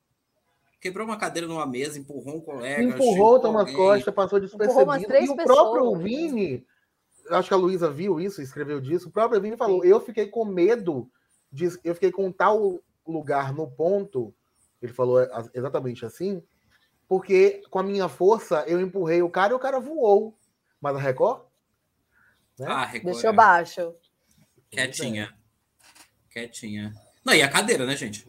Quebrou 0.80 1.04
uma 1.04 1.16
cadeira 1.16 1.48
numa 1.48 1.66
mesa, 1.66 1.98
empurrou 1.98 2.36
um 2.36 2.40
colega. 2.40 2.80
Empurrou 2.80 3.34
o 3.34 3.40
Thomas 3.40 3.72
Costa, 3.72 4.12
passou 4.12 4.38
despercebido. 4.38 5.16
E 5.16 5.28
o 5.28 5.36
próprio 5.36 5.96
Vini, 5.96 6.64
acho 7.30 7.48
que 7.48 7.54
a 7.54 7.58
Luísa 7.58 7.90
viu 7.90 8.20
isso, 8.20 8.42
escreveu 8.42 8.80
disso. 8.80 9.08
O 9.08 9.12
próprio 9.12 9.40
Vini 9.40 9.56
falou: 9.56 9.84
eu 9.84 10.00
fiquei 10.00 10.26
com 10.26 10.44
medo, 10.44 11.10
de, 11.50 11.66
eu 11.84 11.94
fiquei 11.94 12.12
com 12.12 12.30
tal 12.32 12.80
lugar 13.06 13.52
no 13.52 13.70
ponto. 13.70 14.34
Ele 14.80 14.92
falou 14.92 15.18
exatamente 15.54 16.06
assim, 16.06 16.42
porque 17.08 17.62
com 17.70 17.78
a 17.78 17.82
minha 17.82 18.08
força 18.08 18.64
eu 18.68 18.80
empurrei 18.80 19.22
o 19.22 19.30
cara 19.30 19.52
e 19.52 19.56
o 19.56 19.58
cara 19.58 19.80
voou. 19.80 20.38
Mas 20.80 20.94
a 20.94 20.98
Record? 20.98 21.42
Né? 22.58 22.66
Ah, 22.68 22.84
Record. 22.84 23.12
Deixou 23.14 23.30
é. 23.30 23.32
baixo. 23.32 23.94
Quietinha. 24.70 25.34
Quietinha. 26.30 26.94
Não, 27.24 27.34
e 27.34 27.42
a 27.42 27.48
cadeira, 27.48 27.84
né, 27.84 27.96
gente? 27.96 28.28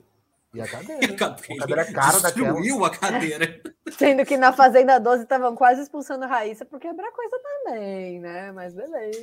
E 0.53 0.61
a 0.61 0.67
cadeira. 0.67 0.99
E 1.05 1.13
a 1.13 1.15
cadeira, 1.15 1.53
a 1.53 1.59
cadeira 1.59 1.93
cara 1.93 2.19
Destruiu 2.19 2.79
daquela. 2.79 2.87
a 2.87 2.89
cadeira. 2.89 3.61
Sendo 3.91 4.25
que 4.25 4.37
na 4.37 4.51
Fazenda 4.51 4.99
12 4.99 5.23
estavam 5.23 5.55
quase 5.55 5.81
expulsando 5.81 6.25
a 6.25 6.27
Raíssa 6.27 6.65
por 6.65 6.79
quebrar 6.79 7.11
coisa 7.11 7.39
também, 7.69 8.19
né? 8.19 8.51
Mas 8.51 8.73
beleza. 8.73 9.19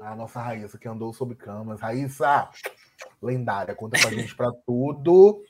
A 0.00 0.14
nossa 0.14 0.40
Raíssa 0.40 0.78
que 0.78 0.88
andou 0.88 1.12
sob 1.12 1.34
camas. 1.34 1.80
Raíssa, 1.80 2.48
lendária, 3.20 3.74
conta 3.74 3.98
pra 4.00 4.10
gente 4.10 4.34
pra 4.34 4.50
tudo. 4.66 5.42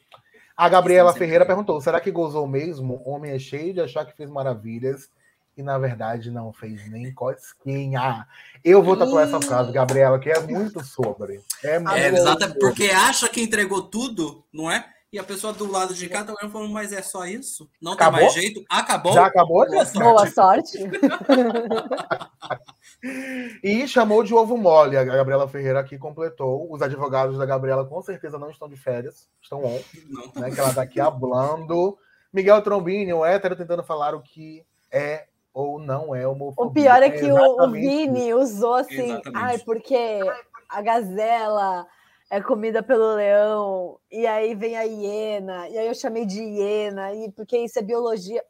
A 0.56 0.68
Gabriela 0.68 1.12
Ferreira 1.12 1.46
perguntou: 1.46 1.80
será 1.80 2.00
que 2.00 2.10
gozou 2.10 2.46
mesmo? 2.46 3.02
Homem 3.04 3.32
é 3.32 3.38
cheio 3.38 3.74
de 3.74 3.80
achar 3.80 4.04
que 4.04 4.16
fez 4.16 4.30
maravilhas 4.30 5.10
e 5.56 5.62
na 5.62 5.76
verdade 5.76 6.30
não 6.30 6.52
fez 6.52 6.88
nem 6.88 7.12
cosquinha. 7.12 8.26
Eu 8.64 8.82
vou 8.82 8.96
tatuar 8.96 9.26
essa 9.26 9.40
frase, 9.40 9.72
Gabriela, 9.72 10.18
que 10.18 10.30
é 10.30 10.40
muito 10.40 10.82
sobre. 10.84 11.40
É, 11.62 11.78
muito 11.78 11.94
é 11.94 12.08
exato, 12.08 12.54
porque 12.58 12.84
acha 12.84 13.28
que 13.28 13.42
entregou 13.42 13.82
tudo, 13.82 14.44
não 14.52 14.70
é? 14.70 14.84
E 15.10 15.18
a 15.18 15.24
pessoa 15.24 15.54
do 15.54 15.70
lado 15.70 15.94
de 15.94 16.06
cá 16.06 16.22
também 16.22 16.50
falando, 16.50 16.70
mas 16.70 16.92
é 16.92 17.00
só 17.00 17.24
isso? 17.24 17.70
Não 17.80 17.92
acabou? 17.92 18.18
tem 18.18 18.26
mais 18.26 18.34
jeito? 18.34 18.62
Acabou? 18.68 19.14
Já 19.14 19.26
acabou? 19.26 19.66
Boa 19.66 19.86
sorte. 19.86 19.98
Boa 19.98 20.30
sorte. 20.30 20.78
e 23.64 23.88
chamou 23.88 24.22
de 24.22 24.34
ovo 24.34 24.58
mole. 24.58 24.98
A 24.98 25.04
Gabriela 25.04 25.48
Ferreira 25.48 25.80
aqui 25.80 25.96
completou. 25.96 26.70
Os 26.70 26.82
advogados 26.82 27.38
da 27.38 27.46
Gabriela 27.46 27.86
com 27.86 28.02
certeza 28.02 28.38
não 28.38 28.50
estão 28.50 28.68
de 28.68 28.76
férias, 28.76 29.26
estão 29.40 29.64
on. 29.64 29.80
Não. 30.08 30.42
Né, 30.42 30.50
que 30.50 30.60
ela 30.60 30.68
está 30.68 30.82
aqui 30.82 31.00
hablando. 31.00 31.96
Miguel 32.30 32.60
Trombini, 32.60 33.14
o 33.14 33.24
hétero, 33.24 33.56
tentando 33.56 33.82
falar 33.82 34.14
o 34.14 34.20
que 34.20 34.62
é 34.92 35.26
ou 35.54 35.78
não 35.78 36.14
é 36.14 36.28
homofobia. 36.28 36.70
O 36.70 36.72
pior 36.72 37.02
é 37.02 37.10
que 37.10 37.26
é 37.26 37.32
o 37.32 37.70
Vini 37.70 38.34
usou 38.34 38.74
assim, 38.74 39.12
exatamente. 39.12 39.32
ai, 39.34 39.58
porque 39.58 40.20
a 40.68 40.82
gazela 40.82 41.86
é 42.30 42.40
comida 42.42 42.82
pelo 42.82 43.14
leão, 43.14 43.98
e 44.10 44.26
aí 44.26 44.54
vem 44.54 44.76
a 44.76 44.82
hiena, 44.82 45.68
e 45.68 45.78
aí 45.78 45.86
eu 45.86 45.94
chamei 45.94 46.26
de 46.26 46.40
hiena, 46.40 47.14
e 47.14 47.32
porque 47.32 47.56
isso 47.56 47.78
é 47.78 47.82
biologia. 47.82 48.42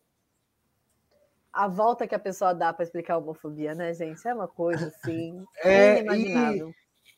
A 1.52 1.68
volta 1.68 2.06
que 2.06 2.14
a 2.14 2.18
pessoa 2.18 2.52
dá 2.52 2.72
para 2.72 2.84
explicar 2.84 3.14
a 3.14 3.18
homofobia, 3.18 3.74
né, 3.74 3.94
gente? 3.94 4.26
É 4.26 4.34
uma 4.34 4.48
coisa 4.48 4.88
assim, 4.88 5.44
é, 5.62 6.00
inimaginável. 6.00 6.68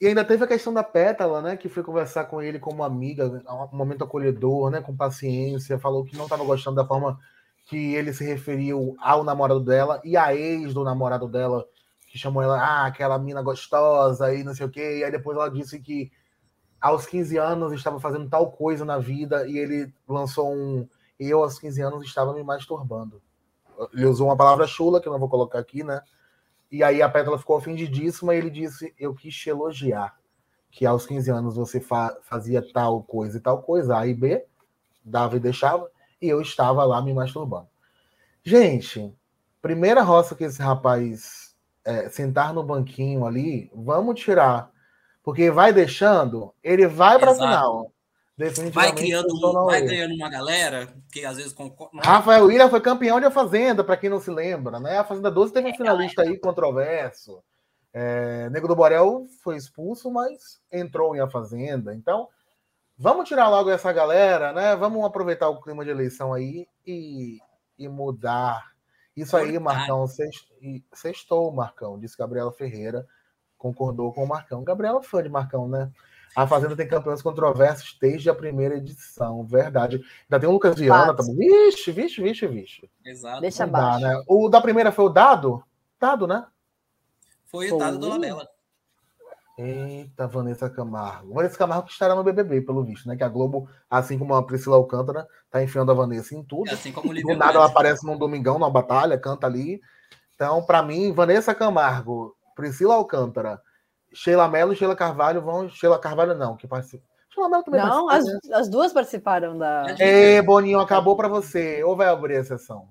E, 0.01 0.05
e, 0.05 0.09
ainda 0.09 0.25
teve 0.25 0.45
a 0.45 0.49
questão 0.49 0.73
da 0.73 0.85
Pétala, 0.85 1.41
né, 1.41 1.57
que 1.57 1.69
foi 1.69 1.83
conversar 1.83 2.25
com 2.25 2.43
ele 2.43 2.59
como 2.59 2.85
amiga, 2.85 3.43
um 3.73 3.77
momento 3.77 4.05
acolhedor, 4.05 4.71
né, 4.71 4.81
com 4.83 4.95
paciência, 4.95 5.79
falou 5.79 6.05
que 6.05 6.17
não 6.17 6.25
estava 6.25 6.45
gostando 6.45 6.77
da 6.77 6.87
forma 6.87 7.19
que 7.67 7.95
ele 7.95 8.13
se 8.13 8.25
referiu 8.25 8.97
ao 9.01 9.25
namorado 9.25 9.61
dela 9.61 10.01
e 10.05 10.17
à 10.17 10.35
ex 10.35 10.75
do 10.75 10.85
namorado 10.85 11.27
dela, 11.29 11.67
que 12.09 12.19
chamou 12.19 12.43
ela, 12.43 12.59
ah, 12.59 12.87
aquela 12.87 13.19
mina 13.19 13.41
gostosa 13.41 14.35
e 14.35 14.43
não 14.43 14.55
sei 14.55 14.67
o 14.67 14.71
quê, 14.71 14.99
e 14.99 15.05
aí 15.05 15.11
depois 15.11 15.37
ela 15.37 15.49
disse 15.49 15.79
que 15.79 16.11
aos 16.81 17.07
15 17.07 17.37
anos 17.37 17.73
estava 17.73 18.01
fazendo 18.01 18.29
tal 18.29 18.51
coisa 18.51 18.85
na 18.85 18.99
vida 18.99 19.47
e 19.47 19.59
ele 19.59 19.93
lançou 20.09 20.53
um. 20.53 20.89
Eu, 21.19 21.43
aos 21.43 21.59
15 21.59 21.83
anos, 21.83 22.05
estava 22.05 22.33
me 22.33 22.43
masturbando. 22.43 23.21
Ele 23.93 24.07
usou 24.07 24.29
uma 24.29 24.37
palavra 24.37 24.67
chula, 24.67 25.01
que 25.01 25.07
eu 25.07 25.13
não 25.13 25.21
vou 25.21 25.29
colocar 25.29 25.59
aqui, 25.59 25.85
né? 25.85 26.01
E 26.71 26.83
aí 26.83 27.03
a 27.03 27.09
Pétala 27.09 27.39
ficou 27.39 27.57
ofendidíssima 27.57 28.35
e 28.35 28.39
ele 28.39 28.51
disse: 28.51 28.95
Eu 28.99 29.15
quis 29.15 29.35
te 29.35 29.51
elogiar. 29.51 30.19
Que 30.71 30.87
aos 30.87 31.05
15 31.05 31.31
anos 31.31 31.57
você 31.57 31.81
fa 31.81 32.17
fazia 32.23 32.65
tal 32.73 33.03
coisa 33.03 33.37
e 33.37 33.41
tal 33.41 33.61
coisa, 33.61 33.99
A 33.99 34.07
e 34.07 34.15
B, 34.15 34.47
dava 35.05 35.37
e 35.37 35.41
deixava, 35.41 35.91
e 36.23 36.29
eu 36.29 36.41
estava 36.41 36.85
lá 36.85 37.03
me 37.03 37.13
masturbando. 37.13 37.69
Gente, 38.43 39.13
primeira 39.61 40.03
roça 40.03 40.35
que 40.35 40.45
esse 40.45 40.63
rapaz 40.63 41.57
é, 41.85 42.09
sentar 42.09 42.55
no 42.55 42.63
banquinho 42.63 43.27
ali, 43.27 43.71
vamos 43.75 44.21
tirar 44.21 44.71
porque 45.23 45.51
vai 45.51 45.73
deixando, 45.73 46.55
ele 46.63 46.87
vai 46.87 47.19
para 47.19 47.33
a 47.33 47.35
final. 47.35 47.93
Vai 48.73 48.95
criando, 48.95 49.39
vai 49.67 49.83
ganhando 49.83 50.15
uma 50.15 50.31
galera 50.31 50.89
que 51.13 51.27
às 51.27 51.37
vezes 51.37 51.53
concorda. 51.53 51.99
É? 51.99 52.07
Rafael 52.07 52.47
William 52.47 52.71
foi 52.71 52.81
campeão 52.81 53.21
de 53.21 53.27
A 53.27 53.31
Fazenda, 53.31 53.85
para 53.85 53.99
quem 53.99 54.09
não 54.09 54.19
se 54.19 54.31
lembra, 54.31 54.81
né? 54.81 54.99
A 54.99 55.05
Fazenda 55.05 55.31
12 55.31 55.53
teve 55.53 55.69
um 55.69 55.71
é, 55.71 55.77
finalista 55.77 56.23
aí 56.23 56.39
controverso. 56.39 57.43
É, 57.93 58.49
Nego 58.49 58.67
do 58.67 58.75
Borel 58.75 59.27
foi 59.43 59.57
expulso, 59.57 60.11
mas 60.11 60.59
entrou 60.73 61.15
em 61.15 61.21
A 61.21 61.29
Fazenda. 61.29 61.95
Então, 61.95 62.29
vamos 62.97 63.29
tirar 63.29 63.51
logo 63.51 63.69
essa 63.69 63.93
galera, 63.93 64.55
né? 64.55 64.75
Vamos 64.75 65.05
aproveitar 65.05 65.51
o 65.51 65.61
clima 65.61 65.85
de 65.85 65.91
eleição 65.91 66.33
aí 66.33 66.67
e, 66.87 67.39
e 67.79 67.89
mudar. 67.89 68.71
Isso 69.15 69.37
aí, 69.37 69.59
Marcão, 69.59 70.07
sextou, 70.95 71.53
Marcão, 71.53 71.99
disse 71.99 72.17
Gabriela 72.17 72.53
Ferreira 72.53 73.07
concordou 73.61 74.11
com 74.13 74.25
o 74.25 74.29
Marcão. 74.29 74.65
Gabriela 74.65 75.03
fã 75.03 75.23
de 75.23 75.29
Marcão, 75.29 75.69
né? 75.69 75.91
A 76.35 76.47
Fazenda 76.47 76.75
tem 76.77 76.89
campeões 76.89 77.21
controversos 77.21 77.97
desde 78.01 78.31
a 78.31 78.35
primeira 78.35 78.77
edição, 78.77 79.45
verdade. 79.45 79.97
Ainda 79.97 80.41
tem 80.41 80.49
o 80.49 80.53
Lucas 80.53 80.77
Viana 80.77 81.15
também. 81.15 81.37
Vixe, 81.37 81.93
vixe, 81.93 82.23
vixe, 82.23 82.47
vixe. 82.47 82.91
Exato. 83.05 83.41
Deixa 83.41 83.65
abaixo. 83.65 84.01
né? 84.01 84.23
O 84.27 84.49
da 84.49 84.61
primeira 84.61 84.91
foi 84.91 85.05
o 85.05 85.09
Dado? 85.09 85.63
Dado, 86.01 86.27
né? 86.27 86.47
Foi 87.47 87.71
o 87.71 87.79
Dado 87.79 87.99
do 87.99 88.09
Labela. 88.09 88.49
Eita, 89.59 90.27
Vanessa 90.27 90.71
Camargo. 90.71 91.35
Vanessa 91.35 91.59
Camargo 91.59 91.87
que 91.87 91.93
estará 91.93 92.15
no 92.15 92.25
BBB, 92.25 92.63
pelo 92.63 92.83
visto, 92.83 93.07
né? 93.07 93.17
Que 93.17 93.25
a 93.25 93.29
Globo, 93.29 93.69
assim 93.91 94.19
como 94.19 94.35
a 94.35 94.43
Priscila 94.43 94.77
Alcântara, 94.77 95.29
tá 95.51 95.63
enfiando 95.63 95.91
a 95.91 95.95
Vanessa 95.95 96.35
em 96.35 96.43
tudo. 96.43 96.71
Assim 96.71 96.93
como 96.93 97.13
Do 97.13 97.37
nada 97.37 97.55
ela 97.59 97.67
aparece 97.67 98.07
num 98.07 98.17
domingão, 98.17 98.55
numa 98.55 98.71
batalha, 98.71 99.19
canta 99.19 99.47
ali. 99.47 99.81
Então, 100.35 100.65
para 100.65 100.83
mim, 100.83 101.13
Vanessa 101.13 101.55
Camargo 101.55 102.35
Priscila 102.55 102.95
Alcântara, 102.95 103.61
Sheila 104.13 104.49
Mello 104.49 104.73
e 104.73 104.77
Sheila 104.77 104.97
Carvalho 104.97 105.41
vão. 105.41 105.69
Sheila 105.69 105.99
Carvalho 105.99 106.35
não, 106.35 106.57
que 106.57 106.67
participa. 106.67 107.05
Sheila 107.33 107.49
Mello 107.49 107.63
também 107.63 107.81
Não, 107.81 108.09
as, 108.09 108.25
né? 108.25 108.39
as 108.53 108.69
duas 108.69 108.93
participaram 108.93 109.57
da. 109.57 109.87
Ê, 109.99 110.43
Boninho, 110.43 110.81
acabou 110.81 111.17
para 111.17 111.29
você. 111.29 111.83
Ou 111.85 111.97
vai 111.97 112.09
abrir 112.09 112.37
a 112.37 112.45
sessão? 112.45 112.89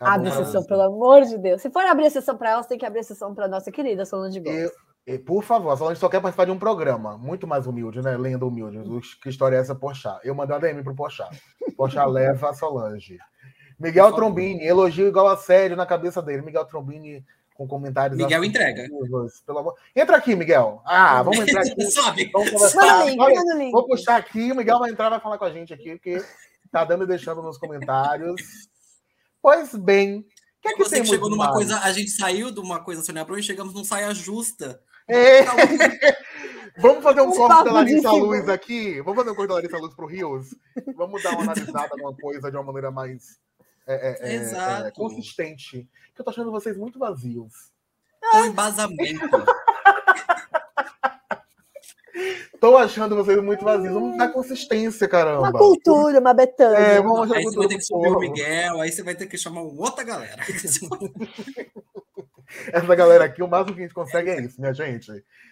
Acabou 0.00 0.14
Abre 0.14 0.28
a 0.28 0.44
sessão, 0.44 0.64
pelo 0.64 0.82
amor 0.82 1.22
de 1.22 1.36
Deus. 1.36 1.60
Se 1.60 1.70
for 1.70 1.84
abrir 1.84 2.06
a 2.06 2.10
sessão 2.10 2.36
para 2.36 2.50
ela, 2.50 2.62
você 2.62 2.70
tem 2.70 2.78
que 2.78 2.86
abrir 2.86 3.00
a 3.00 3.04
sessão 3.04 3.34
para 3.34 3.46
nossa 3.46 3.70
querida 3.70 4.04
Solange 4.04 4.40
Gomes. 4.40 4.70
E, 5.06 5.18
por 5.18 5.42
favor, 5.42 5.70
a 5.70 5.76
Solange 5.76 6.00
só 6.00 6.08
quer 6.08 6.20
participar 6.20 6.46
de 6.46 6.50
um 6.50 6.58
programa 6.58 7.18
muito 7.18 7.46
mais 7.46 7.66
humilde, 7.66 8.00
né? 8.00 8.16
Lenda 8.16 8.46
humilde. 8.46 8.78
Que 9.22 9.28
história 9.28 9.56
é 9.56 9.60
essa, 9.60 9.74
Pochá? 9.74 10.18
Eu 10.24 10.34
mandei 10.34 10.56
a 10.56 10.58
DM 10.58 10.82
pro 10.82 10.94
Pochá. 10.94 11.28
Pochá 11.76 12.04
leva 12.06 12.50
a 12.50 12.54
Solange. 12.54 13.18
Miguel 13.78 14.12
Trombini, 14.12 14.66
elogio 14.66 15.08
igual 15.08 15.28
a 15.28 15.36
sério 15.36 15.76
na 15.76 15.86
cabeça 15.86 16.20
dele. 16.20 16.42
Miguel 16.42 16.64
Trombini 16.66 17.24
com 17.60 17.68
comentários. 17.68 18.16
Miguel 18.16 18.42
entrega. 18.42 18.88
Pelo 19.44 19.58
amor... 19.58 19.74
Entra 19.94 20.16
aqui, 20.16 20.34
Miguel. 20.34 20.80
Ah, 20.86 21.22
vamos 21.22 21.40
entrar 21.40 21.60
aqui. 21.60 22.30
vamos 22.32 22.50
conversar. 22.50 23.04
Link, 23.04 23.70
vou 23.70 23.86
puxar 23.86 24.16
aqui, 24.16 24.50
o 24.50 24.56
Miguel 24.56 24.78
vai 24.78 24.90
entrar 24.90 25.10
vai 25.10 25.20
falar 25.20 25.36
com 25.36 25.44
a 25.44 25.50
gente 25.50 25.74
aqui, 25.74 25.90
porque 25.90 26.24
tá 26.72 26.86
dando 26.86 27.04
e 27.04 27.06
deixando 27.06 27.42
nos 27.42 27.58
comentários. 27.58 28.40
Pois 29.42 29.74
bem. 29.74 30.24
Que 30.62 30.68
é 30.68 30.72
que 30.72 30.78
Você 30.82 31.04
chegou 31.04 31.28
numa 31.28 31.44
mais? 31.44 31.56
coisa, 31.56 31.80
a 31.80 31.92
gente 31.92 32.10
saiu 32.10 32.50
de 32.50 32.60
uma 32.60 32.82
coisa 32.82 33.02
Sônia 33.02 33.20
Abrão 33.20 33.38
e 33.38 33.42
chegamos 33.42 33.74
num 33.74 33.84
saia 33.84 34.14
justa. 34.14 34.80
É. 35.06 35.44
Vamos 36.80 37.02
fazer 37.02 37.20
um, 37.20 37.28
um 37.28 37.36
corte 37.36 37.64
da 37.64 37.72
Larissa 37.72 38.12
Luz 38.12 38.48
aqui. 38.48 39.02
Vamos 39.02 39.16
fazer 39.16 39.30
um 39.32 39.34
corte 39.34 39.48
da 39.48 39.54
Larissa 39.56 39.76
Luz 39.76 39.94
pro 39.94 40.06
Rios. 40.06 40.54
Vamos 40.96 41.22
dar 41.22 41.32
uma 41.32 41.42
analisada 41.42 41.90
numa 41.98 42.14
coisa 42.14 42.50
de 42.50 42.56
uma 42.56 42.64
maneira 42.64 42.90
mais 42.90 43.38
é, 43.86 43.94
é, 43.94 44.36
é, 44.36 44.86
é 44.88 44.90
consistente 44.90 45.88
que 46.14 46.20
eu 46.20 46.24
tô 46.24 46.30
achando 46.30 46.50
vocês 46.50 46.76
muito 46.76 46.98
vazios. 46.98 47.52
Com 48.30 48.44
embasamento. 48.44 49.28
Tô 52.60 52.76
achando 52.76 53.16
vocês 53.16 53.42
muito 53.42 53.64
vazios. 53.64 53.94
Vamos 53.94 54.18
dar 54.18 54.28
consistência, 54.28 55.08
caramba. 55.08 55.48
Uma 55.48 55.52
cultura, 55.52 56.20
uma 56.20 56.34
betânia. 56.34 56.76
É, 56.76 57.00
vamos 57.00 57.32
aí 57.32 57.42
você 57.42 57.56
vai 57.56 57.68
ter 57.68 57.76
que 57.78 57.84
subir 57.84 58.08
o 58.08 58.18
Miguel, 58.18 58.80
aí 58.82 58.92
você 58.92 59.02
vai 59.02 59.14
ter 59.14 59.26
que 59.26 59.38
chamar 59.38 59.62
outra 59.62 60.04
galera. 60.04 60.42
Essa 62.70 62.94
galera 62.94 63.24
aqui, 63.24 63.42
o 63.42 63.48
máximo 63.48 63.74
que 63.74 63.80
a 63.80 63.84
gente 63.84 63.94
consegue 63.94 64.28
é 64.30 64.42
isso, 64.42 64.60
minha 64.60 64.74
gente. 64.74 65.06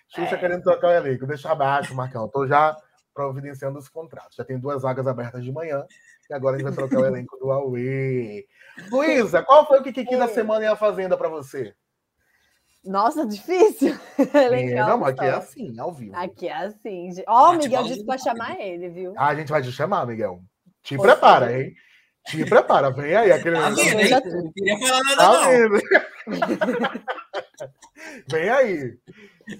Xuxa 0.08 0.34
é. 0.34 0.38
querendo 0.38 0.62
trocar 0.62 0.88
o 0.88 0.92
elenco. 0.92 1.26
Deixa 1.26 1.50
abaixo, 1.50 1.94
Marcão. 1.94 2.28
Tô 2.28 2.46
já 2.46 2.76
providenciando 3.18 3.78
os 3.78 3.88
contratos. 3.88 4.36
Já 4.36 4.44
tem 4.44 4.58
duas 4.58 4.82
vagas 4.82 5.08
abertas 5.08 5.42
de 5.42 5.50
manhã 5.50 5.84
e 6.30 6.34
agora 6.34 6.54
a 6.54 6.58
gente 6.58 6.68
vai 6.68 6.74
trocar 6.74 7.00
o 7.00 7.06
elenco 7.06 7.36
do 7.36 7.50
Aue. 7.50 8.46
Luísa, 8.90 9.42
qual 9.42 9.66
foi 9.66 9.80
o 9.80 9.82
Kikiki 9.82 10.16
da 10.16 10.28
semana 10.28 10.64
e 10.64 10.68
a 10.68 10.76
Fazenda 10.76 11.16
para 11.16 11.28
você? 11.28 11.74
Nossa, 12.84 13.26
difícil. 13.26 13.98
É, 14.34 14.74
não, 14.74 15.04
aqui 15.04 15.24
é 15.24 15.30
assim, 15.30 15.78
ao 15.78 15.92
vivo. 15.92 16.16
Aqui 16.16 16.48
é 16.48 16.56
assim. 16.56 17.10
Ó, 17.26 17.50
oh, 17.50 17.54
o 17.54 17.58
Miguel 17.58 17.82
disse 17.84 18.04
para 18.04 18.18
chamar 18.18 18.58
ele, 18.60 18.88
viu? 18.88 19.14
Ah, 19.16 19.28
a 19.28 19.34
gente 19.34 19.50
vai 19.50 19.62
te 19.62 19.72
chamar, 19.72 20.06
Miguel. 20.06 20.40
Te 20.82 20.96
Poxa, 20.96 21.12
prepara, 21.12 21.60
hein? 21.60 21.74
Te 22.26 22.44
prepara, 22.44 22.90
vem 22.90 23.16
aí. 23.16 23.32
Aquele 23.32 23.56
tá 23.56 23.70
vendo, 23.70 24.06
já... 24.06 24.20
Não 24.20 24.52
queria 24.52 24.78
falar 24.78 25.02
nada, 25.02 25.16
tá 25.16 25.32
não. 26.26 26.90
vem 28.30 28.48
aí. 28.48 28.98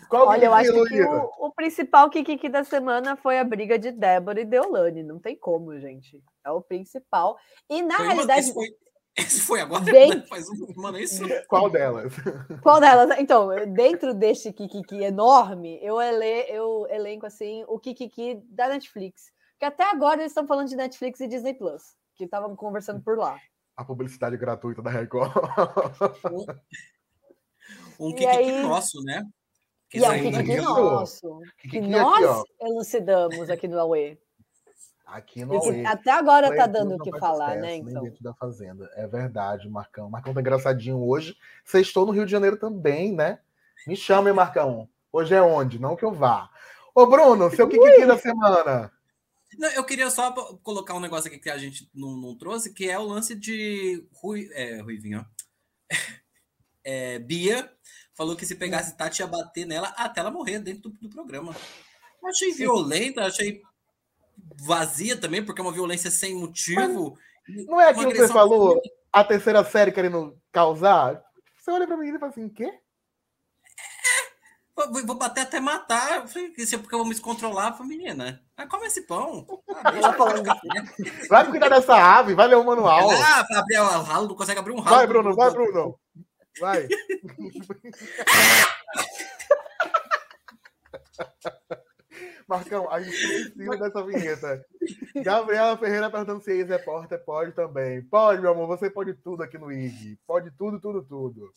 Qual 0.09 0.29
Olha, 0.29 0.47
eu 0.47 0.55
acho 0.55 0.73
que 0.85 1.03
o, 1.03 1.47
o, 1.47 1.53
principal 1.53 2.11
Kikiki 2.11 2.49
da 2.49 2.65
semana 2.65 3.17
foi 3.17 3.39
a 3.39 3.45
briga 3.45 3.79
de 3.79 3.91
Débora 3.91 4.41
e 4.41 4.45
Deolane. 4.45 5.03
Não 5.03 5.19
tem 5.19 5.37
como, 5.37 5.79
gente. 5.79 6.23
É 6.45 6.51
o 6.51 6.61
principal. 6.61 7.37
E 7.69 7.83
na 7.83 7.97
foi 7.97 8.07
realidade. 8.07 8.51
Uma, 8.51 8.65
esse, 9.17 9.41
foi, 9.41 9.61
agora? 9.61 9.85
Bem... 9.85 10.25
Faz 10.27 10.49
um, 10.49 10.67
mano, 10.77 10.99
isso. 10.99 11.25
Qual 11.49 11.69
delas? 11.69 12.13
Qual 12.63 12.81
delas? 12.81 13.19
Então, 13.19 13.49
dentro 13.73 14.15
deste 14.15 14.53
Kikiki 14.53 15.03
enorme, 15.03 15.79
eu, 15.83 16.01
ele, 16.01 16.47
eu 16.49 16.87
elenco 16.89 17.27
assim 17.27 17.65
o 17.67 17.79
Kikiki 17.79 18.41
da 18.49 18.69
Netflix. 18.69 19.33
Que 19.59 19.65
até 19.65 19.91
agora 19.91 20.21
eles 20.21 20.31
estão 20.31 20.47
falando 20.47 20.69
de 20.69 20.77
Netflix 20.77 21.19
e 21.21 21.27
Disney 21.27 21.55
Plus 21.55 21.97
que 22.19 22.25
estavam 22.25 22.55
conversando 22.57 23.01
por 23.01 23.17
lá. 23.17 23.39
A 23.77 23.85
publicidade 23.85 24.37
gratuita 24.37 24.83
da 24.83 24.91
Record. 24.91 25.33
um 27.99 28.11
Kikiki 28.13 28.27
aí... 28.27 28.63
nosso, 28.63 29.01
né? 29.05 29.25
Que 29.89 29.99
e 29.99 30.05
é 30.05 30.11
um 30.11 30.21
Kikiki 30.21 30.57
nosso. 30.57 31.41
Que 31.59 31.81
nós 31.81 32.41
aqui, 32.41 32.51
elucidamos 32.61 33.49
aqui 33.49 33.67
no 33.67 33.79
Aue. 33.79 34.19
Aqui 35.07 35.45
no 35.45 35.57
Aue. 35.57 35.87
Até 35.87 36.11
agora 36.11 36.55
tá 36.55 36.67
dando 36.67 36.97
o 36.97 36.99
que 36.99 37.11
falar, 37.19 37.57
né? 37.57 37.77
Então. 37.77 38.03
Dentro 38.03 38.23
da 38.23 38.35
fazenda. 38.35 38.91
É 38.95 39.07
verdade, 39.07 39.69
Marcão. 39.69 40.11
Marcão 40.11 40.35
tá 40.35 40.41
engraçadinho 40.41 41.03
hoje. 41.03 41.37
Vocês 41.65 41.87
estão 41.87 42.05
no 42.05 42.13
Rio 42.13 42.27
de 42.27 42.33
Janeiro 42.33 42.59
também, 42.59 43.15
né? 43.15 43.41
Me 43.87 43.97
chame, 43.97 44.31
Marcão. 44.31 44.89
Hoje 45.11 45.35
é 45.35 45.41
onde? 45.41 45.79
Não 45.79 45.97
que 45.97 46.05
eu 46.05 46.13
vá. 46.13 46.51
Ô, 46.95 47.07
Bruno, 47.07 47.51
seu 47.51 47.67
Kikiki 47.67 48.05
da 48.05 48.19
semana. 48.19 48.93
Não, 49.57 49.71
eu 49.71 49.85
queria 49.85 50.11
só 50.11 50.31
colocar 50.63 50.95
um 50.95 51.01
negócio 51.01 51.29
aqui 51.29 51.39
que 51.39 51.49
a 51.49 51.57
gente 51.57 51.89
não, 51.95 52.15
não 52.17 52.37
trouxe, 52.37 52.75
que 52.75 52.91
é 52.91 52.99
o 52.99 53.05
lance 53.05 53.35
de 53.35 54.07
Rui, 54.13 54.51
é, 54.53 54.83
Ruivinho, 54.83 55.25
é, 56.85 57.19
Bia 57.19 57.73
falou 58.19 58.35
que 58.35 58.45
se 58.45 58.57
pegasse 58.57 58.97
Tati 58.97 59.23
ia 59.23 59.29
bater 59.29 59.65
nela 59.65 59.95
até 59.97 60.19
ela 60.19 60.31
morrer 60.33 60.59
dentro 60.59 60.91
do, 60.91 60.99
do 60.99 61.09
programa. 61.09 61.55
Eu 62.21 62.29
achei 62.29 62.53
violenta, 62.53 63.25
achei 63.25 63.63
vazia 64.61 65.17
também, 65.17 65.45
porque 65.45 65.61
é 65.61 65.65
uma 65.65 65.73
violência 65.73 66.11
sem 66.11 66.35
motivo. 66.35 67.17
Mas 67.49 67.67
não 67.67 67.81
é 67.81 67.89
aquilo 67.89 68.11
que 68.11 68.19
você 68.19 68.33
falou, 68.33 68.83
a 69.13 69.23
terceira 69.23 69.65
série 69.65 69.93
querendo 69.93 70.37
causar? 70.51 71.23
Você 71.57 71.71
olha 71.71 71.87
pra 71.87 71.97
mim 71.97 72.09
e 72.09 72.19
fala 72.19 72.33
assim, 72.33 72.49
quê? 72.49 72.81
Vou 75.07 75.17
bater 75.17 75.43
até 75.43 75.61
matar. 75.61 76.17
Eu 76.17 76.29
falei, 76.29 76.53
isso 76.59 76.75
é 76.75 76.79
porque 76.79 76.95
eu 76.95 76.99
vou 76.99 77.07
me 77.07 77.15
descontrolar. 77.15 77.77
Falei, 77.77 77.97
menina, 77.97 78.43
come 78.69 78.87
esse 78.87 79.03
pão. 79.03 79.47
Ah, 79.75 79.93
vai 81.29 81.51
cuidar 81.51 81.69
dessa 81.69 81.95
ave, 81.95 82.35
vai 82.35 82.49
ler 82.49 82.57
o 82.57 82.65
manual. 82.65 83.11
Ah, 83.11 83.45
abrir 83.59 83.79
o 83.79 84.03
ralo, 84.03 84.29
não 84.29 84.35
consegue 84.37 84.59
abrir 84.59 84.73
um 84.73 84.81
ralo. 84.81 84.97
Vai, 84.97 85.07
Bruno, 85.07 85.35
vai, 85.35 85.51
Bruno. 85.51 85.99
Vai. 86.61 86.89
Marcão, 92.49 92.91
a 92.91 93.01
gente 93.01 93.15
precisa 93.15 93.77
dessa 93.77 94.03
vinheta. 94.03 94.65
Gabriela 95.23 95.77
Ferreira 95.77 96.11
perguntando 96.11 96.43
se 96.43 96.51
ex 96.51 96.67
repórter 96.67 97.23
pode 97.23 97.53
também. 97.53 98.03
Pode, 98.03 98.41
meu 98.41 98.53
amor, 98.53 98.67
você 98.67 98.89
pode 98.89 99.13
tudo 99.13 99.43
aqui 99.43 99.59
no 99.59 99.71
IG. 99.71 100.19
Pode 100.27 100.51
tudo, 100.53 100.81
tudo, 100.81 101.03
tudo. 101.03 101.53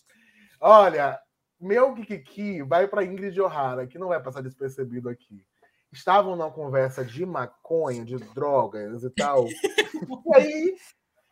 Olha, 0.59 1.17
meu 1.59 1.93
Kikiki 1.93 2.61
vai 2.61 2.87
para 2.87 3.05
Ingrid 3.05 3.39
O'Hara, 3.39 3.87
que 3.87 3.97
não 3.97 4.09
vai 4.09 4.21
passar 4.21 4.41
despercebido 4.41 5.07
aqui. 5.07 5.45
Estavam 5.93 6.35
numa 6.35 6.51
conversa 6.51 7.05
de 7.05 7.25
maconha, 7.25 8.03
de 8.03 8.17
drogas 8.17 9.03
e 9.03 9.09
tal. 9.11 9.47
e 10.27 10.35
aí, 10.35 10.75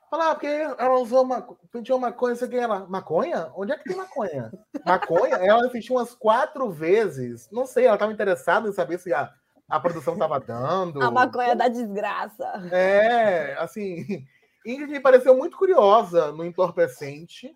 falar, 0.09 0.31
ah, 0.31 0.35
porque 0.35 0.47
ela 0.47 0.99
usou 0.99 1.23
uma. 1.23 1.47
Pediu 1.71 1.97
maconha, 1.99 2.35
você 2.35 2.47
quem 2.47 2.59
ela. 2.59 2.85
Maconha? 2.87 3.51
Onde 3.55 3.71
é 3.71 3.77
que 3.77 3.83
tem 3.83 3.95
maconha? 3.95 4.51
Maconha? 4.85 5.35
Ela 5.35 5.67
assistiu 5.67 5.95
umas 5.95 6.13
quatro 6.13 6.69
vezes. 6.71 7.49
Não 7.51 7.65
sei, 7.65 7.85
ela 7.85 7.95
estava 7.95 8.11
interessada 8.11 8.67
em 8.67 8.73
saber 8.73 8.99
se 8.99 9.13
a, 9.13 9.31
a 9.69 9.79
produção 9.79 10.13
estava 10.13 10.39
dando. 10.39 11.01
A 11.01 11.11
maconha 11.11 11.55
da 11.55 11.67
desgraça. 11.67 12.45
É, 12.71 13.55
assim. 13.59 14.25
Ingrid 14.65 14.91
me 14.91 14.99
pareceu 14.99 15.35
muito 15.35 15.57
curiosa 15.57 16.31
no 16.31 16.43
entorpecente. 16.43 17.55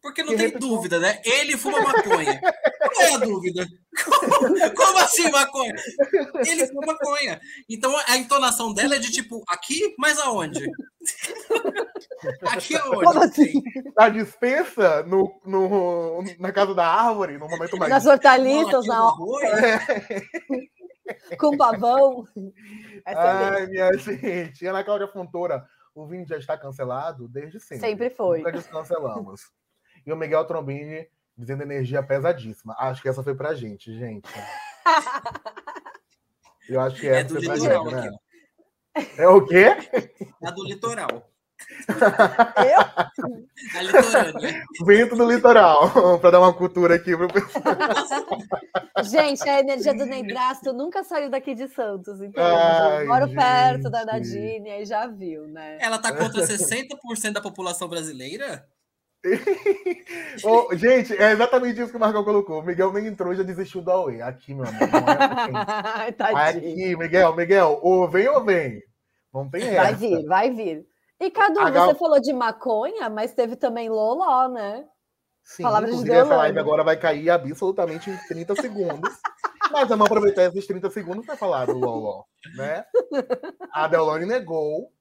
Porque 0.00 0.22
não 0.22 0.36
tem 0.36 0.50
dúvida, 0.50 0.98
né? 0.98 1.20
Ele 1.24 1.56
fuma 1.56 1.80
maconha. 1.80 2.40
Qual 2.94 3.06
é 3.06 3.14
a 3.14 3.18
dúvida? 3.18 3.66
Como, 4.04 4.74
como, 4.74 4.98
assim 4.98 5.30
maconha? 5.30 5.74
Ele 6.46 6.66
fuma 6.68 6.86
maconha. 6.86 7.40
Então 7.68 7.94
a 8.06 8.16
entonação 8.16 8.72
dela 8.72 8.94
é 8.94 8.98
de 8.98 9.10
tipo, 9.10 9.42
aqui, 9.48 9.94
mas 9.98 10.18
aonde? 10.18 10.64
aqui 12.48 12.76
aonde? 12.76 13.04
Como 13.04 13.22
assim? 13.22 13.62
Na 13.96 14.08
dispensa, 14.08 15.02
no, 15.04 15.40
no, 15.44 16.24
na 16.38 16.52
casa 16.52 16.74
da 16.74 16.86
árvore, 16.86 17.38
no 17.38 17.48
momento 17.48 17.76
mais. 17.76 17.90
Nas 17.90 18.06
hortaliças, 18.06 18.86
na 18.86 19.12
é. 19.42 21.36
Com 21.38 21.56
pavão. 21.56 22.24
Essa 23.04 23.20
é 23.20 23.60
Ai, 23.60 23.66
minha 23.66 23.92
gente. 23.96 24.66
Ana 24.66 24.82
Cláudia 24.82 25.06
Fontoura 25.06 25.64
o 25.96 26.06
Vini 26.06 26.26
já 26.26 26.36
está 26.36 26.58
cancelado 26.58 27.26
desde 27.26 27.58
sempre. 27.58 27.88
Sempre 27.88 28.10
foi. 28.10 28.38
Nunca 28.38 28.52
descancelamos. 28.52 29.50
e 30.04 30.12
o 30.12 30.16
Miguel 30.16 30.44
Trombini 30.44 31.08
dizendo 31.36 31.62
energia 31.62 32.02
pesadíssima. 32.02 32.76
Acho 32.78 33.00
que 33.00 33.08
essa 33.08 33.22
foi 33.22 33.34
pra 33.34 33.54
gente, 33.54 33.96
gente. 33.96 34.28
Eu 36.68 36.80
acho 36.80 37.00
que 37.00 37.08
é 37.08 37.20
essa 37.20 37.38
é 37.38 37.40
do 37.40 37.40
litoral 37.40 37.90
gente, 37.90 37.94
né? 37.94 38.16
É 39.16 39.28
o 39.28 39.44
quê? 39.46 39.66
É 40.42 40.52
do 40.52 40.64
litoral. 40.64 41.30
Eu? 42.56 42.84
Vento 44.84 45.16
do 45.16 45.30
litoral, 45.30 45.90
para 46.20 46.30
dar 46.30 46.40
uma 46.40 46.52
cultura 46.52 46.94
aqui 46.94 47.16
pro 47.16 47.28
pessoal. 47.28 47.64
Gente, 49.02 49.48
a 49.48 49.60
energia 49.60 49.94
do 49.94 50.06
Neidrasto 50.06 50.72
nunca 50.72 51.04
saiu 51.04 51.30
daqui 51.30 51.54
de 51.54 51.68
Santos, 51.68 52.20
então 52.20 52.44
Ai, 52.44 53.02
eu 53.02 53.08
moro 53.08 53.26
gente. 53.26 53.36
perto 53.36 53.90
da 53.90 54.04
Nadine, 54.04 54.70
aí 54.70 54.84
já 54.84 55.06
viu, 55.06 55.46
né? 55.46 55.78
Ela 55.80 55.98
tá 55.98 56.12
contra 56.12 56.42
60% 56.42 57.32
da 57.32 57.40
população 57.40 57.88
brasileira? 57.88 58.66
oh, 60.44 60.74
gente, 60.76 61.16
é 61.16 61.32
exatamente 61.32 61.80
isso 61.80 61.90
que 61.90 61.96
o 61.96 62.00
Marcão 62.00 62.22
colocou. 62.22 62.60
O 62.60 62.62
Miguel 62.64 62.92
nem 62.92 63.06
entrou 63.06 63.32
e 63.32 63.36
já 63.36 63.42
desistiu 63.42 63.82
do 63.82 63.90
Aue. 63.90 64.22
Aqui, 64.22 64.54
meu 64.54 64.64
amor. 64.64 64.80
Não 64.80 66.38
é 66.38 66.48
Aqui, 66.50 66.96
Miguel, 66.96 67.34
Miguel, 67.34 67.80
ou 67.82 68.08
vem 68.08 68.28
ou 68.28 68.44
vem. 68.44 68.82
Não 69.34 69.48
tem 69.48 69.62
essa. 69.62 69.82
Vai 69.82 69.94
vir, 69.94 70.26
vai 70.26 70.50
vir. 70.50 70.86
E 71.20 71.30
Cadu, 71.30 71.60
a 71.60 71.70
você 71.70 71.94
falou 71.94 72.20
de 72.20 72.32
maconha, 72.32 73.08
mas 73.08 73.32
teve 73.32 73.56
também 73.56 73.88
Loló, 73.88 74.48
né? 74.48 74.86
Sim, 75.42 75.62
Palavra 75.62 75.88
inclusive 75.88 76.10
de 76.10 76.16
essa 76.16 76.36
live 76.36 76.58
agora 76.58 76.82
vai 76.82 76.96
cair 76.96 77.30
absolutamente 77.30 78.10
em 78.10 78.16
30 78.28 78.56
segundos. 78.56 79.10
mas 79.70 79.88
vamos 79.88 80.06
aproveitar 80.06 80.44
esses 80.44 80.66
30 80.66 80.90
segundos 80.90 81.24
para 81.24 81.36
falar 81.36 81.66
do 81.66 81.78
Loló, 81.78 82.24
né? 82.56 82.84
A 83.72 83.86
Deolane 83.86 84.26
negou. 84.26 84.92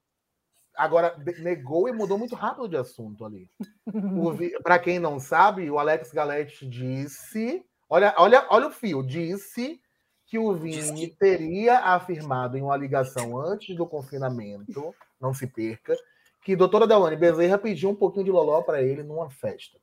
Agora, 0.76 1.16
negou 1.40 1.88
e 1.88 1.94
mudou 1.94 2.18
muito 2.18 2.36
rápido 2.36 2.68
de 2.68 2.78
assunto 2.78 3.26
ali. 3.26 3.50
Para 4.62 4.78
quem 4.78 5.00
não 5.00 5.20
sabe, 5.20 5.70
o 5.72 5.80
Alex 5.80 6.12
Galete 6.12 6.68
disse... 6.68 7.66
Olha, 7.90 8.14
olha, 8.18 8.46
olha 8.50 8.68
o 8.68 8.72
fio. 8.72 9.02
Disse 9.02 9.80
que 10.26 10.40
o 10.40 10.54
Vini 10.54 11.08
teria 11.08 11.80
afirmado 11.80 12.58
em 12.58 12.62
uma 12.62 12.76
ligação 12.76 13.38
antes 13.40 13.76
do 13.76 13.86
confinamento 13.86 14.94
não 15.20 15.34
se 15.34 15.48
perca, 15.48 15.96
que 16.42 16.56
doutora 16.56 16.88
Delane 16.88 17.16
Bezerra 17.16 17.58
pediu 17.58 17.90
um 17.90 17.96
pouquinho 17.96 18.26
de 18.26 18.32
loló 18.32 18.62
para 18.62 18.82
ele 18.82 19.04
numa 19.04 19.30
festa. 19.30 19.80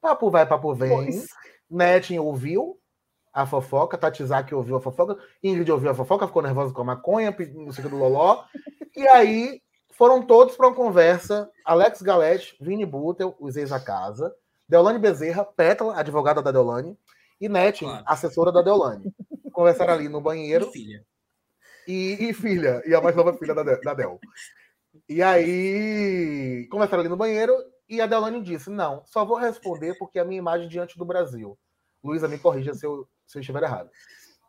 Papo 0.00 0.30
vai, 0.30 0.46
papo 0.46 0.74
vem. 0.74 0.90
Pois. 0.90 1.28
Netin 1.70 2.18
ouviu 2.18 2.78
a 3.32 3.46
fofoca, 3.46 3.98
Tatizaki 3.98 4.54
ouviu 4.54 4.76
a 4.76 4.80
fofoca, 4.80 5.18
Ingrid 5.42 5.70
ouviu 5.72 5.90
a 5.90 5.94
fofoca, 5.94 6.26
ficou 6.26 6.42
nervosa 6.42 6.72
com 6.72 6.82
a 6.82 6.84
maconha, 6.84 7.34
sei 7.72 7.84
o 7.84 7.88
do 7.88 7.96
loló. 7.96 8.44
E 8.94 9.08
aí 9.08 9.62
foram 9.90 10.22
todos 10.22 10.56
para 10.56 10.68
uma 10.68 10.76
conversa. 10.76 11.50
Alex 11.64 12.02
Galete, 12.02 12.56
Vini 12.60 12.84
Butel, 12.84 13.34
os 13.40 13.56
ex 13.56 13.70
da 13.70 13.80
casa, 13.80 14.34
Deolane 14.68 14.98
Bezerra, 14.98 15.44
Pétala, 15.44 15.98
advogada 15.98 16.42
da 16.42 16.52
Deolane, 16.52 16.96
e 17.40 17.48
Netin, 17.48 17.86
claro. 17.86 18.04
assessora 18.06 18.52
da 18.52 18.62
Deolane. 18.62 19.12
Conversaram 19.52 19.94
ali 19.94 20.08
no 20.08 20.20
banheiro. 20.20 20.70
filha 20.70 21.04
e, 21.86 22.28
e 22.28 22.32
filha, 22.32 22.82
e 22.86 22.94
a 22.94 23.00
mais 23.00 23.14
nova 23.14 23.32
filha 23.34 23.54
da, 23.54 23.62
da 23.62 23.94
Del. 23.94 24.18
E 25.08 25.22
aí 25.22 26.66
conversaram 26.70 27.00
ali 27.00 27.08
no 27.08 27.16
banheiro 27.16 27.54
e 27.88 28.00
a 28.00 28.06
Delane 28.06 28.42
disse: 28.42 28.70
Não, 28.70 29.02
só 29.04 29.24
vou 29.24 29.36
responder 29.36 29.96
porque 29.98 30.18
a 30.18 30.24
minha 30.24 30.38
imagem 30.38 30.68
diante 30.68 30.98
do 30.98 31.04
Brasil. 31.04 31.58
Luísa, 32.02 32.28
me 32.28 32.38
corrija 32.38 32.74
se 32.74 32.86
eu, 32.86 33.08
se 33.26 33.38
eu 33.38 33.40
estiver 33.40 33.62
errado. 33.62 33.90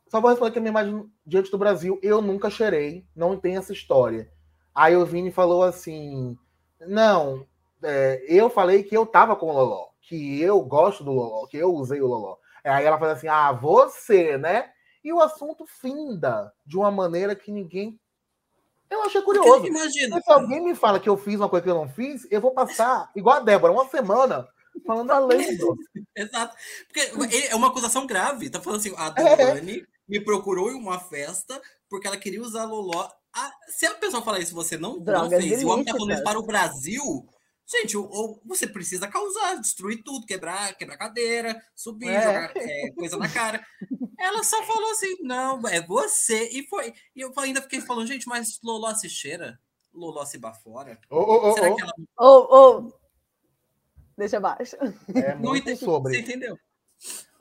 Só 0.10 0.22
vou 0.22 0.30
responder 0.30 0.52
que 0.52 0.60
a 0.60 0.62
minha 0.62 0.72
imagem 0.72 1.10
diante 1.26 1.50
do 1.50 1.58
Brasil, 1.58 2.00
eu 2.04 2.22
nunca 2.22 2.50
cheirei, 2.50 3.06
não 3.16 3.38
tem 3.38 3.58
essa 3.58 3.74
história. 3.74 4.30
Aí 4.74 4.96
o 4.96 5.06
Vini 5.06 5.32
falou 5.32 5.64
assim: 5.64 6.38
não, 6.82 7.46
é, 7.82 8.24
eu 8.28 8.50
falei 8.50 8.84
que 8.84 8.96
eu 8.96 9.06
tava 9.06 9.36
com 9.36 9.48
o 9.48 9.54
Loló, 9.54 9.88
que 10.02 10.42
eu 10.42 10.62
gosto 10.62 11.04
do 11.04 11.12
Loló, 11.12 11.48
que 11.48 11.58
eu 11.58 11.74
usei 11.74 12.02
o 12.02 12.08
Loló. 12.08 12.38
Aí 12.66 12.86
ela 12.86 12.98
fala 12.98 13.14
assim: 13.14 13.28
ah, 13.28 13.52
você, 13.52 14.38
né? 14.38 14.72
E 15.04 15.14
o 15.14 15.22
assunto 15.22 15.66
finda 15.68 16.52
de 16.66 16.78
uma 16.78 16.92
maneira 16.92 17.36
que 17.36 17.52
ninguém. 17.52 18.00
Eu 18.90 19.04
achei 19.04 19.22
curioso. 19.22 19.66
Imagina. 19.66 20.22
Se 20.22 20.32
alguém 20.32 20.64
me 20.64 20.76
fala 20.76 21.00
que 21.00 21.10
eu 21.10 21.18
fiz 21.18 21.36
uma 21.36 21.50
coisa 21.50 21.64
que 21.64 21.70
eu 21.70 21.76
não 21.76 21.90
fiz, 21.90 22.28
eu 22.30 22.42
vou 22.42 22.52
passar, 22.52 23.12
igual 23.16 23.38
a 23.38 23.40
Débora, 23.40 23.74
uma 23.74 23.88
semana 23.88 24.48
falando 24.86 25.08
falando. 25.08 25.34
Exato. 26.16 26.56
Porque 26.88 27.48
é 27.50 27.56
uma 27.56 27.68
acusação 27.68 28.06
grave. 28.06 28.50
Tá 28.50 28.60
falando 28.60 28.80
assim, 28.80 28.94
a 28.98 29.10
Deolane 29.10 29.80
é. 29.80 29.84
me 30.08 30.20
procurou 30.20 30.72
em 30.72 30.76
uma 30.76 31.00
festa 31.00 31.62
porque 31.90 32.08
ela 32.08 32.18
queria 32.18 32.42
usar 32.42 32.66
Loló. 32.66 33.10
Ah, 33.34 33.52
se 33.68 33.86
a 33.86 33.94
pessoa 33.96 34.24
falar 34.24 34.40
isso 34.40 34.56
você 34.56 34.78
não, 34.78 34.98
não 34.98 35.30
fez, 35.30 35.64
o 35.64 35.68
homem 35.68 35.86
tá 35.86 35.92
falando 35.92 36.14
isso 36.14 36.24
para 36.24 36.40
o 36.40 36.46
Brasil, 36.46 37.28
gente, 37.68 37.98
ou, 37.98 38.42
você 38.46 38.68
precisa 38.68 39.08
causar, 39.08 39.60
destruir 39.60 40.04
tudo, 40.04 40.26
quebrar, 40.26 40.76
quebrar 40.76 40.98
cadeira, 40.98 41.60
subir, 41.76 42.10
é. 42.10 42.22
jogar 42.22 42.52
é, 42.56 42.92
coisa 42.92 43.18
na 43.18 43.30
cara. 43.30 43.66
Ela 44.20 44.44
só 44.44 44.62
falou 44.64 44.92
assim, 44.92 45.18
não, 45.22 45.68
é 45.68 45.82
você. 45.82 46.50
E 46.50 46.68
foi. 46.68 46.94
E 47.16 47.22
eu 47.22 47.34
ainda 47.38 47.62
fiquei 47.62 47.82
falando, 47.82 48.08
gente, 48.08 48.28
mas 48.28 48.60
Loló 48.64 48.94
se 48.94 49.10
cheira? 49.10 49.60
Loló 49.94 50.26
se 50.26 50.38
bafora? 50.38 51.00
Ô, 51.10 51.50
ô, 51.50 51.54
Será 51.54 51.74
que 51.74 51.82
ela. 51.82 51.94
Ô, 52.20 52.58
ô. 52.58 52.94
Deixa 54.18 54.38
abaixo. 54.38 54.76
É 55.14 55.36
muito 55.36 55.70
entendi, 55.70 55.84
sobre. 55.84 56.14
Você 56.14 56.20
entendeu? 56.20 56.58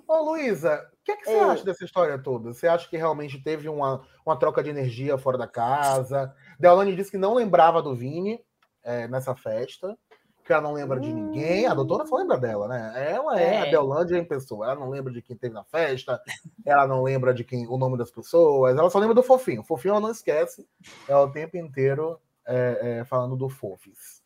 Ô, 0.07 0.22
Luísa, 0.22 0.91
o 0.93 1.05
que, 1.05 1.12
é 1.12 1.16
que 1.16 1.25
você 1.25 1.37
é. 1.37 1.41
acha 1.41 1.64
dessa 1.64 1.85
história 1.85 2.18
toda? 2.18 2.53
Você 2.53 2.66
acha 2.66 2.89
que 2.89 2.97
realmente 2.97 3.43
teve 3.43 3.68
uma, 3.68 4.07
uma 4.25 4.39
troca 4.39 4.62
de 4.62 4.70
energia 4.70 5.16
fora 5.16 5.39
da 5.39 5.47
casa? 5.47 6.35
Deolane 6.59 6.95
disse 6.95 7.11
que 7.11 7.18
não 7.18 7.35
lembrava 7.35 7.83
do 7.83 7.95
Vini 7.95 8.39
é, 8.83 9.09
nessa 9.09 9.35
festa, 9.35 9.97
que 10.45 10.53
ela 10.53 10.62
não 10.62 10.72
lembra 10.72 11.01
de 11.01 11.12
ninguém. 11.12 11.66
A 11.66 11.74
doutora 11.74 12.07
só 12.07 12.16
lembra 12.16 12.36
dela, 12.36 12.68
né? 12.68 13.12
Ela 13.12 13.40
é, 13.40 13.55
é. 13.55 13.59
a 13.62 13.64
Deolane 13.64 14.18
em 14.18 14.24
pessoa. 14.24 14.66
Ela 14.66 14.74
não 14.76 14.90
lembra 14.90 15.12
de 15.12 15.22
quem 15.22 15.36
teve 15.36 15.55
na 15.55 15.64
festa, 15.64 16.20
ela 16.64 16.86
não 16.86 17.03
lembra 17.03 17.32
de 17.32 17.42
quem 17.42 17.66
o 17.66 17.78
nome 17.78 17.97
das 17.97 18.11
pessoas, 18.11 18.76
ela 18.76 18.90
só 18.90 18.99
lembra 18.99 19.14
do 19.14 19.22
fofinho. 19.22 19.62
O 19.62 19.64
fofinho 19.64 19.92
ela 19.92 20.01
não 20.01 20.11
esquece, 20.11 20.66
é 21.09 21.16
o 21.16 21.30
tempo 21.30 21.57
inteiro 21.57 22.20
é, 22.47 22.99
é, 23.01 23.05
falando 23.05 23.36
do 23.36 23.49
fofis. 23.49 24.22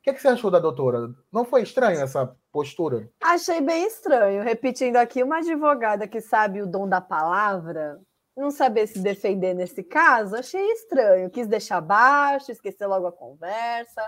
O 0.00 0.02
que, 0.02 0.14
que, 0.14 0.22
você 0.22 0.28
achou 0.28 0.50
da 0.50 0.58
doutora? 0.58 1.10
Não 1.30 1.44
foi 1.44 1.62
estranho 1.62 2.00
essa 2.00 2.34
postura? 2.50 3.08
Achei 3.22 3.60
bem 3.60 3.86
estranho. 3.86 4.42
Repetindo 4.42 4.96
aqui, 4.96 5.22
uma 5.22 5.38
advogada 5.38 6.08
que 6.08 6.22
sabe 6.22 6.62
o 6.62 6.66
dom 6.66 6.88
da 6.88 7.02
palavra, 7.02 8.00
não 8.34 8.50
saber 8.50 8.86
se 8.86 8.98
defender 8.98 9.52
nesse 9.52 9.82
caso, 9.82 10.34
achei 10.34 10.72
estranho. 10.72 11.28
Quis 11.28 11.46
deixar 11.46 11.82
baixo, 11.82 12.50
esquecer 12.50 12.86
logo 12.86 13.06
a 13.06 13.12
conversa. 13.12 14.02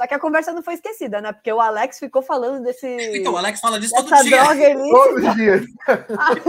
Só 0.00 0.06
que 0.06 0.14
a 0.14 0.18
conversa 0.18 0.50
não 0.50 0.62
foi 0.62 0.72
esquecida, 0.72 1.20
né? 1.20 1.30
Porque 1.30 1.52
o 1.52 1.60
Alex 1.60 1.98
ficou 1.98 2.22
falando 2.22 2.64
desse. 2.64 2.86
Então, 3.18 3.34
o 3.34 3.36
Alex 3.36 3.60
fala 3.60 3.78
disso 3.78 3.94
todo 3.94 4.22
dia. 4.22 4.42
Droga 4.42 4.74
Todos 4.90 5.24
os 5.24 5.34
dias. 5.34 5.64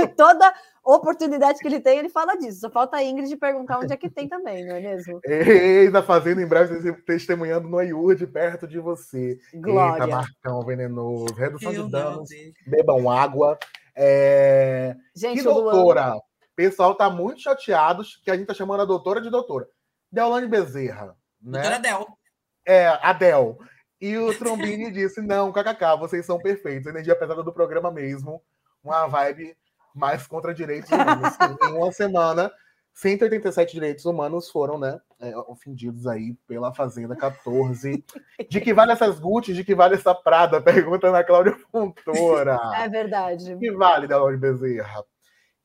Toda 0.15 0.53
oportunidade 0.85 1.59
que 1.59 1.67
ele 1.67 1.81
tem, 1.81 1.99
ele 1.99 2.07
fala 2.07 2.37
disso. 2.37 2.61
Só 2.61 2.69
falta 2.69 2.95
a 2.95 3.03
Ingrid 3.03 3.35
perguntar 3.35 3.79
onde 3.79 3.91
é 3.91 3.97
que 3.97 4.09
tem 4.09 4.29
também, 4.29 4.65
não 4.65 4.77
é 4.77 4.79
mesmo? 4.79 5.19
Eis 5.25 5.93
a 5.93 6.01
fazenda 6.01 6.41
em 6.41 6.47
breve 6.47 6.93
testemunhando 7.05 7.67
no 7.67 7.81
Iurde 7.81 8.25
perto 8.25 8.65
de 8.65 8.79
você. 8.79 9.37
Glória. 9.53 10.05
Eita, 10.05 10.07
Marcão 10.07 10.65
venenoso. 10.65 11.33
Redução 11.33 11.73
de 11.73 11.91
danos. 11.91 12.29
Bebam 12.65 13.09
água. 13.09 13.59
É... 13.93 14.95
Gente, 15.13 15.39
que 15.39 15.43
doutora. 15.43 16.15
O 16.15 16.21
pessoal 16.55 16.95
tá 16.95 17.09
muito 17.09 17.41
chateado 17.41 18.01
que 18.23 18.31
a 18.31 18.37
gente 18.37 18.47
tá 18.47 18.53
chamando 18.53 18.83
a 18.83 18.85
doutora 18.85 19.19
de 19.19 19.29
doutora. 19.29 19.67
Deolane 20.09 20.47
Bezerra. 20.47 21.17
Né? 21.41 21.59
Doutora 21.59 21.79
Del. 21.79 22.20
É, 22.65 22.87
Adel. 23.01 23.57
E 23.99 24.17
o 24.17 24.37
Trombini 24.37 24.89
disse: 24.91 25.21
não, 25.21 25.51
kkk, 25.51 25.97
vocês 25.99 26.25
são 26.25 26.39
perfeitos. 26.39 26.87
Energia 26.87 27.15
pesada 27.15 27.43
do 27.43 27.53
programa 27.53 27.91
mesmo. 27.91 28.41
Uma 28.83 29.07
vibe 29.07 29.55
mais 29.93 30.25
contra 30.25 30.53
direitos 30.53 30.89
humanos. 30.89 31.35
em 31.69 31.73
uma 31.73 31.91
semana, 31.91 32.51
187 32.93 33.73
direitos 33.73 34.05
humanos 34.05 34.49
foram, 34.49 34.77
né, 34.79 34.99
é, 35.19 35.35
ofendidos 35.37 36.07
aí 36.07 36.35
pela 36.47 36.73
Fazenda 36.73 37.15
14. 37.15 38.03
De 38.49 38.61
que 38.61 38.73
vale 38.73 38.91
essas 38.91 39.19
Gucci? 39.19 39.53
De 39.53 39.63
que 39.63 39.75
vale 39.75 39.95
essa 39.95 40.15
Prada? 40.15 40.59
Pergunta 40.61 41.11
na 41.11 41.23
Cláudia 41.23 41.55
Fontoura. 41.71 42.59
É 42.75 42.89
verdade. 42.89 43.55
Que 43.57 43.71
vale, 43.71 44.07
Laura 44.07 44.35
Bezerra? 44.37 45.03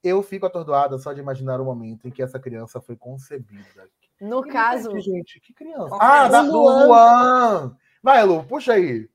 Eu 0.03 0.23
fico 0.23 0.47
atordoada 0.47 0.99
só 0.99 1.13
de 1.13 1.21
imaginar 1.21 1.61
o 1.61 1.65
momento 1.65 2.07
em 2.07 2.11
que 2.11 2.23
essa 2.23 2.39
criança 2.39 2.81
foi 2.81 2.97
concebida. 2.97 3.89
No 4.21 4.43
que 4.43 4.51
caso. 4.51 4.99
Gente, 4.99 5.41
que 5.41 5.53
criança? 5.53 5.97
Ah, 6.01 6.29
da 6.29 6.41
Luan. 6.41 6.87
Luan. 6.87 7.77
Vai, 8.03 8.25
Lu, 8.25 8.45
puxa 8.45 8.75
aí. 8.75 9.09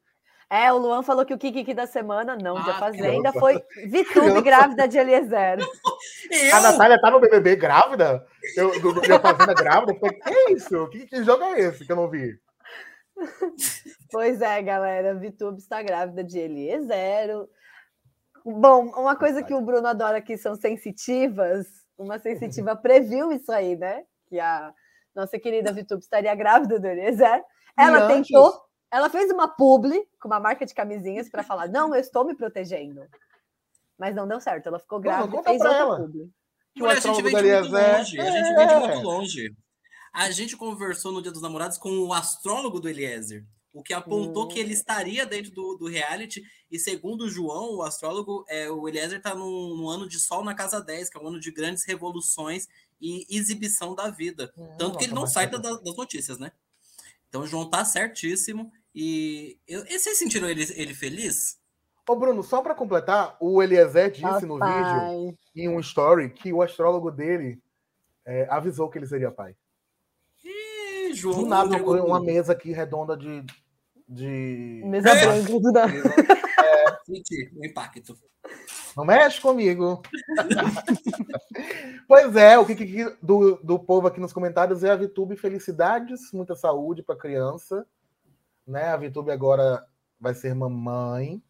É, 0.50 0.72
o 0.74 0.78
Luan 0.78 1.02
falou 1.02 1.26
que 1.26 1.34
o 1.34 1.38
Kiki 1.38 1.74
da 1.74 1.88
semana, 1.88 2.36
não, 2.36 2.58
ah, 2.58 2.62
de 2.62 2.74
Fazenda, 2.78 3.32
foi 3.32 3.64
Vitube 3.88 4.42
grávida 4.42 4.86
de 4.86 4.98
Eliezer. 4.98 5.60
Eu? 6.30 6.56
A 6.56 6.60
Natália 6.60 7.00
tá 7.00 7.10
no 7.10 7.22
BBB 7.22 7.56
grávida? 7.56 8.28
Eu, 8.58 8.78
do, 8.82 8.94
do, 8.96 9.20
Fazenda 9.22 9.54
grávida? 9.54 9.98
Falei, 9.98 10.20
que 10.20 10.30
é 10.30 10.52
isso? 10.52 10.90
Que, 10.90 11.08
que 11.08 11.24
jogo 11.24 11.42
é 11.46 11.62
esse 11.62 11.86
que 11.86 11.92
eu 11.94 11.96
não 11.96 12.10
vi? 12.10 12.38
Pois 14.12 14.42
é, 14.42 14.62
galera, 14.62 15.16
Vitube 15.16 15.60
está 15.60 15.82
grávida 15.82 16.22
de 16.22 16.38
Eliezer. 16.38 17.30
Bom, 18.44 18.88
uma 18.88 19.16
coisa 19.16 19.42
que 19.42 19.54
o 19.54 19.62
Bruno 19.62 19.88
adora 19.88 20.22
que 20.22 20.36
são 20.36 20.56
sensitivas, 20.56 21.66
uma 21.98 22.20
sensitiva 22.20 22.76
previu 22.76 23.32
isso 23.32 23.54
aí, 23.54 23.78
né? 23.78 24.04
Que 24.28 24.38
a 24.38 24.74
nossa 25.16 25.40
querida 25.40 25.74
Vitube 25.74 26.02
estaria 26.02 26.34
grávida 26.36 26.80
do 26.80 26.88
Eliezer. 26.88 27.44
Ela 27.78 28.08
tentou, 28.08 28.54
ela 28.92 29.10
fez 29.10 29.32
uma 29.32 29.48
publi 29.48 30.08
com 30.20 30.28
uma 30.28 30.40
marca 30.40 30.66
de 30.66 30.74
camisinhas 30.74 31.30
para 31.30 31.44
falar: 31.44 31.68
não, 31.68 31.94
eu 31.94 32.02
estou 32.02 32.26
me 32.26 32.36
protegendo. 32.36 33.02
Mas 33.98 34.16
não 34.16 34.28
deu 34.28 34.40
certo, 34.40 34.68
ela 34.68 34.80
ficou 34.80 35.00
grávida 35.00 35.40
e 35.40 35.44
fez 35.44 35.62
outra 35.62 35.78
ela. 35.78 35.98
publi. 35.98 36.32
Que 36.74 36.86
a 36.86 37.00
gente 37.00 37.22
vem 37.22 37.36
de 37.36 37.42
muito 37.42 37.72
longe. 37.72 38.20
A 38.20 38.32
gente 38.32 38.56
vem 38.56 38.68
de 38.68 38.76
muito 38.76 39.02
longe. 39.02 39.56
A 40.14 40.32
gente 40.32 40.58
conversou 40.58 41.12
no 41.12 41.22
Dia 41.22 41.32
dos 41.32 41.42
Namorados 41.42 41.78
com 41.78 41.90
o 42.00 42.14
astrólogo 42.14 42.80
do 42.80 42.90
Eliezer, 42.90 43.46
o 43.74 43.82
que 43.82 43.94
apontou 43.94 44.46
hum. 44.46 44.48
que 44.48 44.60
ele 44.60 44.72
hum. 44.72 44.74
estaria 44.74 45.26
dentro 45.26 45.52
do, 45.52 45.78
do 45.78 45.88
reality. 45.88 46.44
E 46.70 46.80
segundo 46.80 47.26
o 47.26 47.30
João, 47.30 47.76
o 47.76 47.82
astrólogo, 47.82 48.44
é, 48.48 48.70
o 48.70 48.88
Eliezer 48.88 49.18
está 49.20 49.36
num, 49.36 49.76
num, 49.76 49.90
ano 49.90 50.08
de 50.08 50.20
sol 50.20 50.44
na 50.44 50.56
casa 50.56 50.82
10, 50.82 51.10
que 51.10 51.18
é 51.18 51.22
um 51.22 51.28
ano 51.28 51.40
de 51.40 51.52
grandes 51.52 51.86
revoluções 51.86 52.68
e 53.02 53.26
exibição 53.30 53.96
da 53.96 54.10
vida. 54.10 54.54
Hum, 54.56 54.76
Tanto 54.78 54.98
que 54.98 55.06
ele 55.06 55.14
não 55.14 55.26
sai 55.26 55.50
da, 55.50 55.58
das 55.58 55.96
notícias, 55.96 56.38
né? 56.38 56.52
Então 57.28 57.42
o 57.42 57.48
João 57.48 57.70
tá 57.70 57.84
certíssimo. 57.84 58.72
E, 58.94 59.58
eu, 59.68 59.86
e 59.86 59.98
vocês 59.98 60.18
sentiram 60.18 60.48
ele, 60.50 60.66
ele 60.76 60.94
feliz? 60.94 61.60
Ô, 62.08 62.16
Bruno, 62.16 62.44
só 62.44 62.62
para 62.62 62.76
completar, 62.76 63.38
o 63.40 63.64
Eliezer 63.64 64.12
disse 64.12 64.46
no 64.46 64.56
vídeo, 64.56 65.38
em 65.56 65.70
um 65.70 65.80
story, 65.80 66.30
que 66.30 66.52
o 66.52 66.62
astrólogo 66.62 67.10
dele 67.10 67.62
é, 68.26 68.48
avisou 68.50 68.90
que 68.90 68.98
ele 68.98 69.08
seria 69.08 69.32
pai. 69.32 69.56
Ih, 70.44 71.14
João. 71.14 71.44
Do 71.44 71.46
nada, 71.46 71.78
uma, 71.78 72.04
uma 72.04 72.20
mesa 72.20 72.52
aqui 72.52 72.72
redonda 72.72 73.16
de. 73.16 73.46
de... 74.08 74.82
Mesa 74.86 75.10
é. 75.12 75.26
branca, 75.26 75.60
do 75.60 75.72
nada. 75.72 75.94
É, 75.94 76.98
senti 77.06 77.52
o 77.56 77.66
impacto. 77.66 78.18
Não 78.96 79.06
mexe 79.06 79.40
comigo. 79.40 80.02
pois 82.08 82.36
é, 82.36 82.58
o 82.58 82.66
que, 82.66 82.76
que 82.76 83.18
do, 83.22 83.56
do 83.58 83.80
povo 83.80 84.08
aqui 84.08 84.20
nos 84.20 84.34
comentários 84.34 84.84
é 84.84 84.92
a 84.92 84.96
Vitube 84.96 85.38
felicidades, 85.38 86.32
muita 86.34 86.56
saúde 86.56 87.02
para 87.02 87.16
criança. 87.16 87.86
Né? 88.68 88.86
A 88.86 88.98
Vitube 88.98 89.32
agora 89.32 89.86
vai 90.20 90.34
ser 90.34 90.54
mamãe. 90.54 91.42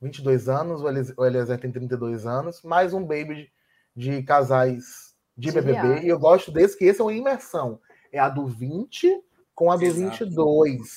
22 0.00 0.48
anos, 0.48 0.82
o 1.16 1.24
Eliezer 1.24 1.60
tem 1.60 1.70
32 1.70 2.26
anos, 2.26 2.60
mais 2.62 2.92
um 2.92 3.04
baby 3.04 3.48
de, 3.94 4.10
de 4.10 4.22
casais 4.24 5.14
de 5.36 5.52
BBB. 5.52 6.00
E 6.02 6.08
eu 6.08 6.18
gosto 6.18 6.50
desse, 6.50 6.76
que 6.76 6.84
esse 6.84 7.00
é 7.00 7.04
uma 7.04 7.12
imersão. 7.12 7.78
É 8.10 8.18
a 8.18 8.28
do 8.28 8.46
20 8.46 9.22
com 9.54 9.70
a 9.70 9.76
do 9.76 9.84
Exato. 9.84 10.10
22. 10.10 10.96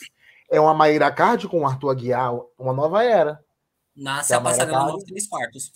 É 0.50 0.60
uma 0.60 0.74
Maíra 0.74 1.12
Card 1.12 1.48
com 1.48 1.62
o 1.62 1.68
Arthur 1.68 1.92
Aguiar, 1.92 2.34
uma 2.58 2.74
nova 2.74 3.04
era. 3.04 3.45
Nasce 3.96 4.34
a, 4.34 4.38
a 4.38 4.42
passarela 4.42 4.92
nos 4.92 5.04
três 5.04 5.28
quartos. 5.28 5.72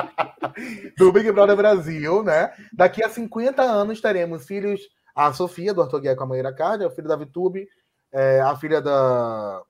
do 0.97 1.13
Big 1.13 1.31
Brother 1.33 1.57
Brasil, 1.57 2.23
né? 2.23 2.53
Daqui 2.73 3.03
a 3.03 3.09
50 3.09 3.63
anos 3.63 4.01
teremos 4.01 4.47
filhos. 4.47 4.81
A 5.15 5.33
Sofia, 5.33 5.75
do 5.75 5.83
Arthur 5.83 6.01
Guia 6.01 6.17
com 6.17 6.23
a 6.23 6.27
Maíra 6.27 6.55
Cardi, 6.55 6.85
o 6.85 6.91
filho 6.91 7.09
da 7.09 7.17
Vitube, 7.17 7.69
é, 8.13 8.41
a 8.41 8.57
filha 8.57 8.81
da. 8.81 9.63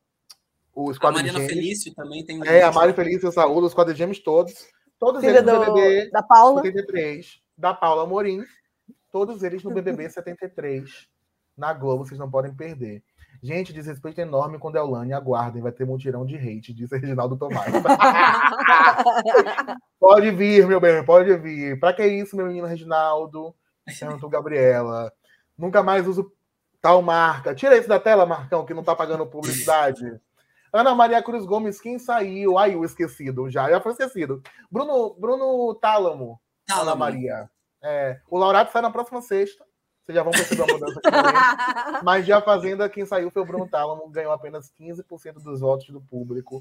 O 0.74 0.90
a 0.90 1.11
Mariana 1.11 1.40
Felício 1.40 1.94
também 1.94 2.24
tem. 2.24 2.47
É, 2.47 2.62
a 2.62 2.70
Mário 2.70 2.94
Felício, 2.94 3.28
o 3.28 3.32
Saúl, 3.32 3.65
os 3.65 3.74
quadros 3.74 3.97
gêmeos 3.97 4.20
todos. 4.20 4.69
Todos 4.98 5.23
filha 5.23 5.39
eles 5.39 5.51
no 5.51 5.65
do, 5.65 5.74
BBB 5.74 6.11
da 6.11 6.23
Paula. 6.23 6.62
73, 6.62 7.40
da 7.57 7.74
Paula 7.74 8.05
Amorim. 8.05 8.44
Todos 9.11 9.43
eles 9.43 9.65
no 9.65 9.73
BBB 9.73 10.09
73, 10.09 11.09
na 11.57 11.73
Globo, 11.73 12.07
vocês 12.07 12.20
não 12.20 12.31
podem 12.31 12.55
perder. 12.55 13.02
Gente, 13.43 13.73
desrespeito 13.73 14.21
enorme 14.21 14.59
com 14.59 14.71
Deolane. 14.71 15.15
Aguardem, 15.15 15.62
vai 15.62 15.73
ter 15.73 15.87
mutirão 15.87 16.27
de 16.27 16.37
hate, 16.37 16.75
disse 16.75 16.99
Reginaldo 16.99 17.37
Tomás. 17.37 17.73
pode 19.99 20.31
vir, 20.31 20.67
meu 20.67 20.79
bem, 20.79 21.03
pode 21.05 21.35
vir. 21.39 21.81
Pra 21.81 21.93
que 21.93 22.07
isso, 22.07 22.37
meu 22.37 22.47
menino 22.47 22.67
Reginaldo? 22.67 23.55
Perguntou 23.99 24.29
Gabriela. 24.29 25.11
Nunca 25.57 25.83
mais 25.83 26.07
uso 26.07 26.31
tal 26.81 27.03
marca. 27.03 27.55
Tira 27.55 27.77
isso 27.77 27.89
da 27.89 27.99
tela, 27.99 28.27
Marcão, 28.27 28.65
que 28.65 28.75
não 28.75 28.83
tá 28.83 28.95
pagando 28.95 29.27
publicidade. 29.27 30.21
Ana 30.73 30.95
Maria 30.95 31.23
Cruz 31.23 31.45
Gomes, 31.45 31.81
quem 31.81 31.99
saiu? 31.99 32.59
Ai, 32.59 32.77
o 32.77 32.85
esquecido, 32.85 33.51
já, 33.51 33.69
já 33.69 33.81
foi 33.81 33.93
esquecido. 33.93 34.43
Bruno, 34.71 35.15
Bruno 35.19 35.75
Tálamo, 35.75 36.41
Tálamo. 36.67 36.91
Ana 36.91 36.95
Maria. 36.95 37.51
É, 37.83 38.21
o 38.29 38.39
Laurato 38.39 38.73
sai 38.73 38.83
na 38.83 38.91
próxima 38.91 39.21
sexta. 39.21 39.65
Vocês 40.11 40.15
já 40.15 40.23
vão 40.23 40.32
perceber 40.32 40.62
a 40.62 40.66
mudança 40.66 41.01
aqui 41.05 42.03
Mas 42.05 42.24
de 42.24 42.32
A 42.32 42.43
Fazenda, 42.43 42.89
quem 42.89 43.07
saiu 43.07 43.31
foi 43.31 43.43
o 43.43 43.45
Bruno 43.45 43.69
Tálamo, 43.69 44.09
ganhou 44.09 44.32
apenas 44.32 44.73
15% 44.78 45.35
dos 45.35 45.61
votos 45.61 45.89
do 45.89 46.01
público 46.01 46.61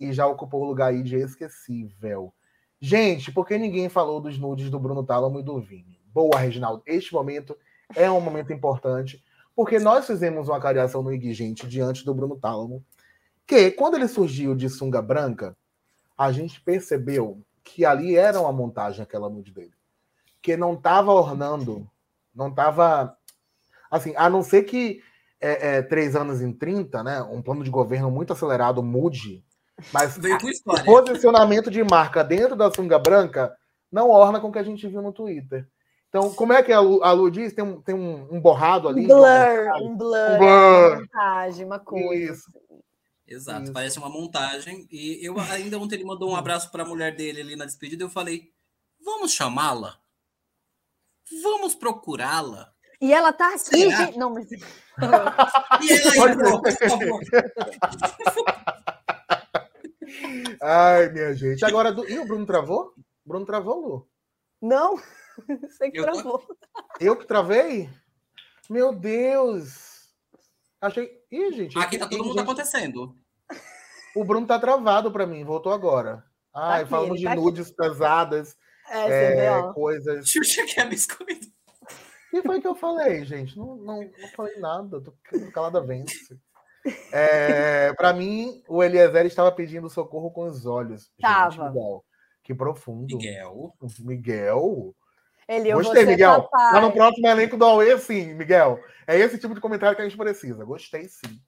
e 0.00 0.12
já 0.12 0.26
ocupou 0.26 0.62
o 0.62 0.66
lugar 0.66 0.88
aí 0.88 1.02
de 1.02 1.16
esquecível. 1.16 2.32
Gente, 2.80 3.32
por 3.32 3.46
que 3.46 3.58
ninguém 3.58 3.88
falou 3.88 4.20
dos 4.20 4.38
nudes 4.38 4.70
do 4.70 4.78
Bruno 4.78 5.04
Tálamo 5.04 5.40
e 5.40 5.42
do 5.42 5.60
Vini? 5.60 6.00
Boa, 6.06 6.38
Reginaldo. 6.38 6.82
Este 6.86 7.12
momento 7.12 7.56
é 7.94 8.10
um 8.10 8.20
momento 8.20 8.52
importante, 8.52 9.22
porque 9.54 9.78
nós 9.78 10.06
fizemos 10.06 10.48
uma 10.48 10.60
cariação 10.60 11.02
no 11.02 11.12
IG 11.12 11.32
Gente 11.34 11.66
diante 11.66 12.04
do 12.04 12.14
Bruno 12.14 12.36
Tálamo, 12.36 12.84
que 13.46 13.70
quando 13.70 13.94
ele 13.94 14.08
surgiu 14.08 14.54
de 14.54 14.68
sunga 14.68 15.02
branca, 15.02 15.56
a 16.16 16.32
gente 16.32 16.60
percebeu 16.60 17.42
que 17.62 17.84
ali 17.84 18.16
era 18.16 18.40
uma 18.40 18.52
montagem 18.52 19.02
aquela 19.02 19.28
nude 19.28 19.52
dele. 19.52 19.74
Que 20.40 20.56
não 20.56 20.74
estava 20.74 21.12
ornando, 21.12 21.90
não 22.36 22.48
estava. 22.48 23.16
Assim, 23.90 24.12
a 24.16 24.28
não 24.28 24.42
ser 24.42 24.64
que 24.64 25.00
é, 25.40 25.76
é, 25.76 25.82
três 25.82 26.14
anos 26.14 26.40
em 26.40 26.52
30, 26.52 27.02
né? 27.02 27.22
Um 27.22 27.42
plano 27.42 27.64
de 27.64 27.70
governo 27.70 28.10
muito 28.10 28.32
acelerado 28.32 28.82
mude. 28.82 29.44
Mas 29.92 30.16
o 30.16 30.84
posicionamento 30.84 31.70
de 31.70 31.82
marca 31.84 32.24
dentro 32.24 32.56
da 32.56 32.72
sunga 32.72 32.98
branca 32.98 33.54
não 33.92 34.10
orna 34.10 34.40
com 34.40 34.48
o 34.48 34.52
que 34.52 34.58
a 34.58 34.64
gente 34.64 34.88
viu 34.88 35.02
no 35.02 35.12
Twitter. 35.12 35.68
Então, 36.08 36.32
como 36.32 36.52
é 36.52 36.62
que 36.62 36.72
a 36.72 36.80
Lu, 36.80 37.02
a 37.02 37.12
Lu 37.12 37.30
diz? 37.30 37.52
Tem 37.52 37.62
um, 37.62 37.80
tem 37.82 37.94
um, 37.94 38.26
um 38.34 38.40
borrado 38.40 38.88
ali? 38.88 39.04
Um 39.04 39.06
blur, 39.06 39.22
um 39.82 39.96
blur, 39.96 40.30
um 40.30 40.38
blur. 40.38 40.40
Uma 40.40 40.96
montagem, 41.00 41.66
uma 41.66 41.78
coisa. 41.78 42.32
Isso. 42.32 42.50
Exato, 43.26 43.64
Isso. 43.64 43.72
parece 43.72 43.98
uma 43.98 44.08
montagem. 44.08 44.86
E 44.90 45.18
eu 45.26 45.38
ainda 45.38 45.78
ontem 45.78 45.96
ele 45.96 46.04
mandou 46.04 46.30
um 46.30 46.36
abraço 46.36 46.70
para 46.70 46.84
a 46.84 46.86
mulher 46.86 47.14
dele 47.14 47.40
ali 47.40 47.56
na 47.56 47.66
despedida. 47.66 48.04
Eu 48.04 48.08
falei: 48.08 48.50
vamos 49.04 49.32
chamá-la? 49.32 49.96
Vamos 51.42 51.74
procurá-la? 51.74 52.72
E 53.00 53.12
ela 53.12 53.32
tá 53.32 53.54
aqui, 53.54 53.90
gente. 53.90 54.18
Não, 54.18 54.32
mas. 54.32 54.50
e 54.50 54.58
ela 56.18 56.32
entrou, 56.32 56.62
por 56.62 56.72
favor. 56.72 57.20
Ai, 60.62 61.08
minha 61.10 61.34
gente. 61.34 61.64
Agora, 61.64 61.92
do... 61.92 62.08
e 62.08 62.18
o 62.18 62.26
Bruno 62.26 62.46
travou? 62.46 62.94
O 63.24 63.28
Bruno 63.28 63.44
travou, 63.44 63.80
Lu? 63.80 64.08
Não, 64.62 64.96
você 65.60 65.90
que 65.90 65.98
eu 65.98 66.04
travou. 66.04 66.42
Eu 67.00 67.16
que 67.16 67.26
travei? 67.26 67.90
Meu 68.70 68.94
Deus! 68.94 70.08
Achei. 70.80 71.10
Ih, 71.30 71.52
gente. 71.52 71.78
Aqui 71.78 71.98
tá 71.98 72.08
todo 72.08 72.18
mundo 72.18 72.38
gente... 72.38 72.42
acontecendo. 72.42 73.14
O 74.14 74.24
Bruno 74.24 74.46
tá 74.46 74.58
travado 74.58 75.10
para 75.10 75.26
mim, 75.26 75.44
voltou 75.44 75.72
agora. 75.72 76.24
Ai, 76.54 76.84
tá 76.84 76.88
falamos 76.88 77.18
de 77.18 77.26
tá 77.26 77.34
nudes 77.34 77.66
aqui. 77.66 77.76
pesadas. 77.76 78.56
É, 78.90 79.46
é 79.46 79.72
coisas. 79.72 80.28
Xuxa 80.28 80.64
quer 80.66 80.88
biscoito. 80.88 81.48
O 82.32 82.40
que 82.40 82.42
foi 82.42 82.60
que 82.60 82.66
eu 82.66 82.74
falei, 82.74 83.24
gente? 83.24 83.56
Não, 83.56 83.76
não, 83.76 84.02
não 84.02 84.28
falei 84.34 84.58
nada, 84.58 85.00
tô 85.00 85.12
calada 85.52 85.80
vence. 85.80 86.38
É, 87.12 87.92
para 87.94 88.12
mim, 88.12 88.62
o 88.68 88.82
Eliezer 88.82 89.26
estava 89.26 89.50
pedindo 89.50 89.88
socorro 89.88 90.30
com 90.30 90.46
os 90.46 90.66
olhos. 90.66 91.10
Tava. 91.20 91.68
Miguel, 91.68 92.04
que 92.42 92.54
profundo. 92.54 93.16
Miguel. 93.16 93.72
Miguel. 94.00 94.94
Ele, 95.48 95.72
Gostei, 95.72 96.04
Miguel. 96.04 96.42
Papai. 96.42 96.72
Tá 96.72 96.80
no 96.80 96.92
próximo 96.92 97.26
elenco 97.26 97.56
do 97.56 97.64
Aue, 97.64 97.98
sim, 97.98 98.34
Miguel. 98.34 98.80
É 99.06 99.16
esse 99.16 99.38
tipo 99.38 99.54
de 99.54 99.60
comentário 99.60 99.96
que 99.96 100.02
a 100.02 100.08
gente 100.08 100.18
precisa. 100.18 100.64
Gostei, 100.64 101.08
sim. 101.08 101.40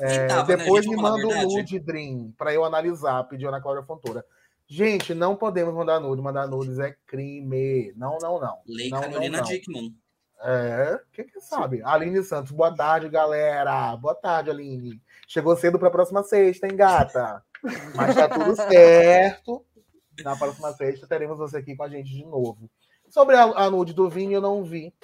É, 0.00 0.26
tava, 0.26 0.48
né, 0.48 0.56
depois 0.56 0.86
né, 0.86 0.94
me 0.94 1.02
manda 1.02 1.26
o 1.26 1.42
nude, 1.42 1.78
Dream, 1.78 2.32
para 2.36 2.52
eu 2.52 2.64
analisar, 2.64 3.22
pediu 3.24 3.48
Ana 3.48 3.60
Cláudia 3.60 3.84
Fontoura. 3.84 4.24
Gente, 4.72 5.14
não 5.14 5.34
podemos 5.34 5.74
mandar 5.74 5.98
nude. 5.98 6.22
Mandar 6.22 6.46
nudes 6.46 6.78
é 6.78 6.96
crime. 7.04 7.92
Não, 7.96 8.18
não, 8.18 8.38
não. 8.38 8.60
Lei 8.64 8.88
não, 8.88 9.00
Carolina 9.00 9.38
não, 9.38 9.44
não. 9.44 9.50
Dickman. 9.52 9.96
É, 10.42 11.00
quem 11.12 11.26
que 11.26 11.40
sabe? 11.40 11.82
Aline 11.82 12.22
Santos, 12.22 12.52
boa 12.52 12.72
tarde, 12.72 13.08
galera. 13.08 13.96
Boa 13.96 14.14
tarde, 14.14 14.48
Aline. 14.48 15.02
Chegou 15.26 15.56
cedo 15.56 15.76
para 15.76 15.88
a 15.88 15.90
próxima 15.90 16.22
sexta, 16.22 16.68
hein, 16.68 16.76
gata? 16.76 17.42
Mas 17.96 18.14
tá 18.14 18.28
tudo 18.28 18.54
certo. 18.70 19.66
Na 20.22 20.36
próxima 20.36 20.72
sexta 20.72 21.04
teremos 21.04 21.36
você 21.36 21.56
aqui 21.56 21.74
com 21.74 21.82
a 21.82 21.88
gente 21.88 22.08
de 22.08 22.24
novo. 22.24 22.70
Sobre 23.08 23.34
a, 23.34 23.42
a 23.42 23.70
nude 23.72 23.92
do 23.92 24.08
Vini, 24.08 24.34
eu 24.34 24.40
não 24.40 24.62
vi. 24.62 24.94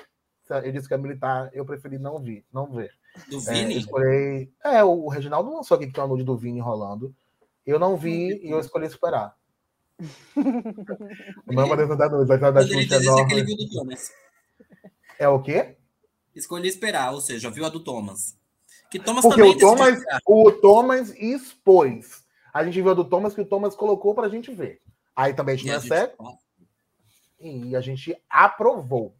Ele 0.49 0.73
disse 0.73 0.87
que 0.87 0.95
é 0.95 0.97
militar, 0.97 1.51
eu 1.53 1.67
preferi 1.67 1.99
não 1.99 2.21
ver, 2.21 2.45
não 2.53 2.67
ver. 2.71 2.93
Do 3.29 3.41
Vini? 3.41 3.75
É, 3.75 3.79
escolhi... 3.79 4.53
é, 4.65 4.85
o 4.85 5.09
Reginaldo 5.09 5.53
lançou 5.53 5.75
aqui 5.75 5.89
que 5.89 5.93
tem 5.93 6.05
uma 6.05 6.09
nude 6.09 6.23
do 6.23 6.37
Vini 6.37 6.61
rolando. 6.61 7.13
Eu 7.67 7.81
não 7.81 7.97
vi 7.97 8.41
e 8.45 8.51
eu 8.53 8.61
escolhi 8.61 8.87
esperar. 8.87 9.35
não 11.47 11.69
vai 11.69 11.87
da 11.87 12.09
nude, 12.09 12.29
vai 12.29 12.39
da 12.39 12.67
Xuxa 12.67 12.97
enorme. 12.97 13.97
É 15.19 15.29
o 15.29 15.41
quê? 15.41 15.77
Escolhi 16.35 16.69
esperar, 16.69 17.13
ou 17.13 17.21
seja, 17.21 17.51
viu 17.51 17.65
a 17.65 17.69
do 17.69 17.81
Thomas. 17.81 18.37
Que 18.91 18.99
Thomas 18.99 19.23
Porque 19.23 19.41
também 19.41 19.57
o 19.57 19.59
Thomas, 19.59 20.03
o 20.27 20.53
Thomas 20.53 21.11
expôs. 21.17 22.23
A 22.53 22.65
gente 22.65 22.75
viu 22.75 22.91
a 22.91 22.95
do 22.95 23.05
Thomas 23.05 23.35
que 23.35 23.41
o 23.41 23.47
Thomas 23.47 23.75
colocou 23.75 24.15
pra 24.15 24.29
gente 24.29 24.53
ver. 24.53 24.81
Aí 25.15 25.33
também 25.33 25.55
a 25.55 25.59
gente 25.59 25.69
e 25.69 25.89
não 25.89 25.97
é 25.97 26.13
e 27.41 27.77
a 27.77 27.81
gente 27.81 28.17
aprovou. 28.29 29.15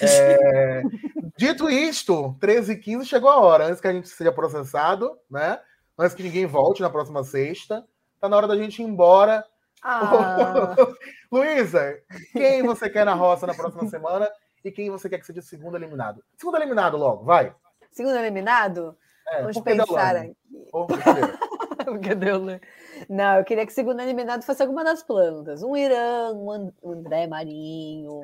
É, 0.00 0.82
dito 1.38 1.68
isto, 1.70 2.36
13 2.40 2.72
e 2.72 2.76
15 2.76 3.06
chegou 3.06 3.30
a 3.30 3.38
hora, 3.38 3.66
antes 3.66 3.80
que 3.80 3.88
a 3.88 3.92
gente 3.92 4.08
seja 4.08 4.32
processado, 4.32 5.16
né? 5.30 5.60
Antes 5.98 6.14
que 6.14 6.22
ninguém 6.22 6.46
volte 6.46 6.82
na 6.82 6.90
próxima 6.90 7.24
sexta. 7.24 7.86
Tá 8.20 8.28
na 8.28 8.36
hora 8.36 8.48
da 8.48 8.56
gente 8.56 8.82
ir 8.82 8.84
embora. 8.84 9.44
Ah. 9.82 10.74
Luísa, 11.30 11.98
quem 12.32 12.62
você 12.62 12.88
quer 12.88 13.04
na 13.04 13.14
roça 13.14 13.46
na 13.46 13.54
próxima 13.54 13.86
semana 13.90 14.28
e 14.64 14.70
quem 14.70 14.90
você 14.90 15.08
quer 15.08 15.18
que 15.18 15.26
seja 15.26 15.42
segundo 15.42 15.76
eliminado? 15.76 16.22
Segundo 16.36 16.56
eliminado 16.56 16.96
logo, 16.96 17.24
vai. 17.24 17.54
Segundo 17.92 18.16
eliminado? 18.16 18.96
É, 19.28 19.40
Vamos 19.40 19.60
pensar 19.60 20.16
aqui. 20.16 20.36
Porque 21.84 22.14
deu, 22.14 22.40
né? 22.40 22.60
Não, 23.08 23.38
eu 23.38 23.44
queria 23.44 23.64
que 23.66 23.72
segundo 23.72 24.00
eliminado 24.00 24.42
fosse 24.42 24.62
alguma 24.62 24.82
das 24.82 25.02
plantas. 25.02 25.62
Um 25.62 25.76
Irã, 25.76 26.32
um 26.32 26.72
André 26.84 27.26
Marinho, 27.26 28.22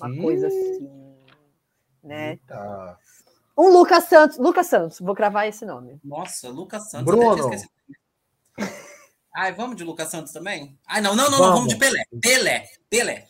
uma 0.00 0.10
Ih. 0.10 0.20
coisa 0.20 0.48
assim. 0.48 1.16
Né? 2.02 2.30
Eita. 2.32 2.98
Um 3.56 3.68
Lucas 3.68 4.04
Santos. 4.04 4.38
Lucas 4.38 4.66
Santos, 4.66 4.98
vou 4.98 5.14
cravar 5.14 5.46
esse 5.46 5.64
nome. 5.64 6.00
Nossa, 6.02 6.48
Lucas 6.48 6.90
Santos. 6.90 7.06
Bruno. 7.06 7.50
Ai, 9.34 9.52
vamos 9.52 9.74
de 9.74 9.82
Lucas 9.82 10.08
Santos 10.08 10.32
também? 10.32 10.78
Ai, 10.86 11.00
não, 11.00 11.16
não, 11.16 11.28
não, 11.28 11.38
vamos, 11.38 11.46
não, 11.46 11.54
vamos 11.56 11.72
de 11.72 11.78
Pelé. 11.78 12.04
Pelé, 12.22 12.68
Pelé. 12.88 13.26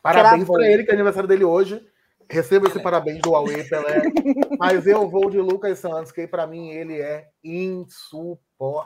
Parabéns 0.00 0.48
para 0.48 0.66
ele, 0.66 0.84
que 0.84 0.90
é 0.90 0.94
aniversário 0.94 1.28
dele 1.28 1.44
hoje. 1.44 1.86
Receba 2.30 2.66
esse 2.66 2.80
parabéns 2.80 3.20
do 3.20 3.34
Aue, 3.34 3.68
Pelé. 3.68 4.02
Mas 4.58 4.86
eu 4.86 5.06
vou 5.06 5.28
de 5.28 5.38
Lucas 5.38 5.78
Santos, 5.80 6.10
que 6.10 6.26
para 6.26 6.46
mim 6.46 6.70
ele 6.70 6.98
é 6.98 7.28
insuportável. 7.44 8.78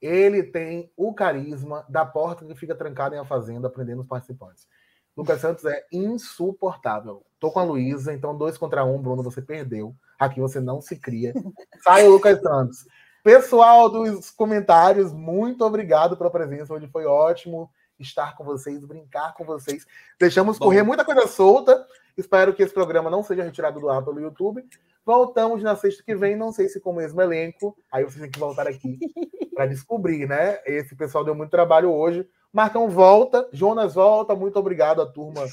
Ele 0.00 0.42
tem 0.42 0.90
o 0.96 1.12
carisma 1.12 1.84
da 1.88 2.06
porta 2.06 2.46
que 2.46 2.54
fica 2.54 2.74
trancada 2.74 3.14
em 3.14 3.18
a 3.18 3.26
fazenda, 3.26 3.68
aprendendo 3.68 4.00
os 4.00 4.08
participantes. 4.08 4.66
Lucas 5.14 5.42
Santos 5.42 5.66
é 5.66 5.84
insuportável. 5.92 7.22
Tô 7.38 7.50
com 7.50 7.60
a 7.60 7.64
Luísa, 7.64 8.14
então 8.14 8.34
dois 8.36 8.56
contra 8.56 8.82
um, 8.82 8.96
Bruno, 8.96 9.22
você 9.22 9.42
perdeu. 9.42 9.94
Aqui 10.18 10.40
você 10.40 10.58
não 10.58 10.80
se 10.80 10.96
cria. 10.96 11.34
Sai 11.82 12.06
o 12.06 12.12
Lucas 12.12 12.40
Santos. 12.40 12.86
Pessoal 13.22 13.88
dos 13.88 14.32
comentários, 14.32 15.12
muito 15.12 15.64
obrigado 15.64 16.16
pela 16.16 16.28
presença. 16.28 16.74
Hoje 16.74 16.88
foi 16.88 17.06
ótimo 17.06 17.70
estar 17.96 18.36
com 18.36 18.42
vocês, 18.42 18.84
brincar 18.84 19.32
com 19.34 19.44
vocês. 19.44 19.86
Deixamos 20.18 20.58
Bom. 20.58 20.64
correr 20.64 20.82
muita 20.82 21.04
coisa 21.04 21.28
solta. 21.28 21.86
Espero 22.16 22.52
que 22.52 22.64
esse 22.64 22.74
programa 22.74 23.08
não 23.08 23.22
seja 23.22 23.44
retirado 23.44 23.78
do 23.78 23.88
ar 23.88 24.04
pelo 24.04 24.20
YouTube. 24.20 24.64
Voltamos 25.06 25.62
na 25.62 25.76
sexta 25.76 26.02
que 26.02 26.16
vem, 26.16 26.34
não 26.34 26.50
sei 26.50 26.68
se 26.68 26.80
com 26.80 26.90
o 26.90 26.96
mesmo 26.96 27.22
elenco. 27.22 27.76
Aí 27.92 28.02
vocês 28.02 28.20
têm 28.20 28.30
que 28.30 28.40
voltar 28.40 28.66
aqui 28.66 28.98
para 29.54 29.66
descobrir, 29.66 30.26
né? 30.26 30.58
Esse 30.66 30.96
pessoal 30.96 31.24
deu 31.24 31.34
muito 31.34 31.50
trabalho 31.50 31.92
hoje. 31.92 32.28
Marcão 32.52 32.88
volta, 32.88 33.48
Jonas 33.52 33.94
volta. 33.94 34.34
Muito 34.34 34.58
obrigado 34.58 35.00
à 35.00 35.06
turma 35.06 35.46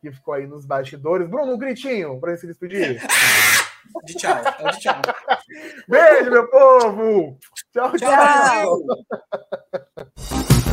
que 0.00 0.10
ficou 0.10 0.34
aí 0.34 0.48
nos 0.48 0.66
bastidores. 0.66 1.28
Bruno, 1.28 1.54
um 1.54 1.58
gritinho 1.58 2.18
para 2.18 2.36
se 2.36 2.44
despedir. 2.44 3.00
De 4.04 4.14
tchau. 4.14 4.36
É 4.58 4.68
o 4.68 4.70
de 4.70 4.80
tchau. 4.80 5.00
Beijo, 5.88 6.30
meu 6.30 6.48
povo! 6.48 7.38
tchau. 7.72 7.92
tchau. 7.96 8.82
tchau. 8.88 10.64